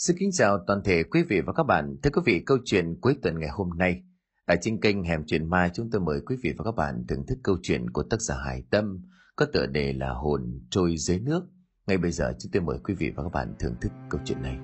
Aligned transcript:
Xin 0.00 0.16
kính 0.18 0.30
chào 0.32 0.58
toàn 0.66 0.80
thể 0.84 1.02
quý 1.02 1.22
vị 1.22 1.40
và 1.40 1.52
các 1.52 1.62
bạn. 1.62 1.96
Thưa 2.02 2.10
quý 2.10 2.22
vị, 2.24 2.42
câu 2.46 2.58
chuyện 2.64 3.00
cuối 3.00 3.16
tuần 3.22 3.38
ngày 3.38 3.48
hôm 3.52 3.70
nay 3.78 4.02
ở 4.46 4.54
trên 4.60 4.80
kênh 4.80 5.04
Hẻm 5.04 5.24
Chuyện 5.26 5.50
Ma 5.50 5.70
chúng 5.74 5.90
tôi 5.90 6.00
mời 6.00 6.20
quý 6.26 6.36
vị 6.42 6.52
và 6.58 6.64
các 6.64 6.74
bạn 6.76 7.04
thưởng 7.08 7.26
thức 7.26 7.38
câu 7.42 7.56
chuyện 7.62 7.90
của 7.90 8.02
tác 8.02 8.20
giả 8.20 8.34
Hải 8.44 8.62
Tâm 8.70 8.98
có 9.36 9.46
tựa 9.52 9.66
đề 9.66 9.92
là 9.92 10.12
Hồn 10.12 10.60
trôi 10.70 10.96
dưới 10.96 11.18
nước. 11.20 11.42
Ngay 11.86 11.98
bây 11.98 12.10
giờ 12.10 12.32
chúng 12.38 12.52
tôi 12.52 12.62
mời 12.62 12.78
quý 12.84 12.94
vị 12.94 13.10
và 13.16 13.22
các 13.22 13.32
bạn 13.32 13.54
thưởng 13.58 13.74
thức 13.80 13.92
câu 14.10 14.20
chuyện 14.24 14.42
này. 14.42 14.58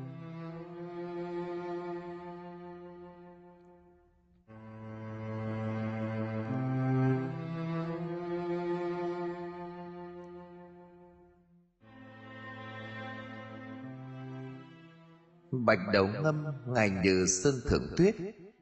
Bạch 15.67 15.79
đầu 15.93 16.09
ngâm, 16.23 16.45
ngài 16.67 16.91
như 17.05 17.27
sơn 17.27 17.55
thượng 17.69 17.87
tuyết, 17.97 18.15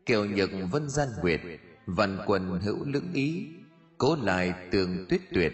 kiều 0.07 0.27
nhược 0.27 0.51
vân 0.71 0.89
gian 0.89 1.09
nguyệt, 1.23 1.41
văn 1.87 2.19
quần 2.27 2.61
hữu 2.61 2.85
lưỡng 2.85 3.13
ý, 3.13 3.47
cố 3.99 4.17
lại 4.17 4.55
tường 4.71 5.07
tuyết 5.09 5.21
tuyệt, 5.35 5.53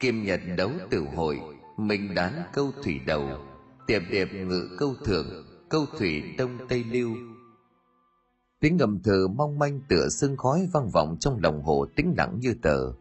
kim 0.00 0.24
nhật 0.24 0.40
đấu 0.56 0.70
tử 0.90 1.04
hội, 1.16 1.40
minh 1.76 2.14
đán 2.14 2.42
câu 2.52 2.70
thủy 2.84 3.00
đầu, 3.06 3.28
tiệp 3.86 4.02
điệp 4.10 4.28
ngự 4.32 4.68
câu 4.78 4.94
thượng, 5.04 5.26
câu 5.68 5.86
thủy 5.98 6.22
đông 6.38 6.58
tây 6.68 6.84
lưu. 6.84 7.10
Tiếng 8.60 8.76
ngầm 8.76 9.02
thờ 9.04 9.28
mong 9.28 9.58
manh 9.58 9.80
tựa 9.88 10.08
sương 10.08 10.36
khói 10.36 10.68
vang 10.72 10.90
vọng 10.90 11.16
trong 11.20 11.38
lòng 11.42 11.62
hồ 11.62 11.86
tĩnh 11.96 12.14
lặng 12.16 12.38
như 12.40 12.54
tờ. 12.62 12.92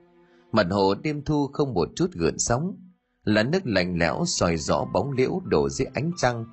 Mặt 0.51 0.67
hồ 0.71 0.95
đêm 1.03 1.23
thu 1.23 1.47
không 1.53 1.73
một 1.73 1.89
chút 1.95 2.11
gợn 2.13 2.39
sóng, 2.39 2.75
là 3.23 3.43
nước 3.43 3.59
lạnh 3.65 3.97
lẽo 3.97 4.23
soi 4.25 4.57
rõ 4.57 4.85
bóng 4.93 5.11
liễu 5.11 5.41
đổ 5.45 5.69
dưới 5.69 5.87
ánh 5.93 6.11
trăng 6.17 6.45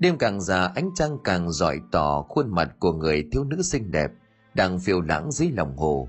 Đêm 0.00 0.18
càng 0.18 0.40
già 0.40 0.66
ánh 0.74 0.90
trăng 0.94 1.18
càng 1.24 1.52
giỏi 1.52 1.80
tỏ 1.90 2.22
khuôn 2.28 2.50
mặt 2.50 2.76
của 2.78 2.92
người 2.92 3.28
thiếu 3.32 3.44
nữ 3.44 3.62
xinh 3.62 3.90
đẹp 3.90 4.10
đang 4.54 4.78
phiêu 4.78 5.00
lãng 5.00 5.32
dưới 5.32 5.50
lòng 5.50 5.76
hồ. 5.76 6.08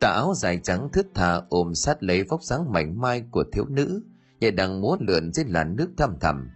Tà 0.00 0.08
áo 0.08 0.32
dài 0.36 0.60
trắng 0.62 0.88
thướt 0.92 1.06
tha 1.14 1.42
ôm 1.48 1.74
sát 1.74 2.02
lấy 2.02 2.22
vóc 2.22 2.42
dáng 2.42 2.72
mảnh 2.72 3.00
mai 3.00 3.24
của 3.30 3.44
thiếu 3.52 3.64
nữ, 3.68 4.02
nhẹ 4.40 4.50
đang 4.50 4.80
múa 4.80 4.96
lượn 5.00 5.32
dưới 5.32 5.44
làn 5.44 5.76
nước 5.76 5.90
thăm 5.96 6.16
thẳm. 6.20 6.50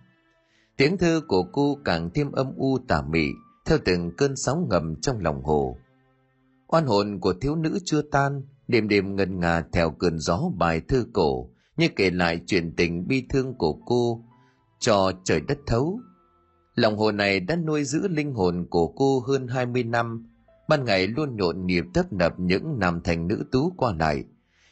Tiếng 0.77 0.99
thơ 0.99 1.21
của 1.29 1.43
cô 1.53 1.79
càng 1.85 2.11
thêm 2.15 2.33
âm 2.33 2.53
u 2.57 2.79
tà 2.89 3.03
mị 3.03 3.29
theo 3.67 3.79
từng 3.85 4.17
cơn 4.17 4.37
sóng 4.37 4.67
ngầm 4.71 5.01
trong 5.01 5.21
lòng 5.21 5.43
hồ. 5.43 5.77
Oan 6.67 6.87
hồn 6.87 7.21
của 7.21 7.35
thiếu 7.41 7.57
nữ 7.57 7.79
chưa 7.85 8.03
tan, 8.03 8.43
đêm 8.69 8.89
đêm 8.89 9.17
ngân 9.17 9.41
ngà 9.41 9.63
theo 9.73 9.91
cơn 9.91 10.19
gió 10.19 10.41
bài 10.59 10.81
thơ 10.89 11.05
cổ, 11.13 11.49
như 11.77 11.89
kể 11.97 12.11
lại 12.11 12.41
chuyện 12.47 12.77
tình 12.77 13.09
bi 13.09 13.27
thương 13.29 13.55
của 13.55 13.73
cô 13.73 14.25
cho 14.79 15.13
trời 15.25 15.41
đất 15.41 15.59
thấu 15.67 16.01
Lòng 16.75 16.97
hồ 16.99 17.13
này 17.13 17.41
đã 17.41 17.57
nuôi 17.57 17.85
giữ 17.85 18.09
linh 18.09 18.33
hồn 18.33 18.67
của 18.71 18.87
cô 18.87 19.21
hơn 19.21 19.49
20 19.49 19.85
năm, 19.85 20.27
ban 20.69 20.85
ngày 20.85 21.07
luôn 21.07 21.37
nhộn 21.37 21.67
nhịp 21.67 21.85
tấp 21.95 22.13
nập 22.13 22.41
những 22.41 22.79
nam 22.79 23.01
thành 23.05 23.29
nữ 23.29 23.45
tú 23.53 23.73
qua 23.77 23.95
lại. 23.99 24.25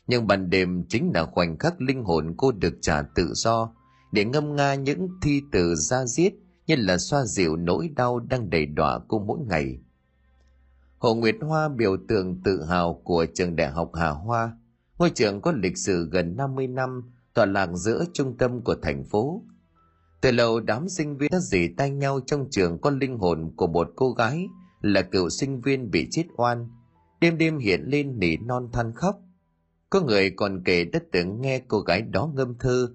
Nhưng 0.07 0.27
ban 0.27 0.51
đêm 0.51 0.85
chính 0.89 1.11
là 1.15 1.25
khoảnh 1.25 1.59
khắc 1.59 1.81
linh 1.81 2.05
hồn 2.05 2.35
cô 2.37 2.53
được 2.53 2.75
trả 2.81 3.03
tự 3.03 3.33
do, 3.35 3.75
để 4.13 4.25
ngâm 4.25 4.57
nga 4.57 4.75
những 4.75 5.09
thi 5.23 5.43
từ 5.53 5.75
ra 5.75 6.05
giết 6.05 6.35
như 6.67 6.75
là 6.79 6.99
xoa 6.99 7.25
dịu 7.25 7.57
nỗi 7.57 7.89
đau 7.97 8.21
đang 8.21 8.51
đầy 8.51 8.67
đọa 8.67 9.01
cô 9.09 9.19
mỗi 9.19 9.39
ngày. 9.49 9.79
Hồ 10.99 11.15
Nguyệt 11.15 11.37
Hoa 11.41 11.69
biểu 11.69 11.97
tượng 12.09 12.43
tự 12.45 12.65
hào 12.65 13.01
của 13.05 13.27
trường 13.35 13.57
đại 13.57 13.71
học 13.71 13.91
Hà 13.95 14.09
Hoa, 14.09 14.53
ngôi 14.99 15.11
trường 15.11 15.41
có 15.41 15.53
lịch 15.53 15.79
sử 15.79 16.09
gần 16.11 16.37
50 16.37 16.67
năm, 16.67 17.13
tọa 17.35 17.47
lạc 17.47 17.69
giữa 17.75 18.05
trung 18.13 18.37
tâm 18.39 18.61
của 18.61 18.75
thành 18.83 19.05
phố, 19.05 19.43
từ 20.23 20.31
lâu 20.31 20.61
đám 20.61 20.89
sinh 20.89 21.17
viên 21.17 21.31
đã 21.31 21.39
dì 21.39 21.69
tay 21.77 21.91
nhau 21.91 22.21
trong 22.27 22.47
trường 22.51 22.81
con 22.81 22.99
linh 22.99 23.19
hồn 23.19 23.53
của 23.57 23.67
một 23.67 23.93
cô 23.97 24.13
gái 24.13 24.47
là 24.81 25.03
cựu 25.03 25.29
sinh 25.29 25.61
viên 25.61 25.91
bị 25.91 26.09
chết 26.11 26.25
oan. 26.37 26.69
Đêm 27.21 27.39
đêm 27.39 27.59
hiện 27.59 27.81
lên 27.87 28.19
nỉ 28.19 28.37
non 28.37 28.69
than 28.73 28.93
khóc. 28.95 29.17
Có 29.91 30.01
người 30.01 30.31
còn 30.31 30.63
kể 30.65 30.85
đất 30.85 31.03
từng 31.13 31.41
nghe 31.41 31.63
cô 31.69 31.81
gái 31.81 32.03
đó 32.03 32.31
ngâm 32.35 32.59
thơ, 32.59 32.89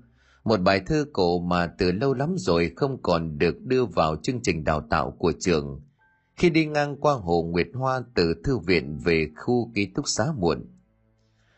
một 0.43 0.57
bài 0.57 0.81
thơ 0.85 1.05
cổ 1.13 1.39
mà 1.39 1.67
từ 1.67 1.91
lâu 1.91 2.13
lắm 2.13 2.35
rồi 2.37 2.71
không 2.75 3.01
còn 3.01 3.37
được 3.37 3.61
đưa 3.61 3.85
vào 3.85 4.15
chương 4.23 4.41
trình 4.43 4.63
đào 4.63 4.81
tạo 4.89 5.11
của 5.11 5.33
trường. 5.39 5.81
Khi 6.35 6.49
đi 6.49 6.65
ngang 6.65 6.97
qua 6.97 7.13
hồ 7.13 7.43
Nguyệt 7.43 7.67
Hoa 7.73 8.01
từ 8.15 8.33
thư 8.43 8.57
viện 8.57 8.99
về 9.03 9.27
khu 9.35 9.71
ký 9.75 9.85
túc 9.95 10.07
xá 10.07 10.25
muộn. 10.37 10.65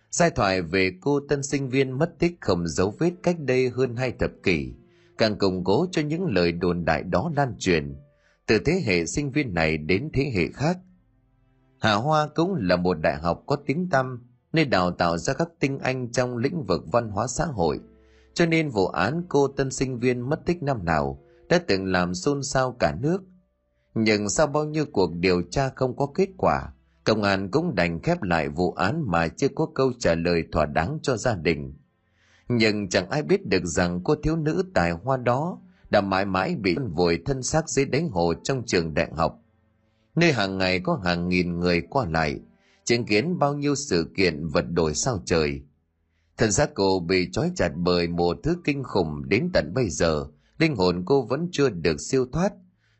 Giai 0.09 0.31
thoại 0.31 0.61
về 0.61 0.91
cô 1.01 1.19
tân 1.29 1.43
sinh 1.43 1.69
viên 1.69 1.91
mất 1.91 2.19
tích 2.19 2.37
không 2.41 2.67
dấu 2.67 2.93
vết 2.99 3.11
cách 3.23 3.39
đây 3.39 3.69
hơn 3.69 3.95
hai 3.95 4.11
thập 4.11 4.31
kỷ 4.43 4.73
càng 5.19 5.37
củng 5.37 5.63
cố 5.63 5.85
cho 5.91 6.01
những 6.01 6.25
lời 6.25 6.51
đồn 6.51 6.85
đại 6.85 7.03
đó 7.03 7.31
lan 7.35 7.55
truyền 7.59 7.95
từ 8.47 8.59
thế 8.65 8.81
hệ 8.85 9.05
sinh 9.05 9.31
viên 9.31 9.53
này 9.53 9.77
đến 9.77 10.09
thế 10.13 10.31
hệ 10.35 10.47
khác. 10.53 10.77
Hà 11.79 11.93
Hoa 11.93 12.27
cũng 12.35 12.55
là 12.55 12.75
một 12.75 12.93
đại 12.93 13.15
học 13.15 13.43
có 13.45 13.57
tiếng 13.65 13.89
tăm 13.89 14.25
nơi 14.53 14.65
đào 14.65 14.91
tạo 14.91 15.17
ra 15.17 15.33
các 15.33 15.49
tinh 15.59 15.79
anh 15.79 16.11
trong 16.11 16.37
lĩnh 16.37 16.63
vực 16.63 16.83
văn 16.91 17.09
hóa 17.09 17.27
xã 17.27 17.45
hội, 17.45 17.79
cho 18.33 18.45
nên 18.45 18.69
vụ 18.69 18.87
án 18.87 19.23
cô 19.29 19.47
tân 19.47 19.71
sinh 19.71 19.99
viên 19.99 20.29
mất 20.29 20.45
tích 20.45 20.63
năm 20.63 20.85
nào 20.85 21.21
đã 21.49 21.59
từng 21.67 21.85
làm 21.85 22.13
xôn 22.13 22.43
xao 22.43 22.75
cả 22.79 22.95
nước. 23.01 23.21
Nhưng 23.93 24.29
sau 24.29 24.47
bao 24.47 24.65
nhiêu 24.65 24.85
cuộc 24.91 25.11
điều 25.13 25.41
tra 25.51 25.69
không 25.75 25.95
có 25.95 26.07
kết 26.15 26.29
quả, 26.37 26.73
công 27.03 27.23
an 27.23 27.51
cũng 27.51 27.75
đành 27.75 28.01
khép 28.01 28.21
lại 28.21 28.49
vụ 28.49 28.71
án 28.71 29.03
mà 29.07 29.27
chưa 29.27 29.47
có 29.55 29.67
câu 29.75 29.91
trả 29.99 30.15
lời 30.15 30.43
thỏa 30.51 30.65
đáng 30.65 30.99
cho 31.01 31.17
gia 31.17 31.35
đình 31.35 31.73
nhưng 32.49 32.89
chẳng 32.89 33.09
ai 33.09 33.23
biết 33.23 33.45
được 33.45 33.65
rằng 33.65 34.01
cô 34.03 34.15
thiếu 34.23 34.35
nữ 34.35 34.63
tài 34.73 34.91
hoa 34.91 35.17
đó 35.17 35.59
đã 35.89 36.01
mãi 36.01 36.25
mãi 36.25 36.55
bị 36.55 36.75
vùi 36.95 37.19
thân 37.25 37.43
xác 37.43 37.69
dưới 37.69 37.85
đáy 37.85 38.03
hồ 38.11 38.33
trong 38.43 38.63
trường 38.65 38.93
đại 38.93 39.11
học. 39.15 39.39
Nơi 40.15 40.33
hàng 40.33 40.57
ngày 40.57 40.79
có 40.79 40.99
hàng 41.03 41.29
nghìn 41.29 41.59
người 41.59 41.81
qua 41.81 42.05
lại, 42.05 42.39
chứng 42.83 43.05
kiến 43.05 43.39
bao 43.39 43.53
nhiêu 43.53 43.75
sự 43.75 44.11
kiện 44.17 44.47
vật 44.47 44.65
đổi 44.71 44.93
sao 44.95 45.21
trời. 45.25 45.61
Thân 46.37 46.51
xác 46.51 46.73
cô 46.73 46.99
bị 46.99 47.29
trói 47.31 47.51
chặt 47.55 47.71
bởi 47.75 48.07
một 48.07 48.37
thứ 48.43 48.55
kinh 48.63 48.83
khủng 48.83 49.29
đến 49.29 49.49
tận 49.53 49.71
bây 49.73 49.89
giờ, 49.89 50.25
linh 50.57 50.75
hồn 50.75 51.03
cô 51.05 51.21
vẫn 51.21 51.49
chưa 51.51 51.69
được 51.69 52.01
siêu 52.01 52.25
thoát, 52.31 52.53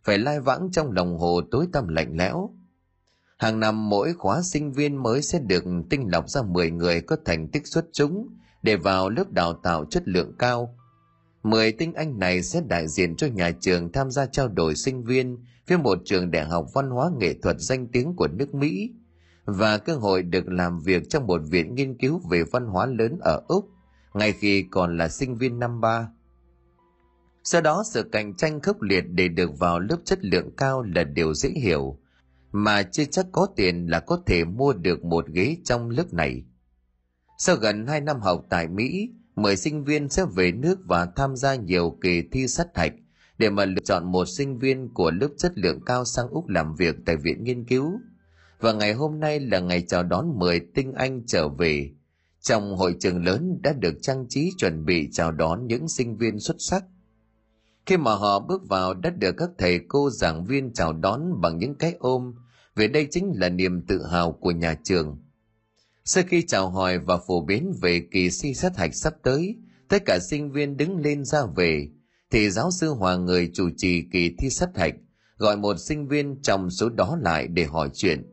phải 0.03 0.17
lai 0.17 0.39
vãng 0.39 0.69
trong 0.71 0.91
lòng 0.91 1.17
hồ 1.17 1.41
tối 1.51 1.67
tăm 1.71 1.87
lạnh 1.87 2.17
lẽo. 2.17 2.49
Hàng 3.37 3.59
năm 3.59 3.89
mỗi 3.89 4.13
khóa 4.13 4.41
sinh 4.41 4.71
viên 4.71 5.03
mới 5.03 5.21
sẽ 5.21 5.39
được 5.39 5.63
tinh 5.89 6.07
lọc 6.11 6.29
ra 6.29 6.41
10 6.41 6.71
người 6.71 7.01
có 7.01 7.17
thành 7.25 7.47
tích 7.47 7.67
xuất 7.67 7.85
chúng 7.91 8.27
để 8.61 8.75
vào 8.75 9.09
lớp 9.09 9.31
đào 9.31 9.53
tạo 9.53 9.85
chất 9.85 10.07
lượng 10.07 10.33
cao. 10.39 10.75
Mười 11.43 11.71
tinh 11.71 11.93
anh 11.93 12.19
này 12.19 12.43
sẽ 12.43 12.61
đại 12.67 12.87
diện 12.87 13.15
cho 13.15 13.27
nhà 13.27 13.51
trường 13.51 13.91
tham 13.91 14.11
gia 14.11 14.25
trao 14.25 14.47
đổi 14.47 14.75
sinh 14.75 15.03
viên 15.03 15.37
với 15.67 15.77
một 15.77 15.97
trường 16.05 16.31
đại 16.31 16.45
học 16.45 16.65
văn 16.73 16.89
hóa 16.89 17.09
nghệ 17.17 17.33
thuật 17.33 17.55
danh 17.59 17.87
tiếng 17.87 18.15
của 18.15 18.27
nước 18.27 18.53
Mỹ 18.53 18.91
và 19.45 19.77
cơ 19.77 19.95
hội 19.95 20.23
được 20.23 20.47
làm 20.47 20.79
việc 20.79 21.09
trong 21.09 21.27
một 21.27 21.41
viện 21.49 21.75
nghiên 21.75 21.97
cứu 21.97 22.21
về 22.29 22.43
văn 22.43 22.65
hóa 22.65 22.85
lớn 22.85 23.17
ở 23.21 23.41
Úc 23.47 23.69
ngay 24.13 24.31
khi 24.31 24.65
còn 24.71 24.97
là 24.97 25.07
sinh 25.07 25.35
viên 25.35 25.59
năm 25.59 25.81
ba. 25.81 26.09
Sau 27.43 27.61
đó 27.61 27.83
sự 27.85 28.03
cạnh 28.03 28.35
tranh 28.35 28.61
khốc 28.61 28.81
liệt 28.81 29.03
để 29.09 29.27
được 29.27 29.59
vào 29.59 29.79
lớp 29.79 29.97
chất 30.05 30.25
lượng 30.25 30.55
cao 30.57 30.81
là 30.81 31.03
điều 31.03 31.33
dễ 31.33 31.49
hiểu, 31.49 31.97
mà 32.51 32.83
chưa 32.83 33.05
chắc 33.05 33.25
có 33.31 33.47
tiền 33.55 33.87
là 33.87 33.99
có 33.99 34.21
thể 34.25 34.45
mua 34.45 34.73
được 34.73 35.03
một 35.03 35.27
ghế 35.27 35.57
trong 35.63 35.89
lớp 35.89 36.13
này. 36.13 36.43
Sau 37.41 37.55
gần 37.55 37.87
2 37.87 38.01
năm 38.01 38.21
học 38.21 38.45
tại 38.49 38.67
Mỹ, 38.67 39.09
10 39.35 39.55
sinh 39.55 39.83
viên 39.83 40.09
sẽ 40.09 40.25
về 40.35 40.51
nước 40.51 40.79
và 40.85 41.05
tham 41.15 41.35
gia 41.35 41.55
nhiều 41.55 41.97
kỳ 42.01 42.21
thi 42.31 42.47
sát 42.47 42.67
hạch 42.77 42.93
để 43.37 43.49
mà 43.49 43.65
lựa 43.65 43.81
chọn 43.85 44.11
một 44.11 44.25
sinh 44.25 44.59
viên 44.59 44.93
của 44.93 45.11
lớp 45.11 45.27
chất 45.37 45.57
lượng 45.57 45.79
cao 45.85 46.05
sang 46.05 46.29
Úc 46.29 46.47
làm 46.47 46.75
việc 46.75 46.95
tại 47.05 47.15
viện 47.15 47.43
nghiên 47.43 47.65
cứu. 47.65 47.91
Và 48.59 48.73
ngày 48.73 48.93
hôm 48.93 49.19
nay 49.19 49.39
là 49.39 49.59
ngày 49.59 49.85
chào 49.87 50.03
đón 50.03 50.39
10 50.39 50.59
tinh 50.59 50.93
anh 50.93 51.25
trở 51.27 51.49
về. 51.49 51.89
Trong 52.41 52.77
hội 52.77 52.95
trường 52.99 53.25
lớn 53.25 53.59
đã 53.61 53.73
được 53.73 53.93
trang 54.01 54.25
trí 54.29 54.51
chuẩn 54.57 54.85
bị 54.85 55.09
chào 55.11 55.31
đón 55.31 55.67
những 55.67 55.87
sinh 55.87 56.17
viên 56.17 56.39
xuất 56.39 56.55
sắc. 56.59 56.83
Khi 57.85 57.97
mà 57.97 58.15
họ 58.15 58.39
bước 58.39 58.61
vào 58.69 58.93
đã 58.93 59.09
được 59.09 59.35
các 59.37 59.49
thầy 59.57 59.79
cô 59.87 60.09
giảng 60.09 60.45
viên 60.45 60.73
chào 60.73 60.93
đón 60.93 61.41
bằng 61.41 61.57
những 61.57 61.75
cái 61.75 61.95
ôm, 61.99 62.33
vì 62.75 62.87
đây 62.87 63.07
chính 63.11 63.31
là 63.35 63.49
niềm 63.49 63.85
tự 63.87 64.05
hào 64.05 64.31
của 64.31 64.51
nhà 64.51 64.75
trường– 64.83 65.17
sau 66.11 66.23
khi 66.27 66.43
chào 66.47 66.69
hỏi 66.69 66.99
và 66.99 67.17
phổ 67.17 67.41
biến 67.41 67.73
về 67.81 68.01
kỳ 68.11 68.29
thi 68.41 68.53
sát 68.53 68.77
hạch 68.77 68.95
sắp 68.95 69.13
tới, 69.23 69.55
tất 69.87 70.05
cả 70.05 70.19
sinh 70.19 70.51
viên 70.51 70.77
đứng 70.77 70.97
lên 70.97 71.25
ra 71.25 71.39
về, 71.55 71.87
thì 72.31 72.49
giáo 72.49 72.71
sư 72.71 72.89
Hoàng 72.89 73.25
người 73.25 73.51
chủ 73.53 73.69
trì 73.77 74.03
kỳ 74.11 74.35
thi 74.37 74.49
sát 74.49 74.69
hạch, 74.75 74.93
gọi 75.37 75.57
một 75.57 75.79
sinh 75.79 76.07
viên 76.07 76.41
trong 76.41 76.69
số 76.69 76.89
đó 76.89 77.17
lại 77.21 77.47
để 77.47 77.63
hỏi 77.63 77.89
chuyện. 77.93 78.23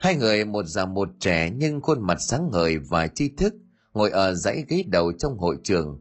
Hai 0.00 0.16
người 0.16 0.44
một 0.44 0.66
già 0.66 0.86
một 0.86 1.08
trẻ 1.20 1.50
nhưng 1.56 1.80
khuôn 1.80 2.06
mặt 2.06 2.18
sáng 2.20 2.50
ngời 2.52 2.78
và 2.78 3.06
tri 3.06 3.28
thức, 3.28 3.54
ngồi 3.92 4.10
ở 4.10 4.34
dãy 4.34 4.64
ghế 4.68 4.84
đầu 4.86 5.12
trong 5.12 5.38
hội 5.38 5.56
trường. 5.64 6.00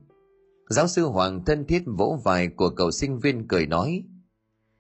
Giáo 0.69 0.87
sư 0.87 1.05
Hoàng 1.05 1.45
thân 1.45 1.65
thiết 1.67 1.83
vỗ 1.97 2.19
vai 2.23 2.47
của 2.47 2.69
cậu 2.69 2.91
sinh 2.91 3.19
viên 3.19 3.47
cười 3.47 3.65
nói, 3.65 4.03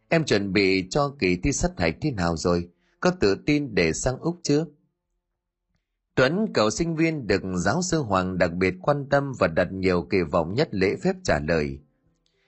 Em 0.09 0.25
chuẩn 0.25 0.53
bị 0.53 0.87
cho 0.89 1.15
kỳ 1.19 1.37
thi 1.43 1.51
sát 1.51 1.71
hạch 1.77 1.95
thế 2.01 2.11
nào 2.11 2.37
rồi? 2.37 2.69
Có 2.99 3.11
tự 3.19 3.35
tin 3.45 3.75
để 3.75 3.93
sang 3.93 4.19
Úc 4.19 4.35
chưa? 4.43 4.65
Tuấn, 6.15 6.53
cậu 6.53 6.69
sinh 6.69 6.95
viên 6.95 7.27
được 7.27 7.41
giáo 7.55 7.81
sư 7.81 7.99
Hoàng 7.99 8.37
đặc 8.37 8.53
biệt 8.53 8.73
quan 8.81 9.05
tâm 9.09 9.31
và 9.39 9.47
đặt 9.47 9.71
nhiều 9.71 10.07
kỳ 10.09 10.17
vọng 10.31 10.53
nhất 10.53 10.69
lễ 10.71 10.95
phép 11.03 11.15
trả 11.23 11.39
lời. 11.39 11.79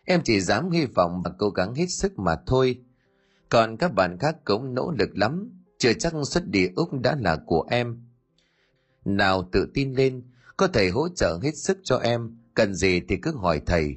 Em 0.05 0.21
chỉ 0.23 0.39
dám 0.39 0.71
hy 0.71 0.85
vọng 0.85 1.21
và 1.25 1.31
cố 1.37 1.49
gắng 1.49 1.75
hết 1.75 1.87
sức 1.87 2.19
mà 2.19 2.35
thôi. 2.45 2.81
Còn 3.49 3.77
các 3.77 3.93
bạn 3.93 4.17
khác 4.19 4.35
cũng 4.45 4.73
nỗ 4.73 4.91
lực 4.99 5.17
lắm, 5.17 5.63
chưa 5.77 5.93
chắc 5.93 6.13
xuất 6.25 6.47
địa 6.47 6.69
Úc 6.75 6.93
đã 6.93 7.15
là 7.19 7.37
của 7.45 7.65
em. 7.69 8.05
Nào 9.05 9.49
tự 9.51 9.67
tin 9.73 9.93
lên, 9.93 10.23
có 10.57 10.67
thầy 10.67 10.89
hỗ 10.89 11.09
trợ 11.09 11.39
hết 11.43 11.55
sức 11.55 11.77
cho 11.83 11.97
em, 11.97 12.37
cần 12.53 12.73
gì 12.75 13.01
thì 13.07 13.17
cứ 13.17 13.35
hỏi 13.35 13.61
thầy. 13.65 13.95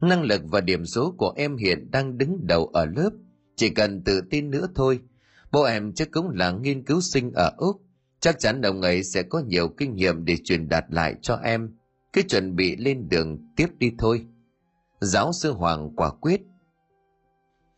Năng 0.00 0.22
lực 0.22 0.42
và 0.44 0.60
điểm 0.60 0.86
số 0.86 1.14
của 1.18 1.32
em 1.36 1.56
hiện 1.56 1.90
đang 1.90 2.18
đứng 2.18 2.46
đầu 2.46 2.66
ở 2.66 2.86
lớp, 2.86 3.10
chỉ 3.56 3.70
cần 3.70 4.04
tự 4.04 4.20
tin 4.30 4.50
nữa 4.50 4.68
thôi. 4.74 5.00
Bố 5.52 5.62
em 5.62 5.92
chắc 5.92 6.10
cũng 6.10 6.30
là 6.30 6.50
nghiên 6.50 6.84
cứu 6.84 7.00
sinh 7.00 7.32
ở 7.34 7.52
Úc, 7.56 7.82
chắc 8.22 8.38
chắn 8.38 8.62
ông 8.62 8.82
ấy 8.82 9.02
sẽ 9.04 9.22
có 9.22 9.38
nhiều 9.38 9.68
kinh 9.68 9.94
nghiệm 9.94 10.24
để 10.24 10.36
truyền 10.44 10.68
đạt 10.68 10.84
lại 10.88 11.14
cho 11.22 11.36
em. 11.36 11.76
Cứ 12.12 12.22
chuẩn 12.22 12.56
bị 12.56 12.76
lên 12.76 13.08
đường 13.08 13.52
tiếp 13.56 13.66
đi 13.78 13.92
thôi. 13.98 14.26
Giáo 15.00 15.32
sư 15.32 15.52
Hoàng 15.52 15.90
quả 15.96 16.10
quyết. 16.10 16.40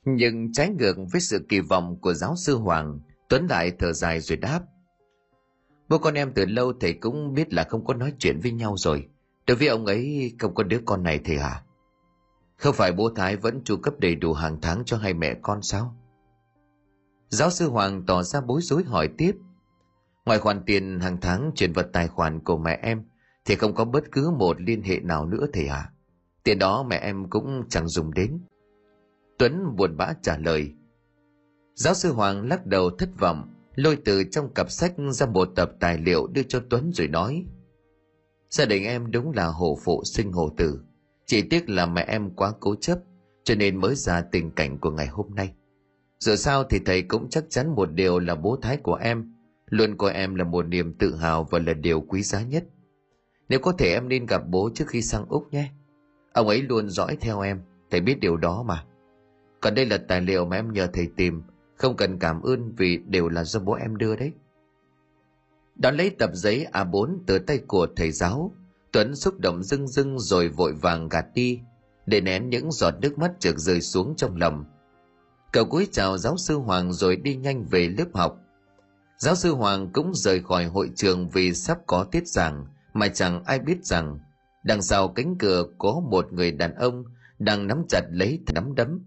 Nhưng 0.05 0.53
trái 0.53 0.69
ngược 0.69 0.97
với 1.13 1.21
sự 1.21 1.47
kỳ 1.49 1.61
vọng 1.61 2.01
của 2.01 2.15
giáo 2.15 2.37
sư 2.37 2.57
Hoàng, 2.57 3.01
Tuấn 3.29 3.47
lại 3.47 3.73
thở 3.79 3.93
dài 3.93 4.21
rồi 4.21 4.37
đáp. 4.37 4.61
Bố 5.89 5.99
con 5.99 6.15
em 6.15 6.33
từ 6.35 6.45
lâu 6.45 6.73
thầy 6.81 6.93
cũng 6.93 7.35
biết 7.35 7.53
là 7.53 7.65
không 7.65 7.85
có 7.85 7.95
nói 7.95 8.13
chuyện 8.19 8.41
với 8.41 8.53
nhau 8.53 8.75
rồi. 8.77 9.09
Đối 9.47 9.57
với 9.57 9.69
ông 9.69 9.87
ấy 9.87 10.33
không 10.39 10.55
có 10.55 10.63
đứa 10.63 10.81
con 10.85 11.03
này 11.03 11.21
thì 11.25 11.37
hả? 11.37 11.63
Không 12.57 12.75
phải 12.75 12.93
bố 12.93 13.11
Thái 13.17 13.37
vẫn 13.37 13.65
chu 13.65 13.77
cấp 13.77 13.95
đầy 13.99 14.15
đủ 14.15 14.33
hàng 14.33 14.59
tháng 14.63 14.83
cho 14.87 14.97
hai 14.97 15.15
mẹ 15.15 15.35
con 15.43 15.63
sao? 15.63 15.97
Giáo 17.29 17.51
sư 17.51 17.69
Hoàng 17.69 18.03
tỏ 18.07 18.23
ra 18.23 18.41
bối 18.41 18.61
rối 18.63 18.85
hỏi 18.85 19.09
tiếp. 19.19 19.33
Ngoài 20.25 20.39
khoản 20.39 20.63
tiền 20.67 21.01
hàng 21.01 21.19
tháng 21.21 21.51
chuyển 21.55 21.73
vào 21.73 21.85
tài 21.93 22.09
khoản 22.09 22.41
của 22.41 22.59
mẹ 22.59 22.79
em 22.83 23.03
thì 23.45 23.57
không 23.57 23.75
có 23.75 23.85
bất 23.85 24.05
cứ 24.13 24.31
một 24.31 24.61
liên 24.61 24.83
hệ 24.83 25.01
nào 25.01 25.27
nữa 25.27 25.47
thầy 25.53 25.67
ạ. 25.67 25.77
À? 25.77 25.91
Tiền 26.43 26.59
đó 26.59 26.83
mẹ 26.83 26.97
em 26.97 27.31
cũng 27.31 27.63
chẳng 27.69 27.89
dùng 27.89 28.15
đến. 28.15 28.39
Tuấn 29.39 29.77
buồn 29.77 29.97
bã 29.97 30.13
trả 30.23 30.39
lời. 30.39 30.73
Giáo 31.75 31.95
sư 31.95 32.13
Hoàng 32.13 32.49
lắc 32.49 32.67
đầu 32.67 32.91
thất 32.91 33.09
vọng, 33.19 33.55
lôi 33.75 33.99
từ 34.05 34.25
trong 34.25 34.55
cặp 34.55 34.71
sách 34.71 34.95
ra 35.11 35.27
một 35.27 35.49
tập 35.57 35.73
tài 35.81 35.99
liệu 35.99 36.27
đưa 36.27 36.43
cho 36.43 36.63
Tuấn 36.71 36.91
rồi 36.93 37.09
nói. 37.09 37.45
Gia 38.51 38.65
đình 38.65 38.85
em 38.85 39.11
đúng 39.11 39.33
là 39.33 39.47
hồ 39.47 39.79
phụ 39.85 40.03
sinh 40.05 40.33
hồ 40.33 40.51
tử. 40.57 40.81
Chỉ 41.27 41.43
tiếc 41.43 41.69
là 41.69 41.87
mẹ 41.87 42.05
em 42.09 42.31
quá 42.31 42.53
cố 42.61 42.75
chấp, 42.81 42.99
cho 43.45 43.55
nên 43.55 43.77
mới 43.77 43.95
ra 43.95 44.21
tình 44.21 44.51
cảnh 44.51 44.79
của 44.79 44.91
ngày 44.91 45.07
hôm 45.07 45.35
nay. 45.35 45.55
Dù 46.19 46.37
sao 46.37 46.65
thì 46.65 46.79
thầy 46.87 47.03
cũng 47.03 47.31
chắc 47.31 47.45
chắn 47.49 47.75
một 47.75 47.93
điều 47.93 48.19
là 48.19 48.35
bố 48.35 48.59
thái 48.63 48.77
của 48.77 48.95
em, 48.95 49.34
luôn 49.77 49.97
coi 49.97 50.13
em 50.13 50.35
là 50.35 50.45
một 50.45 50.67
niềm 50.67 50.93
tự 50.93 51.15
hào 51.15 51.45
và 51.45 51.59
là 51.59 51.73
điều 51.73 52.01
quý 52.01 52.23
giá 52.23 52.43
nhất. 52.43 52.65
Nếu 53.49 53.59
có 53.59 53.73
thể 53.73 53.93
em 53.93 54.09
nên 54.09 54.27
gặp 54.27 54.43
bố 54.49 54.71
trước 54.75 54.85
khi 54.89 55.03
sang 55.03 55.27
Úc 55.29 55.53
nhé. 55.53 55.71
Ông 56.33 56.49
ấy 56.49 56.63
luôn 56.63 56.89
dõi 56.89 57.17
theo 57.21 57.41
em, 57.41 57.61
thầy 57.91 58.01
biết 58.01 58.21
điều 58.21 58.37
đó 58.37 58.63
mà. 58.63 58.85
Còn 59.61 59.75
đây 59.75 59.87
là 59.87 59.99
tài 60.09 60.21
liệu 60.21 60.45
mà 60.45 60.57
em 60.57 60.73
nhờ 60.73 60.87
thầy 60.93 61.09
tìm, 61.17 61.43
không 61.77 61.97
cần 61.97 62.19
cảm 62.19 62.43
ơn 62.43 62.73
vì 62.77 62.97
đều 62.97 63.29
là 63.29 63.45
do 63.45 63.61
bố 63.61 63.73
em 63.73 63.97
đưa 63.97 64.17
đấy. 64.17 64.33
Đón 65.77 65.97
lấy 65.97 66.11
tập 66.11 66.31
giấy 66.33 66.67
A4 66.73 67.19
từ 67.27 67.39
tay 67.39 67.59
của 67.59 67.87
thầy 67.97 68.11
giáo, 68.11 68.53
Tuấn 68.95 69.17
xúc 69.17 69.41
động 69.41 69.63
rưng 69.63 69.89
rưng 69.89 70.19
rồi 70.19 70.49
vội 70.49 70.73
vàng 70.73 71.09
gạt 71.09 71.27
đi, 71.35 71.61
để 72.07 72.21
nén 72.21 72.51
những 72.51 72.73
giọt 72.73 72.95
nước 73.01 73.19
mắt 73.19 73.33
trượt 73.41 73.55
rơi 73.57 73.81
xuống 73.81 74.15
trong 74.17 74.37
lòng. 74.37 74.65
Cậu 75.53 75.65
cúi 75.65 75.89
chào 75.93 76.19
giáo 76.19 76.37
sư 76.37 76.57
Hoàng 76.57 76.93
rồi 76.93 77.17
đi 77.17 77.37
nhanh 77.37 77.65
về 77.65 77.89
lớp 77.99 78.07
học. 78.15 78.44
Giáo 79.19 79.35
sư 79.35 79.55
Hoàng 79.55 79.91
cũng 79.93 80.15
rời 80.15 80.43
khỏi 80.43 80.65
hội 80.65 80.91
trường 80.97 81.29
vì 81.29 81.55
sắp 81.55 81.79
có 81.87 82.05
tiết 82.05 82.29
giảng, 82.29 82.67
mà 82.93 83.09
chẳng 83.09 83.45
ai 83.45 83.59
biết 83.59 83.85
rằng 83.85 84.19
đằng 84.65 84.83
sau 84.83 85.09
cánh 85.09 85.39
cửa 85.39 85.67
có 85.79 86.01
một 86.11 86.33
người 86.33 86.53
đàn 86.53 86.75
ông 86.75 87.05
đang 87.39 87.67
nắm 87.67 87.85
chặt 87.89 88.03
lấy 88.11 88.41
nắm 88.55 88.75
đấm. 88.75 89.01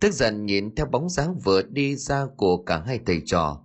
Tức 0.00 0.14
giận 0.14 0.46
nhìn 0.46 0.74
theo 0.74 0.86
bóng 0.86 1.08
dáng 1.08 1.38
vừa 1.38 1.62
đi 1.62 1.96
ra 1.96 2.26
của 2.36 2.56
cả 2.56 2.82
hai 2.86 3.00
thầy 3.06 3.22
trò. 3.26 3.60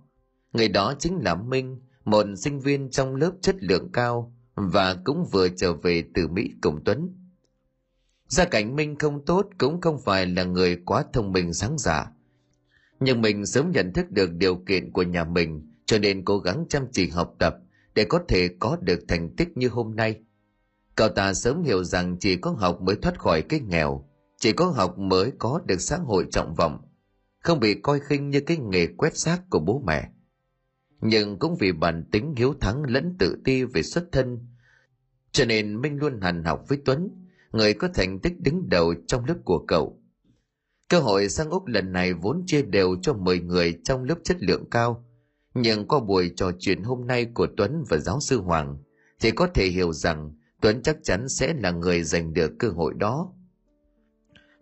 Người 0.52 0.68
đó 0.68 0.94
chính 0.98 1.18
là 1.18 1.34
Minh, 1.34 1.80
một 2.04 2.26
sinh 2.36 2.60
viên 2.60 2.90
trong 2.90 3.16
lớp 3.16 3.32
chất 3.40 3.56
lượng 3.60 3.92
cao 3.92 4.34
và 4.54 4.96
cũng 5.04 5.24
vừa 5.24 5.48
trở 5.48 5.72
về 5.72 6.04
từ 6.14 6.28
Mỹ 6.28 6.50
cùng 6.62 6.80
Tuấn. 6.84 7.14
Gia 8.28 8.44
cảnh 8.44 8.76
Minh 8.76 8.98
không 8.98 9.24
tốt 9.24 9.46
cũng 9.58 9.80
không 9.80 9.98
phải 10.04 10.26
là 10.26 10.44
người 10.44 10.76
quá 10.86 11.04
thông 11.12 11.32
minh 11.32 11.54
sáng 11.54 11.78
giả. 11.78 12.12
Nhưng 13.00 13.20
mình 13.20 13.46
sớm 13.46 13.70
nhận 13.70 13.92
thức 13.92 14.10
được 14.10 14.32
điều 14.32 14.56
kiện 14.56 14.92
của 14.92 15.02
nhà 15.02 15.24
mình 15.24 15.70
cho 15.86 15.98
nên 15.98 16.24
cố 16.24 16.38
gắng 16.38 16.64
chăm 16.68 16.86
chỉ 16.92 17.08
học 17.08 17.34
tập 17.38 17.56
để 17.94 18.04
có 18.04 18.20
thể 18.28 18.48
có 18.58 18.76
được 18.80 19.00
thành 19.08 19.36
tích 19.36 19.48
như 19.54 19.68
hôm 19.68 19.96
nay. 19.96 20.20
Cậu 20.96 21.08
ta 21.08 21.34
sớm 21.34 21.62
hiểu 21.62 21.84
rằng 21.84 22.16
chỉ 22.20 22.36
có 22.36 22.50
học 22.50 22.80
mới 22.82 22.96
thoát 22.96 23.18
khỏi 23.18 23.42
cái 23.42 23.60
nghèo, 23.60 24.08
chỉ 24.36 24.52
có 24.52 24.66
học 24.66 24.98
mới 24.98 25.32
có 25.38 25.60
được 25.66 25.80
xã 25.80 25.96
hội 25.96 26.26
trọng 26.30 26.54
vọng, 26.54 26.78
không 27.38 27.60
bị 27.60 27.74
coi 27.74 28.00
khinh 28.00 28.30
như 28.30 28.40
cái 28.40 28.56
nghề 28.56 28.86
quét 28.86 29.16
xác 29.16 29.50
của 29.50 29.58
bố 29.58 29.82
mẹ. 29.86 30.10
Nhưng 31.00 31.38
cũng 31.38 31.56
vì 31.56 31.72
bản 31.72 32.04
tính 32.12 32.34
hiếu 32.36 32.54
thắng 32.60 32.82
lẫn 32.82 33.16
tự 33.18 33.36
ti 33.44 33.64
về 33.64 33.82
xuất 33.82 34.04
thân, 34.12 34.38
cho 35.32 35.44
nên 35.44 35.80
Minh 35.80 35.98
luôn 35.98 36.20
hành 36.20 36.44
học 36.44 36.64
với 36.68 36.78
Tuấn, 36.84 37.26
người 37.52 37.74
có 37.74 37.88
thành 37.94 38.18
tích 38.18 38.40
đứng 38.40 38.68
đầu 38.68 38.94
trong 39.06 39.24
lớp 39.24 39.36
của 39.44 39.64
cậu. 39.68 39.99
Cơ 40.90 41.00
hội 41.00 41.28
sang 41.28 41.50
Úc 41.50 41.66
lần 41.66 41.92
này 41.92 42.12
vốn 42.12 42.42
chia 42.46 42.62
đều 42.62 42.96
cho 43.02 43.14
10 43.14 43.40
người 43.40 43.78
trong 43.84 44.04
lớp 44.04 44.14
chất 44.24 44.36
lượng 44.40 44.70
cao, 44.70 45.04
nhưng 45.54 45.88
qua 45.88 46.00
buổi 46.00 46.32
trò 46.36 46.50
chuyện 46.58 46.82
hôm 46.82 47.06
nay 47.06 47.24
của 47.34 47.46
Tuấn 47.56 47.84
và 47.88 47.96
giáo 47.96 48.20
sư 48.20 48.40
Hoàng, 48.40 48.78
thì 49.20 49.30
có 49.30 49.46
thể 49.54 49.66
hiểu 49.66 49.92
rằng 49.92 50.32
Tuấn 50.60 50.82
chắc 50.82 50.96
chắn 51.02 51.28
sẽ 51.28 51.54
là 51.54 51.70
người 51.70 52.02
giành 52.02 52.32
được 52.32 52.52
cơ 52.58 52.68
hội 52.68 52.94
đó. 52.94 53.32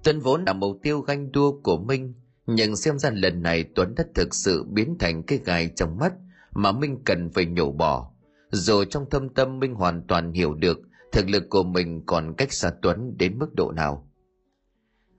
Tuấn 0.04 0.20
vốn 0.20 0.44
là 0.44 0.52
mục 0.52 0.78
tiêu 0.82 1.00
ganh 1.00 1.32
đua 1.32 1.60
của 1.62 1.78
Minh, 1.78 2.14
nhưng 2.46 2.76
xem 2.76 2.98
ra 2.98 3.10
lần 3.10 3.42
này 3.42 3.64
Tuấn 3.74 3.94
đã 3.94 4.04
thực 4.14 4.34
sự 4.34 4.64
biến 4.64 4.96
thành 4.98 5.22
cái 5.22 5.38
gai 5.44 5.70
trong 5.76 5.98
mắt 5.98 6.12
mà 6.52 6.72
Minh 6.72 6.98
cần 7.04 7.30
phải 7.30 7.46
nhổ 7.46 7.72
bỏ. 7.72 8.10
rồi 8.50 8.86
trong 8.90 9.10
thâm 9.10 9.28
tâm 9.28 9.58
Minh 9.58 9.74
hoàn 9.74 10.02
toàn 10.08 10.32
hiểu 10.32 10.54
được 10.54 10.78
thực 11.12 11.28
lực 11.28 11.44
của 11.50 11.62
mình 11.62 12.02
còn 12.06 12.34
cách 12.34 12.52
xa 12.52 12.70
Tuấn 12.82 13.14
đến 13.18 13.38
mức 13.38 13.54
độ 13.54 13.72
nào. 13.72 14.07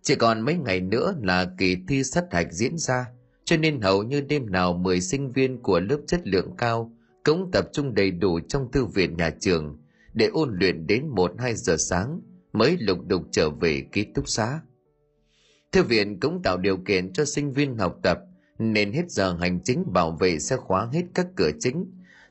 Chỉ 0.02 0.16
còn 0.16 0.42
mấy 0.42 0.56
ngày 0.56 0.82
nữa 0.82 1.16
là 1.22 1.52
kỳ 1.58 1.78
thi 1.88 2.04
sát 2.04 2.24
hạch 2.32 2.52
diễn 2.52 2.78
ra, 2.78 3.06
cho 3.44 3.58
nên 3.58 3.82
hầu 3.82 4.04
như 4.04 4.22
đêm 4.22 4.52
nào 4.52 4.74
10 4.74 5.02
sinh 5.02 5.32
viên 5.32 5.62
của 5.62 5.80
lớp 5.80 5.98
chất 6.08 6.28
lượng 6.28 6.56
cao 6.58 6.92
cũng 7.24 7.52
tập 7.52 7.70
trung 7.74 7.94
đầy 7.94 8.12
đủ 8.12 8.40
trong 8.40 8.72
thư 8.72 8.86
viện 8.86 9.18
nhà 9.18 9.30
trường 9.40 9.78
để 10.14 10.26
ôn 10.26 10.56
luyện 10.60 10.88
đến 10.88 11.10
1-2 11.10 11.54
giờ 11.54 11.76
sáng 11.90 12.22
mới 12.54 12.78
lục 12.80 12.98
đục 13.08 13.22
trở 13.32 13.50
về 13.50 13.84
ký 13.92 14.04
túc 14.04 14.30
xá. 14.30 14.60
Thư 15.72 15.84
viện 15.84 16.20
cũng 16.20 16.42
tạo 16.44 16.58
điều 16.58 16.78
kiện 16.78 17.14
cho 17.14 17.26
sinh 17.26 17.52
viên 17.52 17.78
học 17.78 18.00
tập 18.04 18.20
nên 18.60 18.92
hết 18.92 19.12
giờ 19.12 19.38
hành 19.40 19.60
chính 19.64 19.94
bảo 19.94 20.12
vệ 20.12 20.40
sẽ 20.40 20.58
khóa 20.58 20.90
hết 20.94 21.04
các 21.14 21.28
cửa 21.36 21.52
chính, 21.60 21.86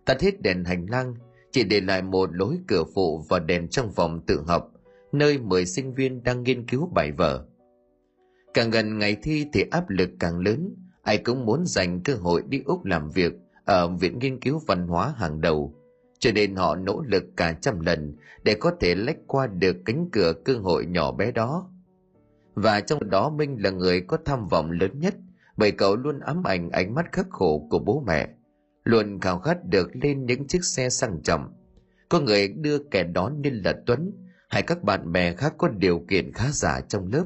tắt 0.04 0.20
hết 0.20 0.42
đèn 0.42 0.64
hành 0.64 0.86
lang, 0.90 1.14
chỉ 1.52 1.64
để 1.64 1.80
lại 1.80 2.02
một 2.02 2.30
lối 2.32 2.58
cửa 2.68 2.84
phụ 2.94 3.24
và 3.28 3.38
đèn 3.38 3.68
trong 3.68 3.92
phòng 3.92 4.20
tự 4.26 4.42
học, 4.46 4.72
nơi 5.12 5.38
10 5.38 5.66
sinh 5.66 5.94
viên 5.94 6.22
đang 6.22 6.42
nghiên 6.42 6.66
cứu 6.66 6.90
bài 6.94 7.12
vở. 7.12 7.46
Càng 8.54 8.70
gần 8.70 8.98
ngày 8.98 9.16
thi 9.22 9.46
thì 9.52 9.64
áp 9.70 9.88
lực 9.88 10.10
càng 10.20 10.38
lớn, 10.38 10.74
ai 11.02 11.18
cũng 11.18 11.46
muốn 11.46 11.66
dành 11.66 12.00
cơ 12.04 12.14
hội 12.14 12.42
đi 12.48 12.62
Úc 12.64 12.84
làm 12.84 13.10
việc 13.10 13.32
ở 13.64 13.88
Viện 13.88 14.18
Nghiên 14.18 14.40
cứu 14.40 14.60
Văn 14.66 14.86
hóa 14.86 15.14
hàng 15.16 15.40
đầu, 15.40 15.74
cho 16.18 16.32
nên 16.32 16.56
họ 16.56 16.76
nỗ 16.76 17.02
lực 17.06 17.24
cả 17.36 17.52
trăm 17.52 17.80
lần 17.80 18.16
để 18.44 18.54
có 18.54 18.72
thể 18.80 18.94
lách 18.94 19.16
qua 19.26 19.46
được 19.46 19.76
cánh 19.84 20.08
cửa 20.12 20.32
cơ 20.44 20.54
hội 20.54 20.86
nhỏ 20.86 21.12
bé 21.12 21.32
đó. 21.32 21.70
Và 22.54 22.80
trong 22.80 23.10
đó 23.10 23.30
Minh 23.30 23.56
là 23.62 23.70
người 23.70 24.00
có 24.00 24.18
tham 24.24 24.48
vọng 24.48 24.70
lớn 24.70 24.90
nhất, 24.94 25.14
bởi 25.56 25.70
cậu 25.70 25.96
luôn 25.96 26.20
ám 26.20 26.42
ảnh 26.46 26.70
ánh 26.70 26.94
mắt 26.94 27.06
khắc 27.12 27.26
khổ 27.30 27.66
của 27.70 27.78
bố 27.78 28.02
mẹ, 28.06 28.28
luôn 28.84 29.20
khao 29.20 29.38
khát 29.38 29.64
được 29.64 29.90
lên 30.02 30.26
những 30.26 30.46
chiếc 30.46 30.64
xe 30.64 30.88
sang 30.88 31.22
trọng. 31.22 31.52
Có 32.08 32.20
người 32.20 32.48
đưa 32.48 32.78
kẻ 32.78 33.04
đó 33.04 33.30
nên 33.30 33.54
là 33.54 33.74
Tuấn, 33.86 34.12
hay 34.48 34.62
các 34.62 34.82
bạn 34.82 35.12
bè 35.12 35.34
khác 35.34 35.54
có 35.58 35.68
điều 35.68 36.04
kiện 36.08 36.32
khá 36.32 36.48
giả 36.50 36.80
trong 36.88 37.08
lớp. 37.12 37.24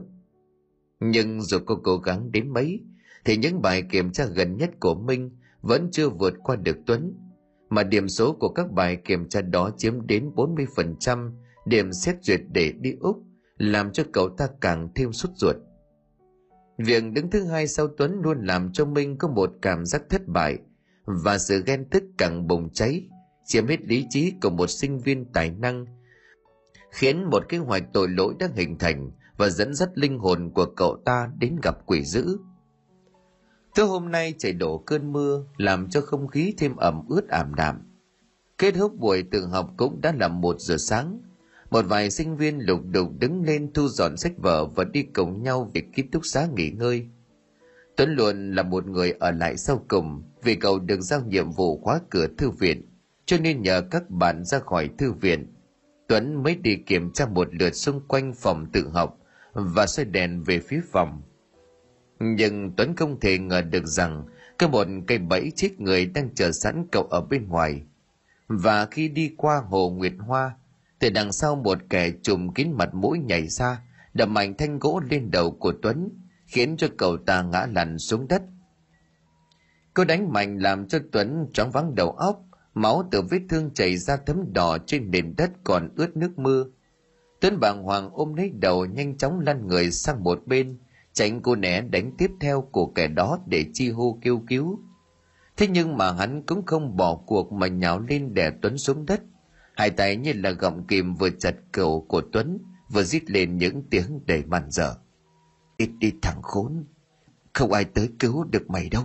Nhưng 1.04 1.42
dù 1.42 1.58
cô 1.66 1.76
cố 1.82 1.96
gắng 1.96 2.32
đến 2.32 2.48
mấy, 2.48 2.80
thì 3.24 3.36
những 3.36 3.62
bài 3.62 3.82
kiểm 3.82 4.12
tra 4.12 4.24
gần 4.24 4.56
nhất 4.56 4.70
của 4.80 4.94
Minh 4.94 5.30
vẫn 5.62 5.88
chưa 5.92 6.08
vượt 6.08 6.34
qua 6.42 6.56
được 6.56 6.76
Tuấn, 6.86 7.14
mà 7.70 7.82
điểm 7.82 8.08
số 8.08 8.32
của 8.32 8.48
các 8.48 8.70
bài 8.70 8.96
kiểm 8.96 9.28
tra 9.28 9.40
đó 9.40 9.70
chiếm 9.76 10.06
đến 10.06 10.30
40% 10.34 11.32
điểm 11.66 11.92
xét 11.92 12.16
duyệt 12.22 12.40
để 12.52 12.72
đi 12.80 12.94
Úc, 13.00 13.16
làm 13.58 13.92
cho 13.92 14.04
cậu 14.12 14.28
ta 14.28 14.48
càng 14.60 14.88
thêm 14.94 15.12
sút 15.12 15.30
ruột. 15.34 15.56
Việc 16.78 17.04
đứng 17.12 17.30
thứ 17.30 17.44
hai 17.44 17.66
sau 17.66 17.88
Tuấn 17.88 18.20
luôn 18.22 18.44
làm 18.44 18.72
cho 18.72 18.84
Minh 18.84 19.16
có 19.18 19.28
một 19.28 19.50
cảm 19.62 19.86
giác 19.86 20.02
thất 20.10 20.28
bại 20.28 20.58
và 21.04 21.38
sự 21.38 21.62
ghen 21.66 21.84
tức 21.90 22.04
càng 22.18 22.46
bùng 22.46 22.70
cháy, 22.70 23.08
chiếm 23.46 23.66
hết 23.66 23.80
lý 23.82 24.06
trí 24.10 24.32
của 24.42 24.50
một 24.50 24.66
sinh 24.66 24.98
viên 24.98 25.24
tài 25.32 25.50
năng, 25.50 25.86
khiến 26.90 27.24
một 27.30 27.48
kế 27.48 27.58
hoạch 27.58 27.82
tội 27.92 28.08
lỗi 28.08 28.34
đã 28.38 28.48
hình 28.54 28.78
thành 28.78 29.10
và 29.42 29.48
dẫn 29.48 29.74
dắt 29.74 29.90
linh 29.94 30.18
hồn 30.18 30.50
của 30.54 30.66
cậu 30.66 30.96
ta 31.04 31.30
đến 31.38 31.56
gặp 31.62 31.86
quỷ 31.86 32.04
dữ. 32.04 32.38
Thứ 33.74 33.84
hôm 33.84 34.10
nay 34.10 34.34
trời 34.38 34.52
đổ 34.52 34.78
cơn 34.78 35.12
mưa, 35.12 35.44
làm 35.56 35.90
cho 35.90 36.00
không 36.00 36.28
khí 36.28 36.54
thêm 36.58 36.76
ẩm 36.76 37.02
ướt 37.08 37.28
ảm 37.28 37.54
đạm. 37.54 37.82
Kết 38.58 38.74
thúc 38.74 38.98
buổi 38.98 39.22
tự 39.22 39.46
học 39.46 39.70
cũng 39.76 40.00
đã 40.00 40.12
là 40.20 40.28
một 40.28 40.60
giờ 40.60 40.76
sáng. 40.76 41.20
một 41.70 41.84
vài 41.88 42.10
sinh 42.10 42.36
viên 42.36 42.58
lục 42.58 42.80
đục 42.90 43.08
đứng 43.18 43.44
lên 43.44 43.72
thu 43.72 43.88
dọn 43.88 44.16
sách 44.16 44.32
vở 44.38 44.64
và 44.64 44.84
đi 44.84 45.02
cùng 45.02 45.42
nhau 45.42 45.70
về 45.74 45.82
ký 45.94 46.02
túc 46.02 46.26
xá 46.26 46.46
nghỉ 46.56 46.70
ngơi 46.70 47.06
tuấn 47.96 48.14
luôn 48.14 48.54
là 48.54 48.62
một 48.62 48.86
người 48.86 49.14
ở 49.18 49.30
lại 49.30 49.56
sau 49.56 49.84
cùng 49.88 50.22
vì 50.42 50.54
cậu 50.54 50.78
được 50.78 51.00
giao 51.00 51.20
nhiệm 51.20 51.50
vụ 51.50 51.80
khóa 51.80 52.00
cửa 52.10 52.26
thư 52.38 52.50
viện, 52.50 52.82
cho 53.26 53.36
nên 53.38 53.62
nhờ 53.62 53.82
các 53.90 54.10
bạn 54.10 54.44
ra 54.44 54.58
khỏi 54.58 54.90
thư 54.98 55.12
viện, 55.12 55.54
tuấn 56.08 56.42
mới 56.42 56.54
đi 56.56 56.76
kiểm 56.76 57.12
tra 57.12 57.26
một 57.26 57.48
lượt 57.52 57.74
xung 57.74 58.00
quanh 58.08 58.34
phòng 58.34 58.66
tự 58.72 58.88
học 58.88 59.18
và 59.52 59.86
xoay 59.86 60.04
đèn 60.04 60.42
về 60.42 60.60
phía 60.60 60.80
phòng. 60.92 61.22
Nhưng 62.20 62.72
tuấn 62.76 62.96
không 62.96 63.20
thể 63.20 63.38
ngờ 63.38 63.60
được 63.60 63.86
rằng 63.86 64.24
có 64.58 64.68
một 64.68 64.86
cây 65.06 65.18
bẫy 65.18 65.52
chết 65.56 65.80
người 65.80 66.06
đang 66.06 66.34
chờ 66.34 66.52
sẵn 66.52 66.86
cậu 66.92 67.02
ở 67.02 67.20
bên 67.20 67.48
ngoài. 67.48 67.82
Và 68.48 68.86
khi 68.86 69.08
đi 69.08 69.34
qua 69.36 69.62
hồ 69.68 69.90
nguyệt 69.90 70.12
hoa 70.18 70.56
từ 71.02 71.10
đằng 71.10 71.32
sau 71.32 71.56
một 71.56 71.78
kẻ 71.90 72.12
trùm 72.22 72.52
kín 72.52 72.72
mặt 72.72 72.94
mũi 72.94 73.18
nhảy 73.18 73.48
ra, 73.48 73.82
đập 74.14 74.28
mạnh 74.28 74.54
thanh 74.58 74.78
gỗ 74.78 75.00
lên 75.10 75.30
đầu 75.30 75.50
của 75.50 75.72
tuấn, 75.82 76.08
khiến 76.46 76.76
cho 76.76 76.88
cậu 76.98 77.16
ta 77.16 77.42
ngã 77.42 77.66
lăn 77.74 77.98
xuống 77.98 78.28
đất. 78.28 78.42
Cô 79.94 80.04
đánh 80.04 80.32
mạnh 80.32 80.58
làm 80.58 80.88
cho 80.88 80.98
tuấn 81.12 81.46
choáng 81.52 81.70
vắng 81.70 81.94
đầu 81.94 82.10
óc, 82.10 82.44
máu 82.74 83.08
từ 83.10 83.22
vết 83.30 83.40
thương 83.48 83.70
chảy 83.74 83.96
ra 83.96 84.16
thấm 84.26 84.52
đỏ 84.52 84.78
trên 84.86 85.10
nền 85.10 85.34
đất 85.36 85.50
còn 85.64 85.88
ướt 85.96 86.16
nước 86.16 86.38
mưa 86.38 86.64
tuấn 87.42 87.60
bàng 87.60 87.82
hoàng 87.82 88.10
ôm 88.12 88.34
lấy 88.34 88.50
đầu 88.60 88.86
nhanh 88.86 89.16
chóng 89.16 89.40
lăn 89.40 89.66
người 89.66 89.90
sang 89.90 90.24
một 90.24 90.46
bên, 90.46 90.78
tránh 91.12 91.42
cô 91.42 91.56
né 91.56 91.80
đánh 91.80 92.12
tiếp 92.18 92.30
theo 92.40 92.68
của 92.72 92.86
kẻ 92.86 93.08
đó 93.08 93.38
để 93.46 93.64
chi 93.72 93.90
hô 93.90 94.18
kêu 94.22 94.42
cứu. 94.48 94.80
Thế 95.56 95.66
nhưng 95.68 95.96
mà 95.96 96.12
hắn 96.12 96.42
cũng 96.42 96.66
không 96.66 96.96
bỏ 96.96 97.14
cuộc 97.26 97.52
mà 97.52 97.66
nhào 97.66 98.00
lên 98.00 98.34
đè 98.34 98.50
tuấn 98.62 98.78
xuống 98.78 99.06
đất. 99.06 99.20
Hai 99.76 99.90
tay 99.90 100.16
như 100.16 100.32
là 100.32 100.50
gọng 100.50 100.86
kìm 100.86 101.14
vừa 101.14 101.30
chặt 101.30 101.54
cổ 101.72 102.00
của 102.00 102.22
tuấn, 102.32 102.58
vừa 102.88 103.02
rít 103.02 103.30
lên 103.30 103.58
những 103.58 103.82
tiếng 103.90 104.20
đầy 104.26 104.44
màn 104.44 104.70
dở. 104.70 104.94
Ít 105.76 105.90
đi 105.98 106.12
thằng 106.22 106.42
khốn, 106.42 106.84
không 107.52 107.72
ai 107.72 107.84
tới 107.84 108.08
cứu 108.18 108.44
được 108.44 108.70
mày 108.70 108.88
đâu. 108.88 109.04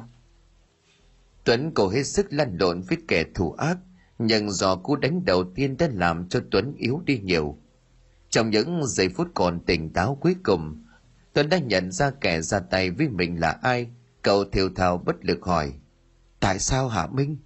Tuấn 1.43 1.71
cố 1.73 1.89
hết 1.89 2.03
sức 2.03 2.33
lăn 2.33 2.57
lộn 2.59 2.81
với 2.81 2.97
kẻ 3.07 3.23
thù 3.35 3.51
ác, 3.51 3.77
nhưng 4.19 4.51
do 4.51 4.75
cú 4.75 4.95
đánh 4.95 5.25
đầu 5.25 5.43
tiên 5.55 5.77
đã 5.77 5.89
làm 5.93 6.29
cho 6.29 6.41
tuấn 6.51 6.73
yếu 6.77 7.01
đi 7.05 7.19
nhiều 7.19 7.57
trong 8.37 8.49
những 8.49 8.85
giây 8.85 9.09
phút 9.09 9.27
còn 9.33 9.59
tỉnh 9.59 9.93
táo 9.93 10.17
cuối 10.21 10.35
cùng 10.43 10.83
tuấn 11.33 11.49
đã 11.49 11.57
nhận 11.57 11.91
ra 11.91 12.11
kẻ 12.21 12.41
ra 12.41 12.59
tay 12.59 12.91
với 12.91 13.09
mình 13.09 13.39
là 13.39 13.59
ai. 13.61 13.87
Cậu 14.21 14.45
thiều 14.45 14.69
thào 14.75 14.97
bất 14.97 15.15
lực 15.25 15.45
hỏi, 15.45 15.73
tại 16.39 16.59
sao 16.59 16.87
hả 16.87 17.07
minh? 17.07 17.37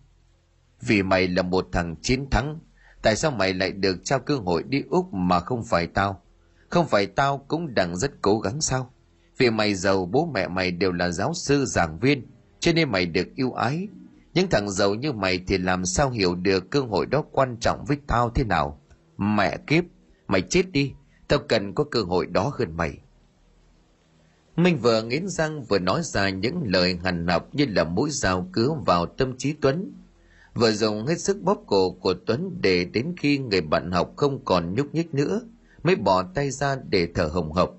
Vì 0.82 1.04
mày 1.04 1.28
là 1.28 1.42
một 1.42 1.68
thằng 1.72 1.96
chiến 2.02 2.26
thắng, 2.32 2.60
tại 3.02 3.16
sao 3.16 3.32
mày 3.32 3.54
lại 3.54 3.72
được 3.72 3.98
trao 4.04 4.20
cơ 4.20 4.36
hội 4.38 4.64
đi 4.64 4.84
úc 4.90 5.14
mà 5.14 5.40
không 5.40 5.64
phải 5.66 5.88
tao? 5.88 6.22
Không 6.70 6.88
phải 6.88 7.06
tao 7.06 7.38
cũng 7.48 7.74
đang 7.74 7.96
rất 7.96 8.12
cố 8.22 8.40
gắng 8.40 8.62
sao? 8.62 8.94
Vì 9.38 9.50
mày 9.50 9.76
giàu, 9.76 10.06
bố 10.06 10.30
mẹ 10.34 10.48
mày 10.48 10.72
đều 10.72 10.92
là 10.92 11.10
giáo 11.12 11.34
sư, 11.34 11.66
giảng 11.66 12.00
viên, 12.00 12.28
cho 12.60 12.74
nên 12.74 12.92
mày 12.92 13.06
được 13.06 13.28
yêu 13.36 13.52
ái. 13.52 13.88
Những 14.34 14.50
thằng 14.50 14.70
giàu 14.70 14.96
như 14.96 15.12
mày 15.12 15.40
thì 15.48 15.58
làm 15.58 15.86
sao 15.86 16.10
hiểu 16.10 16.36
được 16.36 16.70
cơ 16.70 16.82
hội 16.82 17.06
đó 17.06 17.24
quan 17.32 17.58
trọng 17.60 17.86
với 17.86 17.98
tao 18.08 18.30
thế 18.30 18.44
nào? 18.44 18.82
Mẹ 19.18 19.58
kiếp 19.68 19.84
mày 20.32 20.42
chết 20.42 20.72
đi, 20.72 20.94
tao 21.28 21.40
cần 21.40 21.74
có 21.74 21.84
cơ 21.84 22.02
hội 22.02 22.26
đó 22.26 22.52
hơn 22.58 22.78
mày. 22.78 22.98
Minh 24.56 24.78
vừa 24.78 25.04
nghiến 25.04 25.28
răng 25.28 25.64
vừa 25.64 25.80
nói 25.80 26.02
ra 26.04 26.30
những 26.30 26.64
lời 26.66 27.00
hằn 27.04 27.28
học 27.28 27.50
như 27.54 27.66
là 27.70 27.84
mũi 27.84 28.10
dao 28.10 28.50
cứa 28.54 28.70
vào 28.86 29.06
tâm 29.06 29.38
trí 29.38 29.54
tuấn. 29.54 29.94
Vừa 30.54 30.72
dùng 30.72 31.06
hết 31.06 31.20
sức 31.20 31.42
bóp 31.42 31.64
cổ 31.68 31.92
của 31.92 32.14
tuấn 32.26 32.62
để 32.62 32.86
đến 32.86 33.14
khi 33.18 33.38
người 33.38 33.62
bạn 33.62 33.92
học 33.92 34.14
không 34.16 34.46
còn 34.46 34.76
nhúc 34.76 34.96
nhích 34.96 35.14
nữa, 35.14 35.42
mới 35.84 35.96
bỏ 35.96 36.24
tay 36.36 36.52
ra 36.52 36.76
để 36.90 37.08
thở 37.16 37.26
hồng 37.26 37.52
hộc. 37.52 37.74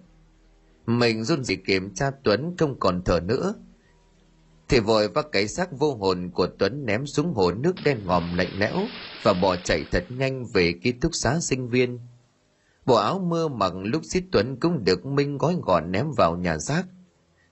Mình 0.87 1.25
run 1.25 1.44
rẩy 1.44 1.56
kiểm 1.56 1.94
tra 1.94 2.11
tuấn 2.25 2.54
không 2.59 2.78
còn 2.78 3.02
thở 3.04 3.21
nữa. 3.21 3.54
Thì 4.68 4.80
vội 4.80 5.09
vác 5.09 5.26
cái 5.32 5.49
xác 5.49 5.78
vô 5.78 5.94
hồn 5.94 6.30
của 6.35 6.47
tuấn 6.59 6.87
ném 6.87 7.06
xuống 7.06 7.35
hồ 7.35 7.52
nước 7.52 7.75
đen 7.85 7.99
ngòm 8.04 8.37
lạnh 8.37 8.59
lẽo 8.59 8.76
và 9.23 9.32
bỏ 9.32 9.56
chạy 9.56 9.85
thật 9.90 10.04
nhanh 10.09 10.44
về 10.54 10.75
ký 10.82 10.92
túc 10.92 11.14
xá 11.14 11.40
sinh 11.40 11.68
viên 11.68 11.99
bộ 12.87 12.95
áo 12.95 13.19
mưa 13.19 13.49
mặc 13.49 13.73
lúc 13.77 14.05
xít 14.05 14.25
tuấn 14.33 14.61
cũng 14.61 14.85
được 14.85 15.07
minh 15.07 15.39
gói 15.39 15.57
gọn 15.62 15.93
ném 15.93 16.07
vào 16.17 16.37
nhà 16.37 16.59
rác. 16.59 16.87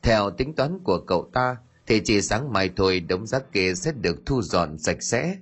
Theo 0.02 0.30
tính 0.30 0.54
toán 0.54 0.78
của 0.84 0.98
cậu 1.06 1.30
ta, 1.32 1.56
thì 1.86 2.00
chỉ 2.04 2.22
sáng 2.22 2.52
mai 2.52 2.70
thôi 2.76 3.00
đống 3.00 3.26
rác 3.26 3.52
kia 3.52 3.74
sẽ 3.74 3.92
được 3.92 4.26
thu 4.26 4.42
dọn 4.42 4.78
sạch 4.78 5.02
sẽ 5.02 5.36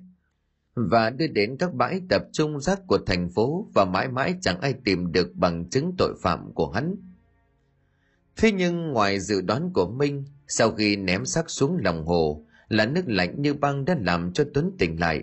và 0.75 1.11
đưa 1.11 1.27
đến 1.27 1.57
các 1.59 1.75
bãi 1.75 2.01
tập 2.09 2.23
trung 2.33 2.61
rác 2.61 2.81
của 2.87 2.99
thành 3.07 3.31
phố 3.31 3.69
và 3.75 3.85
mãi 3.85 4.09
mãi 4.09 4.35
chẳng 4.41 4.61
ai 4.61 4.75
tìm 4.85 5.13
được 5.13 5.35
bằng 5.35 5.71
chứng 5.71 5.95
tội 5.99 6.15
phạm 6.23 6.53
của 6.53 6.71
hắn. 6.71 6.95
Thế 8.37 8.53
nhưng 8.53 8.93
ngoài 8.93 9.21
dự 9.21 9.41
đoán 9.41 9.71
của 9.73 9.87
minh, 9.87 10.25
sau 10.49 10.71
khi 10.71 10.97
ném 10.97 11.27
xác 11.27 11.51
xuống 11.51 11.79
lòng 11.85 12.07
hồ, 12.07 12.45
là 12.69 12.87
nước 12.87 13.03
lạnh 13.07 13.43
như 13.43 13.55
băng 13.55 13.85
đã 13.85 13.97
làm 14.01 14.33
cho 14.33 14.45
tuấn 14.55 14.73
tỉnh 14.79 15.01
lại 15.01 15.23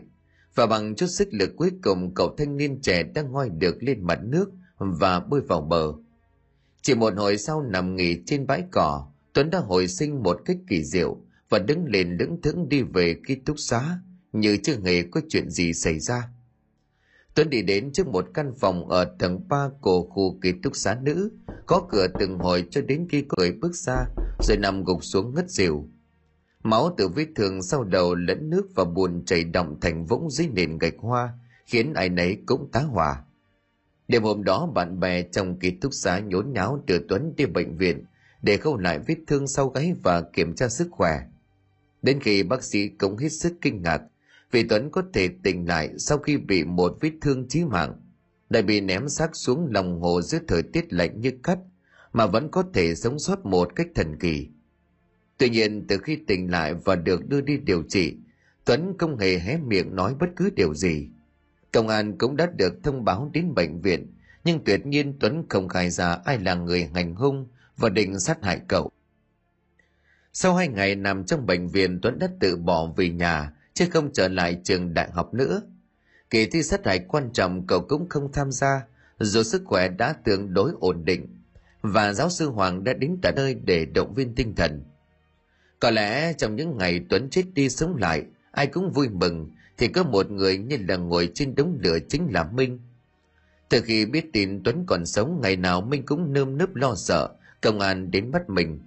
và 0.56 0.68
bằng 0.68 0.96
chút 0.96 1.08
sức 1.08 1.28
lực 1.32 1.52
cuối 1.56 1.72
cùng, 1.84 2.14
cậu 2.14 2.36
thanh 2.38 2.58
niên 2.58 2.82
trẻ 2.82 3.04
đã 3.04 3.22
ngoi 3.22 3.50
được 3.50 3.84
lên 3.84 4.04
mặt 4.04 4.20
nước 4.24 4.52
và 4.78 5.20
bơi 5.20 5.42
vào 5.42 5.62
bờ. 5.62 5.94
Chỉ 6.82 6.96
một 6.96 7.14
hồi 7.18 7.38
sau 7.38 7.62
nằm 7.62 7.96
nghỉ 7.96 8.18
trên 8.26 8.48
bãi 8.48 8.64
cỏ, 8.72 9.08
tuấn 9.34 9.50
đã 9.50 9.60
hồi 9.60 9.88
sinh 9.88 10.24
một 10.24 10.42
cách 10.46 10.58
kỳ 10.68 10.84
diệu 10.84 11.18
và 11.50 11.60
đứng 11.60 11.86
lên 11.86 12.18
lững 12.20 12.42
thững 12.42 12.70
đi 12.70 12.82
về 12.82 13.16
ký 13.28 13.36
túc 13.36 13.60
xá, 13.60 14.00
như 14.34 14.58
chưa 14.64 14.78
hề 14.86 15.04
có 15.04 15.22
chuyện 15.30 15.50
gì 15.50 15.74
xảy 15.74 16.00
ra. 16.00 16.30
Tuấn 17.36 17.50
đi 17.50 17.62
đến 17.62 17.92
trước 17.94 18.08
một 18.08 18.26
căn 18.34 18.54
phòng 18.60 18.90
ở 18.90 19.16
tầng 19.20 19.48
ba 19.48 19.70
của 19.82 20.04
khu 20.04 20.40
ký 20.42 20.52
túc 20.64 20.76
xá 20.76 20.98
nữ 21.02 21.32
có 21.66 21.88
cửa 21.90 22.08
từng 22.20 22.40
hồi 22.40 22.66
cho 22.72 22.82
đến 22.82 23.08
khi 23.10 23.22
có 23.22 23.36
người 23.38 23.52
bước 23.52 23.76
ra, 23.76 24.06
rồi 24.40 24.58
nằm 24.58 24.84
gục 24.84 25.04
xuống 25.04 25.34
ngất 25.34 25.52
xỉu 25.52 25.90
máu 26.66 26.96
từ 26.98 27.08
vết 27.08 27.28
thương 27.36 27.62
sau 27.62 27.84
đầu 27.84 28.16
lẫn 28.16 28.50
nước 28.50 28.68
và 28.76 28.84
buồn 28.84 29.26
chảy 29.26 29.44
đọng 29.44 29.78
thành 29.82 30.06
vũng 30.06 30.30
dưới 30.32 30.48
nền 30.48 30.78
gạch 30.78 30.94
hoa, 30.98 31.34
khiến 31.66 31.94
ai 31.94 32.10
nấy 32.10 32.38
cũng 32.46 32.70
tá 32.72 32.80
hỏa. 32.80 33.24
Đêm 34.08 34.24
hôm 34.24 34.44
đó, 34.44 34.66
bạn 34.74 35.00
bè 35.00 35.22
trong 35.22 35.60
ký 35.60 35.72
túc 35.72 35.94
xá 35.94 36.20
nhốn 36.20 36.54
nháo 36.54 36.84
đưa 36.86 37.00
tuấn 37.00 37.34
đi 37.38 37.46
bệnh 37.46 37.78
viện 37.78 38.06
để 38.42 38.58
khâu 38.58 38.78
lại 38.78 39.00
vết 39.00 39.16
thương 39.28 39.48
sau 39.48 39.70
gáy 39.70 39.94
và 40.04 40.22
kiểm 40.22 40.56
tra 40.56 40.68
sức 40.68 40.88
khỏe. 40.92 41.22
Đến 42.02 42.20
khi 42.20 42.44
bác 42.44 42.64
sĩ 42.64 42.88
cũng 42.88 43.18
hết 43.18 43.30
sức 43.30 43.54
kinh 43.62 43.82
ngạc 43.82 44.02
vì 44.52 44.64
tuấn 44.64 44.90
có 44.92 45.04
thể 45.14 45.30
tỉnh 45.44 45.68
lại 45.68 45.90
sau 45.98 46.18
khi 46.18 46.38
bị 46.38 46.64
một 46.64 46.98
vết 47.02 47.12
thương 47.22 47.48
chí 47.48 47.66
mạng, 47.66 47.94
lại 48.50 48.64
bị 48.64 48.82
ném 48.82 49.10
xác 49.10 49.36
xuống 49.36 49.68
lòng 49.72 50.02
hồ 50.02 50.22
dưới 50.22 50.42
thời 50.48 50.64
tiết 50.64 50.94
lạnh 50.94 51.22
như 51.22 51.32
cắt 51.44 51.60
mà 52.14 52.26
vẫn 52.26 52.52
có 52.52 52.64
thể 52.74 52.96
sống 52.96 53.20
sót 53.20 53.46
một 53.46 53.76
cách 53.76 53.88
thần 53.96 54.18
kỳ 54.20 54.50
tuy 55.38 55.50
nhiên, 55.50 55.88
từ 55.88 55.98
khi 55.98 56.16
tỉnh 56.28 56.52
lại 56.52 56.74
và 56.74 56.96
được 56.96 57.30
đưa 57.30 57.42
đi 57.42 57.58
điều 57.58 57.84
trị, 57.90 58.18
tuấn 58.66 58.94
không 59.00 59.18
hề 59.18 59.40
hé 59.40 59.58
miệng 59.58 59.96
nói 59.96 60.16
bất 60.20 60.28
cứ 60.36 60.50
điều 60.56 60.74
gì. 60.74 61.10
Công 61.72 61.88
an 61.88 62.18
cũng 62.18 62.36
đã 62.38 62.48
được 62.58 62.74
thông 62.84 63.06
báo 63.06 63.30
đến 63.34 63.54
bệnh 63.56 63.82
viện, 63.82 64.14
nhưng 64.44 64.64
tuyệt 64.64 64.86
nhiên 64.86 65.20
tuấn 65.20 65.46
không 65.50 65.68
khai 65.68 65.90
ra 65.90 66.18
ai 66.26 66.40
là 66.40 66.54
người 66.56 66.90
hành 66.94 67.16
hung 67.16 67.48
và 67.78 67.90
định 67.90 68.20
sát 68.20 68.44
hại 68.44 68.62
cậu. 68.68 68.92
Sau 70.34 70.56
hai 70.56 70.68
ngày 70.68 70.96
nằm 70.96 71.24
trong 71.26 71.46
bệnh 71.46 71.68
viện, 71.68 72.00
tuấn 72.02 72.20
đã 72.20 72.28
tự 72.40 72.58
bỏ 72.58 72.94
về 72.98 73.10
nhà, 73.10 73.52
chứ 73.74 73.86
không 73.92 74.14
trở 74.14 74.28
lại 74.28 74.60
trường 74.64 74.94
đại 74.94 75.12
học 75.12 75.34
nữa. 75.34 75.62
Kỳ 76.30 76.46
thi 76.46 76.64
sát 76.64 76.86
hại 76.86 77.00
quan 77.00 77.30
trọng 77.34 77.68
cậu 77.68 77.82
cũng 77.82 78.10
không 78.10 78.32
tham 78.32 78.52
gia, 78.52 78.82
dù 79.20 79.44
sức 79.44 79.62
khỏe 79.66 79.88
đã 79.90 80.14
tương 80.14 80.54
đối 80.54 80.72
ổn 80.80 81.06
định. 81.06 81.28
Và 81.82 82.14
giáo 82.14 82.30
sư 82.30 82.50
hoàng 82.50 82.84
đã 82.84 82.94
đến 82.94 83.18
tận 83.22 83.36
nơi 83.36 83.54
để 83.54 83.86
động 83.86 84.14
viên 84.14 84.36
tinh 84.36 84.56
thần 84.56 84.84
có 85.80 85.92
lẽ 85.92 86.34
trong 86.34 86.56
những 86.56 86.78
ngày 86.78 87.02
tuấn 87.10 87.30
chết 87.30 87.44
đi 87.54 87.70
sống 87.70 87.96
lại, 87.96 88.24
ai 88.52 88.68
cũng 88.68 88.92
vui 88.92 89.10
mừng 89.10 89.50
thì 89.78 89.88
có 89.88 90.04
một 90.04 90.32
người 90.32 90.58
như 90.58 90.78
là 90.88 90.96
ngồi 90.96 91.32
trên 91.34 91.56
đống 91.56 91.78
lửa 91.82 91.98
chính 92.10 92.28
là 92.32 92.44
minh. 92.44 92.80
Từ 93.70 93.82
khi 93.82 94.06
biết 94.06 94.26
tin 94.34 94.64
tuấn 94.64 94.84
còn 94.88 95.06
sống, 95.06 95.40
ngày 95.42 95.56
nào 95.56 95.82
minh 95.82 96.06
cũng 96.06 96.34
nơm 96.34 96.58
nớp 96.58 96.76
lo 96.76 96.96
sợ, 96.96 97.30
công 97.62 97.80
an 97.80 98.12
đến 98.12 98.32
bắt 98.32 98.50
mình. 98.50 98.80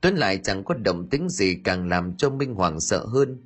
Tuấn 0.00 0.14
lại 0.14 0.40
chẳng 0.42 0.64
có 0.64 0.74
động 0.74 1.08
tính 1.08 1.28
gì 1.28 1.56
càng 1.64 1.88
làm 1.88 2.16
cho 2.16 2.30
minh 2.30 2.54
hoảng 2.54 2.80
sợ 2.80 3.06
hơn. 3.06 3.42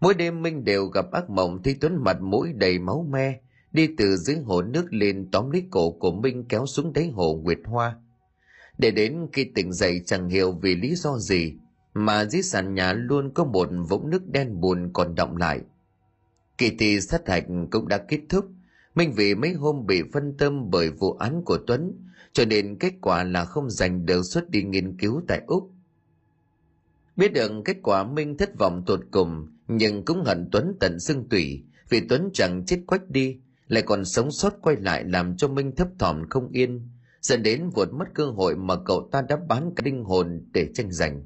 Mỗi 0.00 0.14
đêm 0.14 0.42
minh 0.42 0.64
đều 0.64 0.86
gặp 0.86 1.12
ác 1.12 1.30
mộng 1.30 1.62
thì 1.62 1.74
tuấn 1.74 2.04
mặt 2.04 2.20
mũi 2.20 2.52
đầy 2.52 2.78
máu 2.78 3.06
me, 3.10 3.40
đi 3.72 3.88
từ 3.98 4.16
dưới 4.16 4.36
hồ 4.36 4.62
nước 4.62 4.86
lên 4.90 5.28
tóm 5.32 5.50
lấy 5.50 5.64
cổ 5.70 5.90
của 5.90 6.12
minh 6.12 6.44
kéo 6.48 6.66
xuống 6.66 6.92
đáy 6.92 7.08
hồ 7.08 7.40
nguyệt 7.42 7.58
hoa. 7.64 7.96
Để 8.78 8.90
đến 8.90 9.26
khi 9.32 9.44
tỉnh 9.44 9.72
dậy 9.72 10.00
chẳng 10.06 10.28
hiểu 10.28 10.52
vì 10.52 10.74
lý 10.74 10.94
do 10.94 11.18
gì 11.18 11.52
mà 11.96 12.24
dưới 12.24 12.42
sàn 12.42 12.74
nhà 12.74 12.92
luôn 12.92 13.30
có 13.34 13.44
một 13.44 13.68
vũng 13.88 14.10
nước 14.10 14.26
đen 14.26 14.60
buồn 14.60 14.90
còn 14.92 15.14
động 15.14 15.36
lại. 15.36 15.60
Kỳ 16.58 16.76
thi 16.78 17.00
sát 17.00 17.28
hạch 17.28 17.44
cũng 17.70 17.88
đã 17.88 17.98
kết 17.98 18.20
thúc. 18.28 18.44
Minh 18.94 19.12
vì 19.12 19.34
mấy 19.34 19.52
hôm 19.52 19.86
bị 19.86 20.02
phân 20.12 20.36
tâm 20.36 20.70
bởi 20.70 20.90
vụ 20.90 21.12
án 21.12 21.42
của 21.44 21.58
tuấn, 21.66 21.92
cho 22.32 22.44
nên 22.44 22.78
kết 22.78 22.92
quả 23.00 23.24
là 23.24 23.44
không 23.44 23.70
giành 23.70 24.06
được 24.06 24.22
suất 24.22 24.50
đi 24.50 24.62
nghiên 24.62 24.96
cứu 24.96 25.22
tại 25.28 25.42
úc. 25.46 25.70
Biết 27.16 27.32
được 27.32 27.52
kết 27.64 27.76
quả 27.82 28.04
minh 28.04 28.36
thất 28.36 28.58
vọng 28.58 28.82
tột 28.86 29.00
cùng, 29.10 29.48
nhưng 29.68 30.04
cũng 30.04 30.24
hận 30.24 30.48
tuấn 30.52 30.76
tận 30.80 31.00
xương 31.00 31.28
tủy, 31.28 31.64
vì 31.88 32.00
tuấn 32.08 32.30
chẳng 32.32 32.64
chết 32.66 32.82
quách 32.86 33.10
đi, 33.10 33.36
lại 33.68 33.82
còn 33.82 34.04
sống 34.04 34.30
sót 34.30 34.54
quay 34.62 34.76
lại 34.76 35.04
làm 35.04 35.36
cho 35.36 35.48
minh 35.48 35.76
thấp 35.76 35.88
thỏm 35.98 36.28
không 36.28 36.48
yên, 36.48 36.88
dẫn 37.20 37.42
đến 37.42 37.70
vượt 37.74 37.92
mất 37.92 38.06
cơ 38.14 38.26
hội 38.26 38.56
mà 38.56 38.74
cậu 38.84 39.08
ta 39.12 39.22
đã 39.22 39.36
bán 39.48 39.74
cả 39.76 39.82
linh 39.84 40.04
hồn 40.04 40.44
để 40.52 40.68
tranh 40.74 40.92
giành 40.92 41.22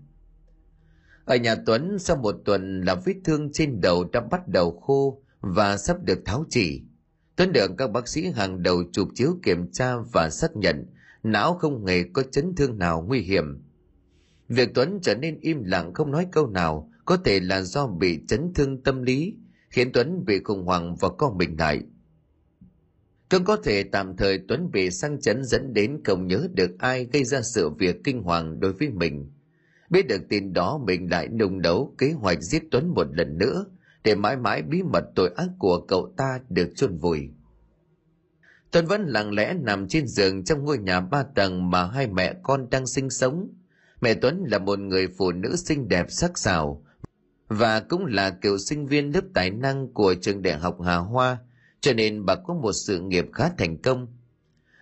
ở 1.31 1.37
nhà 1.37 1.55
tuấn, 1.67 1.99
sau 1.99 2.17
một 2.17 2.37
tuần 2.45 2.81
là 2.81 2.95
vết 2.95 3.15
thương 3.25 3.53
trên 3.53 3.81
đầu 3.81 4.05
đã 4.13 4.21
bắt 4.21 4.49
đầu 4.49 4.81
khô 4.81 5.23
và 5.41 5.77
sắp 5.77 5.97
được 6.05 6.19
tháo 6.25 6.45
chỉ. 6.49 6.83
Tuấn 7.37 7.53
được 7.53 7.71
các 7.79 7.91
bác 7.91 8.09
sĩ 8.09 8.31
hàng 8.31 8.63
đầu 8.63 8.83
chụp 8.93 9.09
chiếu 9.15 9.39
kiểm 9.43 9.73
tra 9.73 9.97
và 10.13 10.31
xác 10.31 10.57
nhận 10.57 10.87
não 11.23 11.55
không 11.55 11.87
hề 11.87 12.03
có 12.13 12.23
chấn 12.23 12.55
thương 12.55 12.79
nào 12.79 13.05
nguy 13.09 13.21
hiểm. 13.21 13.63
Việc 14.49 14.75
tuấn 14.75 14.99
trở 15.03 15.15
nên 15.15 15.39
im 15.41 15.65
lặng 15.65 15.95
không 15.95 16.11
nói 16.11 16.27
câu 16.33 16.47
nào 16.47 16.91
có 17.05 17.17
thể 17.17 17.41
là 17.41 17.63
do 17.63 17.87
bị 17.87 18.21
chấn 18.29 18.55
thương 18.55 18.83
tâm 18.83 19.03
lý, 19.03 19.35
khiến 19.71 19.93
tuấn 19.93 20.25
bị 20.25 20.41
khủng 20.45 20.65
hoảng 20.65 20.97
và 20.97 21.09
co 21.09 21.31
mình 21.31 21.57
lại. 21.59 21.83
Cũng 23.31 23.45
có 23.45 23.57
thể 23.57 23.83
tạm 23.83 24.17
thời 24.17 24.41
Tuấn 24.49 24.71
bị 24.73 24.91
sang 24.91 25.21
chấn 25.21 25.45
dẫn 25.45 25.75
đến 25.75 26.01
không 26.05 26.27
nhớ 26.27 26.49
được 26.55 26.71
ai 26.79 27.09
gây 27.13 27.25
ra 27.25 27.43
sự 27.43 27.71
việc 27.71 28.05
kinh 28.05 28.23
hoàng 28.23 28.61
đối 28.61 28.73
với 28.73 28.89
mình. 28.89 29.31
Biết 29.91 30.07
được 30.09 30.21
tin 30.29 30.53
đó, 30.53 30.79
mình 30.87 31.11
lại 31.11 31.29
nung 31.29 31.63
đấu 31.63 31.95
kế 31.99 32.13
hoạch 32.13 32.43
giết 32.43 32.63
Tuấn 32.71 32.95
một 32.95 33.07
lần 33.13 33.39
nữa, 33.39 33.65
để 34.05 34.15
mãi 34.15 34.37
mãi 34.37 34.63
bí 34.63 34.83
mật 34.83 35.05
tội 35.15 35.31
ác 35.37 35.49
của 35.59 35.81
cậu 35.89 36.13
ta 36.17 36.41
được 36.49 36.73
chôn 36.77 36.97
vùi. 36.97 37.29
Tuấn 38.71 38.87
vẫn 38.87 39.07
lặng 39.07 39.35
lẽ 39.35 39.55
nằm 39.55 39.89
trên 39.89 40.07
giường 40.07 40.45
trong 40.45 40.65
ngôi 40.65 40.79
nhà 40.79 41.01
ba 41.01 41.23
tầng 41.23 41.71
mà 41.71 41.87
hai 41.87 42.07
mẹ 42.07 42.35
con 42.43 42.71
đang 42.71 42.87
sinh 42.87 43.11
sống. 43.11 43.49
Mẹ 44.01 44.15
Tuấn 44.15 44.45
là 44.47 44.59
một 44.59 44.79
người 44.79 45.09
phụ 45.19 45.33
nữ 45.33 45.57
xinh 45.57 45.89
đẹp 45.89 46.07
sắc 46.09 46.39
sảo 46.39 46.85
và 47.49 47.81
cũng 47.81 48.07
là 48.07 48.31
cựu 48.31 48.59
sinh 48.59 48.87
viên 48.87 49.15
lớp 49.15 49.25
tài 49.35 49.51
năng 49.51 49.93
của 49.93 50.15
trường 50.15 50.43
đại 50.43 50.59
học 50.59 50.79
Hà 50.83 50.97
Hoa– 50.97 51.39
cho 51.81 51.93
nên 51.93 52.25
bà 52.25 52.35
có 52.35 52.55
một 52.55 52.73
sự 52.73 53.01
nghiệp 53.01 53.27
khá 53.33 53.51
thành 53.59 53.79
công. 53.83 54.07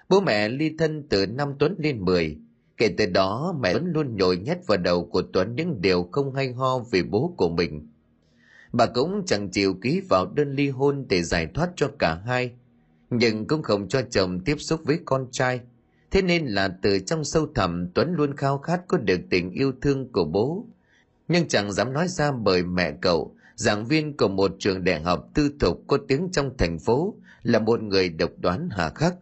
Bố 0.09 0.21
mẹ 0.21 0.49
ly 0.49 0.71
thân 0.79 1.09
từ 1.09 1.27
năm 1.27 1.55
Tuấn 1.59 1.75
lên 1.79 2.05
10. 2.05 2.39
Kể 2.79 2.95
từ 2.99 3.07
đó 3.07 3.55
mẹ 3.61 3.73
Tuấn 3.73 3.93
luôn 3.93 4.17
nhồi 4.17 4.37
nhét 4.37 4.59
vào 4.67 4.79
đầu 4.79 5.05
của 5.05 5.23
Tuấn 5.33 5.55
những 5.55 5.81
điều 5.81 6.09
không 6.13 6.35
hay 6.35 6.53
ho 6.53 6.79
về 6.79 7.03
bố 7.03 7.35
của 7.37 7.49
mình. 7.49 7.89
Bà 8.73 8.87
cũng 8.87 9.23
chẳng 9.27 9.51
chịu 9.51 9.75
ký 9.83 10.01
vào 10.09 10.27
đơn 10.27 10.53
ly 10.53 10.69
hôn 10.69 11.07
để 11.09 11.23
giải 11.23 11.49
thoát 11.55 11.71
cho 11.77 11.91
cả 11.99 12.15
hai, 12.27 12.53
nhưng 13.11 13.47
cũng 13.47 13.63
không 13.63 13.89
cho 13.89 14.03
chồng 14.11 14.41
tiếp 14.41 14.57
xúc 14.59 14.81
với 14.85 14.99
con 15.05 15.27
trai. 15.31 15.61
Thế 16.11 16.23
nên 16.23 16.47
là 16.47 16.69
từ 16.83 16.99
trong 16.99 17.25
sâu 17.25 17.47
thẳm 17.55 17.89
Tuấn 17.95 18.15
luôn 18.15 18.37
khao 18.37 18.59
khát 18.59 18.81
có 18.89 18.99
được 18.99 19.21
tình 19.31 19.51
yêu 19.51 19.73
thương 19.83 20.13
của 20.13 20.25
bố. 20.25 20.67
Nhưng 21.29 21.49
chẳng 21.49 21.73
dám 21.73 21.93
nói 21.93 22.09
ra 22.09 22.33
bởi 22.33 22.63
mẹ 22.63 22.93
cậu 23.01 23.35
giảng 23.55 23.87
viên 23.87 24.17
của 24.17 24.29
một 24.29 24.57
trường 24.59 24.85
đại 24.85 25.01
học 25.01 25.29
tư 25.35 25.51
thục 25.61 25.85
có 25.87 25.99
tiếng 26.09 26.29
trong 26.33 26.57
thành 26.59 26.79
phố 26.79 27.15
là 27.43 27.59
một 27.59 27.83
người 27.83 28.09
độc 28.09 28.31
đoán 28.39 28.69
hà 28.73 28.89
khắc 28.89 29.15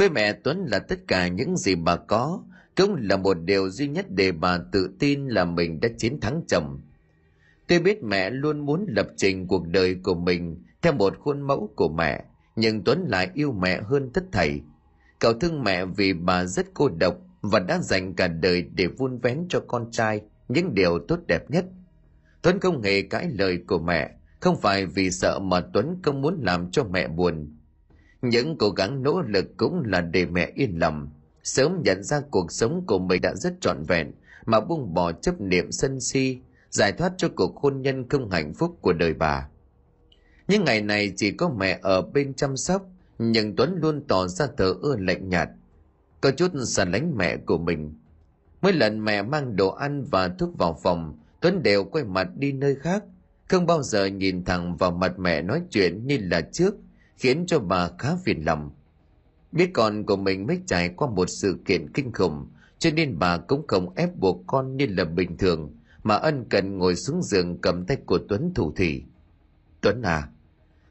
với 0.00 0.10
mẹ 0.10 0.32
tuấn 0.32 0.64
là 0.66 0.78
tất 0.78 0.98
cả 1.08 1.28
những 1.28 1.56
gì 1.56 1.74
bà 1.74 1.96
có 1.96 2.42
cũng 2.76 2.96
là 3.00 3.16
một 3.16 3.34
điều 3.34 3.70
duy 3.70 3.88
nhất 3.88 4.06
để 4.08 4.32
bà 4.32 4.58
tự 4.72 4.90
tin 4.98 5.28
là 5.28 5.44
mình 5.44 5.80
đã 5.80 5.88
chiến 5.98 6.20
thắng 6.20 6.42
chồng 6.48 6.80
tôi 7.68 7.78
biết 7.78 8.02
mẹ 8.02 8.30
luôn 8.30 8.66
muốn 8.66 8.86
lập 8.88 9.06
trình 9.16 9.46
cuộc 9.46 9.66
đời 9.66 9.96
của 10.02 10.14
mình 10.14 10.62
theo 10.82 10.92
một 10.92 11.18
khuôn 11.18 11.40
mẫu 11.40 11.70
của 11.76 11.88
mẹ 11.88 12.24
nhưng 12.56 12.84
tuấn 12.84 13.04
lại 13.08 13.30
yêu 13.34 13.52
mẹ 13.52 13.80
hơn 13.82 14.10
tất 14.14 14.24
thảy. 14.32 14.60
Cậu 15.18 15.32
thương 15.32 15.64
mẹ 15.64 15.84
vì 15.84 16.12
bà 16.12 16.44
rất 16.44 16.66
cô 16.74 16.88
độc 16.88 17.16
và 17.40 17.58
đã 17.58 17.78
dành 17.78 18.14
cả 18.14 18.28
đời 18.28 18.62
để 18.74 18.86
vun 18.86 19.18
vén 19.18 19.46
cho 19.48 19.60
con 19.68 19.90
trai 19.90 20.20
những 20.48 20.74
điều 20.74 20.98
tốt 21.08 21.18
đẹp 21.26 21.50
nhất. 21.50 21.64
Tuấn 22.42 22.60
không 22.60 22.82
hề 22.82 23.02
cãi 23.02 23.28
lời 23.38 23.58
của 23.66 23.78
mẹ, 23.78 24.10
không 24.40 24.60
phải 24.60 24.86
vì 24.86 25.10
sợ 25.10 25.38
mà 25.38 25.60
Tuấn 25.60 25.96
không 26.02 26.22
muốn 26.22 26.40
làm 26.42 26.70
cho 26.70 26.84
mẹ 26.84 27.08
buồn. 27.08 27.56
Những 28.22 28.58
cố 28.58 28.70
gắng 28.70 29.02
nỗ 29.02 29.22
lực 29.22 29.56
cũng 29.56 29.82
là 29.86 30.00
để 30.00 30.26
mẹ 30.26 30.52
yên 30.54 30.78
lòng, 30.78 31.08
sớm 31.42 31.82
nhận 31.84 32.02
ra 32.02 32.20
cuộc 32.30 32.52
sống 32.52 32.86
của 32.86 32.98
mình 32.98 33.20
đã 33.22 33.34
rất 33.34 33.54
trọn 33.60 33.82
vẹn 33.82 34.12
mà 34.46 34.60
buông 34.60 34.94
bỏ 34.94 35.12
chấp 35.12 35.40
niệm 35.40 35.72
sân 35.72 36.00
si, 36.00 36.38
giải 36.70 36.92
thoát 36.92 37.12
cho 37.16 37.28
cuộc 37.36 37.56
hôn 37.56 37.82
nhân 37.82 38.08
không 38.08 38.30
hạnh 38.30 38.54
phúc 38.54 38.78
của 38.80 38.92
đời 38.92 39.14
bà. 39.14 39.48
Những 40.48 40.64
ngày 40.64 40.82
này 40.82 41.12
chỉ 41.16 41.30
có 41.30 41.48
mẹ 41.48 41.78
ở 41.82 42.02
bên 42.02 42.34
chăm 42.34 42.56
sóc, 42.56 42.86
nhưng 43.18 43.56
Tuấn 43.56 43.78
luôn 43.80 44.04
tỏ 44.08 44.26
ra 44.28 44.46
thờ 44.56 44.74
ơ 44.82 44.96
lạnh 44.98 45.28
nhạt, 45.28 45.48
có 46.20 46.30
chút 46.30 46.52
xa 46.66 46.84
lánh 46.84 47.16
mẹ 47.16 47.36
của 47.36 47.58
mình. 47.58 47.94
Mỗi 48.60 48.72
lần 48.72 49.04
mẹ 49.04 49.22
mang 49.22 49.56
đồ 49.56 49.68
ăn 49.68 50.04
và 50.04 50.28
thuốc 50.28 50.58
vào 50.58 50.78
phòng, 50.82 51.18
Tuấn 51.40 51.62
đều 51.62 51.84
quay 51.84 52.04
mặt 52.04 52.28
đi 52.36 52.52
nơi 52.52 52.74
khác, 52.74 53.04
không 53.48 53.66
bao 53.66 53.82
giờ 53.82 54.06
nhìn 54.06 54.44
thẳng 54.44 54.76
vào 54.76 54.90
mặt 54.90 55.18
mẹ 55.18 55.42
nói 55.42 55.62
chuyện 55.70 56.06
như 56.06 56.18
là 56.20 56.40
trước, 56.40 56.74
khiến 57.20 57.44
cho 57.46 57.58
bà 57.58 57.90
khá 57.98 58.16
phiền 58.24 58.42
lòng. 58.44 58.70
Biết 59.52 59.70
con 59.74 60.06
của 60.06 60.16
mình 60.16 60.46
mới 60.46 60.60
trải 60.66 60.88
qua 60.88 61.08
một 61.10 61.26
sự 61.28 61.58
kiện 61.64 61.92
kinh 61.92 62.12
khủng, 62.12 62.48
cho 62.78 62.90
nên 62.90 63.18
bà 63.18 63.38
cũng 63.38 63.66
không 63.66 63.94
ép 63.94 64.16
buộc 64.16 64.44
con 64.46 64.76
như 64.76 64.86
là 64.86 65.04
bình 65.04 65.36
thường, 65.36 65.76
mà 66.02 66.14
ân 66.14 66.44
cần 66.50 66.78
ngồi 66.78 66.96
xuống 66.96 67.22
giường 67.22 67.60
cầm 67.60 67.86
tay 67.86 67.96
của 68.06 68.18
Tuấn 68.28 68.52
thủ 68.54 68.72
thủy. 68.72 69.04
Tuấn 69.80 70.02
à, 70.02 70.28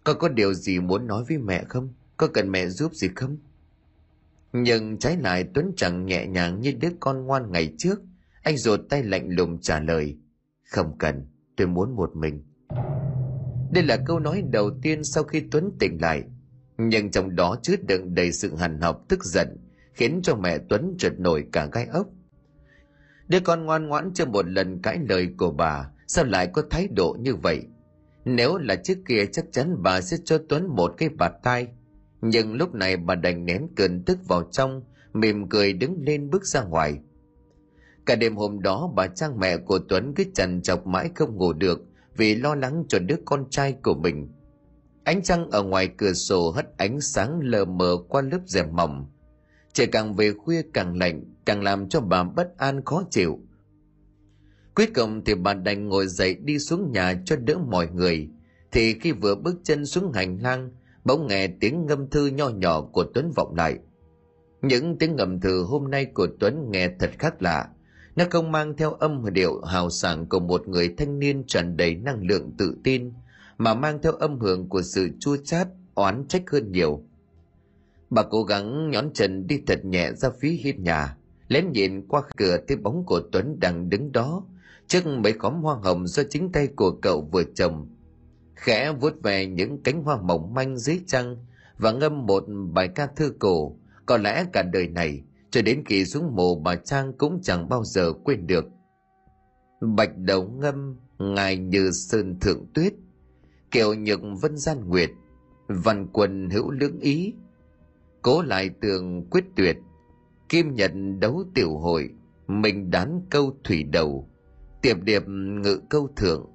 con 0.04 0.18
có 0.20 0.30
điều 0.30 0.54
gì 0.54 0.80
muốn 0.80 1.08
nói 1.08 1.24
với 1.28 1.38
mẹ 1.38 1.64
không? 1.70 1.94
Có 2.18 2.28
cần 2.28 2.52
mẹ 2.52 2.68
giúp 2.68 2.94
gì 2.94 3.08
không? 3.16 3.38
Nhưng 4.54 4.98
trái 4.98 5.18
lại 5.18 5.46
Tuấn 5.54 5.74
chẳng 5.78 6.06
nhẹ 6.06 6.28
nhàng 6.28 6.62
như 6.62 6.72
đứa 6.72 6.90
con 7.00 7.26
ngoan 7.26 7.52
ngày 7.52 7.74
trước. 7.78 8.02
Anh 8.44 8.58
rụt 8.58 8.80
tay 8.90 9.04
lạnh 9.04 9.30
lùng 9.30 9.62
trả 9.62 9.80
lời. 9.80 10.18
Không 10.64 10.98
cần, 10.98 11.26
tôi 11.56 11.68
muốn 11.68 11.96
một 11.96 12.16
mình. 12.16 12.44
Đây 13.72 13.84
là 13.84 13.98
câu 14.06 14.20
nói 14.20 14.44
đầu 14.52 14.72
tiên 14.82 15.04
sau 15.04 15.24
khi 15.24 15.42
Tuấn 15.52 15.72
tỉnh 15.80 16.02
lại, 16.02 16.24
nhưng 16.78 17.12
trong 17.12 17.36
đó 17.36 17.58
chứa 17.62 17.76
đựng 17.88 18.16
đầy 18.16 18.32
sự 18.32 18.56
hằn 18.56 18.82
học 18.82 19.06
tức 19.08 19.26
giận, 19.26 19.58
khiến 19.94 20.20
cho 20.24 20.36
mẹ 20.36 20.58
Tuấn 20.70 20.96
trượt 20.98 21.20
nổi 21.20 21.46
cả 21.52 21.68
gai 21.72 21.86
ốc. 21.86 22.08
Đứa 23.28 23.40
con 23.40 23.66
ngoan 23.66 23.88
ngoãn 23.88 24.12
chưa 24.14 24.26
một 24.26 24.48
lần 24.50 24.82
cãi 24.82 25.00
lời 25.10 25.30
của 25.38 25.52
bà, 25.52 25.90
sao 26.08 26.26
lại 26.26 26.48
có 26.48 26.64
thái 26.70 26.88
độ 26.88 27.18
như 27.20 27.36
vậy? 27.36 27.62
Nếu 28.26 28.58
là 28.58 28.76
trước 28.76 28.98
kia 29.08 29.26
chắc 29.32 29.46
chắn 29.52 29.84
bà 29.84 30.02
sẽ 30.02 30.18
cho 30.26 30.38
Tuấn 30.50 30.68
một 30.68 30.94
cái 30.98 31.10
bạt 31.10 31.34
tai 31.44 31.68
nhưng 32.22 32.54
lúc 32.54 32.76
này 32.76 32.98
bà 32.98 33.16
đành 33.16 33.46
nén 33.46 33.68
cơn 33.76 34.04
tức 34.04 34.28
vào 34.28 34.44
trong, 34.52 34.84
mỉm 35.14 35.50
cười 35.50 35.74
đứng 35.74 35.98
lên 36.02 36.30
bước 36.30 36.46
ra 36.46 36.64
ngoài. 36.64 37.00
Cả 38.06 38.16
đêm 38.16 38.36
hôm 38.36 38.62
đó 38.62 38.92
bà 38.96 39.08
Trang 39.08 39.40
mẹ 39.40 39.58
của 39.58 39.80
Tuấn 39.90 40.14
cứ 40.16 40.24
trần 40.36 40.62
chọc 40.62 40.88
mãi 40.88 41.10
không 41.16 41.36
ngủ 41.36 41.54
được 41.54 41.82
vì 42.20 42.36
lo 42.36 42.56
lắng 42.56 42.84
cho 42.88 43.00
đứa 43.00 43.16
con 43.26 43.50
trai 43.50 43.76
của 43.84 43.94
mình. 43.94 44.28
Ánh 45.04 45.24
trăng 45.24 45.52
ở 45.52 45.64
ngoài 45.64 45.90
cửa 45.98 46.14
sổ 46.14 46.52
hất 46.52 46.78
ánh 46.78 47.02
sáng 47.02 47.40
lờ 47.42 47.66
mờ 47.66 47.98
qua 48.10 48.22
lớp 48.22 48.40
rèm 48.46 48.66
mỏng. 48.76 49.08
Trời 49.74 49.88
càng 49.88 50.14
về 50.14 50.34
khuya 50.34 50.62
càng 50.74 50.98
lạnh, 50.98 51.24
càng 51.46 51.64
làm 51.64 51.90
cho 51.90 52.02
bà 52.02 52.24
bất 52.24 52.58
an 52.58 52.86
khó 52.86 53.04
chịu. 53.10 53.40
Cuối 54.76 54.88
cùng 54.96 55.24
thì 55.24 55.36
bà 55.36 55.54
đành 55.54 55.90
ngồi 55.90 56.08
dậy 56.08 56.34
đi 56.34 56.60
xuống 56.60 56.92
nhà 56.92 57.22
cho 57.26 57.36
đỡ 57.36 57.58
mọi 57.58 57.88
người. 57.88 58.30
Thì 58.72 59.00
khi 59.00 59.12
vừa 59.12 59.36
bước 59.36 59.56
chân 59.64 59.86
xuống 59.86 60.12
hành 60.12 60.38
lang, 60.42 60.72
bỗng 61.06 61.28
nghe 61.28 61.48
tiếng 61.48 61.86
ngâm 61.86 62.10
thư 62.10 62.28
nho 62.28 62.50
nhỏ 62.50 62.82
của 62.82 63.06
Tuấn 63.14 63.32
vọng 63.36 63.56
lại. 63.56 63.78
Những 64.62 64.98
tiếng 64.98 65.16
ngầm 65.16 65.40
thư 65.40 65.64
hôm 65.64 65.92
nay 65.92 66.06
của 66.06 66.28
Tuấn 66.40 66.72
nghe 66.72 66.90
thật 67.00 67.10
khác 67.20 67.42
lạ 67.42 67.70
nó 68.20 68.26
không 68.30 68.52
mang 68.52 68.78
theo 68.78 68.94
âm 68.94 69.34
điệu 69.34 69.62
hào 69.62 69.90
sảng 69.90 70.26
của 70.26 70.40
một 70.40 70.68
người 70.68 70.94
thanh 70.98 71.20
niên 71.20 71.44
tràn 71.48 71.78
đầy 71.78 71.96
năng 71.96 72.28
lượng 72.28 72.52
tự 72.58 72.78
tin, 72.84 73.14
mà 73.58 73.74
mang 73.74 74.00
theo 74.02 74.12
âm 74.12 74.40
hưởng 74.40 74.70
của 74.70 74.82
sự 74.82 75.10
chua 75.20 75.38
chát, 75.38 75.68
oán 75.96 76.26
trách 76.28 76.44
hơn 76.52 76.72
nhiều. 76.72 77.04
Bà 78.10 78.24
cố 78.24 78.44
gắng 78.44 78.90
nhón 78.90 79.14
chân 79.14 79.48
đi 79.48 79.62
thật 79.68 79.86
nhẹ 79.86 80.12
ra 80.14 80.30
phía 80.40 80.50
hiên 80.50 80.84
nhà, 80.84 81.18
lén 81.48 81.72
nhìn 81.72 82.08
qua 82.08 82.22
cửa 82.38 82.58
thấy 82.68 82.78
bóng 82.78 83.06
của 83.06 83.22
Tuấn 83.32 83.60
đang 83.60 83.90
đứng 83.90 84.12
đó, 84.12 84.44
trước 84.88 85.08
mấy 85.08 85.34
khóm 85.34 85.62
hoa 85.62 85.76
hồng 85.84 86.08
do 86.08 86.24
chính 86.30 86.52
tay 86.52 86.68
của 86.68 86.92
cậu 86.92 87.30
vừa 87.32 87.44
trồng. 87.56 87.88
Khẽ 88.56 88.92
vuốt 88.92 89.14
về 89.24 89.46
những 89.46 89.84
cánh 89.84 90.04
hoa 90.04 90.22
mỏng 90.22 90.54
manh 90.54 90.78
dưới 90.78 91.00
trăng 91.08 91.38
và 91.78 91.92
ngâm 91.92 92.26
một 92.26 92.44
bài 92.74 92.88
ca 92.88 93.08
thư 93.08 93.34
cổ, 93.40 93.76
có 94.06 94.18
lẽ 94.18 94.46
cả 94.54 94.64
đời 94.64 94.88
này 94.88 95.22
cho 95.52 95.62
đến 95.62 95.84
khi 95.86 96.06
xuống 96.06 96.36
mồ 96.36 96.56
bà 96.56 96.76
Trang 96.76 97.14
cũng 97.18 97.40
chẳng 97.42 97.70
bao 97.70 97.84
giờ 97.84 98.14
quên 98.24 98.48
được. 98.48 98.66
Bạch 99.82 100.18
đầu 100.18 100.48
ngâm, 100.48 100.96
ngài 101.20 101.58
như 101.58 101.92
sơn 101.92 102.40
thượng 102.40 102.66
tuyết, 102.74 102.94
kiều 103.72 103.96
nhược 103.96 104.20
vân 104.42 104.58
gian 104.58 104.90
nguyệt, 104.90 105.10
văn 105.68 106.08
quần 106.14 106.50
hữu 106.50 106.72
lưỡng 106.72 107.00
ý, 107.00 107.34
cố 108.22 108.42
lại 108.42 108.70
tường 108.82 109.26
quyết 109.30 109.44
tuyệt, 109.56 109.78
kim 110.50 110.74
nhận 110.74 111.20
đấu 111.20 111.44
tiểu 111.54 111.78
hội, 111.78 112.10
mình 112.48 112.92
đán 112.92 113.22
câu 113.30 113.58
thủy 113.64 113.84
đầu, 113.84 114.30
tiệp 114.82 115.04
điệp 115.04 115.24
ngự 115.28 115.82
câu 115.90 116.10
thượng, 116.16 116.46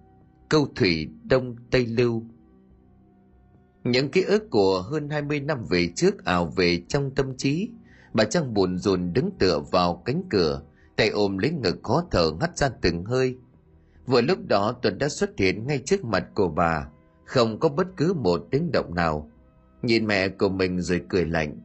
câu 0.49 0.69
thủy 0.77 1.09
đông 1.25 1.57
tây 1.71 1.87
lưu. 1.87 2.23
Những 3.85 4.11
ký 4.11 4.23
ức 4.23 4.51
của 4.51 4.83
hơn 4.83 5.09
20 5.09 5.41
năm 5.41 5.65
về 5.71 5.89
trước 5.97 6.25
ảo 6.25 6.47
về 6.57 6.83
trong 6.89 7.15
tâm 7.15 7.37
trí, 7.37 7.71
bà 8.15 8.25
Trang 8.25 8.55
buồn 8.55 8.79
rùn 8.79 9.13
đứng 9.13 9.31
tựa 9.39 9.61
vào 9.73 10.03
cánh 10.05 10.23
cửa, 10.31 10.63
tay 10.97 11.09
ôm 11.09 11.39
lấy 11.39 11.51
ngực 11.51 11.77
khó 11.83 12.05
thở 12.11 12.33
ngắt 12.41 12.59
ra 12.59 12.69
từng 12.69 13.05
hơi. 13.05 13.39
Vừa 14.07 14.21
lúc 14.21 14.39
đó 14.47 14.75
Tuấn 14.83 14.99
đã 14.99 15.09
xuất 15.09 15.31
hiện 15.39 15.67
ngay 15.67 15.83
trước 15.85 16.05
mặt 16.05 16.27
của 16.35 16.49
bà, 16.49 16.89
không 17.25 17.59
có 17.59 17.69
bất 17.69 17.87
cứ 17.97 18.15
một 18.15 18.47
tiếng 18.51 18.73
động 18.73 18.95
nào. 18.95 19.31
nhìn 19.83 20.07
mẹ 20.07 20.29
của 20.29 20.49
mình 20.49 20.81
rồi 20.81 21.01
cười 21.09 21.25
lạnh 21.25 21.61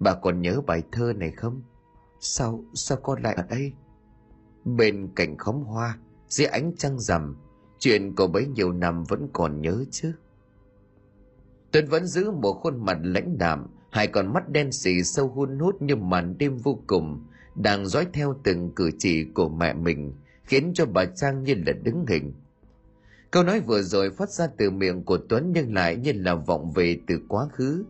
bà 0.00 0.14
còn 0.14 0.40
nhớ 0.40 0.60
bài 0.66 0.82
thơ 0.92 1.12
này 1.16 1.30
không 1.30 1.62
sao 2.20 2.64
sao 2.74 2.98
con 3.02 3.22
lại 3.22 3.34
ở 3.34 3.42
đây 3.50 3.72
bên 4.64 5.08
cạnh 5.16 5.36
khóm 5.38 5.62
hoa 5.62 5.98
dưới 6.28 6.46
ánh 6.46 6.72
trăng 6.76 6.98
rằm 6.98 7.36
chuyện 7.78 8.14
của 8.14 8.26
bấy 8.26 8.46
nhiều 8.46 8.72
năm 8.72 9.04
vẫn 9.04 9.28
còn 9.32 9.60
nhớ 9.60 9.84
chứ 9.90 10.12
tuấn 11.72 11.86
vẫn 11.86 12.06
giữ 12.06 12.30
một 12.30 12.52
khuôn 12.52 12.84
mặt 12.84 12.98
lãnh 13.02 13.38
đạm 13.38 13.66
hai 13.92 14.06
con 14.06 14.32
mắt 14.32 14.48
đen 14.48 14.72
sì 14.72 15.02
sâu 15.02 15.28
hun 15.28 15.58
hút 15.58 15.82
như 15.82 15.96
màn 15.96 16.38
đêm 16.38 16.56
vô 16.56 16.82
cùng, 16.86 17.26
đang 17.54 17.86
dõi 17.86 18.06
theo 18.12 18.34
từng 18.44 18.70
cử 18.74 18.90
chỉ 18.98 19.24
của 19.24 19.48
mẹ 19.48 19.72
mình, 19.72 20.12
khiến 20.44 20.72
cho 20.74 20.86
bà 20.86 21.04
trang 21.04 21.42
như 21.42 21.54
là 21.66 21.72
đứng 21.82 22.04
hình. 22.08 22.32
Câu 23.30 23.42
nói 23.42 23.60
vừa 23.60 23.82
rồi 23.82 24.10
phát 24.10 24.30
ra 24.30 24.46
từ 24.56 24.70
miệng 24.70 25.04
của 25.04 25.18
tuấn 25.28 25.52
nhưng 25.54 25.74
lại 25.74 25.96
như 25.96 26.12
là 26.12 26.34
vọng 26.34 26.72
về 26.72 26.98
từ 27.06 27.20
quá 27.28 27.48
khứ. 27.52 27.84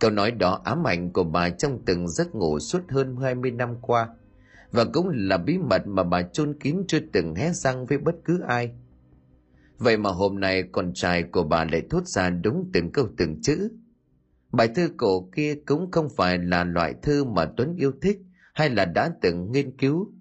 Câu 0.00 0.10
nói 0.10 0.30
đó 0.30 0.60
ám 0.64 0.86
ảnh 0.86 1.12
của 1.12 1.24
bà 1.24 1.50
trong 1.50 1.78
từng 1.84 2.08
giấc 2.08 2.34
ngủ 2.34 2.58
suốt 2.58 2.80
hơn 2.88 3.16
20 3.16 3.50
năm 3.50 3.76
qua, 3.80 4.08
và 4.70 4.84
cũng 4.84 5.08
là 5.12 5.38
bí 5.38 5.58
mật 5.58 5.86
mà 5.86 6.02
bà 6.02 6.22
chôn 6.22 6.54
kín 6.60 6.76
chưa 6.88 7.00
từng 7.12 7.34
hé 7.34 7.52
răng 7.52 7.86
với 7.86 7.98
bất 7.98 8.14
cứ 8.24 8.40
ai. 8.40 8.70
Vậy 9.78 9.96
mà 9.96 10.10
hôm 10.10 10.40
nay 10.40 10.62
con 10.72 10.92
trai 10.94 11.22
của 11.22 11.42
bà 11.42 11.64
lại 11.64 11.82
thốt 11.90 12.06
ra 12.06 12.30
đúng 12.30 12.70
từng 12.72 12.92
câu 12.92 13.08
từng 13.16 13.42
chữ 13.42 13.68
bài 14.52 14.68
thơ 14.74 14.88
cổ 14.96 15.28
kia 15.36 15.54
cũng 15.66 15.90
không 15.90 16.08
phải 16.16 16.38
là 16.38 16.64
loại 16.64 16.94
thư 17.02 17.24
mà 17.24 17.52
tuấn 17.56 17.76
yêu 17.76 17.92
thích 18.02 18.18
hay 18.54 18.70
là 18.70 18.84
đã 18.84 19.10
từng 19.20 19.52
nghiên 19.52 19.76
cứu. 19.76 20.12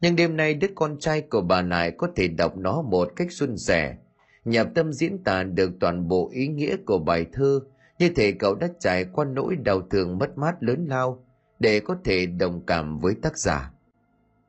Nhưng 0.00 0.16
đêm 0.16 0.36
nay 0.36 0.54
đứa 0.54 0.68
con 0.74 0.98
trai 0.98 1.20
của 1.20 1.40
bà 1.40 1.62
lại 1.62 1.90
có 1.98 2.08
thể 2.16 2.28
đọc 2.28 2.56
nó 2.56 2.82
một 2.82 3.12
cách 3.16 3.32
xuân 3.32 3.58
sẻ. 3.58 3.96
Nhập 4.44 4.68
tâm 4.74 4.92
diễn 4.92 5.24
tả 5.24 5.42
được 5.42 5.70
toàn 5.80 6.08
bộ 6.08 6.30
ý 6.32 6.48
nghĩa 6.48 6.76
của 6.86 6.98
bài 6.98 7.26
thơ. 7.32 7.60
Như 7.98 8.10
thể 8.16 8.32
cậu 8.32 8.54
đã 8.54 8.68
trải 8.80 9.04
qua 9.04 9.24
nỗi 9.24 9.56
đau 9.56 9.80
thương 9.90 10.18
mất 10.18 10.38
mát 10.38 10.56
lớn 10.60 10.86
lao 10.88 11.24
để 11.58 11.80
có 11.80 11.96
thể 12.04 12.26
đồng 12.26 12.66
cảm 12.66 12.98
với 12.98 13.14
tác 13.22 13.38
giả. 13.38 13.70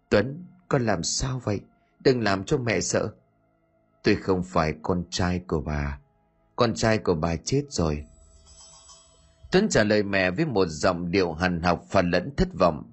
Tuấn, 0.10 0.44
con 0.68 0.86
làm 0.86 1.04
sao 1.04 1.42
vậy? 1.44 1.60
Đừng 2.04 2.24
làm 2.24 2.44
cho 2.44 2.58
mẹ 2.58 2.80
sợ. 2.80 3.10
Tôi 4.04 4.16
không 4.16 4.44
phải 4.44 4.74
con 4.82 5.04
trai 5.10 5.42
của 5.48 5.62
bà. 5.62 6.00
Con 6.56 6.74
trai 6.74 6.98
của 6.98 7.14
bà 7.16 7.36
chết 7.36 7.64
rồi 7.70 8.06
tuấn 9.52 9.70
trả 9.70 9.84
lời 9.84 10.04
mẹ 10.04 10.32
với 10.32 10.46
một 10.46 10.66
giọng 10.66 11.12
điệu 11.12 11.34
hằn 11.34 11.62
học 11.62 11.86
và 11.92 12.02
lẫn 12.02 12.30
thất 12.38 12.48
vọng. 12.60 12.84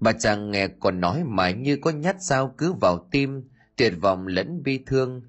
Bà 0.00 0.12
chàng 0.12 0.50
nghe 0.50 0.68
còn 0.80 1.00
nói 1.00 1.24
mà 1.24 1.50
như 1.50 1.76
có 1.76 1.90
nhát 1.90 2.22
dao 2.22 2.54
cứ 2.58 2.72
vào 2.72 3.08
tim, 3.10 3.42
tuyệt 3.76 3.92
vọng 4.00 4.26
lẫn 4.26 4.62
bi 4.62 4.80
thương. 4.86 5.22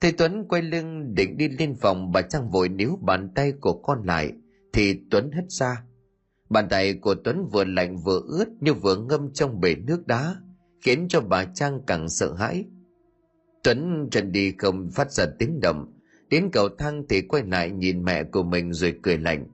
Thầy 0.00 0.12
tuấn 0.12 0.48
quay 0.48 0.62
lưng 0.62 1.14
định 1.14 1.36
đi 1.36 1.48
lên 1.48 1.74
phòng, 1.80 2.12
bà 2.12 2.22
trang 2.22 2.50
vội 2.50 2.68
níu 2.68 2.98
bàn 3.02 3.28
tay 3.34 3.52
của 3.52 3.72
con 3.72 4.02
lại, 4.04 4.32
thì 4.72 5.00
tuấn 5.10 5.32
hất 5.32 5.44
ra. 5.48 5.82
Bàn 6.50 6.68
tay 6.68 6.94
của 6.94 7.14
tuấn 7.14 7.48
vừa 7.52 7.64
lạnh 7.64 7.96
vừa 7.96 8.20
ướt 8.26 8.48
như 8.60 8.74
vừa 8.74 8.96
ngâm 8.96 9.32
trong 9.32 9.60
bể 9.60 9.74
nước 9.74 10.06
đá, 10.06 10.36
khiến 10.82 11.08
cho 11.08 11.20
bà 11.20 11.44
trang 11.44 11.80
càng 11.86 12.08
sợ 12.08 12.34
hãi. 12.34 12.64
Tuấn 13.62 14.08
trần 14.10 14.32
đi 14.32 14.52
không 14.58 14.90
phát 14.90 15.12
ra 15.12 15.26
tiếng 15.38 15.60
động, 15.60 15.92
đến 16.30 16.48
cầu 16.52 16.68
thang 16.78 17.02
thì 17.08 17.22
quay 17.22 17.42
lại 17.46 17.70
nhìn 17.70 18.04
mẹ 18.04 18.24
của 18.24 18.42
mình 18.42 18.72
rồi 18.72 18.94
cười 19.02 19.18
lạnh 19.18 19.46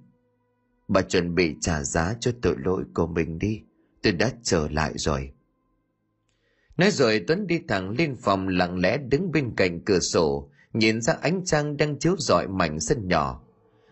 bà 0.93 1.03
chuẩn 1.03 1.35
bị 1.35 1.57
trả 1.61 1.83
giá 1.83 2.15
cho 2.21 2.33
tội 2.43 2.57
lỗi 2.59 2.85
của 2.95 3.07
mình 3.07 3.39
đi. 3.39 3.63
Tôi 4.03 4.13
đã 4.13 4.31
trở 4.43 4.69
lại 4.69 4.93
rồi. 4.97 5.33
Nói 6.77 6.91
rồi 6.91 7.25
tuấn 7.27 7.47
đi 7.47 7.61
thẳng 7.69 7.91
lên 7.91 8.17
phòng 8.17 8.49
lặng 8.49 8.79
lẽ 8.79 8.99
đứng 8.99 9.33
bên 9.33 9.55
cạnh 9.57 9.81
cửa 9.85 9.99
sổ, 9.99 10.51
nhìn 10.73 11.01
ra 11.01 11.13
ánh 11.21 11.45
trăng 11.45 11.77
đang 11.77 11.99
chiếu 11.99 12.17
rọi 12.19 12.49
mảnh 12.49 12.81
sân 12.81 13.09
nhỏ. 13.09 13.43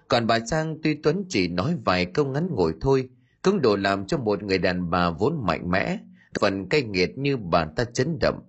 Còn 0.09 0.27
bà 0.27 0.39
trang 0.39 0.79
tuy 0.83 0.95
tuấn 0.95 1.25
chỉ 1.29 1.49
nói 1.49 1.77
vài 1.85 2.07
câu 2.07 2.25
ngắn 2.25 2.49
ngủi 2.51 2.73
thôi, 2.81 3.09
cũng 3.43 3.61
đủ 3.61 3.77
làm 3.77 4.07
cho 4.07 4.19
một 4.19 4.43
người 4.43 4.59
đàn 4.59 4.91
bà 4.91 5.11
vốn 5.11 5.47
mạnh 5.47 5.71
mẽ, 5.71 5.99
phần 6.41 6.69
cay 6.69 6.83
nghiệt 6.83 7.19
như 7.19 7.37
bà 7.37 7.65
ta 7.77 7.85
chấn 7.85 8.19
động. 8.21 8.43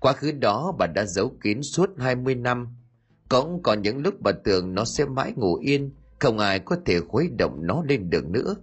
Quá 0.00 0.12
khứ 0.12 0.32
đó 0.32 0.74
bà 0.78 0.86
đã 0.86 1.04
giấu 1.04 1.36
kín 1.42 1.62
suốt 1.62 1.90
20 1.98 2.34
năm. 2.34 2.76
Cũng 3.28 3.62
còn 3.62 3.82
những 3.82 3.98
lúc 3.98 4.14
bà 4.20 4.32
tưởng 4.44 4.74
nó 4.74 4.84
sẽ 4.84 5.04
mãi 5.04 5.32
ngủ 5.36 5.56
yên 5.56 5.92
không 6.20 6.38
ai 6.38 6.58
có 6.58 6.76
thể 6.86 7.00
khuấy 7.00 7.28
động 7.38 7.66
nó 7.66 7.82
lên 7.88 8.10
được 8.10 8.28
nữa. 8.28 8.56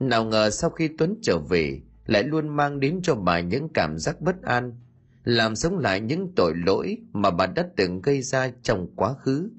Nào 0.00 0.24
ngờ 0.24 0.50
sau 0.50 0.70
khi 0.70 0.88
tuấn 0.98 1.18
trở 1.22 1.38
về, 1.38 1.80
lại 2.06 2.22
luôn 2.22 2.48
mang 2.48 2.80
đến 2.80 3.00
cho 3.02 3.14
bà 3.14 3.40
những 3.40 3.68
cảm 3.74 3.98
giác 3.98 4.20
bất 4.20 4.42
an, 4.42 4.80
làm 5.24 5.56
sống 5.56 5.78
lại 5.78 6.00
những 6.00 6.32
tội 6.36 6.52
lỗi 6.66 6.98
mà 7.12 7.30
bà 7.30 7.46
đã 7.46 7.68
từng 7.76 8.02
gây 8.02 8.22
ra 8.22 8.50
trong 8.62 8.88
quá 8.96 9.14
khứ. 9.14 9.50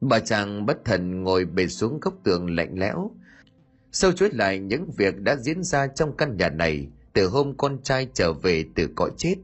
Bà 0.00 0.20
chàng 0.20 0.66
bất 0.66 0.84
thần 0.84 1.22
ngồi 1.22 1.44
bệt 1.44 1.66
xuống 1.66 2.00
góc 2.00 2.14
tường 2.24 2.54
lạnh 2.56 2.78
lẽo, 2.78 3.10
sâu 3.92 4.12
chuỗi 4.12 4.30
lại 4.32 4.58
những 4.58 4.90
việc 4.96 5.20
đã 5.20 5.36
diễn 5.36 5.62
ra 5.62 5.86
trong 5.86 6.16
căn 6.16 6.36
nhà 6.36 6.48
này 6.48 6.88
từ 7.12 7.28
hôm 7.28 7.56
con 7.56 7.82
trai 7.82 8.08
trở 8.14 8.32
về 8.32 8.64
từ 8.74 8.88
cõi 8.96 9.10
chết. 9.16 9.34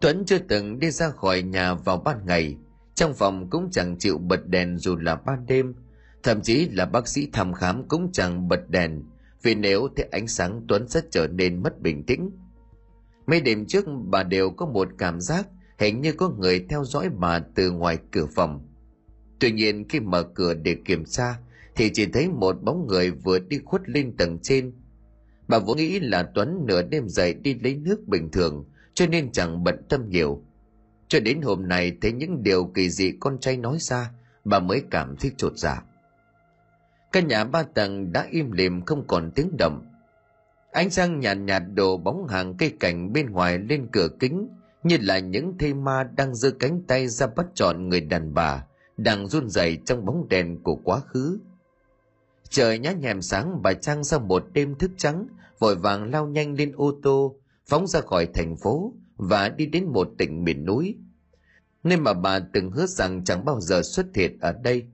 Tuấn 0.00 0.24
chưa 0.26 0.38
từng 0.38 0.78
đi 0.78 0.90
ra 0.90 1.10
khỏi 1.10 1.42
nhà 1.42 1.74
vào 1.74 1.96
ban 1.96 2.26
ngày 2.26 2.56
trong 2.94 3.14
phòng 3.14 3.50
cũng 3.50 3.70
chẳng 3.70 3.96
chịu 3.98 4.18
bật 4.18 4.46
đèn 4.46 4.78
dù 4.78 4.96
là 4.96 5.16
ban 5.16 5.46
đêm. 5.46 5.74
Thậm 6.22 6.40
chí 6.42 6.68
là 6.68 6.86
bác 6.86 7.08
sĩ 7.08 7.28
thăm 7.32 7.52
khám 7.52 7.88
cũng 7.88 8.12
chẳng 8.12 8.48
bật 8.48 8.70
đèn, 8.70 9.02
vì 9.42 9.54
nếu 9.54 9.88
thấy 9.96 10.08
ánh 10.10 10.28
sáng 10.28 10.64
tuấn 10.68 10.88
sẽ 10.88 11.00
trở 11.10 11.26
nên 11.26 11.62
mất 11.62 11.80
bình 11.80 12.04
tĩnh. 12.06 12.30
Mấy 13.26 13.40
đêm 13.40 13.66
trước 13.66 13.84
bà 14.10 14.22
đều 14.22 14.50
có 14.50 14.66
một 14.66 14.88
cảm 14.98 15.20
giác 15.20 15.46
hình 15.78 16.00
như 16.00 16.12
có 16.12 16.28
người 16.28 16.66
theo 16.68 16.84
dõi 16.84 17.08
bà 17.18 17.38
từ 17.54 17.70
ngoài 17.70 17.98
cửa 18.10 18.26
phòng. 18.34 18.68
Tuy 19.40 19.52
nhiên 19.52 19.88
khi 19.88 20.00
mở 20.00 20.22
cửa 20.22 20.54
để 20.54 20.76
kiểm 20.84 21.04
tra, 21.04 21.38
thì 21.76 21.90
chỉ 21.94 22.06
thấy 22.06 22.28
một 22.28 22.62
bóng 22.62 22.86
người 22.86 23.10
vừa 23.10 23.38
đi 23.38 23.58
khuất 23.64 23.88
lên 23.88 24.16
tầng 24.16 24.38
trên. 24.38 24.72
Bà 25.48 25.58
vốn 25.58 25.76
nghĩ 25.76 26.00
là 26.00 26.30
tuấn 26.34 26.66
nửa 26.66 26.82
đêm 26.82 27.08
dậy 27.08 27.34
đi 27.34 27.54
lấy 27.54 27.74
nước 27.74 28.00
bình 28.06 28.30
thường, 28.30 28.64
cho 28.94 29.06
nên 29.06 29.32
chẳng 29.32 29.64
bận 29.64 29.82
tâm 29.88 30.08
nhiều 30.08 30.42
cho 31.12 31.20
đến 31.20 31.42
hôm 31.42 31.68
nay 31.68 31.92
thấy 32.00 32.12
những 32.12 32.42
điều 32.42 32.64
kỳ 32.64 32.90
dị 32.90 33.12
con 33.20 33.38
trai 33.38 33.56
nói 33.56 33.76
ra 33.80 34.10
bà 34.44 34.58
mới 34.58 34.82
cảm 34.90 35.16
thấy 35.16 35.30
chột 35.36 35.52
dạ. 35.56 35.82
Căn 37.12 37.28
nhà 37.28 37.44
ba 37.44 37.62
tầng 37.62 38.12
đã 38.12 38.26
im 38.30 38.52
lìm 38.52 38.84
không 38.84 39.06
còn 39.06 39.30
tiếng 39.34 39.56
động. 39.58 39.86
Ánh 40.72 40.90
sáng 40.90 41.20
nhàn 41.20 41.46
nhạt, 41.46 41.62
nhạt 41.62 41.74
đổ 41.74 41.96
bóng 41.96 42.26
hàng 42.28 42.54
cây 42.56 42.72
cảnh 42.80 43.12
bên 43.12 43.30
ngoài 43.30 43.58
lên 43.58 43.88
cửa 43.92 44.08
kính 44.20 44.48
như 44.82 44.96
là 45.00 45.18
những 45.18 45.58
thây 45.58 45.74
ma 45.74 46.04
đang 46.16 46.34
giơ 46.34 46.50
cánh 46.50 46.82
tay 46.82 47.08
ra 47.08 47.26
bắt 47.26 47.46
trọn 47.54 47.88
người 47.88 48.00
đàn 48.00 48.34
bà 48.34 48.66
đang 48.96 49.26
run 49.26 49.48
rẩy 49.48 49.78
trong 49.84 50.04
bóng 50.04 50.28
đèn 50.28 50.62
của 50.62 50.76
quá 50.84 51.00
khứ. 51.00 51.38
Trời 52.48 52.78
nhá 52.78 52.92
nhèm 52.92 53.22
sáng 53.22 53.62
bà 53.62 53.72
trang 53.72 54.04
sau 54.04 54.20
một 54.20 54.44
đêm 54.52 54.74
thức 54.74 54.90
trắng 54.96 55.26
vội 55.58 55.76
vàng 55.76 56.10
lao 56.10 56.26
nhanh 56.26 56.54
lên 56.54 56.72
ô 56.76 56.92
tô 57.02 57.36
phóng 57.66 57.86
ra 57.86 58.00
khỏi 58.00 58.26
thành 58.34 58.56
phố 58.56 58.92
và 59.28 59.48
đi 59.48 59.66
đến 59.66 59.86
một 59.92 60.08
tỉnh 60.18 60.44
miền 60.44 60.64
núi. 60.64 60.96
Nên 61.84 62.00
mà 62.00 62.12
bà 62.12 62.38
từng 62.38 62.70
hứa 62.70 62.86
rằng 62.86 63.24
chẳng 63.24 63.44
bao 63.44 63.60
giờ 63.60 63.82
xuất 63.82 64.06
hiện 64.14 64.38
ở 64.40 64.52
đây. 64.52 64.86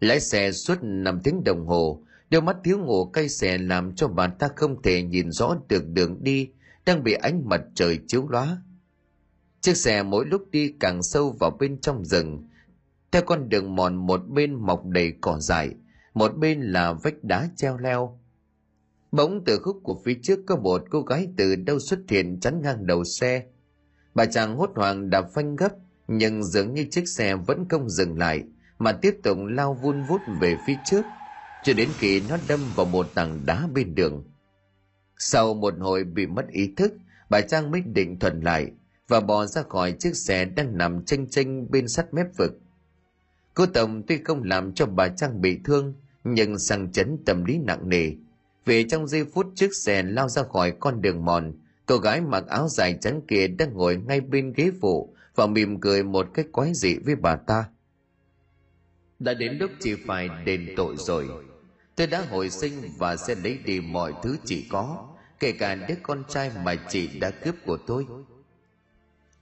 Lái 0.00 0.20
xe 0.20 0.52
suốt 0.52 0.78
năm 0.82 1.20
tiếng 1.24 1.44
đồng 1.44 1.66
hồ 1.66 2.02
đôi 2.30 2.42
mắt 2.42 2.56
thiếu 2.64 2.78
ngủ 2.78 3.04
cay 3.04 3.28
xè 3.28 3.58
làm 3.58 3.94
cho 3.94 4.08
bà 4.08 4.26
ta 4.26 4.48
không 4.56 4.82
thể 4.82 5.02
nhìn 5.02 5.30
rõ 5.30 5.56
được 5.68 5.88
đường 5.88 6.24
đi 6.24 6.50
đang 6.86 7.02
bị 7.02 7.12
ánh 7.12 7.48
mặt 7.48 7.60
trời 7.74 7.98
chiếu 8.06 8.28
lóa. 8.28 8.62
Chiếc 9.60 9.76
xe 9.76 10.02
mỗi 10.02 10.26
lúc 10.26 10.50
đi 10.50 10.74
càng 10.80 11.02
sâu 11.02 11.36
vào 11.40 11.50
bên 11.50 11.80
trong 11.80 12.04
rừng. 12.04 12.48
Theo 13.10 13.22
con 13.22 13.48
đường 13.48 13.74
mòn 13.74 13.96
một 13.96 14.20
bên 14.28 14.54
mọc 14.54 14.86
đầy 14.86 15.12
cỏ 15.20 15.38
dại, 15.40 15.74
một 16.14 16.36
bên 16.36 16.60
là 16.60 16.92
vách 16.92 17.24
đá 17.24 17.48
treo 17.56 17.78
leo 17.78 18.20
bỗng 19.16 19.44
từ 19.44 19.58
khúc 19.58 19.80
của 19.82 20.00
phía 20.04 20.14
trước 20.22 20.38
có 20.46 20.56
một 20.56 20.82
cô 20.90 21.02
gái 21.02 21.28
từ 21.36 21.56
đâu 21.56 21.78
xuất 21.78 21.98
hiện 22.08 22.40
chắn 22.40 22.62
ngang 22.62 22.86
đầu 22.86 23.04
xe. 23.04 23.44
Bà 24.14 24.26
chàng 24.26 24.56
hốt 24.56 24.70
hoảng 24.74 25.10
đạp 25.10 25.26
phanh 25.34 25.56
gấp, 25.56 25.72
nhưng 26.08 26.44
dường 26.44 26.74
như 26.74 26.86
chiếc 26.90 27.08
xe 27.08 27.34
vẫn 27.34 27.68
không 27.68 27.88
dừng 27.88 28.18
lại, 28.18 28.42
mà 28.78 28.92
tiếp 28.92 29.18
tục 29.22 29.38
lao 29.48 29.74
vun 29.74 30.02
vút 30.02 30.20
về 30.40 30.56
phía 30.66 30.76
trước. 30.84 31.02
Cho 31.64 31.72
đến 31.72 31.88
khi 31.98 32.22
nó 32.28 32.36
đâm 32.48 32.60
vào 32.74 32.86
một 32.86 33.06
tảng 33.14 33.40
đá 33.46 33.68
bên 33.74 33.94
đường. 33.94 34.24
Sau 35.18 35.54
một 35.54 35.74
hồi 35.78 36.04
bị 36.04 36.26
mất 36.26 36.48
ý 36.48 36.74
thức, 36.76 36.92
bà 37.30 37.40
trang 37.40 37.70
mới 37.70 37.80
định 37.80 38.18
thuần 38.18 38.40
lại 38.40 38.70
và 39.08 39.20
bò 39.20 39.46
ra 39.46 39.62
khỏi 39.62 39.92
chiếc 39.92 40.16
xe 40.16 40.44
đang 40.44 40.78
nằm 40.78 41.04
chênh 41.04 41.26
chênh 41.30 41.70
bên 41.70 41.88
sắt 41.88 42.14
mép 42.14 42.26
vực. 42.36 42.60
Cô 43.54 43.66
tổng 43.66 44.02
tuy 44.06 44.18
không 44.24 44.42
làm 44.42 44.72
cho 44.72 44.86
bà 44.86 45.08
trang 45.08 45.40
bị 45.40 45.58
thương, 45.64 45.94
nhưng 46.24 46.58
sang 46.58 46.92
chấn 46.92 47.18
tâm 47.26 47.44
lý 47.44 47.58
nặng 47.58 47.88
nề 47.88 48.12
vì 48.66 48.84
trong 48.88 49.06
giây 49.08 49.24
phút 49.24 49.46
chiếc 49.54 49.74
xe 49.74 50.02
lao 50.02 50.28
ra 50.28 50.42
khỏi 50.42 50.72
con 50.80 51.02
đường 51.02 51.24
mòn 51.24 51.52
cô 51.86 51.98
gái 51.98 52.20
mặc 52.20 52.46
áo 52.46 52.68
dài 52.68 52.98
trắng 53.00 53.20
kia 53.28 53.46
đang 53.48 53.72
ngồi 53.74 53.96
ngay 53.96 54.20
bên 54.20 54.52
ghế 54.52 54.70
phụ 54.80 55.14
và 55.34 55.46
mỉm 55.46 55.80
cười 55.80 56.02
một 56.02 56.26
cách 56.34 56.46
quái 56.52 56.74
dị 56.74 56.98
với 56.98 57.16
bà 57.16 57.36
ta. 57.36 57.64
Đã 59.18 59.34
đến 59.34 59.58
lúc 59.58 59.70
chị 59.80 59.94
phải 60.06 60.28
đền 60.44 60.68
tội 60.76 60.94
rồi. 60.98 61.28
Tôi 61.96 62.06
đã 62.06 62.24
hồi 62.30 62.50
sinh 62.50 62.72
và 62.98 63.16
sẽ 63.16 63.34
lấy 63.34 63.58
đi 63.64 63.80
mọi 63.80 64.12
thứ 64.22 64.36
chị 64.44 64.66
có 64.70 65.08
kể 65.40 65.52
cả 65.52 65.74
đứa 65.74 65.94
con 66.02 66.22
trai 66.28 66.50
mà 66.64 66.74
chị 66.88 67.18
đã 67.20 67.30
cướp 67.30 67.54
của 67.66 67.76
tôi. 67.86 68.06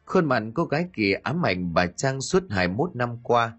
Khuôn 0.04 0.24
mặt 0.24 0.42
cô 0.54 0.64
gái 0.64 0.88
kia 0.92 1.12
ám 1.22 1.46
ảnh 1.46 1.74
bà 1.74 1.86
trang 1.86 2.20
suốt 2.20 2.42
21 2.50 2.90
năm 2.94 3.18
qua. 3.22 3.58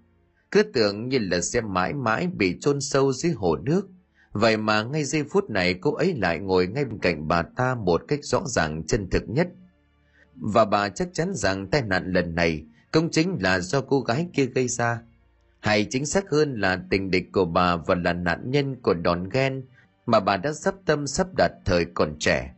Cứ 0.52 0.64
tưởng 0.64 1.10
như 1.10 1.20
là 1.20 1.42
sẽ 1.42 1.62
mãi 1.62 1.94
mãi 1.94 2.28
bị 2.28 2.58
chôn 2.62 2.82
sâu 2.82 3.14
dưới 3.14 3.32
hồ 3.32 3.56
nước 3.56 3.88
vậy 4.36 4.58
mà 4.58 4.84
ngay 4.84 5.04
giây 5.04 5.24
phút 5.24 5.50
này 5.50 5.74
cô 5.74 5.94
ấy 5.94 6.14
lại 6.14 6.40
ngồi 6.40 6.68
ngay 6.68 6.86
bên 6.86 7.00
cạnh 7.00 7.28
bà 7.28 7.42
ta 7.42 7.76
một 7.76 8.02
cách 8.08 8.20
rõ 8.24 8.42
ràng, 8.46 8.84
chân 8.88 9.10
thực 9.10 9.30
nhất. 9.30 9.48
Và 10.36 10.66
bà 10.66 10.90
chắc 10.90 11.08
chắn 11.14 11.32
rằng 11.34 11.68
tai 11.68 11.82
nạn 11.82 12.14
lần 12.14 12.36
này 12.36 12.64
công 12.92 13.10
chính 13.12 13.38
là 13.42 13.60
do 13.60 13.82
cô 13.82 14.02
gái 14.02 14.28
kia 14.34 14.46
gây 14.46 14.68
ra. 14.68 15.00
Hay 15.60 15.88
chính 15.90 16.06
xác 16.06 16.30
hơn 16.30 16.60
là 16.60 16.82
tình 16.90 17.12
địch 17.12 17.32
của 17.32 17.46
bà 17.46 17.76
và 17.76 17.96
là 17.96 18.14
nạn 18.14 18.52
nhân 18.52 18.76
của 18.82 18.94
đòn 18.94 19.30
ghen 19.30 19.64
mà 20.06 20.20
bà 20.20 20.38
đã 20.38 20.54
sắp 20.54 20.76
tâm 20.86 21.08
sắp 21.08 21.28
đặt 21.38 21.52
thời 21.66 21.86
còn 21.86 22.16
trẻ. 22.20 22.54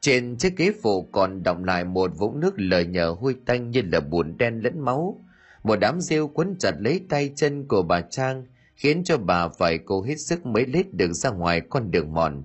Trên 0.00 0.36
chiếc 0.36 0.56
ghế 0.56 0.72
phụ 0.82 1.08
còn 1.12 1.42
đọng 1.42 1.64
lại 1.64 1.84
một 1.84 2.10
vũng 2.18 2.40
nước 2.40 2.54
lời 2.56 2.86
nhờ 2.86 3.16
hôi 3.20 3.36
tanh 3.46 3.70
như 3.70 3.82
là 3.92 4.00
bùn 4.00 4.36
đen 4.38 4.60
lẫn 4.60 4.80
máu. 4.80 5.20
Một 5.62 5.76
đám 5.76 6.00
rêu 6.00 6.28
quấn 6.28 6.56
chặt 6.58 6.74
lấy 6.78 7.00
tay 7.08 7.32
chân 7.36 7.68
của 7.68 7.82
bà 7.82 8.00
trang 8.00 8.44
khiến 8.84 9.04
cho 9.04 9.18
bà 9.18 9.48
phải 9.48 9.78
cố 9.78 10.02
hết 10.02 10.16
sức 10.16 10.46
mới 10.46 10.66
lết 10.66 10.94
được 10.94 11.12
ra 11.12 11.30
ngoài 11.30 11.60
con 11.60 11.90
đường 11.90 12.12
mòn. 12.12 12.42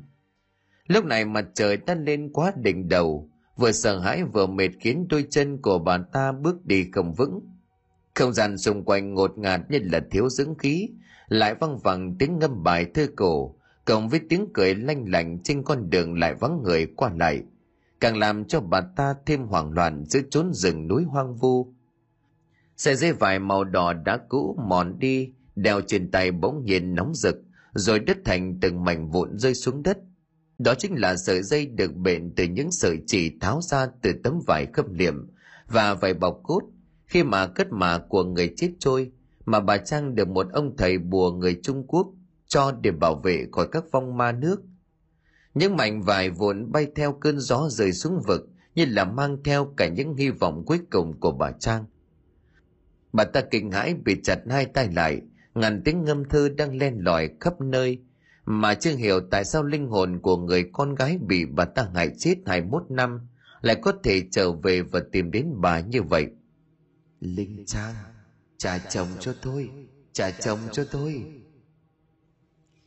Lúc 0.88 1.06
này 1.06 1.26
mặt 1.26 1.46
trời 1.54 1.78
đã 1.78 1.96
lên 1.96 2.30
quá 2.34 2.52
đỉnh 2.56 2.90
đầu, 2.90 3.30
vừa 3.56 3.72
sợ 3.72 4.00
hãi 4.00 4.24
vừa 4.24 4.48
mệt 4.48 4.70
khiến 4.80 5.08
đôi 5.10 5.26
chân 5.30 5.62
của 5.62 5.80
bà 5.80 5.98
ta 6.14 6.32
bước 6.32 6.66
đi 6.66 6.86
không 6.92 7.14
vững. 7.14 7.40
Không 8.16 8.34
gian 8.34 8.58
xung 8.58 8.84
quanh 8.84 9.14
ngột 9.14 9.38
ngạt 9.38 9.62
như 9.70 9.80
là 9.84 10.00
thiếu 10.12 10.30
dưỡng 10.30 10.56
khí, 10.56 10.90
lại 11.28 11.56
văng 11.56 11.78
vẳng 11.78 12.16
tiếng 12.20 12.40
ngâm 12.40 12.64
bài 12.64 12.86
thơ 12.94 13.08
cổ, 13.16 13.56
cộng 13.86 14.10
với 14.10 14.20
tiếng 14.30 14.48
cười 14.54 14.76
lanh 14.76 15.10
lảnh 15.10 15.40
trên 15.44 15.64
con 15.64 15.90
đường 15.90 16.20
lại 16.20 16.34
vắng 16.34 16.62
người 16.64 16.86
qua 16.86 17.12
lại, 17.20 17.44
càng 18.00 18.18
làm 18.18 18.46
cho 18.46 18.60
bà 18.62 18.82
ta 18.82 19.16
thêm 19.26 19.44
hoảng 19.44 19.72
loạn 19.72 20.06
giữa 20.06 20.22
chốn 20.30 20.54
rừng 20.54 20.88
núi 20.88 21.04
hoang 21.04 21.36
vu. 21.36 21.74
Sợi 22.78 22.96
dây 22.96 23.14
vải 23.14 23.40
màu 23.40 23.64
đỏ 23.64 23.94
đã 23.94 24.18
cũ 24.30 24.58
mòn 24.68 25.00
đi 25.00 25.34
đeo 25.62 25.82
trên 25.82 26.12
tay 26.12 26.32
bỗng 26.32 26.66
nhiên 26.66 26.96
nóng 26.96 27.16
rực 27.16 27.36
rồi 27.74 28.00
đứt 28.00 28.18
thành 28.26 28.60
từng 28.62 28.84
mảnh 28.84 29.10
vụn 29.10 29.38
rơi 29.38 29.54
xuống 29.54 29.84
đất 29.84 29.98
đó 30.58 30.76
chính 30.76 30.96
là 30.96 31.16
sợi 31.18 31.44
dây 31.44 31.66
được 31.66 31.96
bện 31.96 32.34
từ 32.36 32.44
những 32.44 32.72
sợi 32.72 33.00
chỉ 33.08 33.40
tháo 33.40 33.62
ra 33.62 33.88
từ 34.02 34.12
tấm 34.24 34.40
vải 34.48 34.66
khâm 34.74 34.94
liệm 34.94 35.28
và 35.68 35.94
vải 35.94 36.14
bọc 36.14 36.40
cốt 36.44 36.62
khi 37.06 37.24
mà 37.24 37.48
cất 37.48 37.68
mả 37.72 38.00
của 38.10 38.24
người 38.24 38.54
chết 38.58 38.72
trôi 38.80 39.12
mà 39.46 39.60
bà 39.60 39.78
Trang 39.78 40.16
được 40.16 40.28
một 40.28 40.48
ông 40.54 40.78
thầy 40.78 40.98
bùa 40.98 41.32
người 41.32 41.60
Trung 41.64 41.88
Quốc 41.88 42.08
cho 42.48 42.72
để 42.82 42.92
bảo 42.92 43.16
vệ 43.16 43.48
khỏi 43.52 43.68
các 43.72 43.84
vong 43.92 44.18
ma 44.18 44.32
nước. 44.32 44.62
Những 45.54 45.76
mảnh 45.76 46.02
vải 46.02 46.30
vụn 46.30 46.72
bay 46.72 46.88
theo 46.96 47.14
cơn 47.14 47.40
gió 47.40 47.68
rơi 47.70 47.94
xuống 47.94 48.22
vực 48.28 48.50
như 48.76 48.86
là 48.86 49.06
mang 49.06 49.38
theo 49.44 49.74
cả 49.78 49.88
những 49.88 50.16
hy 50.16 50.30
vọng 50.30 50.64
cuối 50.66 50.80
cùng 50.92 51.20
của 51.20 51.32
bà 51.32 51.52
Trang. 51.52 51.86
Bà 53.14 53.24
ta 53.24 53.42
kinh 53.52 53.72
hãi 53.72 53.94
bị 53.94 54.22
chặt 54.24 54.40
hai 54.50 54.66
tay 54.66 54.90
lại, 54.96 55.22
ngàn 55.60 55.82
tiếng 55.86 56.04
ngâm 56.04 56.26
thơ 56.26 56.50
đang 56.50 56.78
len 56.78 56.98
lỏi 57.00 57.30
khắp 57.40 57.62
nơi, 57.62 58.00
mà 58.46 58.74
chưa 58.74 58.96
hiểu 58.96 59.20
tại 59.32 59.46
sao 59.46 59.64
linh 59.64 59.88
hồn 59.88 60.20
của 60.20 60.38
người 60.38 60.70
con 60.74 60.96
gái 60.96 61.18
bị 61.28 61.46
bà 61.46 61.66
ta 61.66 61.90
hại 61.96 62.10
chết 62.18 62.36
21 62.46 62.84
năm 62.90 63.20
lại 63.62 63.76
có 63.82 63.94
thể 64.04 64.22
trở 64.32 64.52
về 64.52 64.82
và 64.82 65.00
tìm 65.12 65.32
đến 65.32 65.48
bà 65.56 65.80
như 65.80 66.04
vậy. 66.04 66.28
Linh 67.20 67.64
Trang, 67.66 67.94
trả 68.58 68.78
chồng 68.78 69.08
cho 69.20 69.34
tôi, 69.42 69.70
trả 70.14 70.32
chồng 70.32 70.60
cho 70.72 70.84
tôi. 70.92 71.24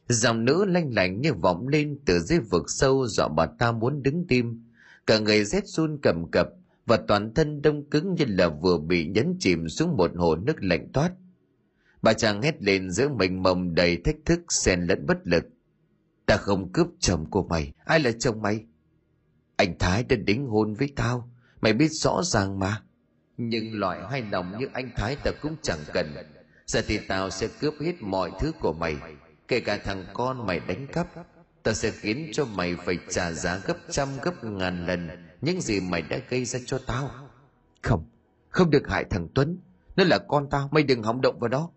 Dòng 0.09 0.45
nữ 0.45 0.65
lanh 0.65 0.95
lảnh 0.95 1.21
như 1.21 1.35
vọng 1.35 1.69
lên 1.69 1.99
từ 2.05 2.19
dưới 2.19 2.39
vực 2.39 2.71
sâu 2.71 3.07
dọa 3.07 3.29
bà 3.29 3.47
ta 3.47 3.73
muốn 3.73 4.03
đứng 4.03 4.27
tim. 4.29 4.65
Cả 5.07 5.19
người 5.19 5.45
rét 5.45 5.67
run 5.67 5.99
cầm 6.03 6.31
cập 6.31 6.49
và 6.87 6.97
toàn 7.09 7.35
thân 7.35 7.63
đông 7.63 7.91
cứng 7.91 8.15
như 8.15 8.25
là 8.29 8.49
vừa 8.49 8.79
bị 8.79 9.07
nhấn 9.07 9.37
chìm 9.39 9.69
xuống 9.69 9.97
một 9.97 10.11
hồ 10.17 10.37
nước 10.37 10.63
lạnh 10.63 10.89
toát. 10.93 11.13
Bà 12.03 12.12
chàng 12.12 12.43
hét 12.43 12.62
lên 12.62 12.91
giữa 12.91 13.09
mình 13.09 13.43
mầm 13.43 13.75
đầy 13.75 13.97
thách 14.05 14.17
thức 14.25 14.41
xen 14.53 14.81
lẫn 14.81 15.07
bất 15.07 15.19
lực. 15.25 15.45
Ta 16.27 16.37
không 16.37 16.73
cướp 16.73 16.87
chồng 17.01 17.31
của 17.31 17.43
mày, 17.43 17.73
ai 17.85 18.01
là 18.01 18.11
chồng 18.19 18.43
mày? 18.43 18.65
Anh 19.57 19.79
Thái 19.79 20.05
đã 20.05 20.17
đính 20.17 20.47
hôn 20.47 20.75
với 20.75 20.93
tao, 20.97 21.31
mày 21.61 21.73
biết 21.73 21.88
rõ 21.88 22.23
ràng 22.25 22.59
mà. 22.59 22.83
Nhưng 23.37 23.79
loại 23.79 24.03
hoài 24.03 24.23
lòng 24.31 24.59
như 24.59 24.67
anh 24.73 24.91
Thái 24.97 25.17
ta 25.17 25.31
cũng 25.43 25.57
chẳng 25.62 25.79
cần. 25.93 26.15
Giờ 26.67 26.83
thì 26.87 27.01
tao 27.09 27.31
sẽ 27.31 27.49
cướp 27.61 27.75
hết 27.81 27.95
mọi 28.01 28.31
thứ 28.41 28.53
của 28.61 28.73
mày, 28.73 28.97
kể 29.49 29.61
cả 29.61 29.79
thằng 29.85 30.05
con 30.15 30.47
mày 30.47 30.61
đánh 30.61 30.87
cắp. 30.87 31.07
Ta 31.62 31.73
sẽ 31.73 31.91
khiến 31.91 32.31
cho 32.33 32.45
mày 32.45 32.77
phải 32.85 32.99
trả 33.11 33.33
giá 33.33 33.61
gấp 33.67 33.77
trăm 33.91 34.09
gấp 34.23 34.45
ngàn 34.45 34.87
lần 34.87 35.09
những 35.41 35.61
gì 35.61 35.81
mày 35.81 36.03
đã 36.03 36.19
gây 36.29 36.45
ra 36.45 36.61
cho 36.67 36.79
tao. 36.87 37.11
Không, 37.83 38.05
không 38.49 38.71
được 38.71 38.88
hại 38.88 39.05
thằng 39.05 39.29
Tuấn. 39.35 39.59
Nó 39.97 40.05
là 40.05 40.19
con 40.19 40.51
tao, 40.51 40.69
mày 40.73 40.83
đừng 40.83 41.03
hỏng 41.03 41.21
động 41.21 41.38
vào 41.38 41.49
đó. 41.49 41.71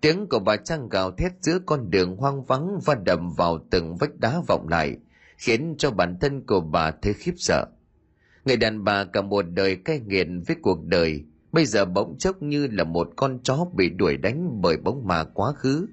Tiếng 0.00 0.26
của 0.28 0.38
bà 0.38 0.56
Trang 0.56 0.88
gào 0.88 1.10
thét 1.10 1.32
giữa 1.40 1.58
con 1.66 1.90
đường 1.90 2.16
hoang 2.16 2.44
vắng 2.44 2.78
và 2.84 2.94
đầm 2.94 3.30
vào 3.30 3.58
từng 3.70 3.96
vách 3.96 4.18
đá 4.18 4.40
vọng 4.48 4.68
lại, 4.68 4.96
khiến 5.36 5.74
cho 5.78 5.90
bản 5.90 6.18
thân 6.20 6.46
của 6.46 6.60
bà 6.60 6.90
thấy 6.90 7.12
khiếp 7.12 7.34
sợ. 7.36 7.66
Người 8.44 8.56
đàn 8.56 8.84
bà 8.84 9.04
cả 9.04 9.22
một 9.22 9.42
đời 9.42 9.76
cay 9.76 10.00
nghiện 10.00 10.40
với 10.40 10.56
cuộc 10.62 10.84
đời, 10.84 11.24
bây 11.52 11.66
giờ 11.66 11.84
bỗng 11.84 12.18
chốc 12.18 12.42
như 12.42 12.66
là 12.66 12.84
một 12.84 13.08
con 13.16 13.38
chó 13.42 13.66
bị 13.74 13.88
đuổi 13.90 14.16
đánh 14.16 14.60
bởi 14.62 14.76
bóng 14.76 15.06
ma 15.06 15.24
quá 15.34 15.52
khứ. 15.52 15.86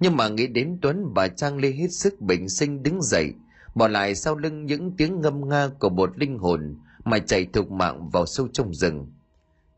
Nhưng 0.00 0.16
mà 0.16 0.28
nghĩ 0.28 0.46
đến 0.46 0.78
Tuấn, 0.82 1.14
bà 1.14 1.28
Trang 1.28 1.58
Lê 1.58 1.70
hết 1.70 1.88
sức 1.90 2.20
bình 2.20 2.48
sinh 2.48 2.82
đứng 2.82 3.02
dậy, 3.02 3.32
bỏ 3.74 3.88
lại 3.88 4.14
sau 4.14 4.36
lưng 4.36 4.66
những 4.66 4.96
tiếng 4.96 5.20
ngâm 5.20 5.48
nga 5.48 5.68
của 5.78 5.88
một 5.88 6.18
linh 6.18 6.38
hồn 6.38 6.76
mà 7.04 7.18
chạy 7.18 7.46
thục 7.52 7.70
mạng 7.70 8.08
vào 8.10 8.26
sâu 8.26 8.48
trong 8.52 8.74
rừng. 8.74 9.06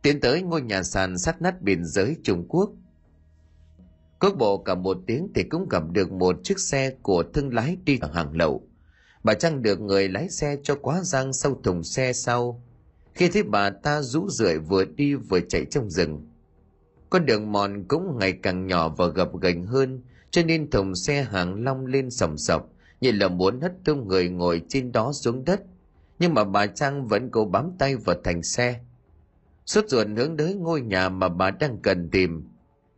Tiến 0.03 0.21
tới 0.21 0.43
ngôi 0.43 0.63
nhà 0.63 0.83
sàn 0.83 1.19
sát 1.19 1.43
nát 1.43 1.63
biên 1.63 1.85
giới 1.85 2.17
Trung 2.23 2.45
Quốc. 2.49 2.71
Cước 4.21 4.37
bộ 4.37 4.59
cả 4.59 4.75
một 4.75 4.99
tiếng 5.07 5.29
thì 5.35 5.43
cũng 5.43 5.69
gặp 5.69 5.83
được 5.93 6.13
một 6.13 6.37
chiếc 6.43 6.59
xe 6.59 6.91
của 7.03 7.23
thương 7.35 7.55
lái 7.55 7.77
đi 7.85 7.99
hàng 8.15 8.37
lậu. 8.37 8.63
Bà 9.25 9.35
Trang 9.35 9.63
được 9.63 9.81
người 9.81 10.09
lái 10.09 10.29
xe 10.29 10.57
cho 10.63 10.75
quá 10.83 11.01
giang 11.03 11.33
sau 11.33 11.61
thùng 11.63 11.85
xe 11.85 12.13
sau. 12.13 12.63
Khi 13.15 13.29
thấy 13.29 13.43
bà 13.43 13.71
ta 13.71 14.03
rũ 14.03 14.29
rượi 14.29 14.59
vừa 14.59 14.85
đi 14.85 15.15
vừa 15.15 15.41
chạy 15.41 15.65
trong 15.65 15.91
rừng. 15.91 16.27
Con 17.11 17.27
đường 17.27 17.53
mòn 17.53 17.85
cũng 17.89 18.19
ngày 18.19 18.33
càng 18.33 18.67
nhỏ 18.67 18.89
và 18.89 19.07
gập 19.07 19.41
ghềnh 19.41 19.67
hơn, 19.67 20.03
cho 20.31 20.43
nên 20.43 20.71
thùng 20.71 20.95
xe 20.95 21.23
hàng 21.23 21.65
long 21.65 21.87
lên 21.87 22.11
sầm 22.11 22.39
sập 22.39 22.65
như 23.01 23.13
là 23.13 23.29
muốn 23.29 23.61
hất 23.61 23.73
tung 23.85 24.09
người 24.09 24.29
ngồi 24.29 24.63
trên 24.69 24.93
đó 24.93 25.13
xuống 25.13 25.45
đất. 25.45 25.63
Nhưng 26.19 26.35
mà 26.35 26.45
bà 26.45 26.67
Trang 26.67 27.07
vẫn 27.07 27.31
cố 27.31 27.45
bám 27.45 27.73
tay 27.79 27.97
vào 27.97 28.17
thành 28.25 28.43
xe. 28.43 28.81
Suốt 29.67 29.89
ruột 29.89 30.07
hướng 30.17 30.37
tới 30.37 30.55
ngôi 30.55 30.81
nhà 30.81 31.09
mà 31.09 31.29
bà 31.29 31.51
đang 31.51 31.79
cần 31.83 32.11
tìm. 32.11 32.45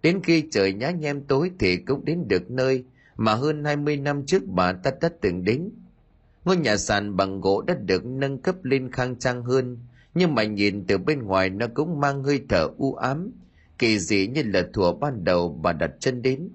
Đến 0.03 0.21
khi 0.23 0.49
trời 0.51 0.73
nhá 0.73 0.91
nhem 0.91 1.21
tối 1.21 1.51
thì 1.59 1.77
cũng 1.77 2.05
đến 2.05 2.29
được 2.29 2.51
nơi 2.51 2.85
mà 3.17 3.35
hơn 3.35 3.65
20 3.65 3.97
năm 3.97 4.27
trước 4.27 4.43
bà 4.47 4.73
ta 4.73 4.91
đã 5.01 5.11
từng 5.21 5.45
đến. 5.45 5.71
Ngôi 6.45 6.57
nhà 6.57 6.77
sàn 6.77 7.17
bằng 7.17 7.41
gỗ 7.41 7.63
đã 7.67 7.75
được 7.75 8.05
nâng 8.05 8.39
cấp 8.39 8.65
lên 8.65 8.93
khang 8.93 9.19
trang 9.19 9.43
hơn, 9.43 9.79
nhưng 10.15 10.35
mà 10.35 10.45
nhìn 10.45 10.85
từ 10.87 10.99
bên 10.99 11.23
ngoài 11.23 11.51
nó 11.51 11.67
cũng 11.75 12.01
mang 12.01 12.23
hơi 12.23 12.41
thở 12.49 12.69
u 12.77 12.95
ám, 12.95 13.31
kỳ 13.79 13.99
dị 13.99 14.27
như 14.27 14.43
là 14.47 14.63
thủa 14.73 14.93
ban 14.93 15.25
đầu 15.25 15.59
bà 15.63 15.73
đặt 15.73 15.91
chân 16.01 16.23
đến. 16.23 16.49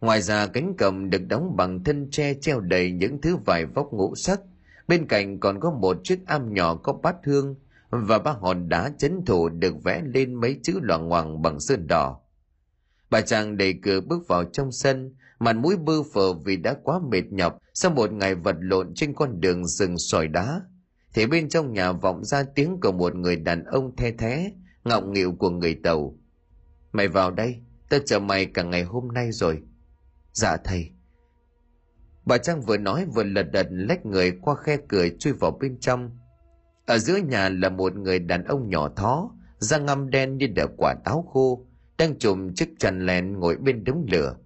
Ngoài 0.00 0.22
ra 0.22 0.46
cánh 0.46 0.74
cổng 0.76 1.10
được 1.10 1.22
đóng 1.28 1.56
bằng 1.56 1.84
thân 1.84 2.08
tre 2.10 2.34
treo 2.34 2.60
đầy 2.60 2.92
những 2.92 3.20
thứ 3.20 3.36
vải 3.36 3.66
vóc 3.66 3.92
ngũ 3.92 4.14
sắc, 4.14 4.40
bên 4.88 5.06
cạnh 5.06 5.40
còn 5.40 5.60
có 5.60 5.70
một 5.70 5.96
chiếc 6.04 6.26
am 6.26 6.54
nhỏ 6.54 6.74
có 6.74 6.92
bát 6.92 7.16
hương 7.24 7.54
và 7.90 8.18
ba 8.18 8.32
hòn 8.32 8.68
đá 8.68 8.92
chấn 8.98 9.24
thủ 9.24 9.48
được 9.48 9.82
vẽ 9.84 10.02
lên 10.04 10.34
mấy 10.34 10.60
chữ 10.62 10.78
loạng 10.82 11.08
hoàng 11.08 11.42
bằng 11.42 11.60
sơn 11.60 11.86
đỏ. 11.86 12.20
Bà 13.10 13.20
chàng 13.20 13.56
đẩy 13.56 13.74
cửa 13.82 14.00
bước 14.00 14.28
vào 14.28 14.44
trong 14.44 14.72
sân, 14.72 15.14
mặt 15.38 15.56
mũi 15.56 15.76
bư 15.76 16.02
phờ 16.14 16.32
vì 16.32 16.56
đã 16.56 16.74
quá 16.82 17.00
mệt 17.10 17.24
nhọc 17.30 17.58
sau 17.74 17.90
một 17.90 18.12
ngày 18.12 18.34
vật 18.34 18.56
lộn 18.60 18.94
trên 18.94 19.14
con 19.14 19.40
đường 19.40 19.66
rừng 19.66 19.98
sỏi 19.98 20.28
đá. 20.28 20.60
Thì 21.14 21.26
bên 21.26 21.48
trong 21.48 21.72
nhà 21.72 21.92
vọng 21.92 22.24
ra 22.24 22.42
tiếng 22.54 22.80
của 22.80 22.92
một 22.92 23.14
người 23.14 23.36
đàn 23.36 23.64
ông 23.64 23.96
the 23.96 24.10
thế, 24.10 24.52
ngọng 24.84 25.12
nghịu 25.12 25.32
của 25.38 25.50
người 25.50 25.74
tàu. 25.74 26.18
Mày 26.92 27.08
vào 27.08 27.30
đây, 27.30 27.56
tao 27.88 28.00
chờ 28.06 28.18
mày 28.18 28.46
cả 28.46 28.62
ngày 28.62 28.82
hôm 28.82 29.08
nay 29.08 29.32
rồi. 29.32 29.62
Dạ 30.32 30.56
thầy. 30.56 30.90
Bà 32.26 32.38
Trang 32.38 32.60
vừa 32.60 32.76
nói 32.76 33.06
vừa 33.14 33.22
lật 33.22 33.42
đật 33.42 33.66
lách 33.70 34.06
người 34.06 34.32
qua 34.42 34.54
khe 34.54 34.76
cửa 34.88 35.08
chui 35.18 35.32
vào 35.32 35.50
bên 35.60 35.78
trong. 35.80 36.10
Ở 36.86 36.98
giữa 36.98 37.16
nhà 37.16 37.48
là 37.48 37.68
một 37.68 37.96
người 37.96 38.18
đàn 38.18 38.44
ông 38.44 38.68
nhỏ 38.68 38.88
thó, 38.96 39.30
da 39.58 39.78
ngăm 39.78 40.10
đen 40.10 40.36
như 40.36 40.46
đờ 40.46 40.66
quả 40.76 40.94
táo 41.04 41.22
khô, 41.22 41.66
đang 41.98 42.18
chùm 42.18 42.52
chiếc 42.52 42.74
chăn 42.78 43.06
len 43.06 43.32
ngồi 43.32 43.56
bên 43.56 43.84
đống 43.84 44.06
lửa. 44.12 44.36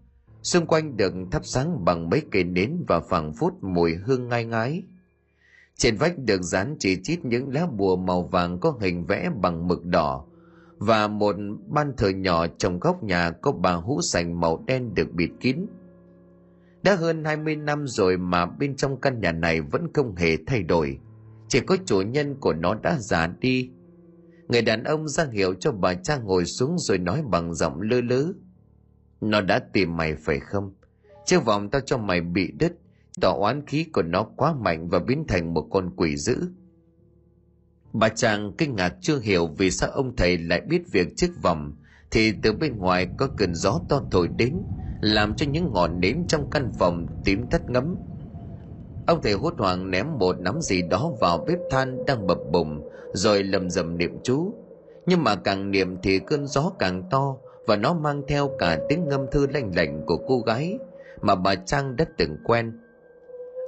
Xung 0.43 0.67
quanh 0.67 0.97
được 0.97 1.15
thắp 1.31 1.45
sáng 1.45 1.85
bằng 1.85 2.11
mấy 2.11 2.23
cây 2.31 2.45
nến 2.45 2.85
và 2.89 3.01
phảng 3.01 3.33
phút 3.33 3.53
mùi 3.63 3.95
hương 3.95 4.29
ngai 4.29 4.45
ngái. 4.45 4.83
Trên 5.77 5.97
vách 5.97 6.19
được 6.19 6.43
dán 6.43 6.77
chỉ 6.79 6.99
chít 7.03 7.25
những 7.25 7.53
lá 7.53 7.67
bùa 7.67 7.97
màu 7.97 8.23
vàng 8.23 8.59
có 8.61 8.75
hình 8.81 9.05
vẽ 9.07 9.31
bằng 9.41 9.69
mực 9.69 9.85
đỏ 9.85 10.25
và 10.79 11.09
một 11.09 11.37
ban 11.67 11.93
thờ 11.97 12.09
nhỏ 12.09 12.47
trong 12.47 12.81
góc 12.81 13.03
nhà 13.03 13.31
có 13.31 13.53
bà 13.53 13.73
hũ 13.73 14.03
sành 14.03 14.41
màu 14.41 14.65
đen 14.67 14.95
được 14.95 15.13
bịt 15.13 15.31
kín. 15.41 15.67
Đã 16.83 16.95
hơn 16.95 17.25
20 17.25 17.57
năm 17.57 17.87
rồi 17.87 18.17
mà 18.17 18.47
bên 18.47 18.77
trong 18.77 19.01
căn 19.01 19.21
nhà 19.21 19.33
này 19.33 19.61
vẫn 19.61 19.93
không 19.95 20.17
hề 20.17 20.37
thay 20.47 20.63
đổi. 20.63 20.99
Chỉ 21.49 21.61
có 21.61 21.77
chủ 21.87 22.01
nhân 22.01 22.35
của 22.41 22.53
nó 22.53 22.75
đã 22.75 22.99
già 22.99 23.27
đi 23.41 23.71
người 24.49 24.63
đàn 24.63 24.85
ông 24.85 25.09
ra 25.09 25.27
hiệu 25.33 25.55
cho 25.55 25.73
bà 25.73 25.95
trang 25.95 26.25
ngồi 26.25 26.45
xuống 26.45 26.79
rồi 26.79 26.99
nói 26.99 27.23
bằng 27.31 27.55
giọng 27.55 27.81
lơ 27.81 28.01
lớ. 28.01 28.27
Nó 29.21 29.41
đã 29.41 29.59
tìm 29.73 29.97
mày 29.97 30.15
phải 30.15 30.41
không? 30.41 30.75
Chiếc 31.27 31.45
vòng 31.45 31.71
tao 31.71 31.81
cho 31.81 31.99
mày 31.99 32.21
bị 32.21 32.53
đứt. 32.59 32.73
Tỏ 33.21 33.37
oán 33.39 33.67
khí 33.67 33.85
của 33.93 34.03
nó 34.03 34.23
quá 34.37 34.55
mạnh 34.55 34.89
và 34.89 34.99
biến 34.99 35.25
thành 35.29 35.55
một 35.55 35.69
con 35.71 35.91
quỷ 35.97 36.17
dữ. 36.17 36.37
Bà 37.93 38.09
chàng 38.09 38.53
kinh 38.59 38.77
ngạc 38.77 38.95
chưa 39.01 39.21
hiểu 39.21 39.47
vì 39.47 39.71
sao 39.71 39.91
ông 39.91 40.17
thầy 40.17 40.39
lại 40.39 40.61
biết 40.61 40.83
việc 40.93 41.09
chiếc 41.17 41.31
vòng. 41.43 41.73
Thì 42.11 42.33
từ 42.43 42.53
bên 42.53 42.77
ngoài 42.77 43.09
có 43.19 43.29
cơn 43.37 43.55
gió 43.55 43.81
to 43.89 44.03
thổi 44.11 44.29
đến, 44.37 44.63
làm 45.01 45.35
cho 45.35 45.47
những 45.47 45.73
ngọn 45.73 46.01
nến 46.01 46.27
trong 46.29 46.51
căn 46.51 46.73
phòng 46.79 47.07
tím 47.25 47.47
tắt 47.51 47.71
ngấm. 47.71 47.97
Ông 49.07 49.23
thầy 49.23 49.33
hốt 49.33 49.55
hoảng 49.59 49.91
ném 49.91 50.07
một 50.19 50.41
nắm 50.41 50.61
gì 50.61 50.83
đó 50.91 51.13
vào 51.21 51.45
bếp 51.49 51.59
than 51.71 52.05
đang 52.07 52.27
bập 52.27 52.39
bùng 52.53 52.89
rồi 53.19 53.43
lầm 53.45 53.71
rầm 53.71 53.99
niệm 53.99 54.19
chú. 54.23 54.55
Nhưng 55.07 55.25
mà 55.25 55.35
càng 55.35 55.71
niệm 55.71 55.97
thì 56.03 56.19
cơn 56.19 56.47
gió 56.47 56.73
càng 56.79 57.03
to 57.11 57.37
và 57.67 57.77
nó 57.77 57.95
mang 57.95 58.23
theo 58.29 58.51
cả 58.59 58.79
tiếng 58.89 59.09
ngâm 59.09 59.27
thư 59.33 59.47
lanh 59.47 59.73
lảnh 59.77 60.07
của 60.07 60.17
cô 60.29 60.41
gái 60.41 60.79
mà 61.21 61.35
bà 61.35 61.55
trang 61.55 61.97
đã 61.97 62.05
từng 62.19 62.37
quen. 62.45 62.73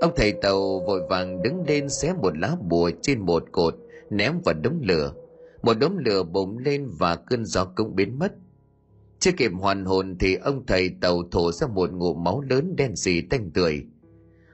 Ông 0.01 0.13
thầy 0.17 0.33
tàu 0.33 0.81
vội 0.87 1.01
vàng 1.09 1.43
đứng 1.43 1.65
lên 1.67 1.89
xé 1.89 2.13
một 2.13 2.39
lá 2.39 2.57
bùa 2.69 2.91
trên 3.03 3.21
một 3.21 3.45
cột, 3.53 3.77
ném 4.11 4.41
vào 4.45 4.55
đống 4.63 4.81
lửa. 4.83 5.13
Một 5.63 5.79
đống 5.79 5.99
lửa 5.99 6.23
bùng 6.23 6.59
lên 6.59 6.91
và 6.99 7.17
cơn 7.17 7.45
gió 7.45 7.65
cũng 7.65 7.97
biến 7.97 8.19
mất. 8.19 8.33
Chưa 9.19 9.33
kịp 9.33 9.51
hoàn 9.61 9.85
hồn 9.85 10.17
thì 10.21 10.35
ông 10.35 10.67
thầy 10.67 10.91
tàu 11.01 11.23
thổ 11.31 11.53
ra 11.53 11.67
một 11.67 11.93
ngụm 11.93 12.25
máu 12.25 12.41
lớn 12.41 12.77
đen 12.77 12.97
xì 12.97 13.21
tanh 13.21 13.51
tưởi 13.51 13.83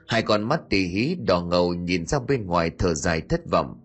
hai 0.07 0.21
con 0.21 0.43
mắt 0.43 0.61
tì 0.69 0.87
hí 0.87 1.15
đỏ 1.15 1.41
ngầu 1.41 1.73
nhìn 1.73 2.05
ra 2.05 2.19
bên 2.27 2.45
ngoài 2.45 2.71
thở 2.77 2.93
dài 2.93 3.21
thất 3.21 3.41
vọng 3.51 3.79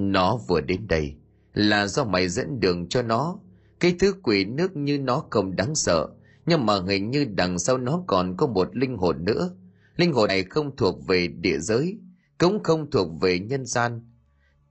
nó 0.00 0.36
vừa 0.36 0.60
đến 0.60 0.88
đây 0.88 1.16
là 1.54 1.86
do 1.86 2.04
mày 2.04 2.28
dẫn 2.28 2.60
đường 2.60 2.88
cho 2.88 3.02
nó. 3.02 3.38
Cái 3.80 3.96
thứ 3.98 4.14
quỷ 4.22 4.44
nước 4.44 4.76
như 4.76 4.98
nó 4.98 5.24
không 5.30 5.56
đáng 5.56 5.74
sợ, 5.74 6.08
nhưng 6.46 6.66
mà 6.66 6.80
hình 6.88 7.10
như 7.10 7.24
đằng 7.24 7.58
sau 7.58 7.78
nó 7.78 8.04
còn 8.06 8.36
có 8.36 8.46
một 8.46 8.76
linh 8.76 8.96
hồn 8.96 9.24
nữa. 9.24 9.50
Linh 9.96 10.12
hồn 10.12 10.28
này 10.28 10.44
không 10.44 10.76
thuộc 10.76 11.06
về 11.06 11.28
địa 11.28 11.58
giới, 11.58 11.98
cũng 12.38 12.62
không 12.62 12.90
thuộc 12.90 13.20
về 13.20 13.38
nhân 13.38 13.66
gian. 13.66 14.00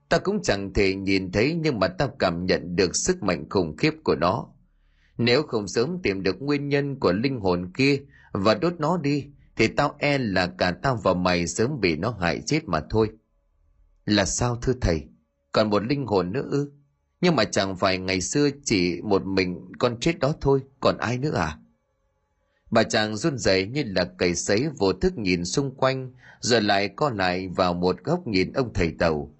Ta 0.10 0.18
cũng 0.18 0.42
chẳng 0.44 0.74
thể 0.74 0.96
nhìn 0.96 1.32
thấy, 1.32 1.54
nhưng 1.54 1.80
mà 1.80 1.88
ta 1.88 2.10
cảm 2.20 2.46
nhận 2.46 2.76
được 2.76 2.96
sức 2.96 3.24
mạnh 3.24 3.50
khủng 3.50 3.78
khiếp 3.78 3.94
của 4.04 4.16
nó. 4.16 4.48
Nếu 5.18 5.44
không 5.44 5.68
sớm 5.68 6.02
tìm 6.04 6.24
được 6.24 6.42
nguyên 6.42 6.70
nhân 6.70 7.00
của 7.00 7.12
linh 7.12 7.40
hồn 7.40 7.72
kia 7.78 8.00
và 8.32 8.54
đốt 8.54 8.74
nó 8.80 8.98
đi, 8.98 9.26
thì 9.56 9.68
tao 9.68 9.96
e 10.00 10.18
là 10.18 10.48
cả 10.48 10.72
tao 10.72 10.96
và 11.04 11.14
mày 11.14 11.48
sớm 11.48 11.80
bị 11.80 11.96
nó 11.96 12.16
hại 12.20 12.42
chết 12.46 12.66
mà 12.66 12.82
thôi. 12.90 13.10
Là 14.06 14.26
sao 14.26 14.56
thưa 14.56 14.74
thầy? 14.82 15.04
Còn 15.52 15.70
một 15.70 15.84
linh 15.84 16.06
hồn 16.06 16.32
nữa 16.32 16.46
ư? 16.50 16.72
Nhưng 17.22 17.36
mà 17.36 17.44
chẳng 17.44 17.78
phải 17.78 17.98
ngày 17.98 18.22
xưa 18.22 18.50
chỉ 18.64 19.02
một 19.02 19.26
mình 19.26 19.72
con 19.80 20.00
chết 20.00 20.20
đó 20.20 20.34
thôi, 20.42 20.62
còn 20.80 20.98
ai 20.98 21.18
nữa 21.18 21.36
à? 21.36 21.58
Bà 22.72 22.84
chàng 22.84 23.16
run 23.16 23.38
rẩy 23.38 23.68
như 23.68 23.84
là 23.86 24.04
cầy 24.18 24.36
sấy 24.36 24.70
vô 24.78 24.94
thức 24.94 25.18
nhìn 25.18 25.46
xung 25.46 25.76
quanh, 25.76 26.12
rồi 26.40 26.62
lại 26.62 26.90
co 26.96 27.10
lại 27.10 27.48
vào 27.48 27.74
một 27.74 28.04
góc 28.04 28.28
nhìn 28.28 28.54
ông 28.54 28.74
thầy 28.74 28.92
tàu. 29.00 29.34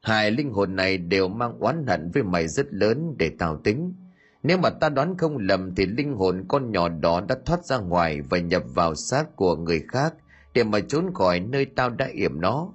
Hai 0.00 0.30
linh 0.30 0.52
hồn 0.52 0.76
này 0.76 0.98
đều 0.98 1.28
mang 1.28 1.58
oán 1.58 1.86
hận 1.86 2.10
với 2.10 2.22
mày 2.22 2.48
rất 2.48 2.66
lớn 2.70 3.14
để 3.18 3.30
tao 3.38 3.56
tính. 3.56 3.94
Nếu 4.42 4.58
mà 4.58 4.70
ta 4.70 4.88
đoán 4.88 5.16
không 5.16 5.38
lầm 5.38 5.74
thì 5.74 5.86
linh 5.86 6.14
hồn 6.14 6.44
con 6.48 6.72
nhỏ 6.72 6.88
đó 6.88 7.20
đã 7.28 7.36
thoát 7.46 7.64
ra 7.64 7.78
ngoài 7.78 8.20
và 8.20 8.38
nhập 8.38 8.62
vào 8.74 8.94
xác 8.94 9.36
của 9.36 9.56
người 9.56 9.84
khác 9.88 10.14
để 10.54 10.64
mà 10.64 10.80
trốn 10.80 11.14
khỏi 11.14 11.40
nơi 11.40 11.64
tao 11.64 11.90
đã 11.90 12.08
yểm 12.12 12.40
nó 12.40 12.72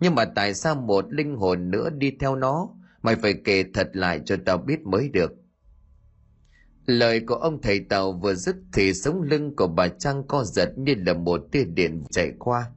nhưng 0.00 0.14
mà 0.14 0.24
tại 0.24 0.54
sao 0.54 0.74
một 0.74 1.12
linh 1.12 1.36
hồn 1.36 1.70
nữa 1.70 1.90
đi 1.90 2.12
theo 2.20 2.36
nó? 2.36 2.68
Mày 3.02 3.16
phải 3.16 3.34
kể 3.44 3.64
thật 3.74 3.90
lại 3.92 4.20
cho 4.24 4.36
tao 4.46 4.58
biết 4.58 4.80
mới 4.82 5.08
được. 5.08 5.32
Lời 6.86 7.20
của 7.20 7.34
ông 7.34 7.62
thầy 7.62 7.80
tàu 7.80 8.12
vừa 8.12 8.34
dứt 8.34 8.56
thì 8.72 8.94
sống 8.94 9.22
lưng 9.22 9.56
của 9.56 9.66
bà 9.66 9.88
trang 9.88 10.22
co 10.28 10.44
giật 10.44 10.72
như 10.76 10.94
là 11.06 11.14
một 11.14 11.40
tia 11.52 11.64
điện 11.64 12.02
chạy 12.10 12.32
qua. 12.38 12.70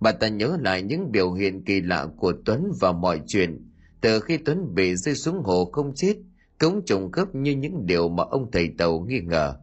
Bà 0.00 0.12
ta 0.12 0.28
nhớ 0.28 0.56
lại 0.60 0.82
những 0.82 1.12
biểu 1.12 1.32
hiện 1.32 1.64
kỳ 1.64 1.80
lạ 1.80 2.06
của 2.16 2.32
tuấn 2.44 2.72
và 2.80 2.92
mọi 2.92 3.20
chuyện. 3.26 3.70
Từ 4.00 4.20
khi 4.20 4.36
tuấn 4.36 4.74
bị 4.74 4.96
rơi 4.96 5.14
xuống 5.14 5.42
hồ 5.42 5.70
không 5.72 5.94
chết, 5.94 6.16
cũng 6.60 6.84
trùng 6.84 7.12
khớp 7.12 7.34
như 7.34 7.52
những 7.52 7.86
điều 7.86 8.08
mà 8.08 8.24
ông 8.30 8.50
thầy 8.50 8.68
tàu 8.78 9.00
nghi 9.00 9.20
ngờ. 9.20 9.54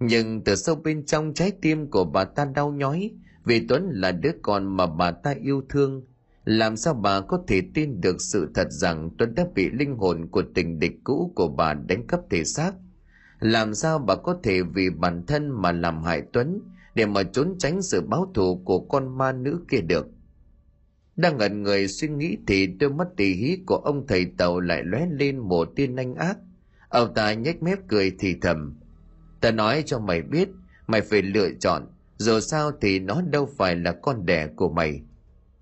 Nhưng 0.00 0.44
từ 0.44 0.54
sâu 0.54 0.74
bên 0.74 1.06
trong 1.06 1.34
trái 1.34 1.52
tim 1.62 1.90
của 1.90 2.04
bà 2.04 2.24
ta 2.24 2.44
đau 2.44 2.72
nhói, 2.72 3.10
vì 3.44 3.66
tuấn 3.68 3.88
là 3.92 4.12
đứa 4.12 4.32
con 4.42 4.76
mà 4.76 4.86
bà 4.86 5.10
ta 5.10 5.34
yêu 5.42 5.62
thương 5.68 6.02
làm 6.44 6.76
sao 6.76 6.94
bà 6.94 7.20
có 7.20 7.44
thể 7.46 7.62
tin 7.74 8.00
được 8.00 8.16
sự 8.18 8.50
thật 8.54 8.66
rằng 8.70 9.10
tuấn 9.18 9.34
đã 9.34 9.46
bị 9.54 9.70
linh 9.70 9.96
hồn 9.96 10.28
của 10.30 10.42
tình 10.54 10.78
địch 10.78 10.92
cũ 11.04 11.32
của 11.34 11.48
bà 11.48 11.74
đánh 11.74 12.06
cắp 12.06 12.20
thể 12.30 12.44
xác? 12.44 12.72
Làm 13.40 13.74
sao 13.74 13.98
bà 13.98 14.14
có 14.16 14.38
thể 14.42 14.62
vì 14.62 14.90
bản 14.90 15.26
thân 15.26 15.62
mà 15.62 15.72
làm 15.72 16.02
hại 16.02 16.22
tuấn 16.32 16.60
để 16.94 17.06
mà 17.06 17.22
trốn 17.22 17.54
tránh 17.58 17.82
sự 17.82 18.00
báo 18.00 18.30
thù 18.34 18.62
của 18.64 18.80
con 18.80 19.18
ma 19.18 19.32
nữ 19.32 19.60
kia 19.68 19.80
được? 19.80 20.06
Đang 21.16 21.38
ngẩn 21.38 21.62
người 21.62 21.88
suy 21.88 22.08
nghĩ 22.08 22.36
thì 22.46 22.66
đôi 22.66 22.90
mắt 22.90 23.08
tỉ 23.16 23.34
hí 23.34 23.58
của 23.66 23.76
ông 23.76 24.06
thầy 24.06 24.24
tàu 24.24 24.60
lại 24.60 24.82
lóe 24.84 25.06
lên 25.10 25.38
một 25.38 25.68
tia 25.76 25.88
anh 25.96 26.14
ác. 26.14 26.38
Ông 26.88 27.14
ta 27.14 27.34
nhếch 27.34 27.62
mép 27.62 27.78
cười 27.88 28.12
thì 28.18 28.36
thầm. 28.40 28.74
Ta 29.40 29.50
nói 29.50 29.82
cho 29.86 29.98
mày 29.98 30.22
biết, 30.22 30.48
mày 30.86 31.00
phải 31.00 31.22
lựa 31.22 31.48
chọn, 31.60 31.86
dù 32.16 32.40
sao 32.40 32.72
thì 32.80 32.98
nó 32.98 33.22
đâu 33.22 33.48
phải 33.56 33.76
là 33.76 33.92
con 33.92 34.26
đẻ 34.26 34.46
của 34.56 34.68
mày 34.68 35.02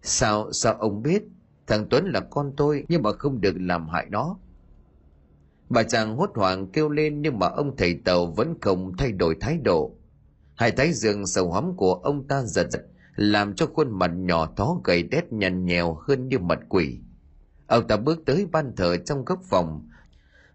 sao 0.02 0.52
sao 0.52 0.74
ông 0.74 1.02
biết? 1.02 1.22
Thằng 1.66 1.86
tuấn 1.90 2.04
là 2.04 2.20
con 2.20 2.52
tôi, 2.56 2.84
nhưng 2.88 3.02
mà 3.02 3.12
không 3.12 3.40
được 3.40 3.54
làm 3.56 3.88
hại 3.88 4.06
nó. 4.10 4.36
Bà 5.68 5.82
chàng 5.82 6.16
hốt 6.16 6.30
hoảng 6.34 6.66
kêu 6.66 6.88
lên, 6.88 7.22
nhưng 7.22 7.38
mà 7.38 7.46
ông 7.46 7.76
thầy 7.76 7.94
tàu 7.94 8.26
vẫn 8.26 8.54
không 8.60 8.96
thay 8.96 9.12
đổi 9.12 9.36
thái 9.40 9.58
độ. 9.64 9.94
Hai 10.54 10.70
thái 10.70 10.92
dương 10.92 11.26
sầu 11.26 11.52
hóm 11.52 11.76
của 11.76 11.94
ông 11.94 12.28
ta 12.28 12.42
giật 12.42 12.70
giật, 12.70 12.82
làm 13.16 13.54
cho 13.54 13.66
khuôn 13.66 13.98
mặt 13.98 14.10
nhỏ 14.14 14.48
thó 14.56 14.80
gầy 14.84 15.02
đét 15.02 15.32
nhằn 15.32 15.64
nhèo 15.64 15.94
hơn 15.94 16.28
như 16.28 16.38
mặt 16.38 16.58
quỷ. 16.68 16.98
Ông 17.66 17.88
ta 17.88 17.96
bước 17.96 18.18
tới 18.26 18.46
ban 18.52 18.76
thờ 18.76 18.96
trong 18.96 19.24
góc 19.24 19.40
phòng, 19.50 19.88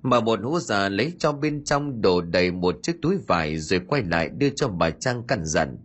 mà 0.02 0.20
một 0.20 0.40
hũ 0.44 0.60
già 0.60 0.90
lấy 0.90 1.14
cho 1.18 1.32
bên 1.32 1.64
trong 1.64 2.02
đổ 2.02 2.22
đầy 2.22 2.52
một 2.52 2.76
chiếc 2.84 3.02
túi 3.02 3.18
vải 3.28 3.58
rồi 3.58 3.82
quay 3.88 4.04
lại 4.04 4.30
đưa 4.30 4.50
cho 4.50 4.68
bà 4.68 4.90
trang 4.90 5.24
căn 5.28 5.46
dặn 5.46 5.78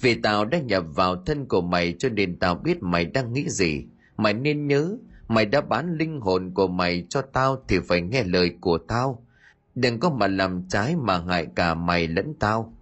vì 0.00 0.14
tao 0.14 0.44
đã 0.44 0.58
nhập 0.58 0.84
vào 0.94 1.16
thân 1.16 1.46
của 1.46 1.60
mày 1.60 1.94
cho 1.98 2.08
nên 2.08 2.38
tao 2.38 2.54
biết 2.54 2.82
mày 2.82 3.04
đang 3.04 3.32
nghĩ 3.32 3.48
gì. 3.48 3.84
Mày 4.16 4.34
nên 4.34 4.66
nhớ, 4.66 4.96
mày 5.28 5.46
đã 5.46 5.60
bán 5.60 5.96
linh 5.96 6.20
hồn 6.20 6.50
của 6.54 6.66
mày 6.66 7.06
cho 7.08 7.22
tao 7.22 7.64
thì 7.68 7.78
phải 7.78 8.00
nghe 8.00 8.24
lời 8.24 8.56
của 8.60 8.78
tao. 8.78 9.26
Đừng 9.74 10.00
có 10.00 10.10
mà 10.10 10.26
làm 10.26 10.62
trái 10.68 10.96
mà 10.96 11.18
hại 11.18 11.46
cả 11.54 11.74
mày 11.74 12.08
lẫn 12.08 12.34
tao. 12.38 12.74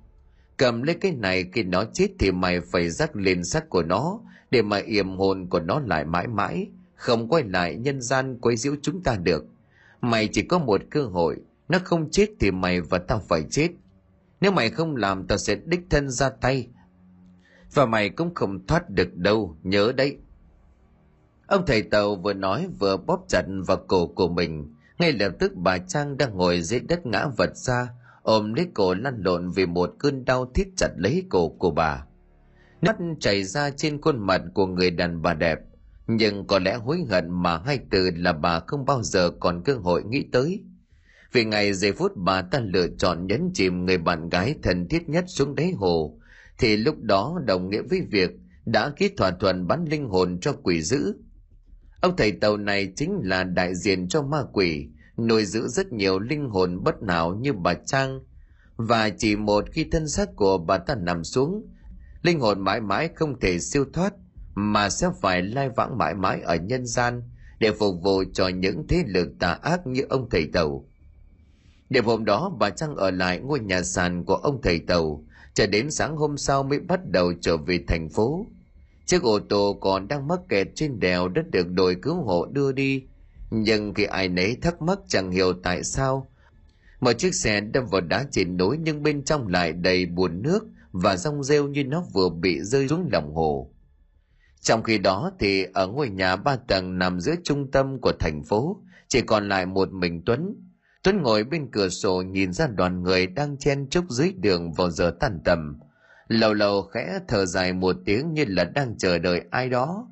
Cầm 0.57 0.83
lấy 0.83 0.95
cái 0.95 1.13
này 1.13 1.45
khi 1.53 1.63
nó 1.63 1.85
chết 1.93 2.09
thì 2.19 2.31
mày 2.31 2.61
phải 2.61 2.91
dắt 2.91 3.17
lên 3.17 3.45
xác 3.45 3.71
của 3.71 3.83
nó 3.83 4.21
để 4.51 4.63
mà 4.63 4.77
yểm 4.77 5.17
hồn 5.17 5.47
của 5.47 5.61
nó 5.61 5.81
lại 5.87 6.05
mãi 6.05 6.27
mãi. 6.27 6.67
Không 6.95 7.29
quay 7.29 7.43
lại 7.43 7.77
nhân 7.77 8.01
gian 8.01 8.39
quấy 8.41 8.55
nhiễu 8.65 8.75
chúng 8.83 9.03
ta 9.03 9.17
được. 9.17 9.45
Mày 10.01 10.29
chỉ 10.33 10.43
có 10.43 10.59
một 10.59 10.81
cơ 10.91 11.05
hội, 11.05 11.37
nó 11.69 11.79
không 11.85 12.11
chết 12.11 12.27
thì 12.41 12.51
mày 12.51 12.81
và 12.81 12.99
tao 12.99 13.23
phải 13.29 13.45
chết. 13.51 13.69
Nếu 14.41 14.53
mày 14.53 14.71
không 14.71 14.97
làm, 14.97 15.27
tao 15.27 15.39
sẽ 15.39 15.55
đích 15.65 15.81
thân 15.91 16.11
ra 16.11 16.29
tay 16.29 16.69
và 17.75 17.87
mày 17.87 18.11
cũng 18.11 18.35
không 18.35 18.67
thoát 18.67 18.91
được 18.91 19.17
đâu, 19.17 19.57
nhớ 19.63 19.93
đấy. 19.97 20.19
Ông 21.47 21.67
thầy 21.67 21.83
tàu 21.83 22.17
vừa 22.17 22.33
nói 22.33 22.69
vừa 22.79 22.97
bóp 22.97 23.25
chặt 23.29 23.45
vào 23.67 23.77
cổ 23.77 24.07
của 24.07 24.29
mình. 24.29 24.75
Ngay 24.99 25.13
lập 25.13 25.33
tức 25.39 25.53
bà 25.55 25.79
trang 25.79 26.17
đang 26.17 26.37
ngồi 26.37 26.63
dưới 26.63 26.81
đất 26.81 27.07
ngã 27.07 27.27
vật 27.37 27.57
ra, 27.57 27.89
ôm 28.23 28.55
lấy 28.55 28.67
cổ 28.75 28.95
lăn 28.95 29.23
lộn 29.25 29.51
vì 29.51 29.67
một 29.67 29.95
cơn 29.99 30.25
đau 30.25 30.51
thiết 30.55 30.69
chặt 30.77 30.89
lấy 30.97 31.25
cổ 31.31 31.49
của 31.49 31.71
bà. 31.71 32.07
Nước 32.83 32.97
chảy 33.21 33.45
ra 33.45 33.71
trên 33.71 34.01
khuôn 34.01 34.27
mặt 34.27 34.43
của 34.55 34.67
người 34.67 34.91
đàn 34.91 35.23
bà 35.23 35.35
đẹp. 35.35 35.59
Nhưng 36.07 36.47
có 36.47 36.59
lẽ 36.59 36.75
hối 36.75 37.05
hận 37.11 37.31
mà 37.31 37.59
hai 37.59 37.79
từ 37.91 38.11
là 38.17 38.33
bà 38.33 38.61
không 38.61 38.85
bao 38.85 39.03
giờ 39.03 39.31
còn 39.41 39.63
cơ 39.65 39.75
hội 39.75 40.03
nghĩ 40.05 40.25
tới. 40.33 40.63
Vì 41.33 41.45
ngày 41.45 41.73
giây 41.73 41.93
phút 41.93 42.13
bà 42.17 42.43
ta 42.43 42.61
lựa 42.61 42.87
chọn 42.99 43.27
nhấn 43.27 43.51
chìm 43.55 43.87
người 43.87 43.99
bạn 43.99 44.29
gái 44.29 44.55
thân 44.63 44.89
thiết 44.89 45.09
nhất 45.09 45.25
xuống 45.29 45.55
đáy 45.55 45.73
hồ 45.73 46.19
thì 46.63 46.77
lúc 46.77 47.03
đó 47.03 47.41
đồng 47.47 47.71
nghĩa 47.71 47.83
với 47.83 48.03
việc 48.11 48.31
đã 48.65 48.93
ký 48.97 49.09
thỏa 49.17 49.31
thuận 49.31 49.67
bán 49.67 49.85
linh 49.85 50.09
hồn 50.09 50.39
cho 50.41 50.53
quỷ 50.53 50.83
dữ. 50.83 51.15
Ông 52.01 52.17
thầy 52.17 52.33
tàu 52.33 52.57
này 52.57 52.93
chính 52.97 53.21
là 53.23 53.45
đại 53.45 53.75
diện 53.75 54.09
cho 54.09 54.23
ma 54.23 54.39
quỷ, 54.53 54.89
nuôi 55.19 55.45
giữ 55.45 55.69
rất 55.69 55.93
nhiều 55.93 56.19
linh 56.19 56.49
hồn 56.49 56.83
bất 56.85 57.03
não 57.03 57.35
như 57.35 57.53
bà 57.53 57.75
Trang. 57.75 58.21
Và 58.77 59.11
chỉ 59.19 59.37
một 59.37 59.65
khi 59.73 59.85
thân 59.93 60.09
xác 60.09 60.29
của 60.37 60.59
bà 60.59 60.79
ta 60.79 60.95
nằm 60.95 61.25
xuống, 61.25 61.67
linh 62.23 62.41
hồn 62.41 62.61
mãi 62.61 62.81
mãi 62.81 63.11
không 63.15 63.41
thể 63.41 63.59
siêu 63.59 63.85
thoát, 63.93 64.15
mà 64.55 64.89
sẽ 64.89 65.11
phải 65.21 65.43
lai 65.43 65.69
vãng 65.77 65.99
mãi 65.99 66.15
mãi 66.15 66.41
ở 66.41 66.57
nhân 66.57 66.87
gian 66.87 67.23
để 67.59 67.73
phục 67.73 68.03
vụ 68.03 68.25
cho 68.35 68.49
những 68.49 68.87
thế 68.89 69.05
lực 69.07 69.29
tà 69.39 69.53
ác 69.53 69.87
như 69.87 70.03
ông 70.09 70.31
thầy 70.31 70.47
tàu. 70.53 70.89
Đêm 71.91 72.05
hôm 72.05 72.25
đó, 72.25 72.57
bà 72.59 72.71
Trang 72.71 72.97
ở 72.97 73.11
lại 73.11 73.39
ngôi 73.39 73.61
nhà 73.61 73.83
sàn 73.83 74.25
của 74.25 74.35
ông 74.35 74.63
thầy 74.63 74.79
tàu 74.79 75.25
cho 75.55 75.67
đến 75.67 75.91
sáng 75.91 76.17
hôm 76.17 76.39
sau 76.39 76.63
mới 76.63 76.81
bắt 76.81 77.01
đầu 77.05 77.33
trở 77.41 77.57
về 77.57 77.85
thành 77.89 78.09
phố. 78.09 78.47
Chiếc 79.07 79.23
ô 79.23 79.39
tô 79.39 79.79
còn 79.81 80.09
đang 80.09 80.29
mắc 80.29 80.41
kẹt 80.49 80.69
trên 80.75 81.01
đèo 81.01 81.29
đã 81.29 81.43
được 81.51 81.71
đội 81.71 81.97
cứu 82.03 82.15
hộ 82.15 82.47
đưa 82.47 82.73
đi. 82.73 83.03
Nhưng 83.51 83.95
khi 83.95 84.05
ai 84.05 84.29
nấy 84.29 84.57
thắc 84.63 84.83
mắc 84.83 84.99
chẳng 85.09 85.31
hiểu 85.31 85.53
tại 85.63 85.85
sao 85.85 86.27
một 87.03 87.13
chiếc 87.13 87.35
xe 87.35 87.61
đâm 87.61 87.87
vào 87.87 88.01
đá 88.01 88.25
trên 88.31 88.57
núi 88.57 88.79
nhưng 88.83 89.03
bên 89.03 89.25
trong 89.25 89.49
lại 89.49 89.73
đầy 89.73 90.07
buồn 90.07 90.43
nước 90.43 90.67
và 90.93 91.17
rong 91.17 91.45
rêu 91.45 91.69
như 91.69 91.85
nó 91.85 92.05
vừa 92.13 92.29
bị 92.29 92.61
rơi 92.61 92.89
xuống 92.89 93.09
lòng 93.13 93.35
hồ. 93.35 93.71
Trong 94.61 94.83
khi 94.83 94.99
đó 94.99 95.31
thì 95.39 95.67
ở 95.75 95.87
ngôi 95.87 96.09
nhà 96.09 96.37
ba 96.37 96.57
tầng 96.57 96.99
nằm 96.99 97.21
giữa 97.21 97.35
trung 97.45 97.71
tâm 97.71 98.01
của 98.01 98.13
thành 98.21 98.43
phố, 98.45 98.83
chỉ 99.09 99.21
còn 99.21 99.49
lại 99.49 99.67
một 99.67 99.93
mình 99.93 100.23
tuấn 100.27 100.72
tuấn 101.03 101.23
ngồi 101.23 101.45
bên 101.45 101.71
cửa 101.73 101.89
sổ 101.89 102.23
nhìn 102.23 102.53
ra 102.53 102.67
đoàn 102.67 103.03
người 103.03 103.27
đang 103.27 103.57
chen 103.57 103.87
chúc 103.91 104.05
dưới 104.11 104.33
đường 104.33 104.73
vào 104.73 104.91
giờ 104.91 105.17
tan 105.21 105.41
tầm. 105.45 105.79
Lâu 106.29 106.55
lâu 106.55 106.83
khẽ 106.83 107.19
thở 107.29 107.47
dài 107.47 107.73
một 107.73 107.97
tiếng 108.05 108.33
như 108.33 108.45
là 108.49 108.65
đang 108.65 108.99
chờ 108.99 109.19
đợi 109.19 109.43
ai 109.51 109.69
đó. 109.69 110.09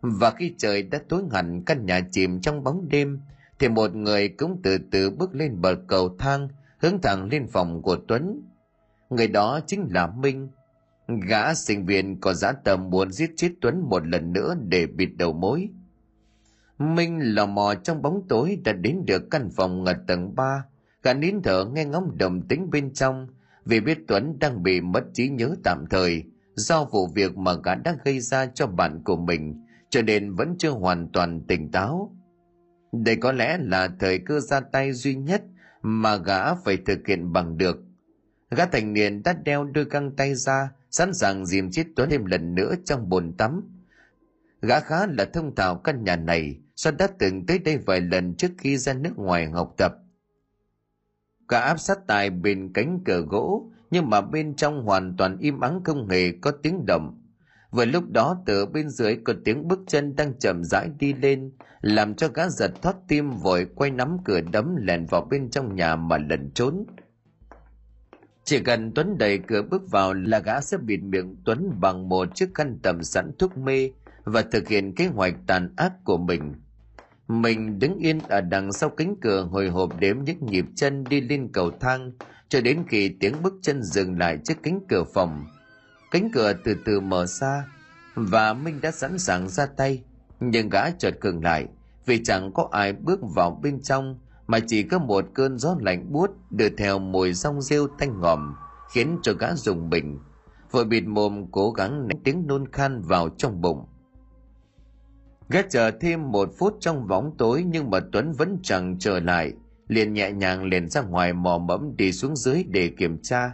Và 0.00 0.30
khi 0.30 0.54
trời 0.58 0.82
đã 0.82 1.00
tối 1.08 1.22
hẳn 1.32 1.62
căn 1.64 1.86
nhà 1.86 2.00
chìm 2.12 2.40
trong 2.40 2.64
bóng 2.64 2.88
đêm, 2.88 3.20
thì 3.58 3.68
một 3.68 3.94
người 3.94 4.28
cũng 4.28 4.60
từ 4.62 4.78
từ 4.90 5.10
bước 5.10 5.34
lên 5.34 5.60
bờ 5.60 5.74
cầu 5.88 6.16
thang, 6.18 6.48
hướng 6.78 7.00
thẳng 7.00 7.28
lên 7.28 7.46
phòng 7.52 7.82
của 7.82 7.96
tuấn. 8.08 8.42
Người 9.10 9.28
đó 9.28 9.60
chính 9.66 9.88
là 9.90 10.06
minh. 10.06 10.48
Gã 11.28 11.54
sinh 11.54 11.86
viên 11.86 12.20
có 12.20 12.34
giá 12.34 12.52
tầm 12.52 12.90
muốn 12.90 13.12
giết 13.12 13.30
chết 13.36 13.50
tuấn 13.60 13.80
một 13.88 14.06
lần 14.06 14.32
nữa 14.32 14.54
để 14.68 14.86
bịt 14.86 15.08
đầu 15.18 15.32
mối 15.32 15.68
minh 16.80 17.34
lò 17.34 17.46
mò 17.46 17.74
trong 17.74 18.02
bóng 18.02 18.22
tối 18.28 18.58
đã 18.64 18.72
đến 18.72 19.02
được 19.06 19.30
căn 19.30 19.50
phòng 19.56 19.84
ở 19.84 19.94
tầng 20.06 20.34
3 20.34 20.64
gã 21.02 21.14
nín 21.14 21.42
thở 21.42 21.64
nghe 21.64 21.84
ngóng 21.84 22.18
đồng 22.18 22.48
tính 22.48 22.70
bên 22.70 22.92
trong, 22.92 23.28
vì 23.64 23.80
biết 23.80 23.98
tuấn 24.08 24.38
đang 24.38 24.62
bị 24.62 24.80
mất 24.80 25.04
trí 25.12 25.28
nhớ 25.28 25.54
tạm 25.64 25.84
thời 25.90 26.24
do 26.54 26.84
vụ 26.84 27.06
việc 27.06 27.36
mà 27.36 27.52
gã 27.64 27.74
đã 27.74 27.96
gây 28.04 28.20
ra 28.20 28.46
cho 28.46 28.66
bạn 28.66 29.02
của 29.04 29.16
mình, 29.16 29.64
cho 29.90 30.02
nên 30.02 30.34
vẫn 30.34 30.54
chưa 30.58 30.70
hoàn 30.70 31.08
toàn 31.12 31.40
tỉnh 31.48 31.70
táo. 31.70 32.16
Đây 32.92 33.16
có 33.16 33.32
lẽ 33.32 33.58
là 33.60 33.88
thời 34.00 34.18
cơ 34.18 34.40
ra 34.40 34.60
tay 34.60 34.92
duy 34.92 35.14
nhất 35.14 35.42
mà 35.82 36.16
gã 36.16 36.54
phải 36.54 36.76
thực 36.76 37.06
hiện 37.06 37.32
bằng 37.32 37.58
được. 37.58 37.76
Gã 38.50 38.66
thành 38.66 38.92
niên 38.92 39.22
đã 39.22 39.32
đeo 39.44 39.64
đôi 39.64 39.84
găng 39.84 40.16
tay 40.16 40.34
ra, 40.34 40.70
sẵn 40.90 41.14
sàng 41.14 41.46
dìm 41.46 41.70
chết 41.70 41.84
tuấn 41.96 42.10
thêm 42.10 42.24
lần 42.24 42.54
nữa 42.54 42.74
trong 42.84 43.08
bồn 43.08 43.32
tắm. 43.32 43.62
Gã 44.62 44.80
khá 44.80 45.06
là 45.06 45.24
thông 45.24 45.54
thạo 45.54 45.76
căn 45.76 46.04
nhà 46.04 46.16
này 46.16 46.56
Sơn 46.80 46.96
đã 46.96 47.06
từng 47.18 47.46
tới 47.46 47.58
đây 47.58 47.78
vài 47.78 48.00
lần 48.00 48.34
trước 48.34 48.50
khi 48.58 48.76
ra 48.76 48.92
nước 48.92 49.12
ngoài 49.16 49.46
học 49.46 49.74
tập. 49.76 49.92
Cả 51.48 51.60
áp 51.60 51.80
sát 51.80 51.98
tài 52.06 52.30
bên 52.30 52.72
cánh 52.72 53.00
cửa 53.04 53.20
gỗ, 53.20 53.70
nhưng 53.90 54.10
mà 54.10 54.20
bên 54.20 54.54
trong 54.56 54.84
hoàn 54.84 55.16
toàn 55.16 55.38
im 55.40 55.60
ắng 55.60 55.80
không 55.84 56.08
hề 56.08 56.32
có 56.32 56.50
tiếng 56.50 56.86
động. 56.86 57.22
Vừa 57.70 57.84
lúc 57.84 58.04
đó, 58.10 58.42
từ 58.46 58.66
bên 58.66 58.88
dưới 58.88 59.16
có 59.24 59.32
tiếng 59.44 59.68
bước 59.68 59.78
chân 59.86 60.16
đang 60.16 60.38
chậm 60.38 60.64
rãi 60.64 60.88
đi 60.98 61.14
lên, 61.14 61.52
làm 61.80 62.14
cho 62.14 62.28
gã 62.28 62.48
giật 62.48 62.72
thoát 62.82 62.96
tim 63.08 63.30
vội 63.30 63.66
quay 63.74 63.90
nắm 63.90 64.16
cửa 64.24 64.40
đấm 64.40 64.76
lèn 64.76 65.06
vào 65.06 65.26
bên 65.30 65.50
trong 65.50 65.74
nhà 65.74 65.96
mà 65.96 66.18
lẩn 66.18 66.50
trốn. 66.54 66.84
Chỉ 68.44 68.60
cần 68.60 68.92
tuấn 68.94 69.18
đẩy 69.18 69.38
cửa 69.38 69.62
bước 69.62 69.90
vào 69.90 70.14
là 70.14 70.38
gã 70.38 70.60
sẽ 70.60 70.76
bịt 70.78 71.00
miệng 71.02 71.36
tuấn 71.44 71.70
bằng 71.80 72.08
một 72.08 72.28
chiếc 72.34 72.48
khăn 72.54 72.78
tầm 72.82 73.02
sẵn 73.02 73.30
thuốc 73.38 73.58
mê 73.58 73.90
và 74.24 74.42
thực 74.42 74.68
hiện 74.68 74.94
kế 74.94 75.06
hoạch 75.06 75.34
tàn 75.46 75.74
ác 75.76 75.92
của 76.04 76.16
mình 76.16 76.54
mình 77.30 77.78
đứng 77.78 77.98
yên 77.98 78.18
ở 78.28 78.40
đằng 78.40 78.72
sau 78.72 78.90
cánh 78.90 79.16
cửa 79.20 79.42
hồi 79.42 79.68
hộp 79.68 80.00
đếm 80.00 80.16
những 80.24 80.46
nhịp 80.46 80.64
chân 80.76 81.04
đi 81.04 81.20
lên 81.20 81.48
cầu 81.52 81.70
thang, 81.80 82.12
cho 82.48 82.60
đến 82.60 82.84
khi 82.88 83.16
tiếng 83.20 83.42
bước 83.42 83.54
chân 83.62 83.82
dừng 83.82 84.18
lại 84.18 84.38
trước 84.44 84.54
cánh 84.62 84.80
cửa 84.88 85.04
phòng. 85.14 85.46
Cánh 86.10 86.30
cửa 86.32 86.52
từ 86.64 86.76
từ 86.84 87.00
mở 87.00 87.26
ra, 87.26 87.64
và 88.14 88.52
minh 88.54 88.80
đã 88.82 88.90
sẵn 88.90 89.18
sàng 89.18 89.48
ra 89.48 89.66
tay. 89.66 90.02
Nhưng 90.40 90.68
gã 90.68 90.90
chợt 90.90 91.14
cường 91.20 91.44
lại, 91.44 91.66
vì 92.06 92.24
chẳng 92.24 92.52
có 92.52 92.68
ai 92.70 92.92
bước 92.92 93.20
vào 93.36 93.60
bên 93.62 93.82
trong, 93.82 94.18
mà 94.46 94.58
chỉ 94.66 94.82
có 94.82 94.98
một 94.98 95.24
cơn 95.34 95.58
gió 95.58 95.76
lạnh 95.80 96.12
buốt 96.12 96.30
đưa 96.50 96.68
theo 96.68 96.98
mùi 96.98 97.32
rong 97.32 97.62
rêu 97.62 97.88
tanh 97.98 98.20
ngòm, 98.20 98.54
khiến 98.92 99.18
cho 99.22 99.32
gã 99.32 99.54
dùng 99.54 99.90
mình. 99.90 100.18
Vội 100.70 100.84
bịt 100.84 101.00
mồm 101.06 101.46
cố 101.52 101.70
gắng 101.70 102.08
nén 102.08 102.22
tiếng 102.24 102.46
nôn 102.46 102.72
khan 102.72 103.02
vào 103.02 103.28
trong 103.28 103.60
bụng. 103.60 103.86
Gác 105.52 105.70
chờ 105.70 105.90
thêm 105.90 106.30
một 106.30 106.48
phút 106.58 106.76
trong 106.80 107.08
bóng 107.08 107.36
tối, 107.38 107.64
nhưng 107.66 107.90
mà 107.90 108.00
tuấn 108.12 108.32
vẫn 108.32 108.58
chẳng 108.62 108.96
trở 108.98 109.20
lại. 109.20 109.52
Liền 109.88 110.12
nhẹ 110.12 110.30
nhàng 110.30 110.64
liền 110.64 110.88
ra 110.88 111.00
ngoài 111.02 111.32
mò 111.32 111.58
mẫm 111.58 111.96
đi 111.96 112.12
xuống 112.12 112.36
dưới 112.36 112.64
để 112.68 112.88
kiểm 112.88 113.22
tra. 113.22 113.52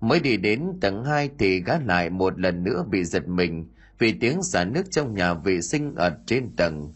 Mới 0.00 0.20
đi 0.20 0.36
đến 0.36 0.64
tầng 0.80 1.04
2 1.04 1.30
thì 1.38 1.62
gã 1.62 1.78
lại 1.78 2.10
một 2.10 2.40
lần 2.40 2.64
nữa 2.64 2.84
bị 2.90 3.04
giật 3.04 3.28
mình 3.28 3.68
vì 3.98 4.12
tiếng 4.12 4.42
xả 4.42 4.64
nước 4.64 4.82
trong 4.90 5.14
nhà 5.14 5.34
vệ 5.34 5.60
sinh 5.60 5.94
ở 5.94 6.18
trên 6.26 6.56
tầng. 6.56 6.92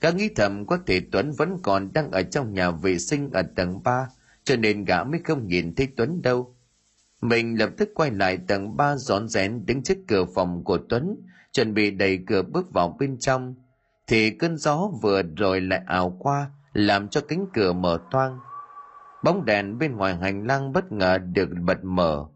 Gã 0.00 0.10
nghĩ 0.10 0.28
thầm 0.36 0.66
có 0.66 0.78
thể 0.86 1.00
tuấn 1.12 1.32
vẫn 1.38 1.56
còn 1.62 1.92
đang 1.92 2.10
ở 2.10 2.22
trong 2.22 2.54
nhà 2.54 2.70
vệ 2.70 2.98
sinh 2.98 3.30
ở 3.30 3.42
tầng 3.56 3.82
3 3.84 4.08
cho 4.44 4.56
nên 4.56 4.84
gã 4.84 5.04
mới 5.04 5.20
không 5.24 5.46
nhìn 5.46 5.74
thấy 5.74 5.88
tuấn 5.96 6.22
đâu. 6.22 6.56
Mình 7.22 7.58
lập 7.58 7.70
tức 7.76 7.90
quay 7.94 8.10
lại 8.10 8.38
tầng 8.48 8.76
3 8.76 8.96
rón 8.96 9.28
rén 9.28 9.66
đứng 9.66 9.82
trước 9.82 9.98
cửa 10.08 10.24
phòng 10.34 10.64
của 10.64 10.78
tuấn 10.88 11.16
chuẩn 11.58 11.74
bị 11.74 11.90
đẩy 11.90 12.18
cửa 12.26 12.42
bước 12.42 12.72
vào 12.72 12.96
bên 12.98 13.18
trong, 13.18 13.54
thì 14.06 14.30
cơn 14.30 14.56
gió 14.56 14.90
vừa 15.02 15.22
rồi 15.36 15.60
lại 15.60 15.82
ảo 15.86 16.16
qua, 16.18 16.50
làm 16.72 17.08
cho 17.08 17.20
cánh 17.20 17.46
cửa 17.54 17.72
mở 17.72 17.98
toang. 18.10 18.38
Bóng 19.24 19.44
đèn 19.44 19.78
bên 19.78 19.96
ngoài 19.96 20.16
hành 20.16 20.46
lang 20.46 20.72
bất 20.72 20.92
ngờ 20.92 21.18
được 21.18 21.48
bật 21.66 21.84
mở, 21.84 22.26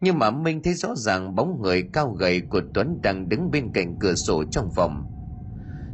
nhưng 0.00 0.18
mà 0.18 0.30
minh 0.30 0.62
thấy 0.62 0.74
rõ 0.74 0.88
ràng 0.96 1.34
bóng 1.34 1.62
người 1.62 1.88
cao 1.92 2.10
gầy 2.10 2.40
của 2.40 2.60
tuấn 2.74 3.00
đang 3.02 3.28
đứng 3.28 3.50
bên 3.50 3.72
cạnh 3.74 3.96
cửa 4.00 4.14
sổ 4.14 4.44
trong 4.50 4.70
phòng. 4.76 5.06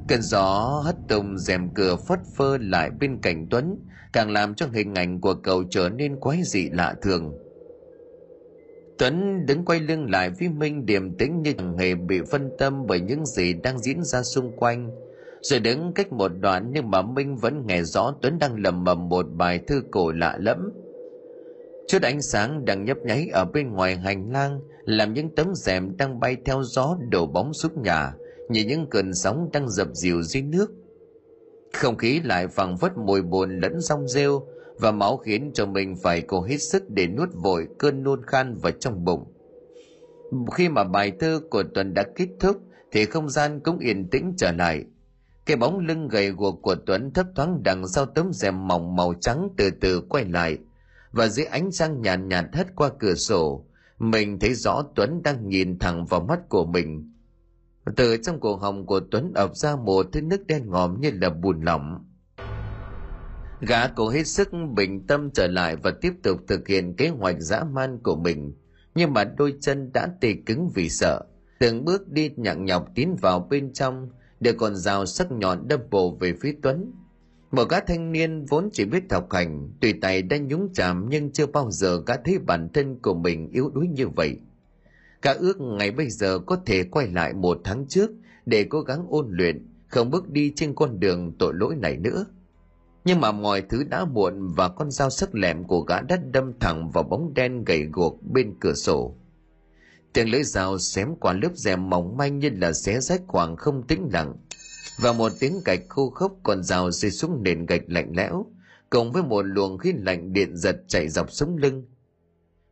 Cơn 0.09 0.22
gió 0.22 0.82
hất 0.85 0.97
tung 1.09 1.39
rèm 1.39 1.74
cửa 1.74 1.97
phất 2.09 2.18
phơ 2.37 2.59
lại 2.59 2.91
bên 2.91 3.18
cạnh 3.22 3.47
tuấn, 3.51 3.78
càng 4.12 4.30
làm 4.30 4.55
cho 4.55 4.66
hình 4.72 4.95
ảnh 4.95 5.20
của 5.20 5.35
cậu 5.35 5.64
trở 5.70 5.89
nên 5.89 6.20
quái 6.20 6.41
dị 6.45 6.68
lạ 6.68 6.95
thường 7.03 7.32
tuấn 8.99 9.47
đứng 9.47 9.65
quay 9.65 9.81
lưng 9.81 10.11
lại 10.11 10.31
với 10.31 10.49
minh 10.49 10.87
điềm 10.87 11.17
tĩnh 11.17 11.43
như 11.43 11.53
chẳng 11.53 11.79
hề 11.79 11.95
bị 11.95 12.21
phân 12.31 12.51
tâm 12.59 12.87
bởi 12.87 13.01
những 13.01 13.27
gì 13.27 13.53
đang 13.53 13.79
diễn 13.79 14.05
ra 14.05 14.23
xung 14.23 14.57
quanh. 14.57 14.91
Rồi 15.43 15.61
đứng 15.61 15.93
cách 15.93 16.13
một 16.13 16.33
đoạn 16.41 16.71
nhưng 16.73 16.91
mà 16.91 17.03
minh 17.03 17.37
vẫn 17.37 17.67
nghe 17.67 17.83
rõ 17.83 18.15
tuấn 18.23 18.39
đang 18.39 18.63
lầm 18.63 18.85
mầm 18.85 19.09
một 19.09 19.27
bài 19.37 19.59
thư 19.59 19.83
cổ 19.91 20.13
lạ 20.13 20.37
lẫm. 20.41 20.71
Chút 21.89 22.03
ánh 22.03 22.23
sáng 22.23 22.65
đang 22.65 22.85
nhấp 22.85 22.99
nháy 22.99 23.29
ở 23.33 23.45
bên 23.45 23.73
ngoài 23.73 23.97
hành 23.97 24.33
lang, 24.33 24.61
làm 24.85 25.15
những 25.15 25.35
tấm 25.35 25.55
rèm 25.55 25.97
đang 25.97 26.21
bay 26.21 26.37
theo 26.45 26.63
gió 26.63 26.97
đổ 27.11 27.27
bóng 27.27 27.55
xuống 27.55 27.83
nhà, 27.83 28.15
như 28.49 28.65
những 28.65 28.87
cơn 28.91 29.15
sóng 29.15 29.49
đang 29.53 29.69
dập 29.71 29.89
dìu 29.93 30.23
dưới 30.23 30.43
nước. 30.43 30.73
Không 31.73 31.97
khí 31.97 32.21
lại 32.25 32.49
phẳng 32.49 32.79
phất 32.79 32.93
mùi 32.97 33.23
buồn 33.23 33.61
lẫn 33.61 33.81
rong 33.81 34.09
rêu 34.09 34.47
và 34.85 34.93
máu 34.93 35.16
khiến 35.16 35.51
cho 35.55 35.66
mình 35.66 35.97
phải 36.03 36.20
cố 36.20 36.43
hết 36.43 36.59
sức 36.59 36.91
để 36.91 37.07
nuốt 37.07 37.28
vội 37.35 37.68
cơn 37.78 38.03
nôn 38.03 38.26
khan 38.26 38.55
vào 38.55 38.72
trong 38.72 39.05
bụng. 39.05 39.24
Khi 40.55 40.68
mà 40.68 40.85
bài 40.85 41.12
thơ 41.20 41.41
của 41.51 41.62
Tuấn 41.74 41.95
đã 41.95 42.05
kết 42.16 42.28
thúc 42.41 42.57
thì 42.93 43.05
không 43.05 43.30
gian 43.30 43.61
cũng 43.61 43.78
yên 43.78 44.11
tĩnh 44.11 44.35
trở 44.37 44.53
lại. 44.53 44.85
Cái 45.47 45.57
bóng 45.57 45.78
lưng 45.78 46.09
gầy 46.09 46.30
guộc 46.30 46.62
của 46.62 46.76
tuấn 46.87 47.11
thấp 47.12 47.26
thoáng 47.37 47.62
đằng 47.62 47.89
sau 47.89 48.07
tấm 48.07 48.32
rèm 48.32 48.68
mỏng 48.68 48.97
màu 48.97 49.14
trắng 49.20 49.49
từ 49.57 49.70
từ 49.80 50.01
quay 50.01 50.24
lại. 50.24 50.59
Và 51.12 51.28
dưới 51.28 51.47
ánh 51.47 51.70
trăng 51.72 52.03
nhàn 52.03 52.28
nhạt, 52.28 52.45
nhạt 52.45 52.57
hất 52.57 52.76
qua 52.76 52.91
cửa 52.99 53.14
sổ 53.14 53.64
mình 53.99 54.39
thấy 54.39 54.55
rõ 54.55 54.82
tuấn 54.95 55.22
đang 55.22 55.49
nhìn 55.49 55.78
thẳng 55.78 56.07
vào 56.07 56.20
mắt 56.20 56.49
của 56.49 56.66
mình. 56.66 57.12
Từ 57.97 58.16
trong 58.16 58.41
cổ 58.41 58.57
họng 58.57 58.87
của 58.87 59.01
tuấn 59.11 59.32
ập 59.35 59.57
ra 59.57 59.76
một 59.76 60.07
thứ 60.12 60.20
nước 60.20 60.47
đen 60.47 60.70
ngòm 60.70 61.01
như 61.01 61.11
là 61.20 61.30
bùn 61.30 61.61
lỏng 61.61 62.05
gã 63.61 63.89
cố 63.89 64.09
hết 64.09 64.27
sức 64.27 64.49
bình 64.75 65.07
tâm 65.07 65.31
trở 65.31 65.47
lại 65.47 65.77
và 65.77 65.91
tiếp 65.91 66.13
tục 66.23 66.41
thực 66.49 66.69
hiện 66.69 66.95
kế 66.97 67.09
hoạch 67.09 67.37
dã 67.39 67.65
man 67.65 67.99
của 68.03 68.17
mình. 68.17 68.53
Nhưng 68.95 69.13
mà 69.13 69.25
đôi 69.25 69.55
chân 69.61 69.91
đã 69.93 70.09
tê 70.21 70.35
cứng 70.47 70.71
vì 70.75 70.89
sợ. 70.89 71.21
Từng 71.59 71.85
bước 71.85 72.09
đi 72.09 72.31
nhặng 72.37 72.65
nhọc 72.65 72.89
tiến 72.95 73.17
vào 73.21 73.47
bên 73.51 73.73
trong, 73.73 74.09
để 74.41 74.53
còn 74.53 74.77
rào 74.77 75.07
sắc 75.07 75.33
nhọn 75.33 75.69
đâm 75.69 75.81
bổ 75.91 76.17
về 76.21 76.35
phía 76.41 76.55
tuấn. 76.63 76.93
Một 77.51 77.69
gã 77.69 77.81
thanh 77.81 78.13
niên 78.13 78.45
vốn 78.45 78.69
chỉ 78.73 78.85
biết 78.85 79.13
học 79.13 79.33
hành, 79.33 79.71
tùy 79.81 79.93
tay 79.93 80.23
đã 80.23 80.39
nhúng 80.39 80.69
chạm 80.75 81.07
nhưng 81.09 81.33
chưa 81.33 81.47
bao 81.47 81.71
giờ 81.71 82.03
gã 82.07 82.17
thấy 82.17 82.39
bản 82.39 82.69
thân 82.75 82.99
của 83.03 83.15
mình 83.15 83.51
yếu 83.53 83.71
đuối 83.75 83.89
như 83.89 84.09
vậy. 84.09 84.39
Gã 85.23 85.33
ước 85.33 85.61
ngày 85.61 85.91
bây 85.91 86.11
giờ 86.11 86.39
có 86.39 86.57
thể 86.67 86.85
quay 86.85 87.09
lại 87.09 87.33
một 87.33 87.61
tháng 87.65 87.87
trước 87.89 88.11
để 88.47 88.65
cố 88.65 88.81
gắng 88.81 89.07
ôn 89.09 89.27
luyện, 89.31 89.67
không 89.89 90.11
bước 90.11 90.31
đi 90.31 90.53
trên 90.57 90.75
con 90.75 91.01
đường 91.01 91.33
tội 91.39 91.55
lỗi 91.55 91.77
này 91.77 91.97
nữa 91.97 92.27
nhưng 93.05 93.21
mà 93.21 93.33
mọi 93.33 93.63
thứ 93.63 93.85
đã 93.85 94.05
muộn 94.05 94.49
và 94.49 94.69
con 94.69 94.91
dao 94.91 95.11
sắc 95.11 95.35
lẹm 95.35 95.65
của 95.65 95.81
gã 95.81 96.01
đã 96.01 96.17
đâm 96.33 96.53
thẳng 96.61 96.91
vào 96.91 97.05
bóng 97.05 97.35
đen 97.35 97.65
gầy 97.65 97.89
guộc 97.93 98.23
bên 98.33 98.55
cửa 98.61 98.75
sổ. 98.75 99.17
Tiếng 100.13 100.31
lưỡi 100.31 100.43
dao 100.43 100.79
xém 100.79 101.17
qua 101.17 101.33
lớp 101.33 101.51
rèm 101.55 101.91
mỏng 101.91 102.17
manh 102.17 102.39
như 102.39 102.51
là 102.51 102.73
xé 102.73 103.01
rách 103.01 103.21
khoảng 103.27 103.57
không 103.57 103.87
tĩnh 103.87 104.09
lặng. 104.13 104.37
Và 104.99 105.13
một 105.13 105.33
tiếng 105.41 105.61
gạch 105.65 105.81
khô 105.89 106.11
khốc 106.11 106.37
còn 106.43 106.63
rào 106.63 106.91
rơi 106.91 107.11
xuống 107.11 107.43
nền 107.43 107.67
gạch 107.67 107.83
lạnh 107.87 108.13
lẽo 108.17 108.47
cộng 108.91 109.13
với 109.13 109.23
một 109.23 109.43
luồng 109.43 109.79
khí 109.79 109.93
lạnh 109.97 110.33
điện 110.33 110.57
giật 110.57 110.77
chạy 110.89 111.09
dọc 111.09 111.33
sống 111.33 111.57
lưng. 111.57 111.85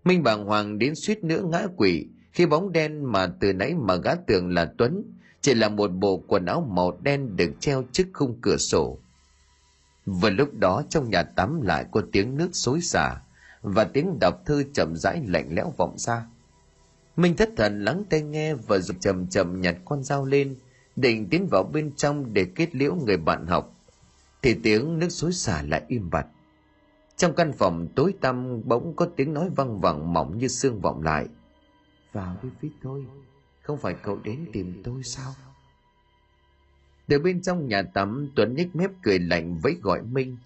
Minh 0.04 0.22
bàng 0.22 0.44
hoàng 0.44 0.78
đến 0.78 0.94
suýt 0.94 1.24
nữa 1.24 1.42
ngã 1.44 1.66
quỷ 1.76 2.08
khi 2.32 2.46
bóng 2.46 2.72
đen 2.72 3.12
mà 3.12 3.26
từ 3.40 3.52
nãy 3.52 3.74
mà 3.74 3.96
gã 3.96 4.14
tưởng 4.14 4.48
là 4.48 4.72
tuấn, 4.78 5.04
chỉ 5.40 5.54
là 5.54 5.68
một 5.68 5.88
bộ 5.88 6.24
quần 6.28 6.46
áo 6.46 6.68
màu 6.70 6.98
đen 7.02 7.36
được 7.36 7.50
treo 7.60 7.84
trước 7.92 8.04
khung 8.12 8.38
cửa 8.40 8.56
sổ 8.56 8.98
vừa 10.06 10.30
lúc 10.30 10.54
đó 10.54 10.82
trong 10.88 11.10
nhà 11.10 11.22
tắm 11.22 11.62
lại 11.62 11.84
có 11.90 12.02
tiếng 12.12 12.36
nước 12.36 12.48
xối 12.52 12.80
xả, 12.80 13.20
và 13.62 13.84
tiếng 13.84 14.18
đọc 14.20 14.34
thư 14.46 14.64
chậm 14.74 14.96
rãi 14.96 15.22
lạnh 15.26 15.48
lẽo 15.50 15.72
vọng 15.76 15.98
ra. 15.98 16.26
Minh 17.16 17.36
thất 17.36 17.50
thần 17.56 17.84
lắng 17.84 18.04
tai 18.10 18.22
nghe 18.22 18.54
và 18.54 18.78
dục 18.78 18.96
chậm 19.00 19.26
chậm 19.26 19.60
nhặt 19.60 19.76
con 19.84 20.02
dao 20.02 20.24
lên, 20.24 20.56
định 20.96 21.28
tiến 21.28 21.46
vào 21.50 21.62
bên 21.72 21.92
trong 21.96 22.34
để 22.34 22.46
kết 22.54 22.74
liễu 22.74 22.94
người 22.94 23.16
bạn 23.16 23.46
học. 23.46 23.74
Thì 24.42 24.54
tiếng 24.62 24.98
nước 24.98 25.08
xối 25.08 25.32
xả 25.32 25.62
lại 25.62 25.82
im 25.88 26.10
bặt. 26.10 26.26
Trong 27.16 27.34
căn 27.34 27.52
phòng 27.52 27.88
tối 27.96 28.14
tăm 28.20 28.60
bỗng 28.64 28.96
có 28.96 29.06
tiếng 29.16 29.34
nói 29.34 29.50
văng 29.56 29.80
vẳng 29.80 30.12
mỏng 30.12 30.38
như 30.38 30.48
xương 30.48 30.80
vọng 30.80 31.02
lại. 31.02 31.26
Vào 32.12 32.36
đi 32.42 32.48
vít 32.60 32.72
thôi, 32.82 33.06
không 33.62 33.78
phải 33.78 33.94
cậu 34.02 34.18
đến 34.24 34.46
tìm 34.52 34.82
tôi 34.84 35.02
sao? 35.02 35.32
Từ 37.12 37.18
bên 37.18 37.42
trong 37.42 37.68
nhà 37.68 37.82
tắm, 37.82 38.30
tuấn 38.34 38.54
nhếch 38.54 38.76
mép 38.76 38.90
cười 39.02 39.18
lạnh 39.18 39.58
với 39.58 39.76
gọi 39.82 40.02
minh. 40.02 40.36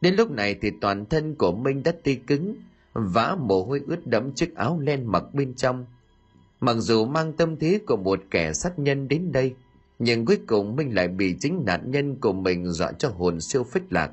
Đến 0.00 0.14
lúc 0.14 0.30
này 0.30 0.54
thì 0.60 0.70
toàn 0.80 1.06
thân 1.06 1.34
của 1.34 1.52
minh 1.52 1.82
đã 1.82 1.92
tê 2.04 2.14
cứng, 2.14 2.56
vã 2.92 3.36
mồ 3.40 3.64
hôi 3.64 3.80
ướt 3.86 4.06
đẫm 4.06 4.32
chiếc 4.32 4.54
áo 4.54 4.80
len 4.80 5.06
mặc 5.06 5.24
bên 5.32 5.54
trong. 5.54 5.86
Mặc 6.60 6.74
dù 6.74 7.04
mang 7.04 7.32
tâm 7.32 7.56
thế 7.56 7.80
của 7.86 7.96
một 7.96 8.20
kẻ 8.30 8.52
sát 8.52 8.78
nhân 8.78 9.08
đến 9.08 9.32
đây, 9.32 9.54
nhưng 9.98 10.24
cuối 10.24 10.38
cùng 10.46 10.76
minh 10.76 10.94
lại 10.94 11.08
bị 11.08 11.36
chính 11.40 11.62
nạn 11.66 11.90
nhân 11.90 12.16
của 12.20 12.32
mình 12.32 12.66
dọa 12.66 12.92
cho 12.92 13.08
hồn 13.08 13.40
siêu 13.40 13.64
phích 13.64 13.92
lạc. 13.92 14.12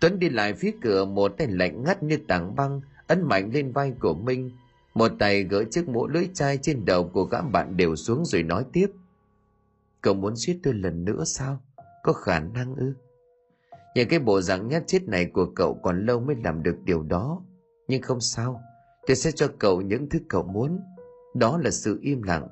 Tuấn 0.00 0.18
đi 0.18 0.28
lại 0.28 0.54
phía 0.54 0.74
cửa, 0.82 1.04
một 1.04 1.28
tay 1.38 1.46
lạnh 1.50 1.84
ngắt 1.84 2.02
như 2.02 2.18
tảng 2.28 2.56
băng, 2.56 2.80
ấn 3.06 3.22
mạnh 3.22 3.50
lên 3.52 3.72
vai 3.72 3.92
của 4.00 4.14
minh. 4.14 4.50
Một 4.94 5.12
tay 5.18 5.42
gỡ 5.42 5.64
chiếc 5.70 5.88
mũ 5.88 6.08
lưỡi 6.08 6.28
chai 6.34 6.58
trên 6.62 6.84
đầu 6.84 7.08
của 7.08 7.24
gã 7.24 7.40
bạn 7.40 7.76
đều 7.76 7.96
xuống 7.96 8.24
rồi 8.24 8.42
nói 8.42 8.64
tiếp 8.72 8.86
cậu 10.06 10.14
muốn 10.14 10.36
giết 10.36 10.60
tôi 10.62 10.74
lần 10.74 11.04
nữa 11.04 11.24
sao? 11.26 11.60
Có 12.02 12.12
khả 12.12 12.40
năng 12.40 12.74
ư? 12.74 12.94
Nhìn 13.94 14.08
cái 14.08 14.18
bộ 14.18 14.40
dạng 14.40 14.68
nhát 14.68 14.82
chết 14.86 15.08
này 15.08 15.26
của 15.26 15.46
cậu 15.54 15.74
còn 15.82 16.06
lâu 16.06 16.20
mới 16.20 16.36
làm 16.44 16.62
được 16.62 16.76
điều 16.84 17.02
đó. 17.02 17.42
Nhưng 17.88 18.02
không 18.02 18.20
sao, 18.20 18.62
tôi 19.06 19.16
sẽ 19.16 19.30
cho 19.32 19.48
cậu 19.58 19.80
những 19.80 20.08
thứ 20.08 20.18
cậu 20.28 20.42
muốn. 20.42 20.80
Đó 21.34 21.58
là 21.58 21.70
sự 21.70 21.98
im 22.02 22.22
lặng. 22.22 22.48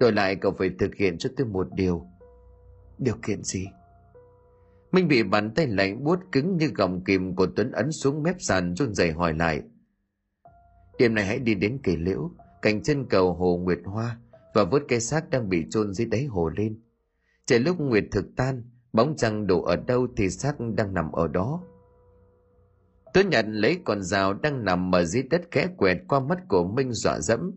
Đổi 0.00 0.12
lại 0.12 0.36
cậu 0.36 0.52
phải 0.52 0.70
thực 0.78 0.94
hiện 0.94 1.18
cho 1.18 1.30
tôi 1.36 1.46
một 1.46 1.68
điều. 1.74 2.06
Điều 2.98 3.14
kiện 3.22 3.42
gì? 3.42 3.66
Minh 4.92 5.08
bị 5.08 5.22
bàn 5.22 5.50
tay 5.54 5.66
lạnh 5.66 6.04
buốt 6.04 6.18
cứng 6.32 6.56
như 6.56 6.66
gọng 6.66 7.04
kìm 7.04 7.36
của 7.36 7.46
tuấn 7.56 7.72
ấn 7.72 7.92
xuống 7.92 8.22
mép 8.22 8.36
sàn 8.38 8.74
run 8.74 8.94
rẩy 8.94 9.12
hỏi 9.12 9.34
lại. 9.34 9.62
Đêm 10.98 11.14
nay 11.14 11.24
hãy 11.24 11.38
đi 11.38 11.54
đến 11.54 11.78
kỳ 11.82 11.96
liễu, 11.96 12.30
cạnh 12.62 12.82
chân 12.82 13.06
cầu 13.08 13.34
hồ 13.34 13.56
nguyệt 13.56 13.78
hoa 13.84 14.18
và 14.54 14.64
vớt 14.64 14.82
cái 14.88 15.00
xác 15.00 15.30
đang 15.30 15.48
bị 15.48 15.64
chôn 15.70 15.92
dưới 15.92 16.06
đáy 16.06 16.24
hồ 16.24 16.48
lên 16.48 16.80
trời 17.46 17.58
lúc 17.58 17.80
nguyệt 17.80 18.04
thực 18.12 18.24
tan, 18.36 18.62
bóng 18.92 19.16
trăng 19.16 19.46
đổ 19.46 19.62
ở 19.62 19.76
đâu 19.76 20.06
thì 20.16 20.30
xác 20.30 20.54
đang 20.74 20.94
nằm 20.94 21.12
ở 21.12 21.28
đó. 21.28 21.60
Tuấn 23.14 23.28
nhận 23.28 23.52
lấy 23.52 23.78
con 23.84 24.02
dao 24.02 24.34
đang 24.34 24.64
nằm 24.64 24.94
ở 24.94 25.04
dưới 25.04 25.22
đất 25.22 25.42
khẽ 25.50 25.68
quẹt 25.76 25.98
qua 26.08 26.20
mắt 26.20 26.38
của 26.48 26.64
minh 26.64 26.92
dọa 26.92 27.20
dẫm. 27.20 27.52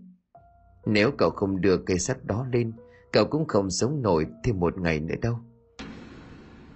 Nếu 0.85 1.11
cậu 1.17 1.29
không 1.29 1.61
đưa 1.61 1.77
cây 1.77 1.99
sắt 1.99 2.25
đó 2.25 2.45
lên, 2.53 2.73
cậu 3.11 3.25
cũng 3.25 3.47
không 3.47 3.69
sống 3.69 4.01
nổi 4.01 4.27
thêm 4.43 4.59
một 4.59 4.77
ngày 4.79 4.99
nữa 4.99 5.15
đâu. 5.21 5.39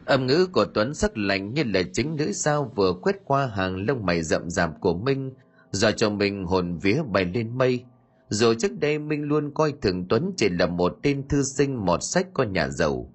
Âm 0.05 0.27
ngữ 0.27 0.47
của 0.53 0.65
tuấn 0.65 0.93
sắc 0.93 1.17
lạnh 1.17 1.53
như 1.53 1.63
là 1.63 1.81
chính 1.93 2.15
nữ 2.15 2.31
sao 2.31 2.71
vừa 2.75 2.93
quét 3.01 3.15
qua 3.25 3.45
hàng 3.45 3.85
lông 3.87 4.05
mày 4.05 4.23
rậm 4.23 4.49
rạp 4.49 4.69
của 4.81 4.93
minh, 4.93 5.33
do 5.71 5.91
cho 5.91 6.09
mình 6.09 6.45
hồn 6.45 6.77
vía 6.77 7.01
bay 7.11 7.25
lên 7.25 7.57
mây 7.57 7.85
rồi 8.31 8.55
trước 8.55 8.79
đây 8.79 8.99
minh 8.99 9.23
luôn 9.23 9.51
coi 9.53 9.73
thường 9.81 10.07
tuấn 10.07 10.31
chỉ 10.37 10.49
là 10.49 10.65
một 10.65 10.99
tên 11.01 11.27
thư 11.27 11.43
sinh 11.43 11.85
mọt 11.85 12.03
sách 12.03 12.27
con 12.33 12.53
nhà 12.53 12.69
giàu. 12.69 13.11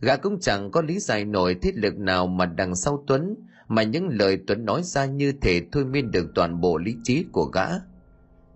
Gã 0.00 0.16
cũng 0.16 0.40
chẳng 0.40 0.70
có 0.70 0.82
lý 0.82 0.98
giải 0.98 1.24
nổi 1.24 1.54
thiết 1.54 1.76
lực 1.76 1.98
nào 1.98 2.26
mà 2.26 2.46
đằng 2.46 2.74
sau 2.74 3.04
tuấn, 3.06 3.34
mà 3.68 3.82
những 3.82 4.08
lời 4.08 4.38
tuấn 4.46 4.64
nói 4.64 4.82
ra 4.82 5.04
như 5.04 5.32
thể 5.32 5.62
thôi 5.72 5.84
miên 5.84 6.10
được 6.10 6.26
toàn 6.34 6.60
bộ 6.60 6.78
lý 6.78 6.96
trí 7.02 7.24
của 7.32 7.44
gã. 7.44 7.66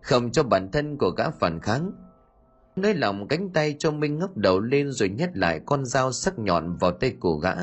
Không 0.00 0.32
cho 0.32 0.42
bản 0.42 0.70
thân 0.70 0.96
của 0.96 1.10
gã 1.10 1.30
phản 1.30 1.60
kháng. 1.60 1.92
Nơi 2.76 2.94
lòng 2.94 3.28
cánh 3.28 3.50
tay 3.50 3.76
cho 3.78 3.90
minh 3.90 4.18
ngóc 4.18 4.36
đầu 4.36 4.60
lên 4.60 4.92
rồi 4.92 5.08
nhét 5.08 5.36
lại 5.36 5.60
con 5.66 5.84
dao 5.84 6.12
sắc 6.12 6.38
nhọn 6.38 6.76
vào 6.76 6.90
tay 6.92 7.10
của 7.20 7.36
gã, 7.36 7.54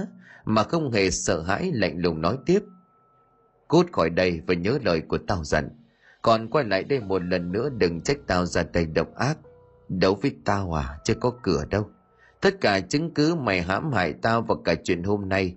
mà 0.46 0.64
không 0.64 0.92
hề 0.92 1.12
sợ 1.12 1.42
hãi 1.42 1.72
lạnh 1.74 1.98
lùng 1.98 2.22
nói 2.22 2.38
tiếp. 2.46 2.60
Cút 3.68 3.92
khỏi 3.92 4.10
đây 4.10 4.42
và 4.48 4.54
nhớ 4.54 4.80
lời 4.84 5.02
của 5.02 5.18
tao 5.18 5.44
dặn 5.44 5.70
còn 6.22 6.48
quay 6.48 6.66
lại 6.66 6.84
đây 6.84 7.00
một 7.00 7.24
lần 7.24 7.52
nữa, 7.52 7.70
đừng 7.78 8.02
trách 8.02 8.18
tao 8.28 8.46
ra 8.46 8.64
tay 8.64 8.86
độc 8.86 9.16
ác. 9.16 9.38
Đấu 9.90 10.16
với 10.22 10.36
tao 10.46 10.74
à 10.74 10.98
chưa 11.04 11.14
có 11.14 11.32
cửa 11.42 11.66
đâu. 11.70 11.90
Tất 12.42 12.62
cả 12.62 12.80
chứng 12.80 13.14
cứ 13.14 13.36
mày 13.36 13.62
hãm 13.62 13.92
hại 13.92 14.14
tao 14.22 14.42
và 14.42 14.56
cả 14.66 14.76
chuyện 14.84 15.04
hôm 15.04 15.30
nay. 15.30 15.56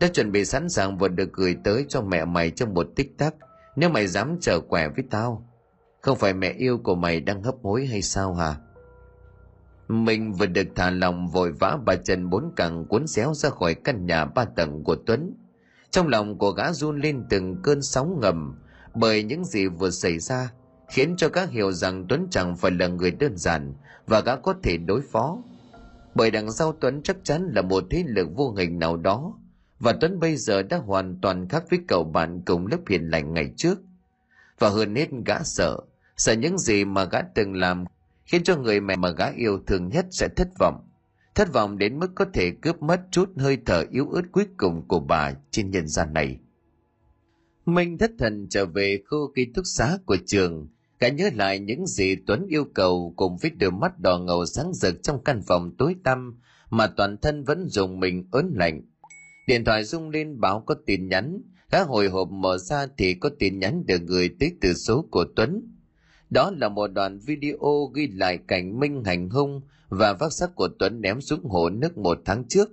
Đã 0.00 0.08
chuẩn 0.08 0.32
bị 0.32 0.44
sẵn 0.44 0.68
sàng 0.68 0.98
và 0.98 1.08
được 1.08 1.32
gửi 1.32 1.56
tới 1.64 1.86
cho 1.88 2.02
mẹ 2.02 2.24
mày 2.24 2.50
trong 2.50 2.74
một 2.74 2.86
tích 2.96 3.18
tắc. 3.18 3.34
Nếu 3.76 3.90
mày 3.90 4.06
dám 4.06 4.36
trở 4.40 4.60
quẻ 4.60 4.88
với 4.88 5.04
tao, 5.10 5.46
không 6.00 6.18
phải 6.18 6.34
mẹ 6.34 6.52
yêu 6.52 6.78
của 6.78 6.94
mày 6.94 7.20
đang 7.20 7.42
hấp 7.42 7.54
hối 7.62 7.86
hay 7.86 8.02
sao 8.02 8.34
hả? 8.34 8.54
Mình 9.88 10.32
vừa 10.32 10.46
được 10.46 10.66
thả 10.74 10.90
lòng 10.90 11.28
vội 11.28 11.52
vã 11.52 11.78
bà 11.84 11.94
trần 11.96 12.30
bốn 12.30 12.52
cẳng 12.56 12.84
cuốn 12.84 13.06
xéo 13.06 13.34
ra 13.34 13.50
khỏi 13.50 13.74
căn 13.74 14.06
nhà 14.06 14.24
ba 14.24 14.44
tầng 14.44 14.84
của 14.84 14.96
tuấn. 15.06 15.34
Trong 15.90 16.08
lòng 16.08 16.38
của 16.38 16.50
gã 16.50 16.72
run 16.72 17.00
lên 17.00 17.24
từng 17.30 17.62
cơn 17.62 17.82
sóng 17.82 18.20
ngầm 18.20 18.54
bởi 18.94 19.22
những 19.22 19.44
gì 19.44 19.66
vừa 19.66 19.90
xảy 19.90 20.18
ra 20.18 20.52
khiến 20.88 21.14
cho 21.16 21.28
gã 21.28 21.46
hiểu 21.46 21.72
rằng 21.72 22.06
tuấn 22.08 22.26
chẳng 22.30 22.56
phải 22.56 22.70
là 22.70 22.86
người 22.86 23.10
đơn 23.10 23.36
giản 23.36 23.74
và 24.06 24.20
gã 24.20 24.36
có 24.36 24.54
thể 24.62 24.76
đối 24.76 25.00
phó. 25.00 25.38
Bởi 26.14 26.30
đằng 26.30 26.52
sau 26.52 26.72
tuấn 26.72 27.02
chắc 27.02 27.16
chắn 27.24 27.50
là 27.54 27.62
một 27.62 27.84
thế 27.90 28.04
lực 28.06 28.28
vô 28.36 28.54
hình 28.56 28.78
nào 28.78 28.96
đó 28.96 29.34
và 29.80 29.92
tuấn 30.00 30.20
bây 30.20 30.36
giờ 30.36 30.62
đã 30.62 30.76
hoàn 30.76 31.18
toàn 31.22 31.48
khác 31.48 31.64
với 31.70 31.78
cậu 31.88 32.04
bạn 32.04 32.42
cùng 32.46 32.66
lớp 32.66 32.78
hiền 32.88 33.10
lành 33.10 33.34
ngày 33.34 33.52
trước. 33.56 33.78
Và 34.58 34.68
hơn 34.68 34.94
hết 34.94 35.08
gã 35.26 35.42
sợ 35.42 35.76
sợ 36.16 36.32
những 36.32 36.58
gì 36.58 36.84
mà 36.84 37.04
gã 37.04 37.22
từng 37.34 37.54
làm 37.54 37.84
khiến 38.24 38.42
cho 38.44 38.56
người 38.56 38.80
mẹ 38.80 38.96
mà 38.96 39.10
gã 39.10 39.26
yêu 39.26 39.58
thương 39.66 39.88
nhất 39.88 40.06
sẽ 40.10 40.28
thất 40.36 40.48
vọng. 40.58 40.88
Thất 41.34 41.52
vọng 41.52 41.78
đến 41.78 41.98
mức 41.98 42.10
có 42.14 42.24
thể 42.32 42.50
cướp 42.50 42.82
mất 42.82 43.00
chút 43.10 43.30
hơi 43.36 43.58
thở 43.66 43.84
yếu 43.90 44.08
ớt 44.08 44.22
cuối 44.32 44.46
cùng 44.56 44.88
của 44.88 45.00
bà 45.00 45.32
trên 45.50 45.70
nhân 45.70 45.86
gian 45.86 46.12
này 46.12 46.38
minh 47.66 47.98
thất 47.98 48.10
thần 48.18 48.46
trở 48.50 48.66
về 48.66 49.02
khu 49.06 49.32
ký 49.34 49.44
túc 49.54 49.64
xá 49.66 49.98
của 50.06 50.16
trường 50.26 50.68
gã 51.00 51.08
nhớ 51.08 51.30
lại 51.34 51.58
những 51.58 51.86
gì 51.86 52.16
tuấn 52.26 52.46
yêu 52.48 52.64
cầu 52.74 53.14
cùng 53.16 53.36
với 53.36 53.50
đôi 53.50 53.70
mắt 53.70 53.98
đỏ 53.98 54.18
ngầu 54.18 54.46
sáng 54.46 54.72
rực 54.74 55.02
trong 55.02 55.24
căn 55.24 55.42
phòng 55.42 55.76
tối 55.78 55.96
tăm 56.04 56.40
mà 56.70 56.86
toàn 56.86 57.16
thân 57.22 57.44
vẫn 57.44 57.68
dùng 57.68 58.00
mình 58.00 58.28
ớn 58.30 58.52
lạnh 58.54 58.82
điện 59.46 59.64
thoại 59.64 59.84
rung 59.84 60.10
lên 60.10 60.40
báo 60.40 60.62
có 60.66 60.74
tin 60.86 61.08
nhắn, 61.08 61.42
gã 61.70 61.82
hồi 61.82 62.08
hộp 62.08 62.28
mở 62.30 62.58
ra 62.58 62.86
thì 62.98 63.14
có 63.14 63.30
tin 63.38 63.58
nhắn 63.58 63.86
được 63.86 64.00
gửi 64.06 64.30
tới 64.40 64.52
từ 64.60 64.74
số 64.74 65.06
của 65.10 65.24
tuấn 65.36 65.76
đó 66.30 66.52
là 66.56 66.68
một 66.68 66.86
đoạn 66.86 67.18
video 67.18 67.90
ghi 67.94 68.08
lại 68.08 68.38
cảnh 68.48 68.80
Minh 68.80 69.04
hành 69.04 69.30
hung 69.30 69.60
và 69.88 70.12
vác 70.12 70.32
xác 70.32 70.54
của 70.54 70.68
Tuấn 70.78 71.00
ném 71.00 71.20
xuống 71.20 71.44
hồ 71.44 71.70
nước 71.70 71.98
một 71.98 72.18
tháng 72.24 72.44
trước. 72.48 72.68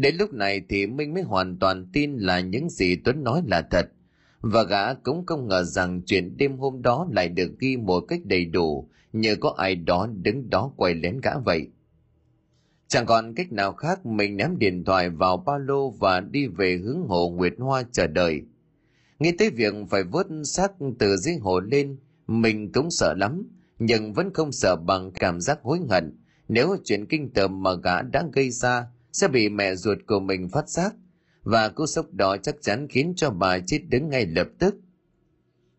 Đến 0.00 0.16
lúc 0.16 0.32
này 0.32 0.62
thì 0.68 0.86
Minh 0.86 1.14
mới 1.14 1.22
hoàn 1.22 1.58
toàn 1.58 1.86
tin 1.92 2.16
là 2.16 2.40
những 2.40 2.68
gì 2.68 2.96
Tuấn 2.96 3.24
nói 3.24 3.42
là 3.46 3.62
thật. 3.70 3.90
Và 4.40 4.62
gã 4.62 4.94
cũng 4.94 5.26
không 5.26 5.48
ngờ 5.48 5.62
rằng 5.62 6.02
chuyện 6.06 6.36
đêm 6.36 6.58
hôm 6.58 6.82
đó 6.82 7.08
lại 7.12 7.28
được 7.28 7.58
ghi 7.58 7.76
một 7.76 8.00
cách 8.00 8.20
đầy 8.24 8.44
đủ 8.44 8.88
nhờ 9.12 9.36
có 9.40 9.54
ai 9.56 9.74
đó 9.74 10.08
đứng 10.22 10.50
đó 10.50 10.72
quay 10.76 10.94
lén 10.94 11.20
gã 11.20 11.38
vậy. 11.38 11.68
Chẳng 12.88 13.06
còn 13.06 13.34
cách 13.34 13.52
nào 13.52 13.72
khác 13.72 14.06
mình 14.06 14.36
ném 14.36 14.58
điện 14.58 14.84
thoại 14.84 15.10
vào 15.10 15.36
ba 15.36 15.58
lô 15.58 15.90
và 15.90 16.20
đi 16.20 16.46
về 16.46 16.80
hướng 16.84 17.02
hồ 17.08 17.30
Nguyệt 17.30 17.54
Hoa 17.58 17.82
chờ 17.92 18.06
đợi. 18.06 18.42
Nghĩ 19.18 19.32
tới 19.38 19.50
việc 19.50 19.74
phải 19.90 20.02
vớt 20.02 20.26
xác 20.44 20.72
từ 20.98 21.16
dưới 21.16 21.34
hồ 21.36 21.60
lên, 21.60 21.96
mình 22.26 22.72
cũng 22.72 22.90
sợ 22.90 23.14
lắm, 23.14 23.42
nhưng 23.78 24.12
vẫn 24.12 24.30
không 24.34 24.52
sợ 24.52 24.76
bằng 24.76 25.10
cảm 25.10 25.40
giác 25.40 25.58
hối 25.62 25.80
hận 25.90 26.16
nếu 26.48 26.76
chuyện 26.84 27.06
kinh 27.06 27.30
tởm 27.32 27.62
mà 27.62 27.70
gã 27.74 28.02
đã 28.02 28.24
gây 28.32 28.50
ra 28.50 28.86
sẽ 29.12 29.28
bị 29.28 29.48
mẹ 29.48 29.74
ruột 29.74 29.98
của 30.06 30.20
mình 30.20 30.48
phát 30.48 30.68
giác, 30.68 30.94
và 31.42 31.68
cú 31.68 31.86
sốc 31.86 32.12
đó 32.12 32.36
chắc 32.36 32.56
chắn 32.60 32.88
khiến 32.88 33.12
cho 33.16 33.30
bà 33.30 33.58
chết 33.58 33.78
đứng 33.88 34.08
ngay 34.08 34.26
lập 34.26 34.48
tức. 34.58 34.74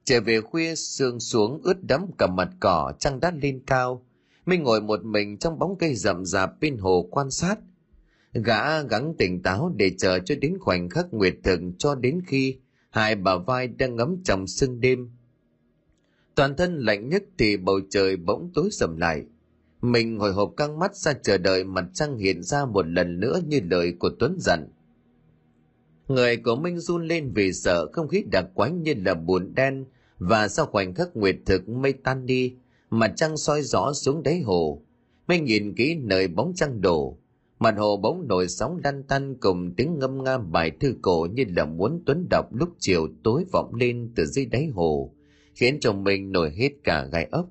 Trở 0.03 0.21
về 0.21 0.41
khuya, 0.41 0.75
sương 0.75 1.19
xuống, 1.19 1.61
ướt 1.63 1.84
đẫm 1.84 2.05
cả 2.17 2.27
mặt 2.27 2.49
cỏ, 2.59 2.93
trăng 2.99 3.19
đã 3.19 3.32
lên 3.41 3.63
cao. 3.67 4.05
Minh 4.45 4.63
ngồi 4.63 4.82
một 4.82 5.05
mình 5.05 5.38
trong 5.38 5.59
bóng 5.59 5.77
cây 5.79 5.95
rậm 5.95 6.25
rạp 6.25 6.59
bên 6.59 6.77
hồ 6.77 7.07
quan 7.11 7.32
sát. 7.32 7.59
Gã 8.34 8.82
gắng 8.82 9.13
tỉnh 9.17 9.41
táo 9.41 9.73
để 9.75 9.91
chờ 9.97 10.19
cho 10.25 10.36
đến 10.36 10.57
khoảnh 10.59 10.89
khắc 10.89 11.13
nguyệt 11.13 11.36
thực 11.43 11.59
cho 11.77 11.95
đến 11.95 12.21
khi 12.27 12.57
hai 12.89 13.15
bà 13.15 13.38
vai 13.38 13.67
đang 13.67 13.95
ngấm 13.95 14.23
trong 14.23 14.47
sương 14.47 14.79
đêm 14.82 15.09
toàn 16.36 16.55
thân 16.55 16.79
lạnh 16.79 17.09
nhất 17.09 17.23
thì 17.38 17.57
bầu 17.57 17.79
trời 17.89 18.17
bỗng 18.17 18.51
tối 18.53 18.69
sầm 18.71 18.97
lại 18.97 19.23
mình 19.82 20.19
hồi 20.19 20.34
hộp 20.34 20.53
căng 20.57 20.79
mắt 20.79 20.95
ra 20.95 21.13
chờ 21.13 21.38
đợi 21.38 21.63
mặt 21.63 21.86
trăng 21.93 22.17
hiện 22.17 22.43
ra 22.43 22.65
một 22.65 22.88
lần 22.88 23.19
nữa 23.19 23.39
như 23.47 23.59
lời 23.69 23.93
của 23.99 24.09
tuấn 24.19 24.36
dặn. 24.39 24.67
Người 26.07 26.38
của 26.38 26.55
minh 26.55 26.79
run 26.79 27.07
lên 27.07 27.32
vì 27.34 27.53
sợ 27.53 27.91
không 27.93 28.07
khí 28.07 28.23
đặc 28.32 28.45
quánh 28.53 28.84
như 28.84 28.93
là 29.05 29.13
bùn 29.13 29.55
đen 29.55 29.86
và 30.19 30.47
sau 30.47 30.65
khoảnh 30.65 30.93
khắc 30.93 31.15
nguyệt 31.15 31.36
thực 31.45 31.69
mây 31.69 31.93
tan 31.93 32.25
đi, 32.25 32.55
mặt 32.89 33.13
trăng 33.15 33.38
soi 33.38 33.61
rõ 33.61 33.93
xuống 33.93 34.23
đáy 34.23 34.41
hồ. 34.41 34.82
Minh 35.27 35.45
nhìn 35.45 35.75
kỹ 35.75 35.95
nơi 35.95 36.27
bóng 36.27 36.53
trăng 36.55 36.82
đổ, 36.82 37.17
mặt 37.59 37.75
hồ 37.77 37.97
bóng 37.97 38.27
nổi 38.27 38.47
sóng 38.47 38.79
lăn 38.84 39.03
tăn 39.03 39.36
cùng 39.36 39.73
tiếng 39.77 39.99
ngâm 39.99 40.23
nga 40.23 40.38
bài 40.38 40.71
thư 40.79 40.95
cổ 41.01 41.27
như 41.34 41.43
là 41.55 41.65
muốn 41.65 42.03
tuấn 42.05 42.27
đọc 42.29 42.45
lúc 42.53 42.69
chiều 42.79 43.07
tối 43.23 43.45
vọng 43.51 43.75
lên 43.75 44.11
từ 44.15 44.25
dưới 44.25 44.45
đáy 44.45 44.65
hồ, 44.65 45.13
khiến 45.55 45.79
cho 45.79 45.93
mình 45.93 46.32
nổi 46.32 46.51
hết 46.51 46.71
cả 46.84 47.05
gai 47.11 47.27
ốc 47.32 47.49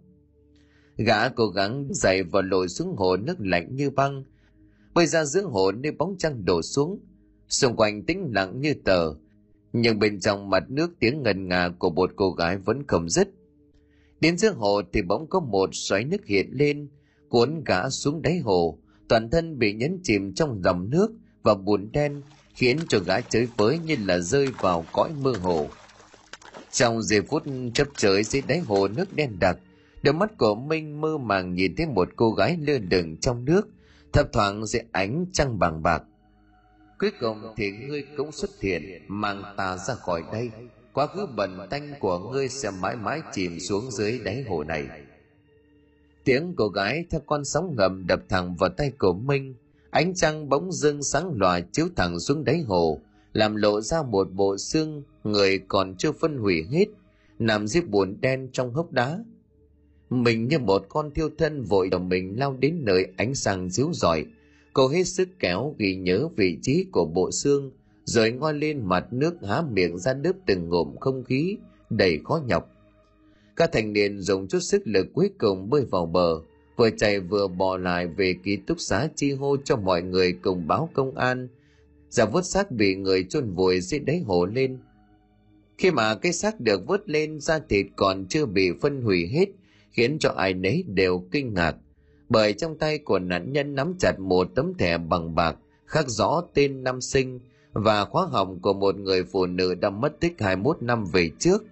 gã 1.06 1.28
cố 1.28 1.46
gắng 1.48 1.88
dậy 1.90 2.22
và 2.22 2.42
lội 2.42 2.68
xuống 2.68 2.96
hồ 2.96 3.16
nước 3.16 3.36
lạnh 3.38 3.76
như 3.76 3.90
băng. 3.90 4.24
Bơi 4.94 5.06
ra 5.06 5.24
giữa 5.24 5.42
hồ 5.42 5.72
nơi 5.72 5.92
bóng 5.92 6.16
trăng 6.18 6.44
đổ 6.44 6.62
xuống, 6.62 7.00
xung 7.48 7.76
quanh 7.76 8.02
tĩnh 8.02 8.30
lặng 8.34 8.60
như 8.60 8.74
tờ. 8.84 9.14
Nhưng 9.72 9.98
bên 9.98 10.20
trong 10.20 10.50
mặt 10.50 10.70
nước 10.70 10.90
tiếng 11.00 11.22
ngân 11.22 11.48
ngà 11.48 11.68
của 11.78 11.90
một 11.90 12.10
cô 12.16 12.30
gái 12.30 12.56
vẫn 12.56 12.86
không 12.86 13.08
dứt. 13.08 13.28
Đến 14.20 14.38
giữa 14.38 14.52
hồ 14.52 14.82
thì 14.92 15.02
bỗng 15.02 15.26
có 15.28 15.40
một 15.40 15.70
xoáy 15.72 16.04
nước 16.04 16.26
hiện 16.26 16.50
lên, 16.52 16.88
cuốn 17.28 17.64
gã 17.64 17.88
xuống 17.88 18.22
đáy 18.22 18.38
hồ. 18.38 18.78
Toàn 19.08 19.30
thân 19.30 19.58
bị 19.58 19.72
nhấn 19.72 20.00
chìm 20.02 20.34
trong 20.34 20.62
dòng 20.62 20.90
nước 20.90 21.10
và 21.42 21.54
bùn 21.54 21.92
đen, 21.92 22.22
khiến 22.54 22.78
cho 22.88 22.98
gã 22.98 23.20
chơi 23.20 23.48
với 23.56 23.78
như 23.78 23.96
là 24.06 24.18
rơi 24.18 24.48
vào 24.60 24.84
cõi 24.92 25.10
mơ 25.22 25.32
hồ. 25.42 25.68
Trong 26.72 27.02
giây 27.02 27.20
phút 27.20 27.42
chấp 27.74 27.88
chới 27.96 28.24
dưới 28.24 28.42
đáy 28.48 28.58
hồ 28.58 28.88
nước 28.88 29.16
đen 29.16 29.36
đặc 29.40 29.58
đôi 30.02 30.14
mắt 30.14 30.38
của 30.38 30.54
minh 30.54 31.00
mơ 31.00 31.18
màng 31.18 31.54
nhìn 31.54 31.74
thấy 31.76 31.86
một 31.86 32.08
cô 32.16 32.30
gái 32.30 32.58
lơ 32.60 32.78
lửng 32.90 33.16
trong 33.16 33.44
nước 33.44 33.68
thập 34.12 34.32
thoảng 34.32 34.66
dưới 34.66 34.82
ánh 34.92 35.26
trăng 35.32 35.58
bằng 35.58 35.82
bạc. 35.82 36.02
Cuối 36.98 37.10
cùng 37.20 37.42
thì 37.56 37.70
ngươi 37.70 38.06
cũng 38.16 38.32
xuất 38.32 38.50
hiện, 38.60 38.82
mang 39.08 39.42
ta 39.56 39.76
ra 39.76 39.94
khỏi 39.94 40.22
đây. 40.32 40.50
Quá 40.92 41.06
khứ 41.06 41.26
bẩn 41.36 41.58
tanh 41.70 41.94
của 42.00 42.18
ngươi 42.18 42.48
sẽ 42.48 42.70
mãi 42.70 42.96
mãi 42.96 43.20
chìm 43.32 43.60
xuống 43.60 43.90
dưới 43.90 44.18
đáy 44.18 44.44
hồ 44.48 44.64
này. 44.64 44.88
Tiếng 46.24 46.54
cô 46.56 46.68
gái 46.68 47.04
theo 47.10 47.20
con 47.26 47.44
sóng 47.44 47.74
ngầm 47.76 48.06
đập 48.06 48.20
thẳng 48.28 48.56
vào 48.56 48.70
tay 48.70 48.92
của 48.98 49.12
minh. 49.12 49.54
Ánh 49.90 50.14
trăng 50.14 50.48
bỗng 50.48 50.72
dưng 50.72 51.02
sáng 51.02 51.32
lòa 51.34 51.60
chiếu 51.60 51.86
thẳng 51.96 52.20
xuống 52.20 52.44
đáy 52.44 52.60
hồ, 52.60 53.00
làm 53.32 53.56
lộ 53.56 53.80
ra 53.80 54.02
một 54.02 54.32
bộ 54.32 54.56
xương, 54.58 55.02
người 55.24 55.58
còn 55.68 55.94
chưa 55.98 56.12
phân 56.12 56.38
hủy 56.38 56.66
hết, 56.70 56.86
nằm 57.38 57.66
dưới 57.66 57.82
bùn 57.82 58.16
đen 58.20 58.48
trong 58.52 58.74
hốc 58.74 58.92
đá 58.92 59.18
mình 60.10 60.48
như 60.48 60.58
một 60.58 60.86
con 60.88 61.10
thiêu 61.10 61.30
thân 61.38 61.62
vội 61.62 61.88
đồng 61.88 62.08
mình 62.08 62.38
lao 62.38 62.56
đến 62.60 62.76
nơi 62.84 63.06
ánh 63.16 63.34
sáng 63.34 63.70
díu 63.70 63.92
rọi 63.92 64.26
cô 64.72 64.88
hết 64.88 65.04
sức 65.04 65.28
kéo 65.38 65.74
ghi 65.78 65.94
nhớ 65.94 66.28
vị 66.36 66.58
trí 66.62 66.86
của 66.92 67.04
bộ 67.04 67.30
xương, 67.30 67.70
rồi 68.04 68.32
ngoi 68.32 68.54
lên 68.54 68.80
mặt 68.84 69.12
nước 69.12 69.34
há 69.48 69.62
miệng 69.72 69.98
ra 69.98 70.14
đớp 70.14 70.32
từng 70.46 70.68
ngụm 70.68 70.96
không 70.96 71.24
khí, 71.24 71.56
đầy 71.90 72.20
khó 72.24 72.40
nhọc. 72.46 72.70
Các 73.56 73.72
thành 73.72 73.92
niên 73.92 74.20
dùng 74.20 74.48
chút 74.48 74.58
sức 74.60 74.82
lực 74.84 75.06
cuối 75.14 75.30
cùng 75.38 75.70
bơi 75.70 75.84
vào 75.84 76.06
bờ, 76.06 76.40
vừa 76.76 76.90
chạy 76.90 77.20
vừa 77.20 77.48
bò 77.48 77.76
lại 77.76 78.06
về 78.06 78.34
ký 78.44 78.56
túc 78.56 78.80
xá 78.80 79.08
chi 79.16 79.32
hô 79.32 79.56
cho 79.64 79.76
mọi 79.76 80.02
người 80.02 80.32
cùng 80.32 80.66
báo 80.66 80.90
công 80.92 81.14
an. 81.14 81.48
Giả 82.08 82.24
vớt 82.24 82.46
xác 82.46 82.70
bị 82.70 82.94
người 82.94 83.24
chôn 83.28 83.50
vùi 83.50 83.80
dưới 83.80 84.00
đáy 84.00 84.18
hồ 84.18 84.46
lên. 84.46 84.78
Khi 85.78 85.90
mà 85.90 86.14
cái 86.14 86.32
xác 86.32 86.60
được 86.60 86.86
vớt 86.86 87.08
lên, 87.08 87.40
da 87.40 87.58
thịt 87.58 87.86
còn 87.96 88.26
chưa 88.28 88.46
bị 88.46 88.70
phân 88.80 89.02
hủy 89.02 89.26
hết 89.26 89.46
khiến 89.90 90.18
cho 90.20 90.32
ai 90.36 90.54
nấy 90.54 90.84
đều 90.86 91.24
kinh 91.30 91.54
ngạc 91.54 91.76
bởi 92.28 92.52
trong 92.52 92.78
tay 92.78 92.98
của 92.98 93.18
nạn 93.18 93.52
nhân 93.52 93.74
nắm 93.74 93.94
chặt 93.98 94.18
một 94.18 94.48
tấm 94.54 94.74
thẻ 94.78 94.98
bằng 94.98 95.34
bạc 95.34 95.56
khắc 95.86 96.08
rõ 96.08 96.42
tên 96.54 96.84
năm 96.84 97.00
sinh 97.00 97.40
và 97.72 98.04
khóa 98.04 98.26
học 98.26 98.48
của 98.62 98.72
một 98.72 98.96
người 98.96 99.24
phụ 99.24 99.46
nữ 99.46 99.74
đã 99.74 99.90
mất 99.90 100.20
tích 100.20 100.34
21 100.40 100.82
năm 100.82 101.04
về 101.12 101.30
trước. 101.38 101.64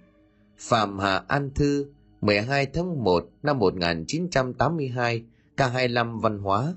Phạm 0.58 0.98
Hà 0.98 1.22
An 1.28 1.50
Thư, 1.54 1.86
12 2.20 2.66
tháng 2.66 3.04
1 3.04 3.28
năm 3.42 3.58
1982, 3.58 5.22
K25 5.56 6.20
Văn 6.20 6.38
hóa. 6.38 6.74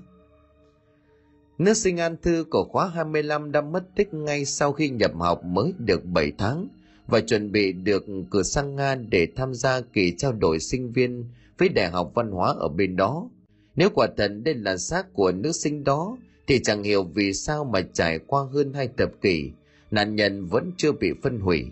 Nữ 1.58 1.74
sinh 1.74 1.96
An 1.96 2.16
Thư 2.22 2.44
của 2.50 2.64
khóa 2.64 2.88
25 2.88 3.52
đã 3.52 3.60
mất 3.60 3.84
tích 3.96 4.14
ngay 4.14 4.44
sau 4.44 4.72
khi 4.72 4.88
nhập 4.88 5.12
học 5.18 5.44
mới 5.44 5.74
được 5.78 6.04
7 6.04 6.32
tháng 6.38 6.68
và 7.06 7.20
chuẩn 7.20 7.52
bị 7.52 7.72
được 7.72 8.04
cử 8.30 8.42
sang 8.42 8.76
Nga 8.76 8.94
để 8.94 9.28
tham 9.36 9.54
gia 9.54 9.80
kỳ 9.80 10.14
trao 10.18 10.32
đổi 10.32 10.60
sinh 10.60 10.92
viên 10.92 11.24
với 11.58 11.68
Đại 11.68 11.90
học 11.90 12.12
Văn 12.14 12.30
hóa 12.30 12.54
ở 12.58 12.68
bên 12.68 12.96
đó. 12.96 13.30
Nếu 13.76 13.90
quả 13.94 14.08
thật 14.16 14.28
đây 14.44 14.54
là 14.54 14.76
xác 14.76 15.12
của 15.12 15.32
nữ 15.32 15.52
sinh 15.52 15.84
đó, 15.84 16.16
thì 16.46 16.60
chẳng 16.62 16.82
hiểu 16.82 17.02
vì 17.02 17.32
sao 17.32 17.64
mà 17.64 17.80
trải 17.92 18.18
qua 18.18 18.44
hơn 18.52 18.72
hai 18.72 18.88
thập 18.96 19.20
kỷ, 19.20 19.50
nạn 19.90 20.16
nhân 20.16 20.46
vẫn 20.46 20.72
chưa 20.76 20.92
bị 20.92 21.12
phân 21.22 21.40
hủy. 21.40 21.64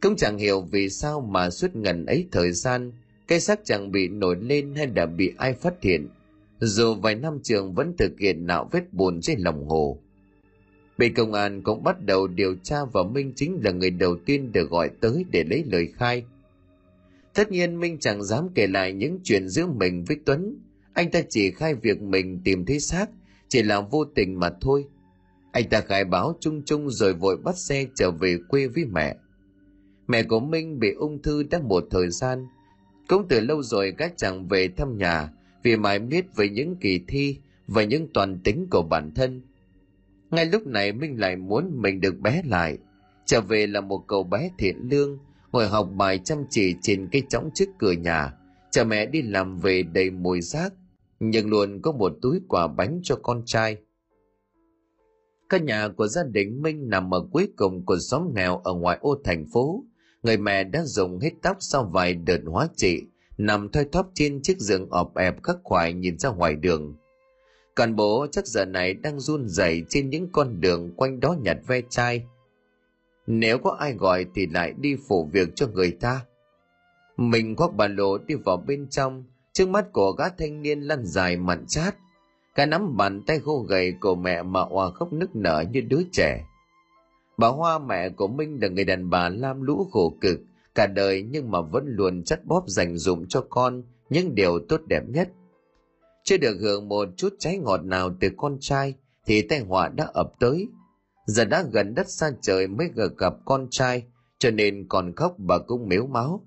Cũng 0.00 0.16
chẳng 0.16 0.38
hiểu 0.38 0.60
vì 0.60 0.88
sao 0.88 1.20
mà 1.20 1.50
suốt 1.50 1.76
ngần 1.76 2.06
ấy 2.06 2.28
thời 2.32 2.52
gian, 2.52 2.92
cái 3.28 3.40
xác 3.40 3.60
chẳng 3.64 3.92
bị 3.92 4.08
nổi 4.08 4.36
lên 4.40 4.74
hay 4.74 4.86
đã 4.86 5.06
bị 5.06 5.32
ai 5.36 5.52
phát 5.52 5.74
hiện, 5.82 6.08
dù 6.58 6.94
vài 6.94 7.14
năm 7.14 7.38
trường 7.42 7.74
vẫn 7.74 7.94
thực 7.98 8.18
hiện 8.18 8.46
nạo 8.46 8.68
vết 8.72 8.92
bùn 8.92 9.20
trên 9.20 9.40
lòng 9.40 9.66
hồ. 9.68 9.98
Bên 11.00 11.14
công 11.14 11.32
an 11.32 11.62
cũng 11.62 11.82
bắt 11.84 12.04
đầu 12.04 12.26
điều 12.26 12.54
tra 12.62 12.76
và 12.92 13.02
Minh 13.02 13.32
chính 13.36 13.60
là 13.64 13.70
người 13.70 13.90
đầu 13.90 14.16
tiên 14.26 14.52
được 14.52 14.70
gọi 14.70 14.90
tới 15.00 15.24
để 15.30 15.44
lấy 15.44 15.64
lời 15.66 15.92
khai. 15.96 16.24
Tất 17.34 17.50
nhiên 17.50 17.80
Minh 17.80 17.98
chẳng 18.00 18.22
dám 18.24 18.48
kể 18.54 18.66
lại 18.66 18.92
những 18.92 19.18
chuyện 19.24 19.48
giữa 19.48 19.66
mình 19.66 20.04
với 20.04 20.16
Tuấn, 20.24 20.56
anh 20.92 21.10
ta 21.10 21.20
chỉ 21.28 21.50
khai 21.50 21.74
việc 21.74 22.02
mình 22.02 22.40
tìm 22.44 22.64
thấy 22.64 22.80
xác 22.80 23.06
chỉ 23.48 23.62
là 23.62 23.80
vô 23.80 24.04
tình 24.04 24.40
mà 24.40 24.50
thôi. 24.60 24.84
Anh 25.52 25.68
ta 25.68 25.80
khai 25.80 26.04
báo 26.04 26.36
chung 26.40 26.62
chung 26.64 26.90
rồi 26.90 27.12
vội 27.12 27.36
bắt 27.36 27.58
xe 27.58 27.86
trở 27.94 28.10
về 28.10 28.38
quê 28.48 28.66
với 28.66 28.84
mẹ. 28.84 29.16
Mẹ 30.08 30.22
của 30.22 30.40
minh 30.40 30.78
bị 30.78 30.92
ung 30.92 31.22
thư 31.22 31.42
đã 31.42 31.58
một 31.58 31.84
thời 31.90 32.10
gian. 32.10 32.46
Cũng 33.08 33.26
từ 33.28 33.40
lâu 33.40 33.62
rồi 33.62 33.94
các 33.98 34.12
chàng 34.16 34.48
về 34.48 34.68
thăm 34.68 34.98
nhà 34.98 35.28
vì 35.62 35.76
mãi 35.76 35.98
miết 35.98 36.36
với 36.36 36.48
những 36.48 36.76
kỳ 36.76 37.00
thi 37.08 37.36
và 37.66 37.84
những 37.84 38.08
toàn 38.14 38.38
tính 38.44 38.66
của 38.70 38.82
bản 38.82 39.10
thân 39.14 39.42
ngay 40.30 40.46
lúc 40.46 40.66
này 40.66 40.92
minh 40.92 41.20
lại 41.20 41.36
muốn 41.36 41.70
mình 41.74 42.00
được 42.00 42.18
bé 42.20 42.42
lại 42.44 42.78
trở 43.24 43.40
về 43.40 43.66
là 43.66 43.80
một 43.80 44.04
cậu 44.08 44.22
bé 44.22 44.50
thiện 44.58 44.76
lương 44.90 45.18
ngồi 45.52 45.68
học 45.68 45.88
bài 45.96 46.18
chăm 46.18 46.38
chỉ 46.50 46.74
trên 46.82 47.08
cây 47.12 47.22
chõng 47.28 47.50
trước 47.54 47.68
cửa 47.78 47.92
nhà 47.92 48.32
chờ 48.70 48.84
mẹ 48.84 49.06
đi 49.06 49.22
làm 49.22 49.56
về 49.56 49.82
đầy 49.82 50.10
mùi 50.10 50.40
rác 50.40 50.72
nhưng 51.20 51.50
luôn 51.50 51.82
có 51.82 51.92
một 51.92 52.12
túi 52.22 52.40
quà 52.48 52.66
bánh 52.66 53.00
cho 53.02 53.16
con 53.22 53.42
trai. 53.46 53.76
Căn 55.48 55.64
nhà 55.64 55.88
của 55.88 56.06
gia 56.06 56.22
đình 56.22 56.62
Minh 56.62 56.88
nằm 56.88 57.14
ở 57.14 57.26
cuối 57.32 57.48
cùng 57.56 57.86
của 57.86 57.98
xóm 57.98 58.32
nghèo 58.34 58.58
ở 58.58 58.74
ngoại 58.74 58.98
ô 59.00 59.20
thành 59.24 59.46
phố. 59.52 59.84
Người 60.22 60.36
mẹ 60.36 60.64
đã 60.64 60.84
dùng 60.84 61.18
hết 61.18 61.30
tóc 61.42 61.56
sau 61.60 61.90
vài 61.92 62.14
đợt 62.14 62.40
hóa 62.46 62.68
trị, 62.76 63.02
nằm 63.38 63.68
thoi 63.72 63.84
thóp 63.92 64.10
trên 64.14 64.42
chiếc 64.42 64.58
giường 64.58 64.90
ọp 64.90 65.16
ẹp 65.16 65.42
khắc 65.42 65.56
khoải 65.62 65.92
nhìn 65.92 66.18
ra 66.18 66.30
ngoài 66.30 66.56
đường. 66.56 66.96
Còn 67.74 67.96
bố 67.96 68.26
chắc 68.32 68.46
giờ 68.46 68.64
này 68.64 68.94
đang 68.94 69.20
run 69.20 69.48
rẩy 69.48 69.84
trên 69.88 70.10
những 70.10 70.28
con 70.32 70.60
đường 70.60 70.90
quanh 70.96 71.20
đó 71.20 71.36
nhặt 71.40 71.56
ve 71.66 71.80
chai. 71.90 72.24
Nếu 73.26 73.58
có 73.58 73.70
ai 73.70 73.92
gọi 73.92 74.26
thì 74.34 74.46
lại 74.46 74.74
đi 74.78 74.96
phủ 75.08 75.28
việc 75.32 75.48
cho 75.54 75.66
người 75.66 75.90
ta. 75.90 76.20
Mình 77.16 77.56
khoác 77.56 77.74
ba 77.74 77.86
lô 77.86 78.18
đi 78.18 78.34
vào 78.34 78.56
bên 78.56 78.88
trong, 78.90 79.24
Trước 79.52 79.68
mắt 79.68 79.92
của 79.92 80.12
gã 80.12 80.28
thanh 80.28 80.62
niên 80.62 80.80
lăn 80.80 81.04
dài 81.04 81.36
mặn 81.36 81.64
chát, 81.68 81.96
cả 82.54 82.66
nắm 82.66 82.96
bàn 82.96 83.22
tay 83.26 83.38
khô 83.38 83.58
gầy 83.58 83.94
của 84.00 84.14
mẹ 84.14 84.42
mà 84.42 84.60
hòa 84.60 84.90
khóc 84.90 85.12
nức 85.12 85.36
nở 85.36 85.64
như 85.70 85.80
đứa 85.80 86.02
trẻ. 86.12 86.44
Bà 87.36 87.48
Hoa 87.48 87.78
mẹ 87.78 88.08
của 88.08 88.28
Minh 88.28 88.58
là 88.62 88.68
người 88.68 88.84
đàn 88.84 89.10
bà 89.10 89.28
lam 89.28 89.62
lũ 89.62 89.88
khổ 89.92 90.14
cực 90.20 90.40
cả 90.74 90.86
đời 90.86 91.22
nhưng 91.30 91.50
mà 91.50 91.60
vẫn 91.60 91.84
luôn 91.86 92.24
chắt 92.24 92.44
bóp 92.44 92.64
dành 92.66 92.98
dụng 92.98 93.28
cho 93.28 93.44
con 93.50 93.82
những 94.10 94.34
điều 94.34 94.58
tốt 94.68 94.80
đẹp 94.86 95.02
nhất. 95.08 95.28
Chưa 96.30 96.36
được 96.36 96.56
hưởng 96.60 96.88
một 96.88 97.08
chút 97.16 97.34
trái 97.38 97.58
ngọt 97.58 97.84
nào 97.84 98.10
từ 98.20 98.28
con 98.36 98.56
trai 98.60 98.94
thì 99.26 99.42
tai 99.42 99.60
họa 99.60 99.88
đã 99.88 100.08
ập 100.12 100.32
tới. 100.40 100.68
Giờ 101.26 101.44
đã 101.44 101.64
gần 101.72 101.94
đất 101.94 102.10
xa 102.10 102.30
trời 102.42 102.66
mới 102.66 102.90
gặp 103.16 103.34
con 103.44 103.66
trai 103.70 104.02
cho 104.38 104.50
nên 104.50 104.86
còn 104.88 105.14
khóc 105.14 105.34
bà 105.38 105.58
cũng 105.58 105.88
mếu 105.88 106.06
máu. 106.06 106.44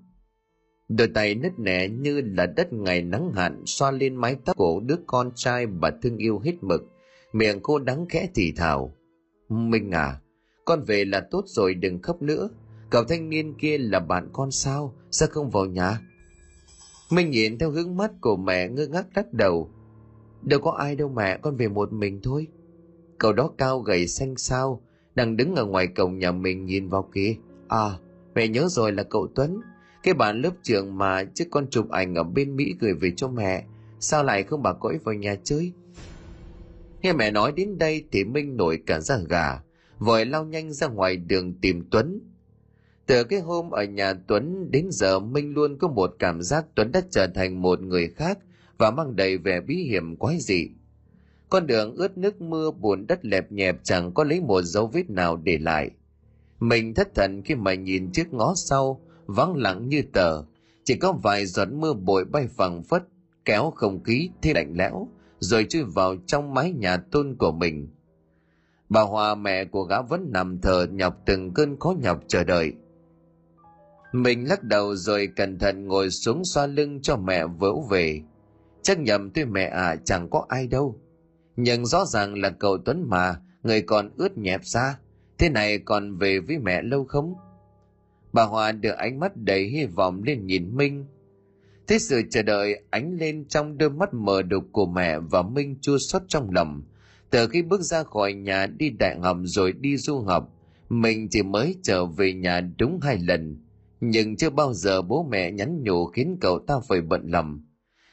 Đôi 0.88 1.08
tay 1.08 1.34
nứt 1.34 1.58
nẻ 1.58 1.88
như 1.88 2.20
là 2.24 2.46
đất 2.46 2.72
ngày 2.72 3.02
nắng 3.02 3.32
hạn 3.34 3.62
xoa 3.66 3.90
lên 3.90 4.16
mái 4.16 4.36
tóc 4.44 4.56
của 4.56 4.80
đứa 4.80 4.96
con 5.06 5.30
trai 5.34 5.66
bà 5.66 5.90
thương 6.02 6.16
yêu 6.16 6.38
hết 6.38 6.54
mực. 6.60 6.82
Miệng 7.32 7.60
cô 7.62 7.78
đắng 7.78 8.06
khẽ 8.08 8.28
thì 8.34 8.52
thào. 8.56 8.94
Minh 9.48 9.90
à, 9.90 10.20
con 10.64 10.82
về 10.82 11.04
là 11.04 11.20
tốt 11.30 11.44
rồi 11.46 11.74
đừng 11.74 12.02
khóc 12.02 12.22
nữa. 12.22 12.48
Cậu 12.90 13.04
thanh 13.04 13.28
niên 13.28 13.54
kia 13.58 13.78
là 13.78 14.00
bạn 14.00 14.28
con 14.32 14.50
sao? 14.50 14.94
Sao 15.10 15.28
không 15.32 15.50
vào 15.50 15.66
nhà? 15.66 16.00
Minh 17.10 17.30
nhìn 17.30 17.58
theo 17.58 17.70
hướng 17.70 17.96
mắt 17.96 18.10
của 18.20 18.36
mẹ 18.36 18.68
ngơ 18.68 18.86
ngác 18.86 19.06
lắc 19.14 19.32
đầu. 19.32 19.70
Đâu 20.42 20.60
có 20.60 20.70
ai 20.70 20.96
đâu 20.96 21.08
mẹ, 21.08 21.38
con 21.42 21.56
về 21.56 21.68
một 21.68 21.92
mình 21.92 22.20
thôi. 22.22 22.46
Cậu 23.18 23.32
đó 23.32 23.50
cao 23.58 23.80
gầy 23.80 24.06
xanh 24.06 24.36
xao, 24.36 24.82
đang 25.14 25.36
đứng 25.36 25.54
ở 25.54 25.64
ngoài 25.64 25.86
cổng 25.86 26.18
nhà 26.18 26.32
mình 26.32 26.64
nhìn 26.64 26.88
vào 26.88 27.08
kia. 27.14 27.36
À, 27.68 27.98
mẹ 28.34 28.48
nhớ 28.48 28.66
rồi 28.68 28.92
là 28.92 29.02
cậu 29.02 29.28
Tuấn, 29.34 29.60
cái 30.02 30.14
bạn 30.14 30.40
lớp 30.40 30.50
trường 30.62 30.98
mà 30.98 31.24
chiếc 31.24 31.48
con 31.50 31.66
chụp 31.70 31.90
ảnh 31.90 32.14
ở 32.14 32.22
bên 32.22 32.56
Mỹ 32.56 32.74
gửi 32.80 32.94
về 32.94 33.12
cho 33.16 33.28
mẹ, 33.28 33.64
sao 34.00 34.24
lại 34.24 34.42
không 34.42 34.62
bà 34.62 34.72
cõi 34.72 34.98
vào 35.04 35.14
nhà 35.14 35.36
chơi? 35.44 35.72
Nghe 37.02 37.12
mẹ 37.12 37.30
nói 37.30 37.52
đến 37.52 37.78
đây 37.78 38.04
thì 38.12 38.24
Minh 38.24 38.56
nổi 38.56 38.82
cả 38.86 39.00
da 39.00 39.18
gà, 39.28 39.60
vội 39.98 40.26
lao 40.26 40.44
nhanh 40.44 40.72
ra 40.72 40.86
ngoài 40.86 41.16
đường 41.16 41.54
tìm 41.60 41.84
Tuấn. 41.90 42.20
Từ 43.06 43.24
cái 43.24 43.40
hôm 43.40 43.70
ở 43.70 43.84
nhà 43.84 44.14
Tuấn 44.26 44.70
đến 44.70 44.88
giờ 44.90 45.18
Minh 45.18 45.54
luôn 45.54 45.78
có 45.78 45.88
một 45.88 46.16
cảm 46.18 46.42
giác 46.42 46.66
Tuấn 46.74 46.92
đã 46.92 47.02
trở 47.10 47.26
thành 47.26 47.62
một 47.62 47.80
người 47.80 48.08
khác 48.08 48.38
và 48.78 48.90
mang 48.90 49.16
đầy 49.16 49.38
vẻ 49.38 49.60
bí 49.60 49.76
hiểm 49.76 50.16
quái 50.16 50.38
dị. 50.40 50.68
con 51.48 51.66
đường 51.66 51.94
ướt 51.94 52.18
nước 52.18 52.40
mưa 52.40 52.70
buồn 52.70 53.06
đất 53.06 53.24
lẹp 53.24 53.52
nhẹp 53.52 53.76
chẳng 53.82 54.12
có 54.14 54.24
lấy 54.24 54.40
một 54.40 54.62
dấu 54.62 54.86
vết 54.86 55.10
nào 55.10 55.36
để 55.36 55.58
lại. 55.58 55.90
Mình 56.60 56.94
thất 56.94 57.14
thần 57.14 57.42
khi 57.42 57.54
mà 57.54 57.74
nhìn 57.74 58.12
trước 58.12 58.32
ngó 58.32 58.54
sau, 58.56 59.00
vắng 59.26 59.56
lặng 59.56 59.88
như 59.88 60.02
tờ. 60.12 60.42
Chỉ 60.84 60.96
có 60.96 61.12
vài 61.12 61.46
giọt 61.46 61.68
mưa 61.72 61.92
bụi 61.92 62.24
bay 62.24 62.46
phẳng 62.46 62.82
phất, 62.82 63.04
kéo 63.44 63.72
không 63.76 64.02
khí 64.02 64.30
thế 64.42 64.52
lạnh 64.54 64.74
lẽo, 64.76 65.08
rồi 65.38 65.66
chui 65.68 65.82
vào 65.82 66.16
trong 66.26 66.54
mái 66.54 66.72
nhà 66.72 66.96
tôn 66.96 67.36
của 67.38 67.52
mình. 67.52 67.88
Bà 68.88 69.00
hòa 69.02 69.34
mẹ 69.34 69.64
của 69.64 69.82
gã 69.82 70.02
vẫn 70.02 70.28
nằm 70.32 70.58
thờ 70.60 70.86
nhọc 70.90 71.22
từng 71.26 71.54
cơn 71.54 71.78
khó 71.78 71.94
nhọc 72.02 72.20
chờ 72.28 72.44
đợi 72.44 72.72
mình 74.14 74.48
lắc 74.48 74.64
đầu 74.64 74.96
rồi 74.96 75.28
cẩn 75.36 75.58
thận 75.58 75.86
ngồi 75.86 76.10
xuống 76.10 76.44
xoa 76.44 76.66
lưng 76.66 77.02
cho 77.02 77.16
mẹ 77.16 77.46
vỗ 77.46 77.86
về. 77.90 78.20
Chắc 78.82 78.98
nhầm 78.98 79.30
tuy 79.30 79.44
mẹ 79.44 79.64
à 79.64 79.96
chẳng 80.04 80.30
có 80.30 80.46
ai 80.48 80.66
đâu. 80.66 81.00
Nhưng 81.56 81.86
rõ 81.86 82.04
ràng 82.04 82.34
là 82.34 82.50
cậu 82.50 82.78
tuấn 82.78 83.04
mà, 83.08 83.36
người 83.62 83.82
còn 83.82 84.10
ướt 84.16 84.38
nhẹp 84.38 84.60
ra. 84.64 84.98
Thế 85.38 85.48
này 85.48 85.78
còn 85.78 86.16
về 86.16 86.40
với 86.40 86.58
mẹ 86.58 86.82
lâu 86.82 87.04
không? 87.04 87.34
Bà 88.32 88.42
hòa 88.42 88.72
đưa 88.72 88.92
ánh 88.92 89.20
mắt 89.20 89.36
đầy 89.36 89.64
hy 89.64 89.84
vọng 89.84 90.22
lên 90.22 90.46
nhìn 90.46 90.76
minh. 90.76 91.06
Thế 91.86 91.98
sự 91.98 92.22
chờ 92.30 92.42
đợi 92.42 92.82
ánh 92.90 93.16
lên 93.16 93.44
trong 93.48 93.78
đôi 93.78 93.90
mắt 93.90 94.14
mờ 94.14 94.42
đục 94.42 94.64
của 94.72 94.86
mẹ 94.86 95.18
và 95.18 95.42
minh 95.42 95.76
chua 95.80 95.98
xót 95.98 96.22
trong 96.28 96.50
lòng. 96.50 96.82
Từ 97.30 97.48
khi 97.48 97.62
bước 97.62 97.80
ra 97.80 98.02
khỏi 98.02 98.32
nhà 98.32 98.66
đi 98.66 98.90
đại 98.90 99.18
học 99.20 99.36
rồi 99.44 99.72
đi 99.72 99.96
du 99.96 100.20
học 100.20 100.54
mình 100.88 101.28
chỉ 101.28 101.42
mới 101.42 101.76
trở 101.82 102.06
về 102.06 102.32
nhà 102.32 102.60
đúng 102.78 103.00
hai 103.02 103.18
lần 103.18 103.63
nhưng 104.10 104.36
chưa 104.36 104.50
bao 104.50 104.72
giờ 104.72 105.02
bố 105.02 105.26
mẹ 105.30 105.50
nhắn 105.50 105.82
nhủ 105.82 106.06
khiến 106.06 106.36
cậu 106.40 106.58
ta 106.58 106.74
phải 106.88 107.00
bận 107.00 107.22
lòng. 107.26 107.60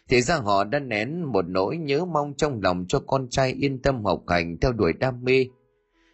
Thì 0.09 0.21
ra 0.21 0.35
họ 0.35 0.63
đã 0.63 0.79
nén 0.79 1.23
một 1.31 1.45
nỗi 1.47 1.77
nhớ 1.77 2.05
mong 2.05 2.33
trong 2.37 2.61
lòng 2.63 2.85
cho 2.87 2.99
con 2.99 3.27
trai 3.29 3.51
yên 3.51 3.81
tâm 3.81 4.05
học 4.05 4.23
hành 4.27 4.57
theo 4.61 4.71
đuổi 4.71 4.93
đam 4.93 5.23
mê. 5.23 5.45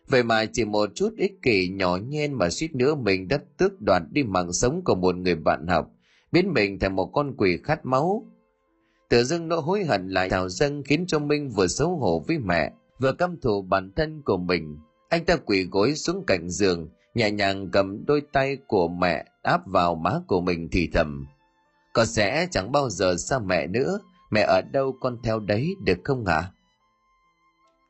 Vậy 0.08 0.24
mà 0.24 0.46
chỉ 0.46 0.66
một 0.66 0.90
chút 0.96 1.14
ích 1.18 1.42
kỷ 1.42 1.70
nhỏ 1.70 1.98
nhen 2.08 2.34
mà 2.34 2.50
suýt 2.50 2.76
nữa 2.76 2.96
mình 2.96 3.28
đã 3.28 3.40
tước 3.58 3.82
đoạt 3.82 4.04
đi 4.12 4.24
mạng 4.24 4.54
sống 4.54 4.82
của 4.84 4.96
một 4.96 5.16
người 5.16 5.36
bạn 5.36 5.68
học, 5.68 5.92
biến 6.32 6.54
mình 6.54 6.80
thành 6.80 6.96
một 6.96 7.06
con 7.14 7.36
quỷ 7.38 7.58
khát 7.64 7.86
máu. 7.86 8.26
Tự 9.10 9.24
dưng 9.24 9.48
nỗi 9.48 9.62
hối 9.62 9.86
hận 9.86 10.08
lại 10.08 10.30
thảo 10.30 10.50
dâng 10.50 10.84
khiến 10.84 11.06
cho 11.08 11.20
minh 11.20 11.50
vừa 11.50 11.68
xấu 11.68 11.98
hổ 11.98 12.24
với 12.28 12.38
mẹ, 12.40 12.72
vừa 13.00 13.12
căm 13.12 13.38
thù 13.42 13.62
bản 13.62 13.92
thân 13.96 14.22
của 14.26 14.38
mình. 14.38 14.78
Anh 15.10 15.26
ta 15.26 15.36
quỳ 15.36 15.64
gối 15.72 15.96
xuống 15.96 16.24
cạnh 16.28 16.50
giường 16.50 16.90
nhẹ 17.18 17.32
nhàng 17.32 17.72
cầm 17.72 18.06
đôi 18.06 18.22
tay 18.32 18.58
của 18.68 18.88
mẹ 18.88 19.26
áp 19.42 19.68
vào 19.68 19.96
má 19.96 20.12
của 20.28 20.42
mình 20.42 20.70
thì 20.72 20.90
thầm 20.94 21.26
con 21.98 22.06
sẽ 22.06 22.48
chẳng 22.52 22.72
bao 22.72 22.90
giờ 22.90 23.16
xa 23.18 23.40
mẹ 23.40 23.68
nữa, 23.68 24.00
mẹ 24.32 24.42
ở 24.42 24.62
đâu 24.62 24.98
con 25.00 25.18
theo 25.24 25.40
đấy 25.40 25.76
được 25.84 25.98
không 26.04 26.26
hả? 26.26 26.52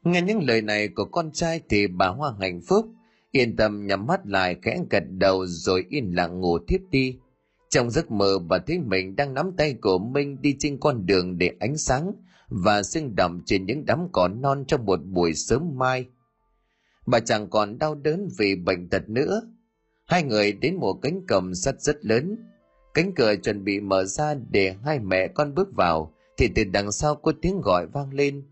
Nghe 0.03 0.21
những 0.21 0.43
lời 0.47 0.61
này 0.61 0.87
của 0.87 1.05
con 1.05 1.31
trai 1.31 1.61
thì 1.69 1.87
bà 1.87 2.07
hoa 2.07 2.33
hạnh 2.39 2.61
phúc, 2.67 2.85
yên 3.31 3.55
tâm 3.55 3.87
nhắm 3.87 4.07
mắt 4.07 4.19
lại 4.25 4.55
khẽ 4.61 4.79
gật 4.89 5.03
đầu 5.09 5.45
rồi 5.45 5.85
yên 5.89 6.15
lặng 6.15 6.39
ngủ 6.39 6.57
thiếp 6.67 6.81
đi. 6.91 7.17
Trong 7.69 7.89
giấc 7.89 8.11
mơ 8.11 8.39
bà 8.39 8.57
thấy 8.57 8.79
mình 8.79 9.15
đang 9.15 9.33
nắm 9.33 9.51
tay 9.57 9.73
của 9.81 9.97
minh 9.97 10.41
đi 10.41 10.55
trên 10.59 10.77
con 10.79 11.05
đường 11.05 11.37
để 11.37 11.51
ánh 11.59 11.77
sáng 11.77 12.11
và 12.49 12.83
sưng 12.83 13.15
đậm 13.15 13.41
trên 13.45 13.65
những 13.65 13.85
đám 13.85 14.07
cỏ 14.11 14.27
non 14.27 14.65
trong 14.67 14.85
một 14.85 14.99
buổi 15.05 15.33
sớm 15.33 15.77
mai 15.77 16.05
bà 17.07 17.19
chẳng 17.19 17.49
còn 17.49 17.77
đau 17.77 17.95
đớn 17.95 18.29
vì 18.37 18.55
bệnh 18.55 18.89
tật 18.89 19.09
nữa. 19.09 19.41
Hai 20.05 20.23
người 20.23 20.51
đến 20.51 20.75
một 20.75 20.93
cánh 21.01 21.21
cầm 21.27 21.55
sắt 21.55 21.81
rất 21.81 22.05
lớn. 22.05 22.37
Cánh 22.93 23.13
cửa 23.15 23.35
chuẩn 23.35 23.63
bị 23.63 23.79
mở 23.79 24.05
ra 24.05 24.35
để 24.51 24.75
hai 24.83 24.99
mẹ 24.99 25.27
con 25.27 25.53
bước 25.55 25.67
vào, 25.75 26.13
thì 26.37 26.49
từ 26.55 26.63
đằng 26.63 26.91
sau 26.91 27.15
có 27.15 27.33
tiếng 27.41 27.61
gọi 27.61 27.87
vang 27.87 28.13
lên. 28.13 28.43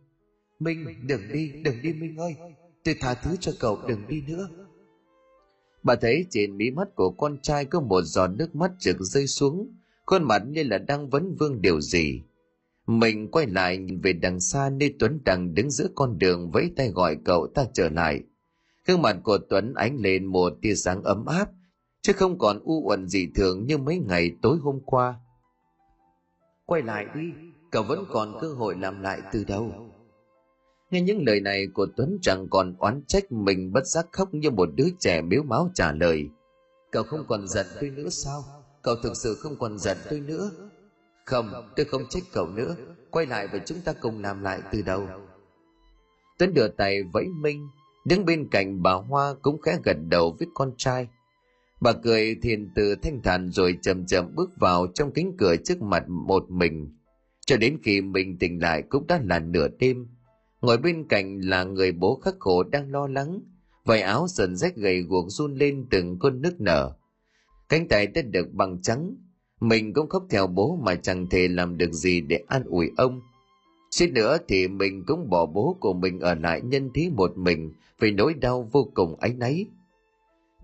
Minh, 0.59 0.85
đừng 1.07 1.21
đi 1.33 1.51
đừng 1.63 1.81
đi 1.81 1.93
minh 1.93 2.17
ơi. 2.17 2.35
Tôi 2.83 2.95
tha 2.99 3.13
thứ 3.13 3.35
cho 3.39 3.51
cậu, 3.59 3.79
đừng 3.87 4.07
đi 4.07 4.21
nữa. 4.27 4.49
Bà 5.83 5.95
thấy 5.95 6.25
trên 6.29 6.57
mí 6.57 6.71
mắt 6.71 6.87
của 6.95 7.09
con 7.09 7.37
trai 7.41 7.65
có 7.65 7.81
một 7.81 8.01
giọt 8.01 8.27
nước 8.27 8.55
mắt 8.55 8.71
trực 8.79 8.97
rơi 8.99 9.27
xuống, 9.27 9.75
khuôn 10.05 10.23
mặt 10.23 10.43
như 10.47 10.63
là 10.63 10.77
đang 10.77 11.09
vấn 11.09 11.35
vương 11.35 11.61
điều 11.61 11.81
gì. 11.81 12.21
Mình 12.87 13.31
quay 13.31 13.47
lại 13.47 13.77
nhìn 13.77 14.01
về 14.01 14.13
đằng 14.13 14.39
xa 14.39 14.69
nơi 14.69 14.93
tuấn 14.99 15.19
đang 15.25 15.53
đứng 15.53 15.71
giữa 15.71 15.87
con 15.95 16.17
đường 16.17 16.51
vẫy 16.51 16.71
tay 16.75 16.89
gọi 16.89 17.17
cậu 17.25 17.47
ta 17.47 17.65
trở 17.73 17.89
lại 17.89 18.23
gương 18.85 19.01
mặt 19.01 19.17
của 19.23 19.37
tuấn 19.49 19.73
ánh 19.73 19.97
lên 19.99 20.25
một 20.25 20.53
tia 20.61 20.75
sáng 20.75 21.03
ấm 21.03 21.25
áp, 21.25 21.49
chứ 22.01 22.13
không 22.13 22.37
còn 22.37 22.59
u 22.63 22.81
uẩn 22.87 23.07
gì 23.07 23.27
thường 23.35 23.65
như 23.65 23.77
mấy 23.77 23.97
ngày 23.97 24.31
tối 24.41 24.57
hôm 24.61 24.79
qua. 24.85 25.15
Quay 26.65 26.81
lại 26.81 27.05
đi, 27.15 27.21
cậu 27.71 27.83
vẫn 27.83 28.05
còn 28.11 28.37
cơ 28.41 28.53
hội 28.53 28.75
làm 28.75 29.01
lại 29.01 29.21
từ 29.31 29.43
đầu. 29.43 29.71
Nghe 30.91 31.01
những 31.01 31.23
lời 31.25 31.41
này 31.41 31.67
của 31.73 31.87
tuấn 31.95 32.17
chẳng 32.21 32.47
còn 32.49 32.75
oán 32.77 33.03
trách 33.07 33.31
mình 33.31 33.71
bất 33.73 33.85
giác 33.85 34.05
khóc 34.11 34.33
như 34.33 34.51
một 34.51 34.69
đứa 34.75 34.87
trẻ 34.99 35.21
miếu 35.21 35.43
máu 35.43 35.71
trả 35.73 35.91
lời. 35.91 36.29
Cậu 36.91 37.03
không 37.03 37.25
còn 37.27 37.47
giận 37.47 37.65
tôi 37.81 37.89
nữa 37.89 38.09
sao? 38.09 38.43
Cậu 38.81 38.95
thực 39.03 39.17
sự 39.17 39.35
không 39.35 39.55
còn 39.59 39.77
giận 39.77 39.97
tôi 40.09 40.19
nữa? 40.19 40.51
Không, 41.25 41.71
tôi 41.75 41.85
không 41.85 42.01
trách 42.09 42.23
cậu 42.33 42.47
nữa. 42.47 42.75
Quay 43.11 43.25
lại 43.25 43.47
và 43.47 43.59
chúng 43.65 43.81
ta 43.85 43.93
cùng 43.93 44.21
làm 44.21 44.43
lại 44.43 44.61
từ 44.71 44.81
đầu. 44.81 45.07
Tuấn 46.37 46.53
đưa 46.53 46.67
tay 46.67 47.03
vẫy 47.13 47.27
minh 47.27 47.67
đứng 48.05 48.25
bên 48.25 48.49
cạnh 48.49 48.83
bà 48.83 48.93
hoa 48.93 49.33
cũng 49.41 49.61
khẽ 49.61 49.77
gật 49.83 49.97
đầu 50.09 50.35
với 50.39 50.47
con 50.53 50.71
trai. 50.77 51.07
Bà 51.81 51.93
cười 51.93 52.35
thiền 52.41 52.69
từ 52.75 52.95
thanh 52.95 53.21
thản 53.21 53.49
rồi 53.51 53.77
chậm 53.81 54.05
chậm 54.05 54.35
bước 54.35 54.49
vào 54.59 54.87
trong 54.93 55.11
cánh 55.11 55.37
cửa 55.37 55.55
trước 55.55 55.81
mặt 55.81 56.03
một 56.07 56.51
mình. 56.51 56.97
Cho 57.45 57.57
đến 57.57 57.77
khi 57.83 58.01
mình 58.01 58.37
tỉnh 58.39 58.61
lại 58.61 58.83
cũng 58.89 59.07
đã 59.07 59.19
là 59.23 59.39
nửa 59.39 59.67
đêm. 59.79 60.07
Ngồi 60.61 60.77
bên 60.77 61.07
cạnh 61.07 61.39
là 61.39 61.63
người 61.63 61.91
bố 61.91 62.19
khắc 62.23 62.35
khổ 62.39 62.63
đang 62.63 62.91
lo 62.91 63.07
lắng. 63.07 63.39
Vải 63.85 64.01
áo 64.01 64.27
sần 64.27 64.55
rách 64.55 64.75
gầy 64.75 65.01
guộc 65.01 65.25
run 65.29 65.55
lên 65.55 65.87
từng 65.91 66.19
cơn 66.19 66.41
nước 66.41 66.61
nở. 66.61 66.93
Cánh 67.69 67.87
tay 67.87 68.07
đã 68.07 68.21
được 68.21 68.51
bằng 68.53 68.81
trắng. 68.81 69.15
Mình 69.59 69.93
cũng 69.93 70.09
khóc 70.09 70.25
theo 70.29 70.47
bố 70.47 70.79
mà 70.83 70.95
chẳng 70.95 71.29
thể 71.29 71.47
làm 71.47 71.77
được 71.77 71.91
gì 71.91 72.21
để 72.21 72.43
an 72.47 72.63
ủi 72.63 72.91
ông 72.97 73.21
suýt 73.95 74.11
nữa 74.11 74.37
thì 74.47 74.67
mình 74.67 75.03
cũng 75.07 75.29
bỏ 75.29 75.45
bố 75.45 75.77
của 75.79 75.93
mình 75.93 76.19
ở 76.19 76.35
lại 76.35 76.61
nhân 76.61 76.89
thí 76.93 77.09
một 77.09 77.37
mình, 77.37 77.71
vì 77.99 78.11
nỗi 78.11 78.33
đau 78.33 78.69
vô 78.71 78.91
cùng 78.93 79.15
áy 79.19 79.33
náy 79.33 79.67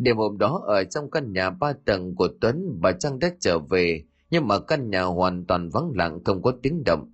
đêm 0.03 0.17
hôm 0.17 0.37
đó, 0.37 0.61
ở 0.65 0.83
trong 0.83 1.11
căn 1.11 1.33
nhà 1.33 1.49
ba 1.49 1.73
tầng 1.85 2.15
của 2.15 2.29
tuấn, 2.41 2.77
bà 2.81 2.91
Trang 2.91 3.19
đã 3.19 3.31
trở 3.39 3.59
về, 3.59 4.03
nhưng 4.31 4.47
mà 4.47 4.59
căn 4.59 4.89
nhà 4.89 5.01
hoàn 5.01 5.45
toàn 5.45 5.69
vắng 5.69 5.91
lặng, 5.95 6.19
không 6.25 6.41
có 6.41 6.53
tiếng 6.61 6.83
động. 6.83 7.13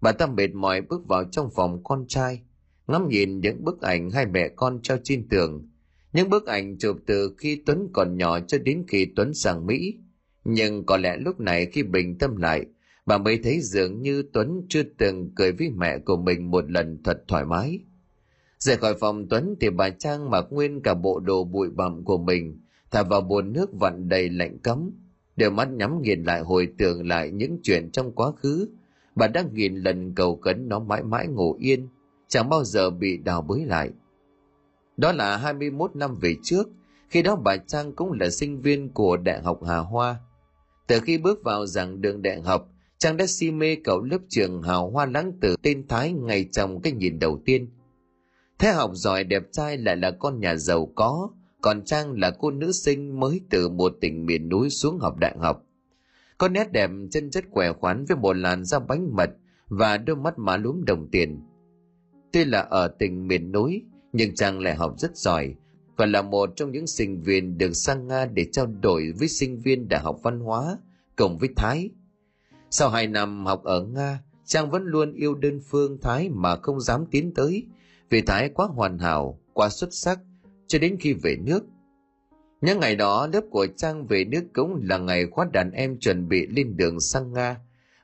Bà 0.00 0.12
ta 0.12 0.26
mệt 0.26 0.54
mỏi 0.54 0.80
bước 0.80 1.06
vào 1.06 1.24
trong 1.24 1.50
phòng 1.54 1.84
con 1.84 2.04
trai, 2.08 2.40
ngắm 2.86 3.08
nhìn 3.08 3.40
những 3.40 3.64
bức 3.64 3.80
ảnh 3.80 4.10
hai 4.10 4.26
mẹ 4.26 4.48
con 4.48 4.82
treo 4.82 4.98
trên 5.04 5.28
tường. 5.28 5.68
Những 6.12 6.30
bức 6.30 6.46
ảnh 6.46 6.78
chụp 6.78 6.96
từ 7.06 7.34
khi 7.38 7.62
tuấn 7.66 7.88
còn 7.92 8.16
nhỏ 8.16 8.40
cho 8.40 8.58
đến 8.58 8.84
khi 8.88 9.06
tuấn 9.16 9.34
sang 9.34 9.66
mỹ. 9.66 9.94
Nhưng 10.44 10.86
có 10.86 10.96
lẽ 10.96 11.16
lúc 11.16 11.40
này 11.40 11.66
khi 11.66 11.82
bình 11.82 12.18
tâm 12.18 12.36
lại 12.36 12.66
bà 13.06 13.18
mới 13.18 13.40
thấy 13.42 13.60
dường 13.60 14.02
như 14.02 14.22
tuấn 14.32 14.66
chưa 14.68 14.82
từng 14.98 15.30
cười 15.34 15.52
với 15.52 15.70
mẹ 15.70 15.98
của 15.98 16.16
mình 16.16 16.50
một 16.50 16.70
lần 16.70 17.02
thật 17.02 17.24
thoải 17.28 17.44
mái. 17.44 17.80
Rời 18.58 18.76
khỏi 18.76 18.94
phòng 19.00 19.28
tuấn 19.28 19.54
thì 19.60 19.70
bà 19.70 19.90
trang 19.90 20.30
mặc 20.30 20.44
nguyên 20.50 20.80
cả 20.82 20.94
bộ 20.94 21.20
đồ 21.20 21.44
bụi 21.44 21.70
bặm 21.70 22.04
của 22.04 22.18
mình 22.18 22.60
thả 22.90 23.02
vào 23.02 23.20
bồn 23.20 23.52
nước 23.52 23.70
vặn 23.80 24.08
đầy 24.08 24.28
lạnh 24.28 24.58
cấm. 24.58 24.90
Đều 25.36 25.50
mắt 25.50 25.68
nhắm 25.70 26.02
nghiền 26.02 26.22
lại 26.22 26.40
hồi 26.40 26.68
tưởng 26.78 27.08
lại 27.08 27.30
những 27.30 27.58
chuyện 27.62 27.90
trong 27.90 28.12
quá 28.12 28.32
khứ. 28.32 28.68
Bà 29.14 29.26
đã 29.26 29.44
nghìn 29.52 29.76
lần 29.76 30.14
cầu 30.14 30.36
cấn 30.36 30.68
nó 30.68 30.78
mãi 30.78 31.02
mãi 31.02 31.26
ngủ 31.26 31.56
yên 31.60 31.88
chẳng 32.28 32.48
bao 32.48 32.64
giờ 32.64 32.90
bị 32.90 33.16
đào 33.16 33.42
bới 33.42 33.64
lại. 33.64 33.90
Đó 34.96 35.12
là 35.12 35.36
21 35.36 35.96
năm 35.96 36.14
về 36.20 36.36
trước 36.42 36.68
khi 37.08 37.22
đó 37.22 37.36
bà 37.36 37.56
Trang 37.56 37.92
cũng 37.92 38.12
là 38.12 38.30
sinh 38.30 38.60
viên 38.60 38.88
của 38.88 39.16
Đại 39.16 39.42
học 39.42 39.60
Hà 39.66 39.78
Hoa. 39.78 40.16
Từ 40.86 41.00
khi 41.00 41.18
bước 41.18 41.44
vào 41.44 41.66
giảng 41.66 42.00
đường 42.00 42.22
đại 42.22 42.40
học, 42.40 42.68
Trang 42.98 43.16
đã 43.16 43.26
si 43.26 43.50
mê 43.50 43.76
cậu 43.84 44.02
lớp 44.02 44.18
trường 44.28 44.62
hào 44.62 44.90
hoa 44.90 45.06
lãng 45.06 45.32
tử 45.40 45.56
tên 45.62 45.88
Thái 45.88 46.12
ngay 46.12 46.48
trong 46.52 46.80
cái 46.80 46.92
nhìn 46.92 47.18
đầu 47.18 47.42
tiên. 47.44 47.68
Thế 48.58 48.72
học 48.72 48.90
giỏi 48.94 49.24
đẹp 49.24 49.42
trai 49.52 49.78
lại 49.78 49.96
là 49.96 50.10
con 50.10 50.40
nhà 50.40 50.56
giàu 50.56 50.92
có, 50.94 51.30
còn 51.60 51.84
Trang 51.84 52.12
là 52.12 52.30
cô 52.30 52.50
nữ 52.50 52.72
sinh 52.72 53.20
mới 53.20 53.40
từ 53.50 53.68
một 53.68 53.92
tỉnh 54.00 54.26
miền 54.26 54.48
núi 54.48 54.70
xuống 54.70 54.98
học 54.98 55.16
đại 55.20 55.36
học. 55.38 55.62
Có 56.38 56.48
nét 56.48 56.72
đẹp 56.72 56.90
chân 57.10 57.30
chất 57.30 57.44
khỏe 57.50 57.72
khoắn 57.72 58.04
với 58.04 58.16
một 58.16 58.36
làn 58.36 58.64
da 58.64 58.78
bánh 58.78 59.16
mật 59.16 59.30
và 59.68 59.96
đôi 59.96 60.16
mắt 60.16 60.38
má 60.38 60.56
lúm 60.56 60.84
đồng 60.84 61.08
tiền. 61.10 61.40
Tuy 62.32 62.44
là 62.44 62.60
ở 62.60 62.88
tỉnh 62.88 63.28
miền 63.28 63.52
núi, 63.52 63.82
nhưng 64.12 64.34
Trang 64.34 64.60
lại 64.60 64.74
học 64.74 64.94
rất 64.98 65.16
giỏi 65.16 65.54
và 65.96 66.06
là 66.06 66.22
một 66.22 66.50
trong 66.56 66.72
những 66.72 66.86
sinh 66.86 67.22
viên 67.22 67.58
được 67.58 67.72
sang 67.72 68.06
Nga 68.06 68.26
để 68.26 68.46
trao 68.52 68.66
đổi 68.66 69.12
với 69.18 69.28
sinh 69.28 69.60
viên 69.60 69.88
Đại 69.88 70.00
học 70.00 70.20
Văn 70.22 70.40
hóa 70.40 70.78
cùng 71.16 71.38
với 71.38 71.48
Thái. 71.56 71.90
Sau 72.70 72.90
hai 72.90 73.06
năm 73.06 73.46
học 73.46 73.64
ở 73.64 73.82
Nga, 73.82 74.20
Trang 74.44 74.70
vẫn 74.70 74.82
luôn 74.84 75.12
yêu 75.12 75.34
đơn 75.34 75.60
phương 75.70 75.98
Thái 76.02 76.28
mà 76.28 76.56
không 76.56 76.80
dám 76.80 77.06
tiến 77.10 77.34
tới 77.34 77.66
vì 78.10 78.22
Thái 78.22 78.48
quá 78.48 78.66
hoàn 78.66 78.98
hảo, 78.98 79.38
quá 79.52 79.68
xuất 79.68 79.94
sắc 79.94 80.18
cho 80.66 80.78
đến 80.78 80.96
khi 81.00 81.12
về 81.12 81.36
nước. 81.36 81.64
Những 82.60 82.80
ngày 82.80 82.96
đó 82.96 83.28
lớp 83.32 83.44
của 83.50 83.66
Trang 83.76 84.06
về 84.06 84.24
nước 84.24 84.42
cũng 84.54 84.80
là 84.82 84.98
ngày 84.98 85.26
khóa 85.26 85.46
đàn 85.52 85.70
em 85.70 85.98
chuẩn 85.98 86.28
bị 86.28 86.46
lên 86.46 86.76
đường 86.76 87.00
sang 87.00 87.32
Nga 87.32 87.56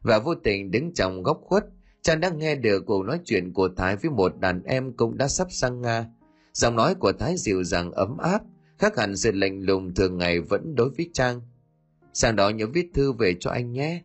và 0.03 0.19
vô 0.19 0.35
tình 0.35 0.71
đứng 0.71 0.95
trong 0.95 1.23
góc 1.23 1.41
khuất 1.45 1.65
Trang 2.03 2.21
đã 2.21 2.31
nghe 2.31 2.55
được 2.55 2.87
cuộc 2.87 3.05
nói 3.05 3.21
chuyện 3.25 3.53
của 3.53 3.69
Thái 3.77 3.97
với 3.97 4.11
một 4.11 4.41
đàn 4.41 4.63
em 4.63 4.93
cũng 4.93 5.19
đã 5.19 5.29
sắp 5.29 5.47
sang 5.51 5.81
Nga. 5.81 6.07
Giọng 6.53 6.77
nói 6.77 6.95
của 6.95 7.13
Thái 7.13 7.37
dịu 7.37 7.65
dàng 7.65 7.93
ấm 7.93 8.17
áp, 8.19 8.43
khác 8.79 8.99
hẳn 8.99 9.17
sự 9.17 9.33
lạnh 9.33 9.61
lùng 9.61 9.95
thường 9.95 10.19
ngày 10.19 10.41
vẫn 10.41 10.75
đối 10.75 10.91
với 10.91 11.11
Trang. 11.13 11.41
Sang 12.13 12.37
đó 12.37 12.49
nhớ 12.49 12.67
viết 12.67 12.91
thư 12.95 13.13
về 13.13 13.35
cho 13.41 13.51
anh 13.51 13.73
nhé. 13.73 14.03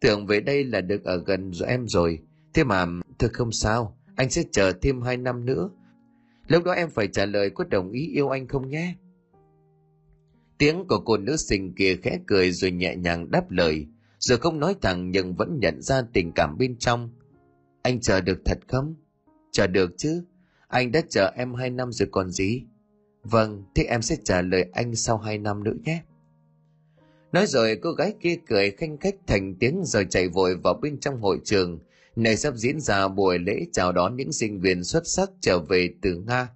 Tưởng 0.00 0.26
về 0.26 0.40
đây 0.40 0.64
là 0.64 0.80
được 0.80 1.04
ở 1.04 1.22
gần 1.26 1.52
rồi 1.52 1.68
em 1.68 1.88
rồi. 1.88 2.18
Thế 2.54 2.64
mà, 2.64 2.86
thực 3.18 3.32
không 3.32 3.52
sao, 3.52 3.98
anh 4.16 4.30
sẽ 4.30 4.42
chờ 4.52 4.72
thêm 4.82 5.02
hai 5.02 5.16
năm 5.16 5.46
nữa. 5.46 5.70
Lúc 6.46 6.64
đó 6.64 6.72
em 6.72 6.90
phải 6.90 7.08
trả 7.08 7.26
lời 7.26 7.50
có 7.50 7.64
đồng 7.64 7.90
ý 7.90 8.06
yêu 8.06 8.28
anh 8.28 8.48
không 8.48 8.68
nhé. 8.68 8.94
Tiếng 10.58 10.84
của 10.88 11.00
cô 11.04 11.16
nữ 11.16 11.36
sinh 11.36 11.74
kia 11.74 11.96
khẽ 12.02 12.18
cười 12.26 12.52
rồi 12.52 12.70
nhẹ 12.70 12.96
nhàng 12.96 13.30
đáp 13.30 13.50
lời, 13.50 13.86
giờ 14.18 14.36
không 14.36 14.60
nói 14.60 14.74
thẳng 14.82 15.10
nhưng 15.10 15.34
vẫn 15.34 15.58
nhận 15.60 15.82
ra 15.82 16.02
tình 16.12 16.32
cảm 16.32 16.58
bên 16.58 16.78
trong. 16.78 17.10
Anh 17.82 18.00
chờ 18.00 18.20
được 18.20 18.38
thật 18.44 18.58
không? 18.68 18.94
Chờ 19.52 19.66
được 19.66 19.90
chứ. 19.96 20.24
Anh 20.68 20.92
đã 20.92 21.00
chờ 21.08 21.32
em 21.36 21.54
hai 21.54 21.70
năm 21.70 21.92
rồi 21.92 22.08
còn 22.12 22.30
gì? 22.30 22.64
Vâng, 23.22 23.64
thế 23.74 23.82
em 23.82 24.02
sẽ 24.02 24.16
trả 24.24 24.42
lời 24.42 24.70
anh 24.72 24.94
sau 24.94 25.18
hai 25.18 25.38
năm 25.38 25.64
nữa 25.64 25.74
nhé. 25.84 26.02
Nói 27.32 27.46
rồi 27.46 27.76
cô 27.82 27.92
gái 27.92 28.14
kia 28.20 28.36
cười 28.48 28.70
khanh 28.70 28.98
khách 28.98 29.14
thành 29.26 29.54
tiếng 29.54 29.82
rồi 29.84 30.06
chạy 30.10 30.28
vội 30.28 30.56
vào 30.56 30.74
bên 30.74 31.00
trong 31.00 31.20
hội 31.20 31.40
trường, 31.44 31.78
nơi 32.16 32.36
sắp 32.36 32.54
diễn 32.56 32.80
ra 32.80 33.08
buổi 33.08 33.38
lễ 33.38 33.66
chào 33.72 33.92
đón 33.92 34.16
những 34.16 34.32
sinh 34.32 34.60
viên 34.60 34.84
xuất 34.84 35.06
sắc 35.06 35.30
trở 35.40 35.58
về 35.58 35.90
từ 36.02 36.14
Nga. 36.26 36.48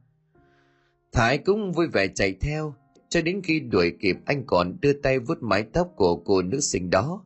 Thái 1.12 1.39
cũng 1.39 1.72
vui 1.72 1.87
vẻ 1.87 2.09
chạy 2.14 2.35
theo, 2.41 2.75
cho 3.09 3.20
đến 3.22 3.41
khi 3.45 3.61
đuổi 3.61 3.93
kịp 4.01 4.16
anh 4.25 4.45
còn 4.47 4.77
đưa 4.81 4.93
tay 4.93 5.18
vuốt 5.18 5.43
mái 5.43 5.64
tóc 5.72 5.93
của 5.97 6.16
cô 6.16 6.43
nữ 6.43 6.61
sinh 6.61 6.91
đó. 6.91 7.25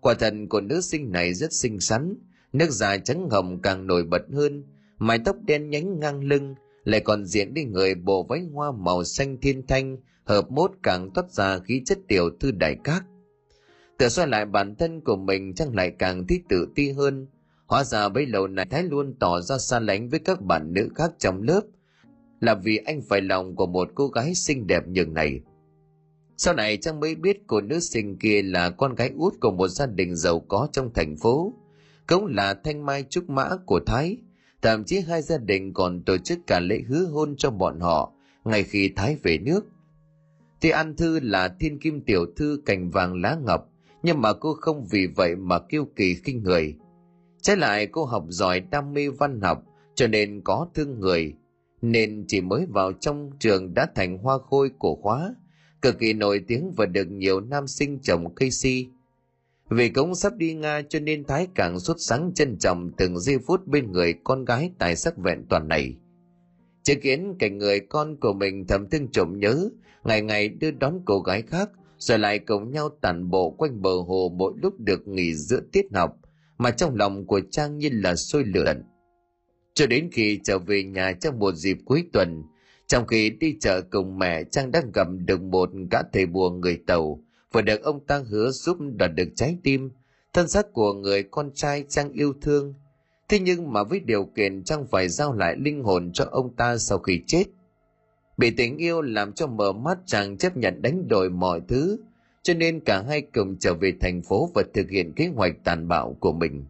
Quả 0.00 0.14
thật 0.14 0.34
cô 0.48 0.60
nữ 0.60 0.80
sinh 0.80 1.12
này 1.12 1.34
rất 1.34 1.52
xinh 1.52 1.80
xắn, 1.80 2.14
nước 2.52 2.70
dài 2.70 3.00
trắng 3.04 3.28
hồng 3.30 3.62
càng 3.62 3.86
nổi 3.86 4.04
bật 4.04 4.22
hơn, 4.32 4.64
mái 4.98 5.18
tóc 5.24 5.36
đen 5.46 5.70
nhánh 5.70 6.00
ngang 6.00 6.24
lưng, 6.24 6.54
lại 6.84 7.00
còn 7.00 7.26
diện 7.26 7.54
đi 7.54 7.64
người 7.64 7.94
bộ 7.94 8.22
váy 8.22 8.40
hoa 8.52 8.72
màu 8.72 9.04
xanh 9.04 9.40
thiên 9.40 9.66
thanh, 9.66 9.96
hợp 10.24 10.50
mốt 10.50 10.70
càng 10.82 11.10
toát 11.10 11.30
ra 11.30 11.58
khí 11.58 11.82
chất 11.84 11.98
tiểu 12.08 12.30
thư 12.40 12.50
đại 12.50 12.76
các. 12.84 13.04
Tự 13.98 14.08
soi 14.08 14.26
lại 14.26 14.46
bản 14.46 14.76
thân 14.76 15.00
của 15.00 15.16
mình 15.16 15.54
chẳng 15.54 15.74
lại 15.74 15.92
càng 15.98 16.26
thích 16.26 16.42
tự 16.48 16.66
ti 16.74 16.90
hơn. 16.90 17.26
Hóa 17.66 17.84
ra 17.84 18.08
bấy 18.08 18.26
lâu 18.26 18.46
này 18.46 18.66
Thái 18.70 18.82
luôn 18.82 19.14
tỏ 19.20 19.40
ra 19.40 19.58
xa 19.58 19.80
lánh 19.80 20.08
với 20.08 20.20
các 20.20 20.42
bạn 20.42 20.72
nữ 20.72 20.88
khác 20.94 21.10
trong 21.18 21.42
lớp, 21.42 21.60
là 22.40 22.54
vì 22.54 22.76
anh 22.76 23.02
phải 23.02 23.20
lòng 23.20 23.56
của 23.56 23.66
một 23.66 23.88
cô 23.94 24.08
gái 24.08 24.34
xinh 24.34 24.66
đẹp 24.66 24.88
như 24.88 25.04
này. 25.04 25.40
Sau 26.36 26.54
này 26.54 26.76
Trang 26.76 27.00
mới 27.00 27.14
biết 27.14 27.36
cô 27.46 27.60
nữ 27.60 27.80
sinh 27.80 28.18
kia 28.18 28.42
là 28.42 28.70
con 28.70 28.94
gái 28.94 29.10
út 29.16 29.34
của 29.40 29.50
một 29.50 29.68
gia 29.68 29.86
đình 29.86 30.16
giàu 30.16 30.40
có 30.40 30.68
trong 30.72 30.92
thành 30.94 31.16
phố, 31.16 31.54
cũng 32.06 32.26
là 32.26 32.54
thanh 32.54 32.86
mai 32.86 33.04
trúc 33.10 33.30
mã 33.30 33.48
của 33.66 33.80
Thái. 33.86 34.16
Thậm 34.62 34.84
chí 34.84 35.00
hai 35.00 35.22
gia 35.22 35.38
đình 35.38 35.72
còn 35.74 36.02
tổ 36.04 36.18
chức 36.18 36.38
cả 36.46 36.60
lễ 36.60 36.80
hứa 36.88 37.04
hôn 37.04 37.34
cho 37.36 37.50
bọn 37.50 37.80
họ 37.80 38.12
ngay 38.44 38.62
khi 38.62 38.90
Thái 38.96 39.16
về 39.22 39.38
nước. 39.38 39.64
Thì 40.60 40.70
An 40.70 40.96
Thư 40.96 41.20
là 41.20 41.48
thiên 41.60 41.78
kim 41.78 42.00
tiểu 42.00 42.26
thư 42.36 42.62
cành 42.66 42.90
vàng 42.90 43.14
lá 43.14 43.36
ngọc, 43.44 43.70
nhưng 44.02 44.20
mà 44.20 44.32
cô 44.32 44.54
không 44.54 44.86
vì 44.90 45.06
vậy 45.06 45.36
mà 45.36 45.58
kiêu 45.58 45.84
kỳ 45.96 46.14
khinh 46.14 46.42
người. 46.42 46.74
Trái 47.42 47.56
lại 47.56 47.86
cô 47.86 48.04
học 48.04 48.24
giỏi 48.28 48.60
đam 48.60 48.92
mê 48.92 49.08
văn 49.08 49.40
học, 49.40 49.62
cho 49.94 50.06
nên 50.06 50.40
có 50.44 50.68
thương 50.74 51.00
người, 51.00 51.34
nên 51.82 52.24
chỉ 52.28 52.40
mới 52.40 52.66
vào 52.68 52.92
trong 52.92 53.30
trường 53.38 53.74
đã 53.74 53.86
thành 53.94 54.18
hoa 54.18 54.38
khôi 54.38 54.70
cổ 54.78 54.94
khóa, 54.94 55.34
cực 55.82 55.98
kỳ 55.98 56.12
nổi 56.12 56.44
tiếng 56.46 56.72
và 56.76 56.86
được 56.86 57.10
nhiều 57.10 57.40
nam 57.40 57.66
sinh 57.66 57.98
chồng 58.02 58.34
cây 58.34 58.50
si. 58.50 58.88
Vì 59.70 59.88
cũng 59.88 60.14
sắp 60.14 60.36
đi 60.36 60.54
Nga 60.54 60.82
cho 60.88 61.00
nên 61.00 61.24
Thái 61.24 61.48
càng 61.54 61.80
xuất 61.80 61.96
sáng 62.00 62.32
trân 62.34 62.58
trọng 62.58 62.90
từng 62.96 63.18
giây 63.18 63.38
phút 63.46 63.66
bên 63.66 63.92
người 63.92 64.14
con 64.24 64.44
gái 64.44 64.72
tài 64.78 64.96
sắc 64.96 65.16
vẹn 65.16 65.44
toàn 65.48 65.68
này. 65.68 65.96
Chứng 66.82 67.00
kiến 67.00 67.34
cảnh 67.38 67.58
người 67.58 67.80
con 67.80 68.16
của 68.16 68.32
mình 68.32 68.64
thầm 68.68 68.88
thương 68.90 69.08
trộm 69.08 69.40
nhớ, 69.40 69.70
ngày 70.04 70.22
ngày 70.22 70.48
đưa 70.48 70.70
đón 70.70 71.00
cô 71.04 71.20
gái 71.20 71.42
khác, 71.42 71.70
rồi 71.98 72.18
lại 72.18 72.38
cùng 72.38 72.70
nhau 72.70 72.88
tản 73.00 73.30
bộ 73.30 73.50
quanh 73.50 73.82
bờ 73.82 73.90
hồ 74.06 74.32
mỗi 74.36 74.52
lúc 74.62 74.74
được 74.78 75.08
nghỉ 75.08 75.34
giữa 75.34 75.60
tiết 75.72 75.86
học, 75.94 76.16
mà 76.58 76.70
trong 76.70 76.96
lòng 76.96 77.26
của 77.26 77.40
Trang 77.50 77.78
như 77.78 77.88
là 77.92 78.14
sôi 78.14 78.44
lửa. 78.44 78.74
Cho 79.74 79.86
đến 79.86 80.08
khi 80.12 80.40
trở 80.44 80.58
về 80.58 80.82
nhà 80.82 81.12
trong 81.12 81.38
một 81.38 81.54
dịp 81.54 81.78
cuối 81.84 82.04
tuần, 82.12 82.42
trong 82.86 83.06
khi 83.06 83.30
đi 83.30 83.56
chợ 83.60 83.80
cùng 83.80 84.18
mẹ 84.18 84.44
Trang 84.44 84.70
đang 84.70 84.92
gặp 84.92 85.08
được 85.24 85.42
một 85.42 85.70
gã 85.90 85.98
thầy 86.12 86.26
bùa 86.26 86.50
người 86.50 86.78
Tàu, 86.86 87.24
vừa 87.52 87.62
được 87.62 87.82
ông 87.82 88.06
ta 88.06 88.22
hứa 88.30 88.50
giúp 88.50 88.76
đoạt 88.98 89.10
được 89.14 89.28
trái 89.36 89.56
tim, 89.62 89.90
thân 90.32 90.48
xác 90.48 90.72
của 90.72 90.92
người 90.92 91.22
con 91.22 91.50
trai 91.54 91.84
Trang 91.88 92.12
yêu 92.12 92.32
thương. 92.42 92.74
Thế 93.28 93.38
nhưng 93.38 93.72
mà 93.72 93.82
với 93.82 94.00
điều 94.00 94.24
kiện 94.24 94.64
Trang 94.64 94.86
phải 94.86 95.08
giao 95.08 95.32
lại 95.32 95.56
linh 95.58 95.82
hồn 95.82 96.10
cho 96.12 96.24
ông 96.30 96.56
ta 96.56 96.78
sau 96.78 96.98
khi 96.98 97.20
chết. 97.26 97.44
Bị 98.40 98.50
tình 98.50 98.76
yêu 98.76 99.02
làm 99.02 99.32
cho 99.32 99.46
mở 99.46 99.72
mắt 99.72 99.98
chàng 100.06 100.36
chấp 100.36 100.56
nhận 100.56 100.82
đánh 100.82 101.08
đổi 101.08 101.30
mọi 101.30 101.60
thứ, 101.68 101.98
cho 102.42 102.54
nên 102.54 102.80
cả 102.80 103.02
hai 103.08 103.22
cùng 103.22 103.56
trở 103.58 103.74
về 103.74 103.92
thành 104.00 104.22
phố 104.22 104.50
và 104.54 104.62
thực 104.74 104.90
hiện 104.90 105.12
kế 105.12 105.26
hoạch 105.26 105.64
tàn 105.64 105.88
bạo 105.88 106.16
của 106.20 106.32
mình. 106.32 106.64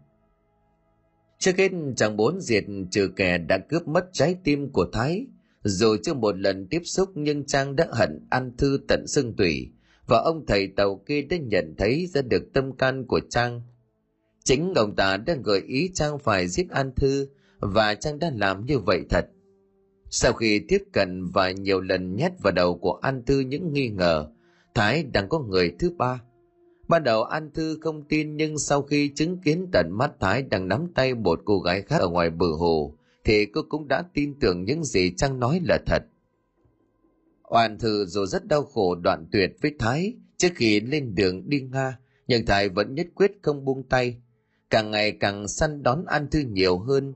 Trước 1.38 1.56
hết 1.56 1.72
chàng 1.96 2.16
bốn 2.16 2.40
diệt 2.40 2.64
trừ 2.90 3.08
kẻ 3.16 3.38
đã 3.38 3.58
cướp 3.58 3.88
mất 3.88 4.04
trái 4.12 4.36
tim 4.44 4.72
của 4.72 4.86
Thái, 4.92 5.26
dù 5.64 5.96
chưa 6.02 6.14
một 6.14 6.38
lần 6.38 6.66
tiếp 6.66 6.82
xúc 6.84 7.08
nhưng 7.14 7.46
Trang 7.46 7.76
đã 7.76 7.86
hận 7.90 8.26
ăn 8.30 8.56
thư 8.58 8.80
tận 8.88 9.06
xương 9.06 9.36
tủy, 9.36 9.70
và 10.06 10.18
ông 10.18 10.46
thầy 10.46 10.66
tàu 10.76 11.02
kia 11.06 11.22
đã 11.22 11.36
nhận 11.36 11.74
thấy 11.78 12.06
ra 12.06 12.22
được 12.22 12.42
tâm 12.52 12.76
can 12.76 13.06
của 13.06 13.20
Trang. 13.30 13.62
Chính 14.44 14.72
ông 14.74 14.96
ta 14.96 15.16
đã 15.16 15.36
gợi 15.44 15.60
ý 15.60 15.90
Trang 15.94 16.18
phải 16.18 16.48
giết 16.48 16.70
An 16.70 16.92
Thư, 16.96 17.28
và 17.60 17.94
Trang 17.94 18.18
đã 18.18 18.30
làm 18.34 18.66
như 18.66 18.78
vậy 18.78 19.04
thật. 19.10 19.26
Sau 20.10 20.32
khi 20.32 20.60
tiếp 20.68 20.82
cận 20.92 21.26
và 21.26 21.50
nhiều 21.50 21.80
lần 21.80 22.16
nhét 22.16 22.32
vào 22.42 22.52
đầu 22.52 22.78
của 22.78 22.92
An 22.92 23.22
Thư 23.26 23.40
những 23.40 23.72
nghi 23.72 23.88
ngờ, 23.88 24.26
Thái 24.74 25.02
đang 25.02 25.28
có 25.28 25.38
người 25.38 25.72
thứ 25.78 25.90
ba. 25.98 26.20
Ban 26.88 27.04
đầu 27.04 27.22
An 27.22 27.50
Thư 27.54 27.78
không 27.80 28.02
tin 28.08 28.36
nhưng 28.36 28.58
sau 28.58 28.82
khi 28.82 29.12
chứng 29.14 29.38
kiến 29.38 29.66
tận 29.72 29.86
mắt 29.92 30.12
Thái 30.20 30.42
đang 30.42 30.68
nắm 30.68 30.86
tay 30.94 31.14
một 31.14 31.40
cô 31.44 31.58
gái 31.58 31.82
khác 31.82 32.00
ở 32.00 32.08
ngoài 32.08 32.30
bờ 32.30 32.46
hồ, 32.58 32.94
thì 33.24 33.46
cô 33.46 33.62
cũng 33.68 33.88
đã 33.88 34.04
tin 34.14 34.34
tưởng 34.40 34.64
những 34.64 34.84
gì 34.84 35.12
Trang 35.16 35.40
nói 35.40 35.60
là 35.64 35.78
thật. 35.86 36.02
Oan 37.50 37.78
Thư 37.78 38.06
dù 38.06 38.26
rất 38.26 38.46
đau 38.46 38.62
khổ 38.62 38.94
đoạn 38.94 39.26
tuyệt 39.32 39.50
với 39.62 39.74
Thái 39.78 40.14
trước 40.36 40.48
khi 40.54 40.80
lên 40.80 41.14
đường 41.14 41.48
đi 41.48 41.60
Nga, 41.60 41.98
nhưng 42.26 42.46
Thái 42.46 42.68
vẫn 42.68 42.94
nhất 42.94 43.06
quyết 43.14 43.32
không 43.42 43.64
buông 43.64 43.82
tay. 43.82 44.16
Càng 44.70 44.90
ngày 44.90 45.12
càng 45.12 45.48
săn 45.48 45.82
đón 45.82 46.04
An 46.06 46.26
Thư 46.30 46.40
nhiều 46.40 46.78
hơn, 46.78 47.14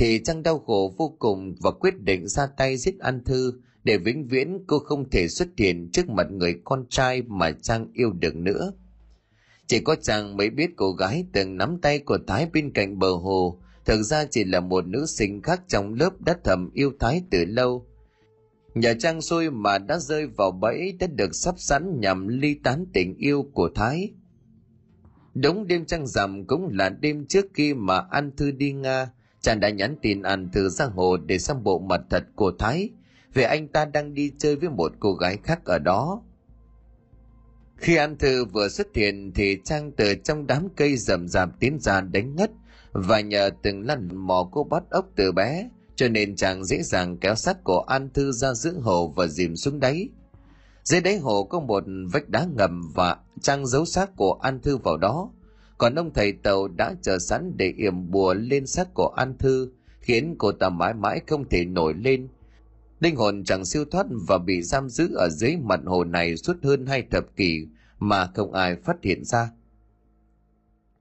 thì 0.00 0.20
Trang 0.24 0.42
đau 0.42 0.58
khổ 0.58 0.94
vô 0.96 1.16
cùng 1.18 1.54
và 1.60 1.70
quyết 1.70 2.00
định 2.00 2.28
ra 2.28 2.46
tay 2.46 2.76
giết 2.76 2.98
An 2.98 3.24
Thư 3.24 3.52
để 3.84 3.98
vĩnh 3.98 4.26
viễn 4.26 4.58
cô 4.66 4.78
không 4.78 5.10
thể 5.10 5.28
xuất 5.28 5.48
hiện 5.56 5.90
trước 5.92 6.08
mặt 6.08 6.26
người 6.30 6.60
con 6.64 6.84
trai 6.88 7.22
mà 7.22 7.50
Trang 7.50 7.86
yêu 7.92 8.12
được 8.12 8.36
nữa. 8.36 8.72
Chỉ 9.66 9.80
có 9.80 9.96
chàng 10.02 10.36
mới 10.36 10.50
biết 10.50 10.70
cô 10.76 10.92
gái 10.92 11.26
từng 11.32 11.56
nắm 11.56 11.78
tay 11.82 11.98
của 11.98 12.18
Thái 12.26 12.46
bên 12.52 12.72
cạnh 12.72 12.98
bờ 12.98 13.10
hồ, 13.10 13.60
thực 13.84 14.02
ra 14.02 14.24
chỉ 14.30 14.44
là 14.44 14.60
một 14.60 14.86
nữ 14.86 15.06
sinh 15.06 15.42
khác 15.42 15.62
trong 15.68 15.94
lớp 15.94 16.20
đã 16.20 16.36
thầm 16.44 16.70
yêu 16.74 16.92
Thái 17.00 17.22
từ 17.30 17.44
lâu. 17.44 17.86
Nhà 18.74 18.94
Trang 18.98 19.20
xui 19.20 19.50
mà 19.50 19.78
đã 19.78 19.98
rơi 19.98 20.26
vào 20.26 20.50
bẫy 20.50 20.92
đã 21.00 21.06
được 21.06 21.34
sắp 21.34 21.54
sẵn 21.58 22.00
nhằm 22.00 22.28
ly 22.28 22.54
tán 22.54 22.86
tình 22.92 23.14
yêu 23.16 23.46
của 23.52 23.70
Thái. 23.74 24.12
Đúng 25.34 25.66
đêm 25.66 25.84
trăng 25.84 26.06
rằm 26.06 26.46
cũng 26.46 26.68
là 26.72 26.88
đêm 26.88 27.26
trước 27.26 27.46
khi 27.54 27.74
mà 27.74 27.98
An 28.10 28.30
Thư 28.36 28.50
đi 28.50 28.72
Nga, 28.72 29.10
chàng 29.40 29.60
đã 29.60 29.70
nhắn 29.70 29.96
tin 30.02 30.22
ăn 30.22 30.50
Thư 30.52 30.68
ra 30.68 30.84
hồ 30.84 31.16
để 31.16 31.38
xem 31.38 31.62
bộ 31.62 31.78
mặt 31.78 32.00
thật 32.10 32.24
của 32.34 32.52
Thái, 32.58 32.90
về 33.34 33.42
anh 33.42 33.68
ta 33.68 33.84
đang 33.84 34.14
đi 34.14 34.32
chơi 34.38 34.56
với 34.56 34.70
một 34.70 34.92
cô 35.00 35.12
gái 35.12 35.38
khác 35.44 35.64
ở 35.64 35.78
đó. 35.78 36.22
Khi 37.76 37.96
An 37.96 38.18
Thư 38.18 38.44
vừa 38.44 38.68
xuất 38.68 38.86
hiện 38.94 39.32
thì 39.34 39.58
Trang 39.64 39.92
từ 39.92 40.14
trong 40.24 40.46
đám 40.46 40.68
cây 40.76 40.96
rậm 40.96 41.28
rạp 41.28 41.60
tiến 41.60 41.78
ra 41.80 42.00
đánh 42.00 42.36
ngất 42.36 42.50
và 42.92 43.20
nhờ 43.20 43.50
từng 43.62 43.80
lần 43.80 44.08
mò 44.12 44.48
cô 44.52 44.64
bắt 44.64 44.82
ốc 44.90 45.06
từ 45.16 45.32
bé 45.32 45.68
cho 45.96 46.08
nên 46.08 46.36
chàng 46.36 46.64
dễ 46.64 46.82
dàng 46.82 47.16
kéo 47.16 47.34
sát 47.34 47.64
cổ 47.64 47.82
An 47.82 48.10
Thư 48.14 48.32
ra 48.32 48.54
giữa 48.54 48.72
hồ 48.82 49.12
và 49.16 49.26
dìm 49.26 49.56
xuống 49.56 49.80
đáy. 49.80 50.08
Dưới 50.82 51.00
đáy 51.00 51.18
hồ 51.18 51.44
có 51.44 51.60
một 51.60 51.84
vách 52.12 52.28
đá 52.28 52.46
ngầm 52.56 52.92
và 52.94 53.16
Trang 53.40 53.66
giấu 53.66 53.84
xác 53.84 54.16
của 54.16 54.32
An 54.42 54.60
Thư 54.60 54.76
vào 54.76 54.96
đó. 54.96 55.30
Còn 55.80 55.94
ông 55.94 56.12
thầy 56.14 56.32
tàu 56.32 56.68
đã 56.68 56.94
chờ 57.02 57.18
sẵn 57.18 57.52
để 57.56 57.74
yểm 57.76 58.10
bùa 58.10 58.34
lên 58.34 58.66
xác 58.66 58.94
của 58.94 59.08
An 59.16 59.38
Thư, 59.38 59.70
khiến 60.00 60.34
cô 60.38 60.52
ta 60.52 60.68
mãi 60.68 60.94
mãi 60.94 61.20
không 61.26 61.48
thể 61.48 61.64
nổi 61.64 61.94
lên. 61.94 62.28
Linh 63.00 63.16
hồn 63.16 63.44
chẳng 63.44 63.64
siêu 63.64 63.84
thoát 63.84 64.06
và 64.28 64.38
bị 64.38 64.62
giam 64.62 64.88
giữ 64.88 65.14
ở 65.14 65.28
dưới 65.28 65.56
mặt 65.56 65.80
hồ 65.86 66.04
này 66.04 66.36
suốt 66.36 66.56
hơn 66.62 66.86
hai 66.86 67.02
thập 67.02 67.36
kỷ 67.36 67.66
mà 67.98 68.26
không 68.34 68.52
ai 68.52 68.76
phát 68.76 68.96
hiện 69.02 69.24
ra. 69.24 69.50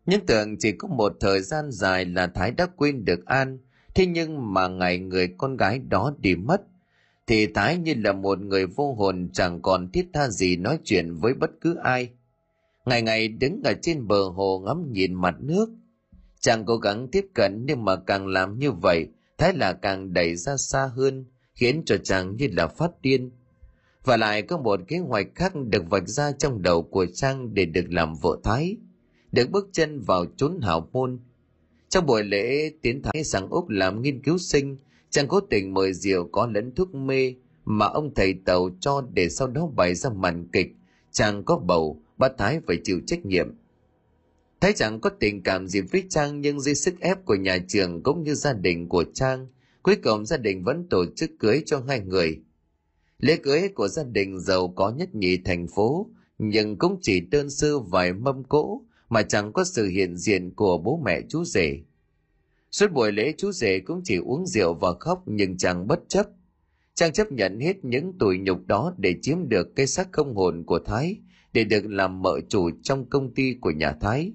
Nhưng 0.05 0.25
tưởng 0.25 0.57
chỉ 0.57 0.71
có 0.71 0.88
một 0.88 1.17
thời 1.19 1.41
gian 1.41 1.71
dài 1.71 2.05
là 2.05 2.27
Thái 2.27 2.51
đã 2.51 2.67
quên 2.75 3.05
được 3.05 3.25
An, 3.25 3.57
thế 3.95 4.05
nhưng 4.05 4.53
mà 4.53 4.67
ngày 4.67 4.99
người 4.99 5.27
con 5.38 5.57
gái 5.57 5.80
đó 5.80 6.13
đi 6.19 6.36
mất, 6.36 6.61
thì 7.27 7.47
Thái 7.47 7.77
như 7.77 7.93
là 7.97 8.11
một 8.11 8.39
người 8.39 8.65
vô 8.65 8.93
hồn 8.93 9.30
chẳng 9.34 9.61
còn 9.61 9.91
thiết 9.91 10.07
tha 10.13 10.30
gì 10.30 10.55
nói 10.55 10.80
chuyện 10.84 11.13
với 11.13 11.34
bất 11.34 11.49
cứ 11.61 11.75
ai. 11.75 12.09
Ngày 12.86 13.01
ngày 13.01 13.27
đứng 13.27 13.61
ở 13.63 13.73
trên 13.82 14.07
bờ 14.07 14.30
hồ 14.30 14.59
ngắm 14.65 14.91
nhìn 14.91 15.13
mặt 15.13 15.36
nước, 15.39 15.69
chàng 16.39 16.65
cố 16.65 16.77
gắng 16.77 17.07
tiếp 17.07 17.25
cận 17.34 17.65
nhưng 17.65 17.86
mà 17.86 17.95
càng 17.95 18.27
làm 18.27 18.59
như 18.59 18.71
vậy 18.71 19.07
thái 19.38 19.53
là 19.53 19.73
càng 19.73 20.13
đẩy 20.13 20.36
ra 20.36 20.57
xa 20.57 20.89
hơn 20.95 21.25
khiến 21.55 21.82
cho 21.86 21.97
chàng 21.97 22.36
như 22.36 22.47
là 22.51 22.67
phát 22.67 23.01
điên. 23.01 23.32
Và 24.03 24.17
lại 24.17 24.41
có 24.41 24.57
một 24.57 24.80
kế 24.88 24.97
hoạch 24.97 25.27
khác 25.36 25.53
được 25.55 25.89
vạch 25.89 26.07
ra 26.07 26.32
trong 26.32 26.61
đầu 26.61 26.82
của 26.82 27.05
trang 27.05 27.53
để 27.53 27.65
được 27.65 27.86
làm 27.89 28.13
vợ 28.21 28.39
thái 28.43 28.77
được 29.32 29.49
bước 29.49 29.69
chân 29.71 29.99
vào 29.99 30.25
chốn 30.38 30.59
hào 30.61 30.89
môn. 30.91 31.19
Trong 31.89 32.05
buổi 32.05 32.23
lễ 32.23 32.71
tiến 32.82 33.01
thái 33.01 33.23
sang 33.23 33.49
úc 33.49 33.69
làm 33.69 34.01
nghiên 34.01 34.23
cứu 34.23 34.38
sinh 34.38 34.77
chàng 35.09 35.27
cố 35.27 35.39
tình 35.39 35.73
mời 35.73 35.93
rượu 35.93 36.30
có 36.32 36.47
lẫn 36.53 36.75
thuốc 36.75 36.95
mê 36.95 37.34
mà 37.65 37.86
ông 37.86 38.13
thầy 38.13 38.34
tàu 38.45 38.69
cho 38.80 39.01
để 39.13 39.30
sau 39.30 39.47
đó 39.47 39.69
bày 39.75 39.95
ra 39.95 40.09
màn 40.09 40.47
kịch. 40.51 40.67
Chàng 41.11 41.43
có 41.43 41.57
bầu 41.57 42.01
bắt 42.20 42.32
thái 42.38 42.59
phải 42.67 42.78
chịu 42.84 43.01
trách 43.07 43.26
nhiệm 43.26 43.55
Thái 44.61 44.74
chẳng 44.74 44.99
có 45.01 45.09
tình 45.09 45.43
cảm 45.43 45.67
gì 45.67 45.82
với 45.82 46.03
Trang 46.09 46.41
nhưng 46.41 46.59
dưới 46.59 46.76
sức 46.76 46.99
ép 46.99 47.26
của 47.26 47.36
nhà 47.36 47.57
trường 47.67 48.03
cũng 48.03 48.24
như 48.24 48.34
gia 48.34 48.53
đình 48.53 48.89
của 48.89 49.03
Trang, 49.13 49.47
cuối 49.84 49.95
cùng 49.95 50.26
gia 50.26 50.38
đình 50.38 50.63
vẫn 50.63 50.88
tổ 50.89 51.05
chức 51.15 51.32
cưới 51.39 51.63
cho 51.65 51.84
hai 51.88 51.99
người. 51.99 52.39
Lễ 53.20 53.38
cưới 53.43 53.70
của 53.76 53.88
gia 53.88 54.03
đình 54.03 54.39
giàu 54.39 54.67
có 54.67 54.89
nhất 54.89 55.15
nhì 55.15 55.38
thành 55.38 55.67
phố, 55.67 56.09
nhưng 56.38 56.78
cũng 56.78 56.99
chỉ 57.01 57.20
đơn 57.20 57.49
sơ 57.49 57.80
vài 57.80 58.13
mâm 58.13 58.43
cỗ 58.43 58.82
mà 59.09 59.22
chẳng 59.22 59.53
có 59.53 59.63
sự 59.63 59.88
hiện 59.88 60.17
diện 60.17 60.51
của 60.55 60.78
bố 60.78 61.01
mẹ 61.05 61.22
chú 61.30 61.43
rể. 61.45 61.80
Suốt 62.72 62.91
buổi 62.91 63.11
lễ 63.11 63.34
chú 63.38 63.51
rể 63.51 63.80
cũng 63.80 64.01
chỉ 64.03 64.15
uống 64.15 64.47
rượu 64.47 64.74
và 64.74 64.93
khóc 64.99 65.24
nhưng 65.26 65.57
chàng 65.57 65.88
bất 65.88 65.99
chấp. 66.07 66.28
Chàng 66.93 67.13
chấp 67.13 67.32
nhận 67.32 67.59
hết 67.59 67.86
những 67.86 68.17
tủi 68.20 68.38
nhục 68.38 68.67
đó 68.67 68.93
để 68.97 69.15
chiếm 69.22 69.49
được 69.49 69.76
cái 69.76 69.88
xác 69.88 70.07
không 70.11 70.36
hồn 70.36 70.63
của 70.63 70.80
Thái, 70.80 71.17
để 71.54 71.64
được 71.64 71.86
làm 71.86 72.22
mợ 72.22 72.39
chủ 72.50 72.70
trong 72.84 73.06
công 73.10 73.34
ty 73.34 73.56
của 73.62 73.72
nhà 73.72 73.91
Thái. 74.02 74.32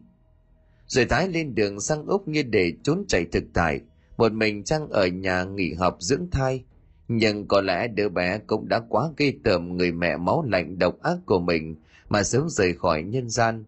Rồi 0.86 1.04
Thái 1.04 1.28
lên 1.28 1.54
đường 1.54 1.80
sang 1.80 2.06
úc 2.06 2.28
như 2.28 2.42
để 2.42 2.72
trốn 2.82 3.04
chạy 3.08 3.24
thực 3.24 3.44
tại, 3.54 3.80
một 4.16 4.32
mình 4.32 4.64
trang 4.64 4.88
ở 4.88 5.06
nhà 5.06 5.44
nghỉ 5.44 5.74
học 5.74 5.96
dưỡng 6.00 6.30
thai. 6.30 6.64
Nhưng 7.08 7.48
có 7.48 7.60
lẽ 7.60 7.88
đứa 7.88 8.08
bé 8.08 8.38
cũng 8.46 8.68
đã 8.68 8.80
quá 8.88 9.10
ghê 9.16 9.34
tởm 9.44 9.76
người 9.76 9.92
mẹ 9.92 10.16
máu 10.16 10.44
lạnh 10.50 10.78
độc 10.78 11.02
ác 11.02 11.18
của 11.26 11.38
mình 11.38 11.76
mà 12.08 12.22
sớm 12.22 12.48
rời 12.48 12.74
khỏi 12.74 13.02
nhân 13.02 13.30
gian. 13.30 13.64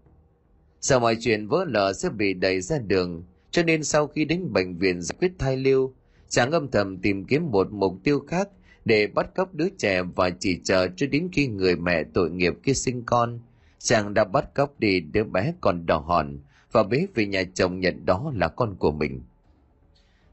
Sợ 0.80 0.98
mọi 0.98 1.16
chuyện 1.20 1.48
vỡ 1.48 1.64
lở 1.68 1.92
sẽ 1.92 2.08
bị 2.10 2.34
đẩy 2.34 2.60
ra 2.60 2.78
đường, 2.78 3.24
cho 3.50 3.62
nên 3.62 3.84
sau 3.84 4.06
khi 4.06 4.24
đến 4.24 4.52
bệnh 4.52 4.78
viện 4.78 5.02
giải 5.02 5.16
quyết 5.20 5.32
thai 5.38 5.56
lưu 5.56 5.94
chàng 6.28 6.50
âm 6.50 6.70
thầm 6.70 6.98
tìm 6.98 7.24
kiếm 7.24 7.50
một 7.50 7.72
mục 7.72 7.94
tiêu 8.04 8.20
khác 8.28 8.48
để 8.86 9.06
bắt 9.06 9.34
cóc 9.34 9.54
đứa 9.54 9.68
trẻ 9.78 10.02
và 10.02 10.30
chỉ 10.30 10.60
chờ 10.64 10.88
cho 10.96 11.06
đến 11.06 11.28
khi 11.32 11.46
người 11.46 11.76
mẹ 11.76 12.04
tội 12.14 12.30
nghiệp 12.30 12.54
kia 12.62 12.74
sinh 12.74 13.02
con 13.06 13.40
chàng 13.78 14.14
đã 14.14 14.24
bắt 14.24 14.54
cóc 14.54 14.80
đi 14.80 15.00
đứa 15.00 15.24
bé 15.24 15.52
còn 15.60 15.86
đỏ 15.86 15.98
hòn 15.98 16.38
và 16.72 16.82
bế 16.82 17.06
về 17.14 17.26
nhà 17.26 17.42
chồng 17.54 17.80
nhận 17.80 18.06
đó 18.06 18.32
là 18.34 18.48
con 18.48 18.76
của 18.78 18.90
mình. 18.92 19.22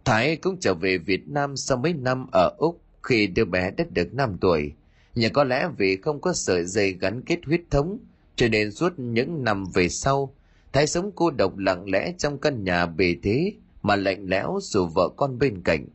Thái 0.06 0.36
cũng 0.36 0.58
trở 0.60 0.74
về 0.74 0.98
Việt 0.98 1.28
Nam 1.28 1.58
sau 1.58 1.78
mấy 1.78 1.94
năm 1.94 2.28
ở 2.32 2.56
Úc 2.58 2.82
khi 3.04 3.28
đứa 3.28 3.46
bé 3.46 3.72
đã 3.72 3.86
được 3.90 4.14
5 4.14 4.38
tuổi. 4.42 4.72
Nhưng 5.16 5.34
có 5.34 5.44
lẽ 5.44 5.70
vì 5.78 5.96
không 5.96 6.22
có 6.22 6.34
sợi 6.34 6.66
dây 6.66 6.94
gắn 6.94 7.22
kết 7.22 7.40
huyết 7.46 7.62
thống, 7.72 7.98
cho 8.36 8.48
nên 8.48 8.72
suốt 8.72 8.94
những 9.00 9.44
năm 9.44 9.66
về 9.74 9.90
sau, 9.90 10.36
Thái 10.74 10.88
sống 10.88 11.12
cô 11.16 11.32
độc 11.32 11.58
lặng 11.58 11.90
lẽ 11.90 12.14
trong 12.18 12.38
căn 12.38 12.64
nhà 12.64 12.86
bề 12.86 13.16
thế 13.24 13.54
mà 13.82 13.96
lạnh 13.96 14.26
lẽo 14.28 14.60
dù 14.62 14.86
vợ 14.86 15.10
con 15.16 15.40
bên 15.40 15.62
cạnh. 15.64 15.86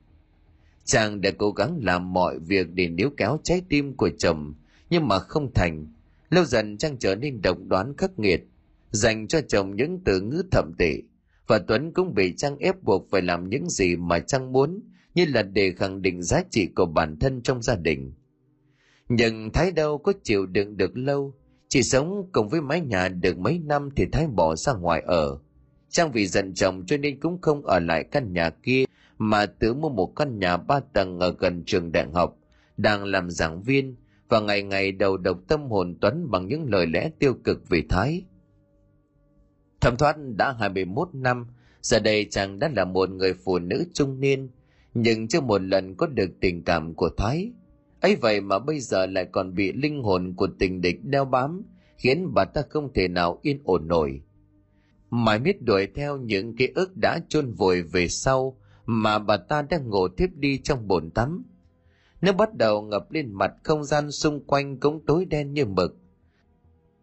Chàng 0.89 1.21
đã 1.21 1.31
cố 1.39 1.51
gắng 1.51 1.79
làm 1.83 2.13
mọi 2.13 2.39
việc 2.39 2.71
để 2.71 2.89
níu 2.89 3.11
kéo 3.17 3.39
trái 3.45 3.63
tim 3.69 3.97
của 3.97 4.11
chồng, 4.19 4.55
nhưng 4.91 5.09
mà 5.09 5.19
không 5.19 5.55
thành. 5.55 5.87
Lâu 6.31 6.45
dần 6.45 6.79
Trang 6.79 6.97
trở 6.99 7.15
nên 7.15 7.43
độc 7.43 7.59
đoán 7.67 7.97
khắc 7.97 8.19
nghiệt, 8.19 8.41
dành 8.91 9.29
cho 9.29 9.41
chồng 9.49 9.77
những 9.77 10.01
từ 10.05 10.21
ngữ 10.21 10.43
thậm 10.51 10.73
tệ 10.79 11.03
và 11.47 11.59
Tuấn 11.59 11.93
cũng 11.93 12.15
bị 12.15 12.35
Trang 12.37 12.59
ép 12.59 12.83
buộc 12.83 13.11
phải 13.11 13.23
làm 13.23 13.49
những 13.49 13.71
gì 13.71 13.97
mà 13.97 14.19
Trang 14.19 14.53
muốn 14.53 14.81
như 15.15 15.25
là 15.25 15.43
để 15.43 15.73
khẳng 15.77 16.03
định 16.03 16.23
giá 16.23 16.43
trị 16.51 16.67
của 16.67 16.87
bản 16.87 17.19
thân 17.19 17.43
trong 17.43 17.63
gia 17.63 17.77
đình. 17.77 18.13
Nhưng 19.09 19.51
Thái 19.53 19.73
đâu 19.73 19.99
có 19.99 20.13
chịu 20.23 20.47
đựng 20.47 20.77
được 20.77 20.97
lâu, 20.97 21.35
chỉ 21.69 21.83
sống 21.83 22.29
cùng 22.33 22.49
với 22.49 22.61
mái 22.61 22.81
nhà 22.81 23.09
được 23.09 23.39
mấy 23.39 23.59
năm 23.59 23.89
thì 23.97 24.07
Thái 24.13 24.27
bỏ 24.27 24.57
ra 24.57 24.73
ngoài 24.73 25.03
ở. 25.07 25.39
Trang 25.89 26.13
vì 26.13 26.27
giận 26.27 26.55
chồng 26.55 26.87
cho 26.87 26.97
nên 26.97 27.21
cũng 27.21 27.41
không 27.41 27.67
ở 27.67 27.81
lại 27.81 28.05
căn 28.11 28.33
nhà 28.33 28.51
kia 28.51 28.85
mà 29.19 29.47
tự 29.47 29.75
mua 29.75 29.89
một 29.89 30.17
căn 30.17 30.39
nhà 30.39 30.57
ba 30.57 30.81
tầng 30.93 31.19
ở 31.21 31.35
gần 31.39 31.63
trường 31.67 31.93
đại 31.93 32.07
học, 32.13 32.39
đang 32.77 33.05
làm 33.05 33.31
giảng 33.31 33.63
viên 33.63 33.97
và 34.29 34.41
ngày 34.41 34.63
ngày 34.63 34.93
đầu 34.93 35.17
độc 35.17 35.39
tâm 35.49 35.71
hồn 35.71 35.99
Tuấn 36.01 36.31
bằng 36.31 36.47
những 36.47 36.71
lời 36.71 36.87
lẽ 36.87 37.11
tiêu 37.19 37.35
cực 37.45 37.69
về 37.69 37.83
Thái. 37.89 38.25
Thẩm 39.81 39.97
thoát 39.97 40.17
đã 40.37 40.53
21 40.53 41.09
năm, 41.13 41.47
giờ 41.81 41.99
đây 41.99 42.27
chàng 42.31 42.59
đã 42.59 42.71
là 42.77 42.85
một 42.85 43.11
người 43.11 43.35
phụ 43.35 43.59
nữ 43.59 43.85
trung 43.93 44.21
niên, 44.21 44.51
nhưng 44.95 45.29
chưa 45.29 45.41
một 45.41 45.63
lần 45.63 45.95
có 45.95 46.07
được 46.07 46.31
tình 46.41 46.65
cảm 46.65 46.95
của 46.95 47.11
Thái. 47.17 47.53
ấy 48.01 48.17
vậy 48.17 48.41
mà 48.41 48.59
bây 48.59 48.81
giờ 48.81 49.07
lại 49.07 49.27
còn 49.33 49.55
bị 49.55 49.73
linh 49.73 50.03
hồn 50.03 50.35
của 50.37 50.49
tình 50.59 50.81
địch 50.81 51.05
đeo 51.05 51.25
bám, 51.25 51.63
khiến 51.97 52.35
bà 52.35 52.45
ta 52.45 52.63
không 52.69 52.93
thể 52.93 53.09
nào 53.09 53.39
yên 53.43 53.61
ổn 53.65 53.89
nổi. 53.89 54.23
Mãi 55.11 55.39
miết 55.39 55.63
đuổi 55.63 55.89
theo 55.95 56.17
những 56.17 56.57
ký 56.57 56.69
ức 56.75 56.97
đã 56.97 57.19
chôn 57.29 57.53
vùi 57.53 57.83
về 57.83 58.09
sau 58.09 58.59
mà 58.91 59.19
bà 59.19 59.37
ta 59.37 59.63
đang 59.63 59.89
ngủ 59.89 60.09
tiếp 60.09 60.31
đi 60.35 60.59
trong 60.59 60.89
bồn 60.89 61.11
tắm. 61.11 61.45
Nước 62.21 62.33
bắt 62.33 62.55
đầu 62.55 62.83
ngập 62.83 63.13
lên 63.13 63.33
mặt 63.33 63.53
không 63.65 63.85
gian 63.85 64.11
xung 64.11 64.45
quanh 64.45 64.81
cũng 64.81 65.07
tối 65.07 65.25
đen 65.25 65.53
như 65.55 65.65
mực. 65.65 65.97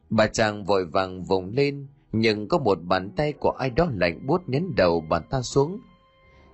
Bà 0.09 0.27
chàng 0.27 0.65
vội 0.65 0.85
vàng 0.85 1.23
vùng 1.23 1.53
lên, 1.53 1.87
nhưng 2.11 2.47
có 2.47 2.57
một 2.57 2.77
bàn 2.83 3.09
tay 3.15 3.33
của 3.33 3.51
ai 3.51 3.69
đó 3.69 3.87
lạnh 3.93 4.27
buốt 4.27 4.49
nhấn 4.49 4.75
đầu 4.75 5.01
bà 5.09 5.19
ta 5.19 5.41
xuống 5.41 5.79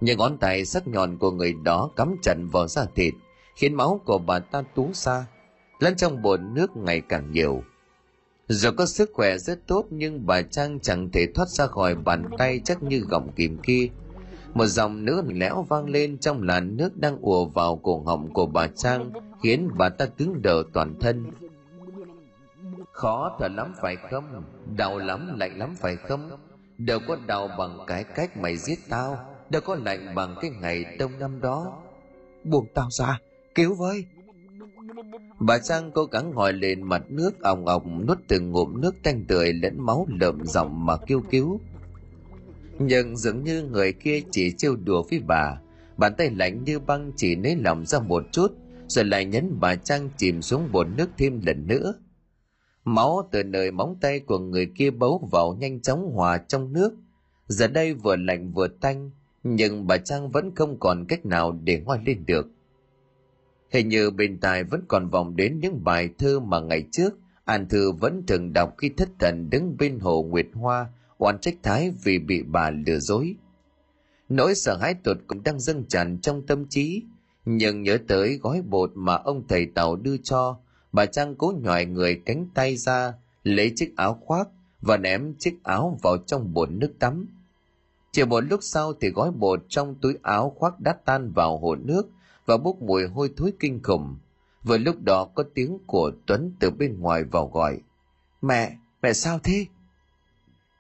những 0.02 0.18
ngón 0.18 0.38
tay 0.38 0.66
sắc 0.66 0.88
nhọn 0.88 1.18
của 1.18 1.32
người 1.32 1.54
đó 1.64 1.90
cắm 1.96 2.16
chặt 2.22 2.36
vào 2.52 2.68
da 2.68 2.86
thịt 2.96 3.14
khiến 3.56 3.74
máu 3.74 4.02
của 4.06 4.18
bà 4.18 4.40
ta 4.40 4.64
tú 4.76 4.94
xa 4.94 5.26
lẫn 5.80 5.96
trong 5.96 6.22
bồn 6.22 6.54
nước 6.54 6.78
ngày 6.78 7.02
càng 7.10 7.32
nhiều 7.32 7.64
dù 8.48 8.70
có 8.78 8.86
sức 8.86 9.10
khỏe 9.14 9.38
rất 9.38 9.68
tốt 9.68 9.86
nhưng 9.90 10.26
bà 10.26 10.42
trang 10.42 10.80
chẳng 10.80 11.10
thể 11.12 11.28
thoát 11.36 11.50
ra 11.50 11.68
khỏi 11.68 11.96
bàn 11.96 12.30
tay 12.38 12.62
chắc 12.66 12.84
như 12.84 13.00
gọng 13.00 13.32
kìm 13.36 13.58
kia 13.58 13.88
một 14.54 14.66
dòng 14.66 15.06
nước 15.06 15.24
lẽo 15.28 15.66
vang 15.70 15.90
lên 15.90 16.18
trong 16.18 16.44
làn 16.44 16.78
nước 16.78 16.98
đang 16.98 17.18
ùa 17.22 17.46
vào 17.46 17.76
cổ 17.76 18.04
họng 18.06 18.34
của 18.34 18.46
bà 18.46 18.68
trang 18.68 19.12
khiến 19.44 19.70
bà 19.78 19.90
ta 19.90 20.06
cứng 20.06 20.42
đờ 20.42 20.64
toàn 20.74 20.96
thân. 21.00 21.32
Khó 22.92 23.38
thở 23.40 23.48
lắm 23.48 23.74
phải 23.82 23.96
không? 24.12 24.44
Đau 24.78 24.98
lắm 24.98 25.40
lạnh 25.40 25.58
lắm 25.60 25.76
phải 25.78 25.96
không? 25.96 26.30
Đâu 26.78 27.00
có 27.08 27.18
đau 27.28 27.50
bằng 27.58 27.78
cái 27.88 28.04
cách 28.04 28.38
mày 28.38 28.58
giết 28.58 28.80
tao 28.90 29.18
đâu 29.50 29.62
có 29.66 29.76
lạnh 29.76 30.16
bằng 30.16 30.36
cái 30.42 30.52
ngày 30.62 30.86
đông 31.00 31.12
năm 31.20 31.42
đó. 31.42 31.78
Buông 32.44 32.66
tao 32.74 32.88
ra 32.92 33.20
cứu 33.56 33.76
với. 33.76 34.06
Bà 35.40 35.58
trang 35.58 35.92
cố 35.92 36.06
gắng 36.06 36.32
ngồi 36.32 36.54
lên 36.54 36.84
mặt 36.84 37.02
nước 37.10 37.42
òng 37.42 37.66
òng 37.66 38.06
nuốt 38.08 38.18
từng 38.28 38.52
ngụm 38.52 38.82
nước 38.82 38.96
tanh 39.04 39.26
tưởi 39.28 39.54
lẫn 39.54 39.86
máu 39.86 40.08
lợm 40.20 40.46
giọng 40.46 40.86
mà 40.86 40.98
kêu 41.08 41.22
cứu 41.30 41.60
nhưng 42.80 43.18
dường 43.18 43.44
như 43.44 43.64
người 43.64 43.94
kia 43.94 44.22
chỉ 44.32 44.52
trêu 44.52 44.76
đùa 44.76 45.04
với 45.10 45.20
bà 45.20 45.58
bàn 45.98 46.14
tay 46.18 46.30
lạnh 46.30 46.64
như 46.64 46.80
băng 46.80 47.12
chỉ 47.16 47.36
nới 47.36 47.56
lỏng 47.56 47.86
ra 47.86 48.00
một 48.00 48.24
chút 48.32 48.52
rồi 48.88 49.06
lại 49.06 49.26
nhấn 49.26 49.60
bà 49.60 49.76
trang 49.76 50.10
chìm 50.18 50.42
xuống 50.42 50.72
bồn 50.72 50.88
nước 50.98 51.10
thêm 51.18 51.42
lần 51.46 51.68
nữa 51.68 51.94
Máu 52.86 53.30
từ 53.32 53.44
nơi 53.44 53.72
móng 53.72 53.98
tay 54.02 54.20
của 54.20 54.40
người 54.40 54.66
kia 54.76 54.90
bấu 54.90 55.30
vào 55.32 55.58
nhanh 55.60 55.82
chóng 55.82 56.12
hòa 56.12 56.38
trong 56.38 56.74
nước. 56.74 56.94
Giờ 57.48 57.68
đây 57.68 57.94
vừa 57.94 58.16
lạnh 58.16 58.52
vừa 58.52 58.68
tanh, 58.68 59.12
nhưng 59.44 59.88
bà 59.88 59.98
Trang 59.98 60.32
vẫn 60.32 60.56
không 60.56 60.80
còn 60.80 61.06
cách 61.06 61.26
nào 61.26 61.52
để 61.64 61.82
ngoi 61.86 62.00
lên 62.06 62.26
được. 62.26 62.48
Hình 63.70 63.90
như 63.90 64.12
bên 64.12 64.40
tai 64.40 64.64
vẫn 64.64 64.82
còn 64.88 65.10
vòng 65.10 65.36
đến 65.36 65.60
những 65.60 65.84
bài 65.84 66.10
thơ 66.18 66.40
mà 66.40 66.60
ngày 66.60 66.88
trước 66.92 67.10
An 67.46 67.70
Thư 67.70 67.92
vẫn 67.92 68.24
thường 68.28 68.54
đọc 68.54 68.76
khi 68.78 68.90
thất 68.98 69.10
thần 69.20 69.50
đứng 69.50 69.78
bên 69.80 70.00
hồ 70.00 70.24
Nguyệt 70.24 70.48
Hoa 70.54 70.88
oan 71.22 71.40
trách 71.40 71.56
Thái 71.64 71.92
vì 72.04 72.20
bị 72.20 72.44
bà 72.44 72.70
lừa 72.70 73.00
dối. 73.00 73.36
Nỗi 74.30 74.56
sợ 74.56 74.78
hãi 74.78 74.94
tuột 74.94 75.18
cũng 75.28 75.44
đang 75.44 75.60
dâng 75.60 75.86
tràn 75.86 76.18
trong 76.22 76.46
tâm 76.46 76.66
trí, 76.70 77.04
nhưng 77.46 77.84
nhớ 77.84 77.98
tới 78.08 78.40
gói 78.42 78.62
bột 78.62 78.92
mà 78.96 79.16
ông 79.16 79.48
thầy 79.48 79.66
Tàu 79.66 79.96
đưa 79.96 80.18
cho 80.18 80.58
bà 80.92 81.06
Trang 81.06 81.36
cố 81.36 81.54
nhòi 81.62 81.86
người 81.86 82.22
cánh 82.26 82.48
tay 82.54 82.78
ra, 82.78 83.14
lấy 83.44 83.72
chiếc 83.76 83.94
áo 83.98 84.22
khoác 84.26 84.48
và 84.82 84.98
ném 84.98 85.34
chiếc 85.40 85.64
áo 85.64 85.98
vào 86.02 86.18
trong 86.18 86.54
bồn 86.54 86.80
nước 86.80 86.94
tắm. 87.00 87.28
Chỉ 88.12 88.26
một 88.26 88.42
lúc 88.42 88.60
sau 88.64 88.94
thì 88.94 89.10
gói 89.10 89.32
bột 89.32 89.66
trong 89.70 89.96
túi 90.02 90.18
áo 90.22 90.56
khoác 90.58 90.80
đã 90.80 90.94
tan 91.06 91.32
vào 91.32 91.58
hồ 91.58 91.76
nước 91.76 92.10
và 92.46 92.58
bốc 92.58 92.82
mùi 92.82 93.08
hôi 93.08 93.34
thối 93.38 93.54
kinh 93.60 93.84
khủng. 93.84 94.18
Vừa 94.64 94.78
lúc 94.78 94.96
đó 95.02 95.26
có 95.36 95.44
tiếng 95.54 95.78
của 95.88 96.12
Tuấn 96.26 96.52
từ 96.60 96.70
bên 96.70 97.00
ngoài 97.00 97.24
vào 97.24 97.48
gọi. 97.48 97.82
Mẹ, 98.42 98.78
mẹ 99.02 99.14
sao 99.14 99.40
thế? 99.44 99.66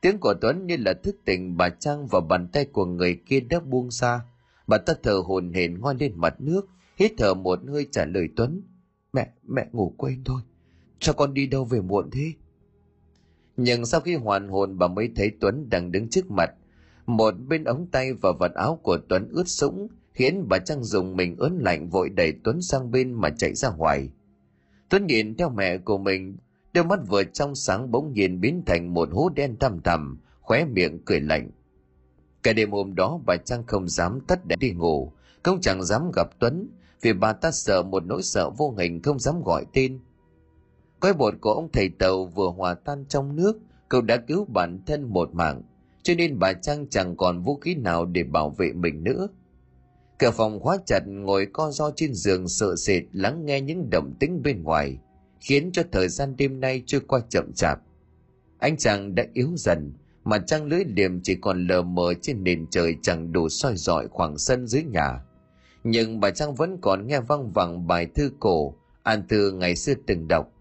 Tiếng 0.02 0.20
của 0.20 0.34
Tuấn 0.42 0.68
như 0.68 0.78
là 0.78 0.94
thức 0.94 1.16
tỉnh 1.26 1.58
bà 1.58 1.70
Trang 1.70 2.08
và 2.08 2.20
bàn 2.20 2.48
tay 2.48 2.66
của 2.66 2.86
người 2.86 3.16
kia 3.26 3.40
đã 3.40 3.60
buông 3.60 3.92
xa. 3.92 4.22
Bà 4.68 4.78
ta 4.78 4.94
thở 5.04 5.22
hồn 5.26 5.54
hển 5.54 5.80
ngoan 5.80 5.98
lên 5.98 6.14
mặt 6.16 6.42
nước, 6.42 6.70
hít 6.96 7.14
thở 7.18 7.34
một 7.34 7.60
hơi 7.68 7.88
trả 7.92 8.06
lời 8.06 8.30
Tuấn. 8.36 8.62
Mẹ, 9.14 9.30
mẹ 9.48 9.68
ngủ 9.72 9.94
quên 9.98 10.24
thôi. 10.26 10.42
Sao 11.00 11.14
con 11.14 11.34
đi 11.34 11.48
đâu 11.48 11.66
về 11.66 11.82
muộn 11.82 12.10
thế? 12.12 12.34
Nhưng 13.58 13.86
sau 13.86 14.02
khi 14.02 14.16
hoàn 14.16 14.48
hồn 14.48 14.78
bà 14.78 14.88
mới 14.88 15.10
thấy 15.16 15.32
Tuấn 15.40 15.70
đang 15.70 15.92
đứng 15.92 16.10
trước 16.10 16.32
mặt. 16.32 16.52
một 17.06 17.32
bên 17.48 17.64
ống 17.64 17.88
tay 17.92 18.14
và 18.14 18.32
vật 18.32 18.54
áo 18.54 18.80
của 18.84 18.98
tuấn 19.10 19.30
ướt 19.32 19.48
sũng 19.48 19.88
khiến 20.14 20.46
bà 20.50 20.58
trang 20.58 20.84
dùng 20.84 21.16
mình 21.16 21.36
ớn 21.38 21.60
lạnh 21.62 21.90
vội 21.90 22.10
đẩy 22.10 22.34
tuấn 22.44 22.62
sang 22.62 22.92
bên 22.92 23.14
mà 23.14 23.30
chạy 23.30 23.56
ra 23.56 23.70
ngoài 23.70 24.10
tuấn 24.90 25.08
nhìn 25.08 25.36
theo 25.36 25.50
mẹ 25.50 25.78
của 25.78 25.98
mình 25.98 26.38
đôi 26.74 26.84
mắt 26.84 27.00
vừa 27.08 27.24
trong 27.24 27.56
sáng 27.56 27.92
bỗng 27.92 28.14
nhiên 28.14 28.42
biến 28.42 28.64
thành 28.66 28.94
một 28.94 29.10
hố 29.12 29.30
đen 29.30 29.58
thăm 29.60 29.82
thẳm 29.82 30.20
khóe 30.42 30.66
miệng 30.66 31.00
cười 31.06 31.20
lạnh. 31.20 31.52
Cả 32.44 32.54
đêm 32.54 32.72
hôm 32.72 32.96
đó 32.96 33.20
bà 33.26 33.38
trang 33.38 33.64
không 33.68 33.88
dám 33.88 34.20
tắt 34.28 34.46
để 34.46 34.56
đi 34.56 34.72
ngủ 34.72 35.12
không 35.44 35.62
chẳng 35.62 35.84
dám 35.84 36.12
gặp 36.16 36.28
tuấn 36.40 36.70
vì 37.02 37.14
bà 37.14 37.34
ta 37.34 37.52
sợ 37.52 37.84
một 37.84 38.06
nỗi 38.06 38.24
sợ 38.24 38.50
vô 38.50 38.76
hình 38.78 39.02
không 39.02 39.20
dám 39.20 39.44
gọi 39.44 39.66
tên. 39.74 40.00
Quái 41.00 41.14
bột 41.14 41.34
của 41.42 41.54
ông 41.54 41.70
thầy 41.74 41.90
tàu 42.00 42.26
vừa 42.26 42.50
hòa 42.50 42.74
tan 42.74 43.06
trong 43.10 43.36
nước, 43.36 43.60
cậu 43.90 44.02
đã 44.02 44.18
cứu 44.18 44.46
bản 44.46 44.80
thân 44.86 45.04
một 45.04 45.34
mạng, 45.34 45.62
cho 46.04 46.14
nên 46.18 46.40
bà 46.40 46.54
Trang 46.54 46.88
chẳng 46.90 47.16
còn 47.18 47.42
vũ 47.42 47.56
khí 47.56 47.76
nào 47.76 48.06
để 48.06 48.24
bảo 48.24 48.50
vệ 48.50 48.74
mình 48.74 49.04
nữa. 49.04 49.28
Cửa 50.20 50.32
phòng 50.32 50.60
khóa 50.60 50.78
chặt 50.86 51.00
ngồi 51.08 51.48
co 51.54 51.72
do 51.72 51.92
trên 51.96 52.14
giường 52.14 52.48
sợ 52.48 52.76
sệt 52.76 53.04
lắng 53.12 53.46
nghe 53.46 53.62
những 53.62 53.90
động 53.90 54.14
tĩnh 54.20 54.42
bên 54.44 54.64
ngoài, 54.64 54.98
khiến 55.42 55.72
cho 55.74 55.84
thời 55.92 56.10
gian 56.10 56.36
đêm 56.38 56.60
nay 56.60 56.84
trôi 56.86 57.02
qua 57.08 57.20
chậm 57.30 57.52
chạp. 57.56 57.80
Anh 58.60 58.78
chàng 58.78 59.16
đã 59.16 59.26
yếu 59.34 59.50
dần, 59.56 59.94
mà 60.24 60.38
trăng 60.38 60.66
lưới 60.66 60.84
liềm 60.86 61.22
chỉ 61.22 61.36
còn 61.36 61.68
lờ 61.68 61.82
mờ 61.82 62.14
trên 62.22 62.44
nền 62.44 62.68
trời 62.68 62.96
chẳng 63.02 63.32
đủ 63.32 63.50
soi 63.50 63.76
dọi 63.76 64.08
khoảng 64.08 64.38
sân 64.38 64.68
dưới 64.68 64.84
nhà. 64.84 65.22
Nhưng 65.84 66.20
bà 66.20 66.32
Trang 66.32 66.56
vẫn 66.56 66.78
còn 66.82 67.08
nghe 67.08 67.20
văng 67.20 67.52
vẳng 67.52 67.88
bài 67.88 68.08
thư 68.16 68.32
cổ, 68.40 68.76
An 69.04 69.28
Thư 69.28 69.52
ngày 69.52 69.76
xưa 69.76 69.94
từng 70.08 70.28
đọc. 70.28 70.52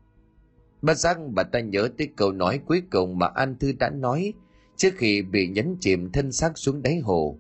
Bất 0.83 0.99
giác 0.99 1.19
bà 1.35 1.43
ta 1.43 1.61
nhớ 1.61 1.89
tới 1.99 2.09
câu 2.17 2.33
nói 2.33 2.61
cuối 2.67 2.83
cùng 2.91 3.19
mà 3.19 3.27
An 3.27 3.57
Thư 3.59 3.73
đã 3.73 3.91
nói 3.91 4.33
trước 4.77 4.91
khi 4.97 5.23
bị 5.23 5.49
nhấn 5.49 5.77
chìm 5.81 6.13
thân 6.13 6.33
xác 6.33 6.59
xuống 6.59 6.83
đáy 6.83 6.99
hồ. 6.99 7.39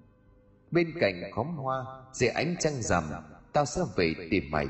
Bên 0.70 0.92
cạnh 1.00 1.22
khóm 1.34 1.46
hoa, 1.56 1.84
dưới 2.12 2.28
ánh 2.28 2.56
trăng 2.60 2.82
rằm, 2.82 3.04
tao 3.52 3.64
sẽ 3.64 3.80
về 3.96 4.14
tìm 4.30 4.50
mày. 4.50 4.66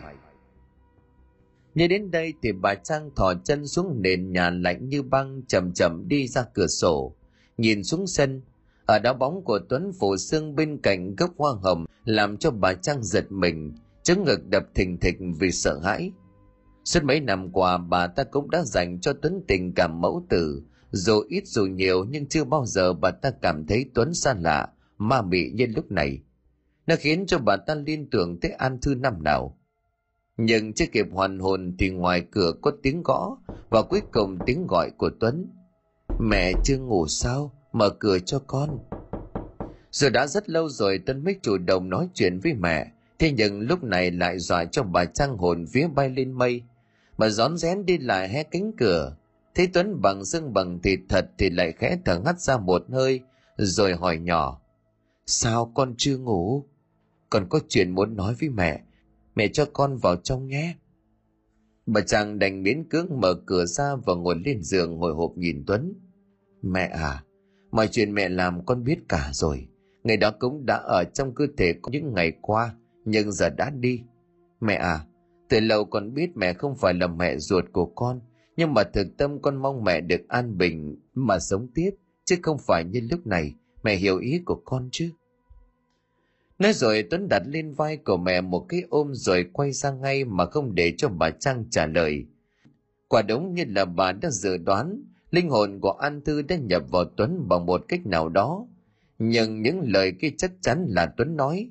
Nghe 1.74 1.88
đến 1.88 2.10
đây 2.10 2.34
thì 2.42 2.52
bà 2.52 2.74
Trang 2.74 3.10
thò 3.16 3.34
chân 3.44 3.66
xuống 3.66 4.02
nền 4.02 4.32
nhà 4.32 4.50
lạnh 4.50 4.88
như 4.88 5.02
băng 5.02 5.42
chậm 5.48 5.72
chậm 5.72 6.08
đi 6.08 6.28
ra 6.28 6.44
cửa 6.54 6.66
sổ, 6.66 7.14
nhìn 7.58 7.84
xuống 7.84 8.06
sân. 8.06 8.42
Ở 8.86 8.98
đó 8.98 9.14
bóng 9.14 9.44
của 9.44 9.60
Tuấn 9.68 9.92
phủ 10.00 10.16
xương 10.16 10.56
bên 10.56 10.78
cạnh 10.82 11.16
gốc 11.16 11.30
hoa 11.36 11.52
hồng 11.62 11.84
làm 12.04 12.36
cho 12.36 12.50
bà 12.50 12.74
Trang 12.74 13.02
giật 13.02 13.32
mình, 13.32 13.72
chứng 14.02 14.24
ngực 14.24 14.46
đập 14.48 14.64
thình 14.74 14.98
thịch 15.00 15.16
vì 15.40 15.52
sợ 15.52 15.78
hãi. 15.78 16.12
Suốt 16.84 17.04
mấy 17.04 17.20
năm 17.20 17.52
qua 17.52 17.78
bà 17.78 18.06
ta 18.06 18.24
cũng 18.24 18.50
đã 18.50 18.62
dành 18.62 19.00
cho 19.00 19.12
Tuấn 19.12 19.44
tình 19.48 19.74
cảm 19.74 20.00
mẫu 20.00 20.26
tử, 20.28 20.62
dù 20.90 21.24
ít 21.28 21.46
dù 21.46 21.66
nhiều 21.66 22.04
nhưng 22.04 22.26
chưa 22.26 22.44
bao 22.44 22.66
giờ 22.66 22.92
bà 22.92 23.10
ta 23.10 23.30
cảm 23.42 23.66
thấy 23.66 23.84
Tuấn 23.94 24.14
xa 24.14 24.34
lạ, 24.34 24.68
ma 24.98 25.22
mị 25.22 25.50
như 25.50 25.66
lúc 25.76 25.92
này. 25.92 26.18
Nó 26.86 26.94
khiến 26.98 27.26
cho 27.26 27.38
bà 27.38 27.56
ta 27.56 27.74
liên 27.74 28.10
tưởng 28.10 28.40
tới 28.40 28.50
An 28.50 28.78
Thư 28.80 28.94
năm 28.94 29.22
nào. 29.22 29.58
Nhưng 30.40 30.72
chưa 30.72 30.86
kịp 30.92 31.06
hoàn 31.12 31.38
hồn 31.38 31.74
thì 31.78 31.90
ngoài 31.90 32.22
cửa 32.30 32.52
có 32.62 32.72
tiếng 32.82 33.02
gõ 33.02 33.36
và 33.70 33.82
cuối 33.82 34.00
cùng 34.12 34.38
tiếng 34.46 34.66
gọi 34.66 34.90
của 34.90 35.10
Tuấn. 35.20 35.46
Mẹ 36.20 36.52
chưa 36.64 36.78
ngủ 36.78 37.06
sao? 37.08 37.52
Mở 37.72 37.90
cửa 37.90 38.18
cho 38.18 38.38
con. 38.46 38.78
Giờ 39.90 40.08
đã 40.10 40.26
rất 40.26 40.48
lâu 40.48 40.68
rồi 40.68 41.00
Tuấn 41.06 41.24
mới 41.24 41.36
chủ 41.42 41.58
động 41.58 41.90
nói 41.90 42.08
chuyện 42.14 42.40
với 42.40 42.54
mẹ, 42.54 42.92
thế 43.18 43.32
nhưng 43.32 43.60
lúc 43.60 43.84
này 43.84 44.10
lại 44.10 44.38
dọa 44.38 44.64
cho 44.64 44.82
bà 44.82 45.04
Trang 45.04 45.36
hồn 45.36 45.64
vía 45.72 45.86
bay 45.94 46.08
lên 46.08 46.32
mây 46.32 46.62
mà 47.20 47.28
rón 47.28 47.56
rén 47.56 47.86
đi 47.86 47.98
lại 47.98 48.28
hé 48.28 48.42
cánh 48.42 48.72
cửa 48.76 49.16
thấy 49.54 49.66
tuấn 49.66 50.00
bằng 50.02 50.24
xương 50.24 50.52
bằng 50.54 50.82
thịt 50.82 51.00
thật 51.08 51.30
thì 51.38 51.50
lại 51.50 51.72
khẽ 51.72 51.98
thở 52.04 52.22
hắt 52.26 52.40
ra 52.40 52.58
một 52.58 52.82
hơi 52.90 53.20
rồi 53.56 53.94
hỏi 53.94 54.18
nhỏ 54.18 54.60
sao 55.26 55.72
con 55.74 55.94
chưa 55.98 56.18
ngủ 56.18 56.64
con 57.30 57.46
có 57.48 57.60
chuyện 57.68 57.90
muốn 57.90 58.16
nói 58.16 58.34
với 58.40 58.48
mẹ 58.48 58.82
mẹ 59.34 59.48
cho 59.48 59.66
con 59.72 59.96
vào 59.96 60.16
trong 60.16 60.46
nhé. 60.46 60.76
Bà 61.86 62.00
chàng 62.00 62.38
đành 62.38 62.62
miễn 62.62 62.88
cưỡng 62.88 63.20
mở 63.20 63.34
cửa 63.46 63.64
ra 63.66 63.96
và 64.06 64.14
ngồi 64.14 64.36
lên 64.44 64.62
giường 64.62 64.98
hồi 64.98 65.12
hộp 65.14 65.32
nhìn 65.36 65.64
tuấn. 65.66 65.94
Mẹ 66.62 66.86
à 66.86 67.24
mọi 67.70 67.88
chuyện 67.88 68.14
mẹ 68.14 68.28
làm 68.28 68.66
con 68.66 68.84
biết 68.84 68.98
cả 69.08 69.30
rồi. 69.32 69.68
Ngày 70.02 70.16
đó 70.16 70.30
cũng 70.38 70.66
đã 70.66 70.76
ở 70.76 71.04
trong 71.04 71.34
cơ 71.34 71.46
thể 71.56 71.74
những 71.90 72.14
ngày 72.14 72.32
qua 72.40 72.74
nhưng 73.04 73.32
giờ 73.32 73.50
đã 73.50 73.70
đi. 73.70 74.02
Mẹ 74.60 74.74
à 74.74 75.04
từ 75.50 75.60
lâu 75.60 75.84
con 75.84 76.14
biết 76.14 76.36
mẹ 76.36 76.52
không 76.52 76.76
phải 76.76 76.94
là 76.94 77.06
mẹ 77.06 77.38
ruột 77.38 77.64
của 77.72 77.86
con, 77.86 78.20
nhưng 78.56 78.74
mà 78.74 78.82
thực 78.84 79.06
tâm 79.18 79.42
con 79.42 79.56
mong 79.56 79.84
mẹ 79.84 80.00
được 80.00 80.28
an 80.28 80.58
bình 80.58 80.96
mà 81.14 81.38
sống 81.38 81.68
tiếp, 81.74 81.90
chứ 82.24 82.36
không 82.42 82.58
phải 82.58 82.84
như 82.84 83.00
lúc 83.10 83.26
này, 83.26 83.54
mẹ 83.82 83.96
hiểu 83.96 84.18
ý 84.18 84.40
của 84.44 84.62
con 84.64 84.88
chứ. 84.92 85.10
Nói 86.60 86.72
rồi 86.72 87.02
Tuấn 87.10 87.28
đặt 87.28 87.42
lên 87.46 87.72
vai 87.72 87.96
của 87.96 88.16
mẹ 88.16 88.40
một 88.40 88.66
cái 88.68 88.82
ôm 88.88 89.14
rồi 89.14 89.46
quay 89.52 89.72
sang 89.72 90.00
ngay 90.00 90.24
mà 90.24 90.46
không 90.46 90.74
để 90.74 90.94
cho 90.98 91.08
bà 91.08 91.30
Trang 91.30 91.64
trả 91.70 91.86
lời. 91.86 92.26
Quả 93.08 93.22
đúng 93.22 93.54
như 93.54 93.64
là 93.68 93.84
bà 93.84 94.12
đã 94.12 94.30
dự 94.30 94.56
đoán, 94.56 95.02
linh 95.30 95.50
hồn 95.50 95.80
của 95.80 95.90
An 95.90 96.20
Thư 96.24 96.42
đã 96.42 96.56
nhập 96.56 96.82
vào 96.90 97.04
Tuấn 97.04 97.48
bằng 97.48 97.66
một 97.66 97.84
cách 97.88 98.06
nào 98.06 98.28
đó. 98.28 98.66
Nhưng 99.18 99.62
những 99.62 99.80
lời 99.84 100.12
kia 100.20 100.30
chắc 100.38 100.52
chắn 100.60 100.86
là 100.88 101.06
Tuấn 101.16 101.36
nói. 101.36 101.70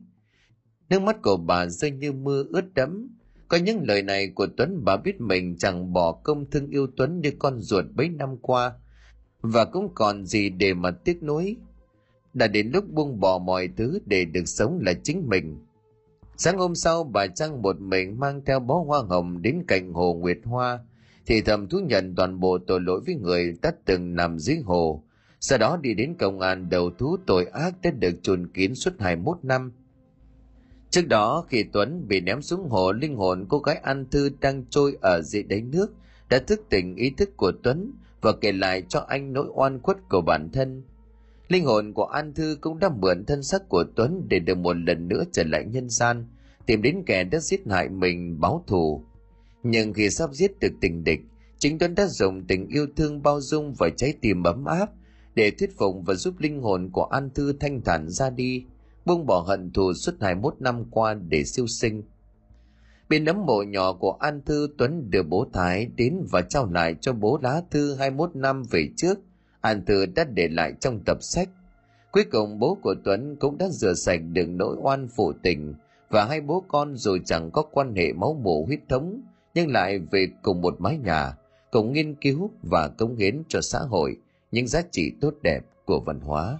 Nước 0.89 1.01
mắt 1.01 1.21
của 1.21 1.37
bà 1.37 1.65
rơi 1.65 1.91
như 1.91 2.11
mưa 2.11 2.43
ướt 2.49 2.73
đẫm, 2.73 3.07
có 3.47 3.57
những 3.57 3.83
lời 3.83 4.03
này 4.03 4.29
của 4.35 4.47
Tuấn 4.57 4.85
bà 4.85 4.97
biết 4.97 5.21
mình 5.21 5.57
chẳng 5.57 5.93
bỏ 5.93 6.11
công 6.11 6.49
thương 6.49 6.69
yêu 6.69 6.87
Tuấn 6.97 7.21
như 7.21 7.31
con 7.39 7.59
ruột 7.59 7.85
bấy 7.95 8.09
năm 8.09 8.37
qua 8.37 8.73
và 9.41 9.65
cũng 9.65 9.93
còn 9.95 10.25
gì 10.25 10.49
để 10.49 10.73
mà 10.73 10.91
tiếc 10.91 11.23
nuối. 11.23 11.57
Đã 12.33 12.47
đến 12.47 12.69
lúc 12.73 12.89
buông 12.89 13.19
bỏ 13.19 13.37
mọi 13.37 13.69
thứ 13.77 13.99
để 14.05 14.25
được 14.25 14.45
sống 14.45 14.79
là 14.81 14.93
chính 15.03 15.27
mình. 15.27 15.57
Sáng 16.37 16.57
hôm 16.57 16.75
sau, 16.75 17.03
bà 17.03 17.27
Trang 17.27 17.61
một 17.61 17.81
mình 17.81 18.19
mang 18.19 18.41
theo 18.45 18.59
bó 18.59 18.83
hoa 18.83 18.99
hồng 19.09 19.41
đến 19.41 19.63
cạnh 19.67 19.93
hồ 19.93 20.13
Nguyệt 20.13 20.37
Hoa 20.43 20.79
thì 21.25 21.41
thầm 21.41 21.67
thú 21.67 21.79
nhận 21.79 22.15
toàn 22.15 22.39
bộ 22.39 22.57
tội 22.67 22.81
lỗi 22.81 23.01
với 23.05 23.15
người 23.15 23.53
đã 23.61 23.71
từng 23.85 24.15
nằm 24.15 24.39
dưới 24.39 24.57
hồ. 24.57 25.03
Sau 25.39 25.57
đó 25.57 25.77
đi 25.81 25.93
đến 25.93 26.15
công 26.19 26.39
an 26.39 26.69
đầu 26.69 26.91
thú 26.97 27.17
tội 27.25 27.45
ác 27.45 27.75
đã 27.81 27.91
được 27.91 28.23
chôn 28.23 28.47
kín 28.53 28.75
suốt 28.75 28.93
21 28.99 29.37
năm 29.43 29.71
Trước 30.89 31.07
đó, 31.07 31.45
khi 31.49 31.63
Tuấn 31.63 32.07
bị 32.07 32.21
ném 32.21 32.41
xuống 32.41 32.69
hồ, 32.69 32.91
linh 32.91 33.15
hồn 33.15 33.45
cô 33.49 33.59
gái 33.59 33.75
An 33.75 34.05
Thư 34.11 34.29
đang 34.41 34.65
trôi 34.69 34.97
ở 35.01 35.21
dưới 35.21 35.43
đáy 35.43 35.61
nước, 35.61 35.93
đã 36.29 36.39
thức 36.39 36.61
tỉnh 36.69 36.95
ý 36.95 37.09
thức 37.09 37.37
của 37.37 37.51
Tuấn 37.63 37.91
và 38.21 38.31
kể 38.41 38.51
lại 38.51 38.83
cho 38.89 39.05
anh 39.07 39.33
nỗi 39.33 39.47
oan 39.53 39.81
khuất 39.81 39.97
của 40.09 40.21
bản 40.21 40.49
thân. 40.53 40.83
Linh 41.49 41.65
hồn 41.65 41.93
của 41.93 42.05
An 42.05 42.33
Thư 42.33 42.57
cũng 42.61 42.79
đã 42.79 42.89
mượn 42.89 43.25
thân 43.25 43.43
sắc 43.43 43.69
của 43.69 43.83
Tuấn 43.95 44.27
để 44.29 44.39
được 44.39 44.57
một 44.57 44.73
lần 44.73 45.07
nữa 45.07 45.23
trở 45.31 45.43
lại 45.43 45.65
nhân 45.65 45.89
gian, 45.89 46.25
tìm 46.65 46.81
đến 46.81 47.03
kẻ 47.05 47.23
đã 47.23 47.39
giết 47.39 47.61
hại 47.69 47.89
mình 47.89 48.39
báo 48.39 48.63
thù. 48.67 49.03
Nhưng 49.63 49.93
khi 49.93 50.09
sắp 50.09 50.29
giết 50.33 50.59
được 50.59 50.73
tình 50.81 51.03
địch, 51.03 51.19
chính 51.57 51.79
Tuấn 51.79 51.95
đã 51.95 52.07
dùng 52.07 52.47
tình 52.47 52.67
yêu 52.67 52.87
thương 52.95 53.21
bao 53.21 53.41
dung 53.41 53.73
và 53.73 53.89
trái 53.97 54.13
tim 54.21 54.43
ấm 54.43 54.65
áp 54.65 54.89
để 55.35 55.51
thuyết 55.51 55.77
phục 55.77 55.95
và 56.05 56.13
giúp 56.13 56.33
linh 56.39 56.61
hồn 56.61 56.89
của 56.91 57.03
An 57.03 57.29
Thư 57.35 57.53
thanh 57.53 57.81
thản 57.81 58.09
ra 58.09 58.29
đi– 58.29 58.65
buông 59.09 59.25
bỏ 59.25 59.39
hận 59.47 59.71
thù 59.71 59.93
suốt 59.93 60.11
21 60.21 60.55
năm 60.59 60.85
qua 60.91 61.13
để 61.13 61.43
siêu 61.43 61.67
sinh. 61.67 62.03
Bên 63.09 63.23
nấm 63.23 63.45
mộ 63.45 63.63
nhỏ 63.63 63.93
của 63.93 64.11
An 64.11 64.41
Thư 64.45 64.69
Tuấn 64.77 65.09
đưa 65.09 65.23
bố 65.23 65.47
Thái 65.53 65.89
đến 65.95 66.25
và 66.31 66.41
trao 66.41 66.71
lại 66.71 66.95
cho 67.01 67.13
bố 67.13 67.39
lá 67.41 67.61
thư 67.71 67.95
21 67.95 68.35
năm 68.35 68.63
về 68.71 68.89
trước. 68.97 69.19
An 69.61 69.85
Thư 69.85 70.05
đã 70.05 70.23
để 70.23 70.47
lại 70.47 70.73
trong 70.79 70.99
tập 71.05 71.17
sách. 71.21 71.49
Cuối 72.11 72.23
cùng 72.31 72.59
bố 72.59 72.77
của 72.81 72.95
Tuấn 73.03 73.35
cũng 73.35 73.57
đã 73.57 73.67
rửa 73.69 73.93
sạch 73.93 74.21
được 74.33 74.49
nỗi 74.49 74.75
oan 74.79 75.07
phủ 75.07 75.33
tình 75.43 75.73
và 76.09 76.25
hai 76.25 76.41
bố 76.41 76.63
con 76.67 76.95
dù 76.95 77.17
chẳng 77.25 77.51
có 77.51 77.61
quan 77.71 77.95
hệ 77.95 78.13
máu 78.13 78.33
mủ 78.33 78.65
huyết 78.65 78.79
thống 78.89 79.21
nhưng 79.53 79.71
lại 79.71 79.99
về 80.11 80.27
cùng 80.41 80.61
một 80.61 80.81
mái 80.81 80.97
nhà, 80.97 81.33
cùng 81.71 81.93
nghiên 81.93 82.15
cứu 82.15 82.49
và 82.63 82.87
cống 82.87 83.15
hiến 83.15 83.43
cho 83.47 83.61
xã 83.61 83.79
hội 83.79 84.17
những 84.51 84.67
giá 84.67 84.81
trị 84.91 85.11
tốt 85.21 85.33
đẹp 85.41 85.61
của 85.85 85.99
văn 85.99 86.19
hóa. 86.19 86.59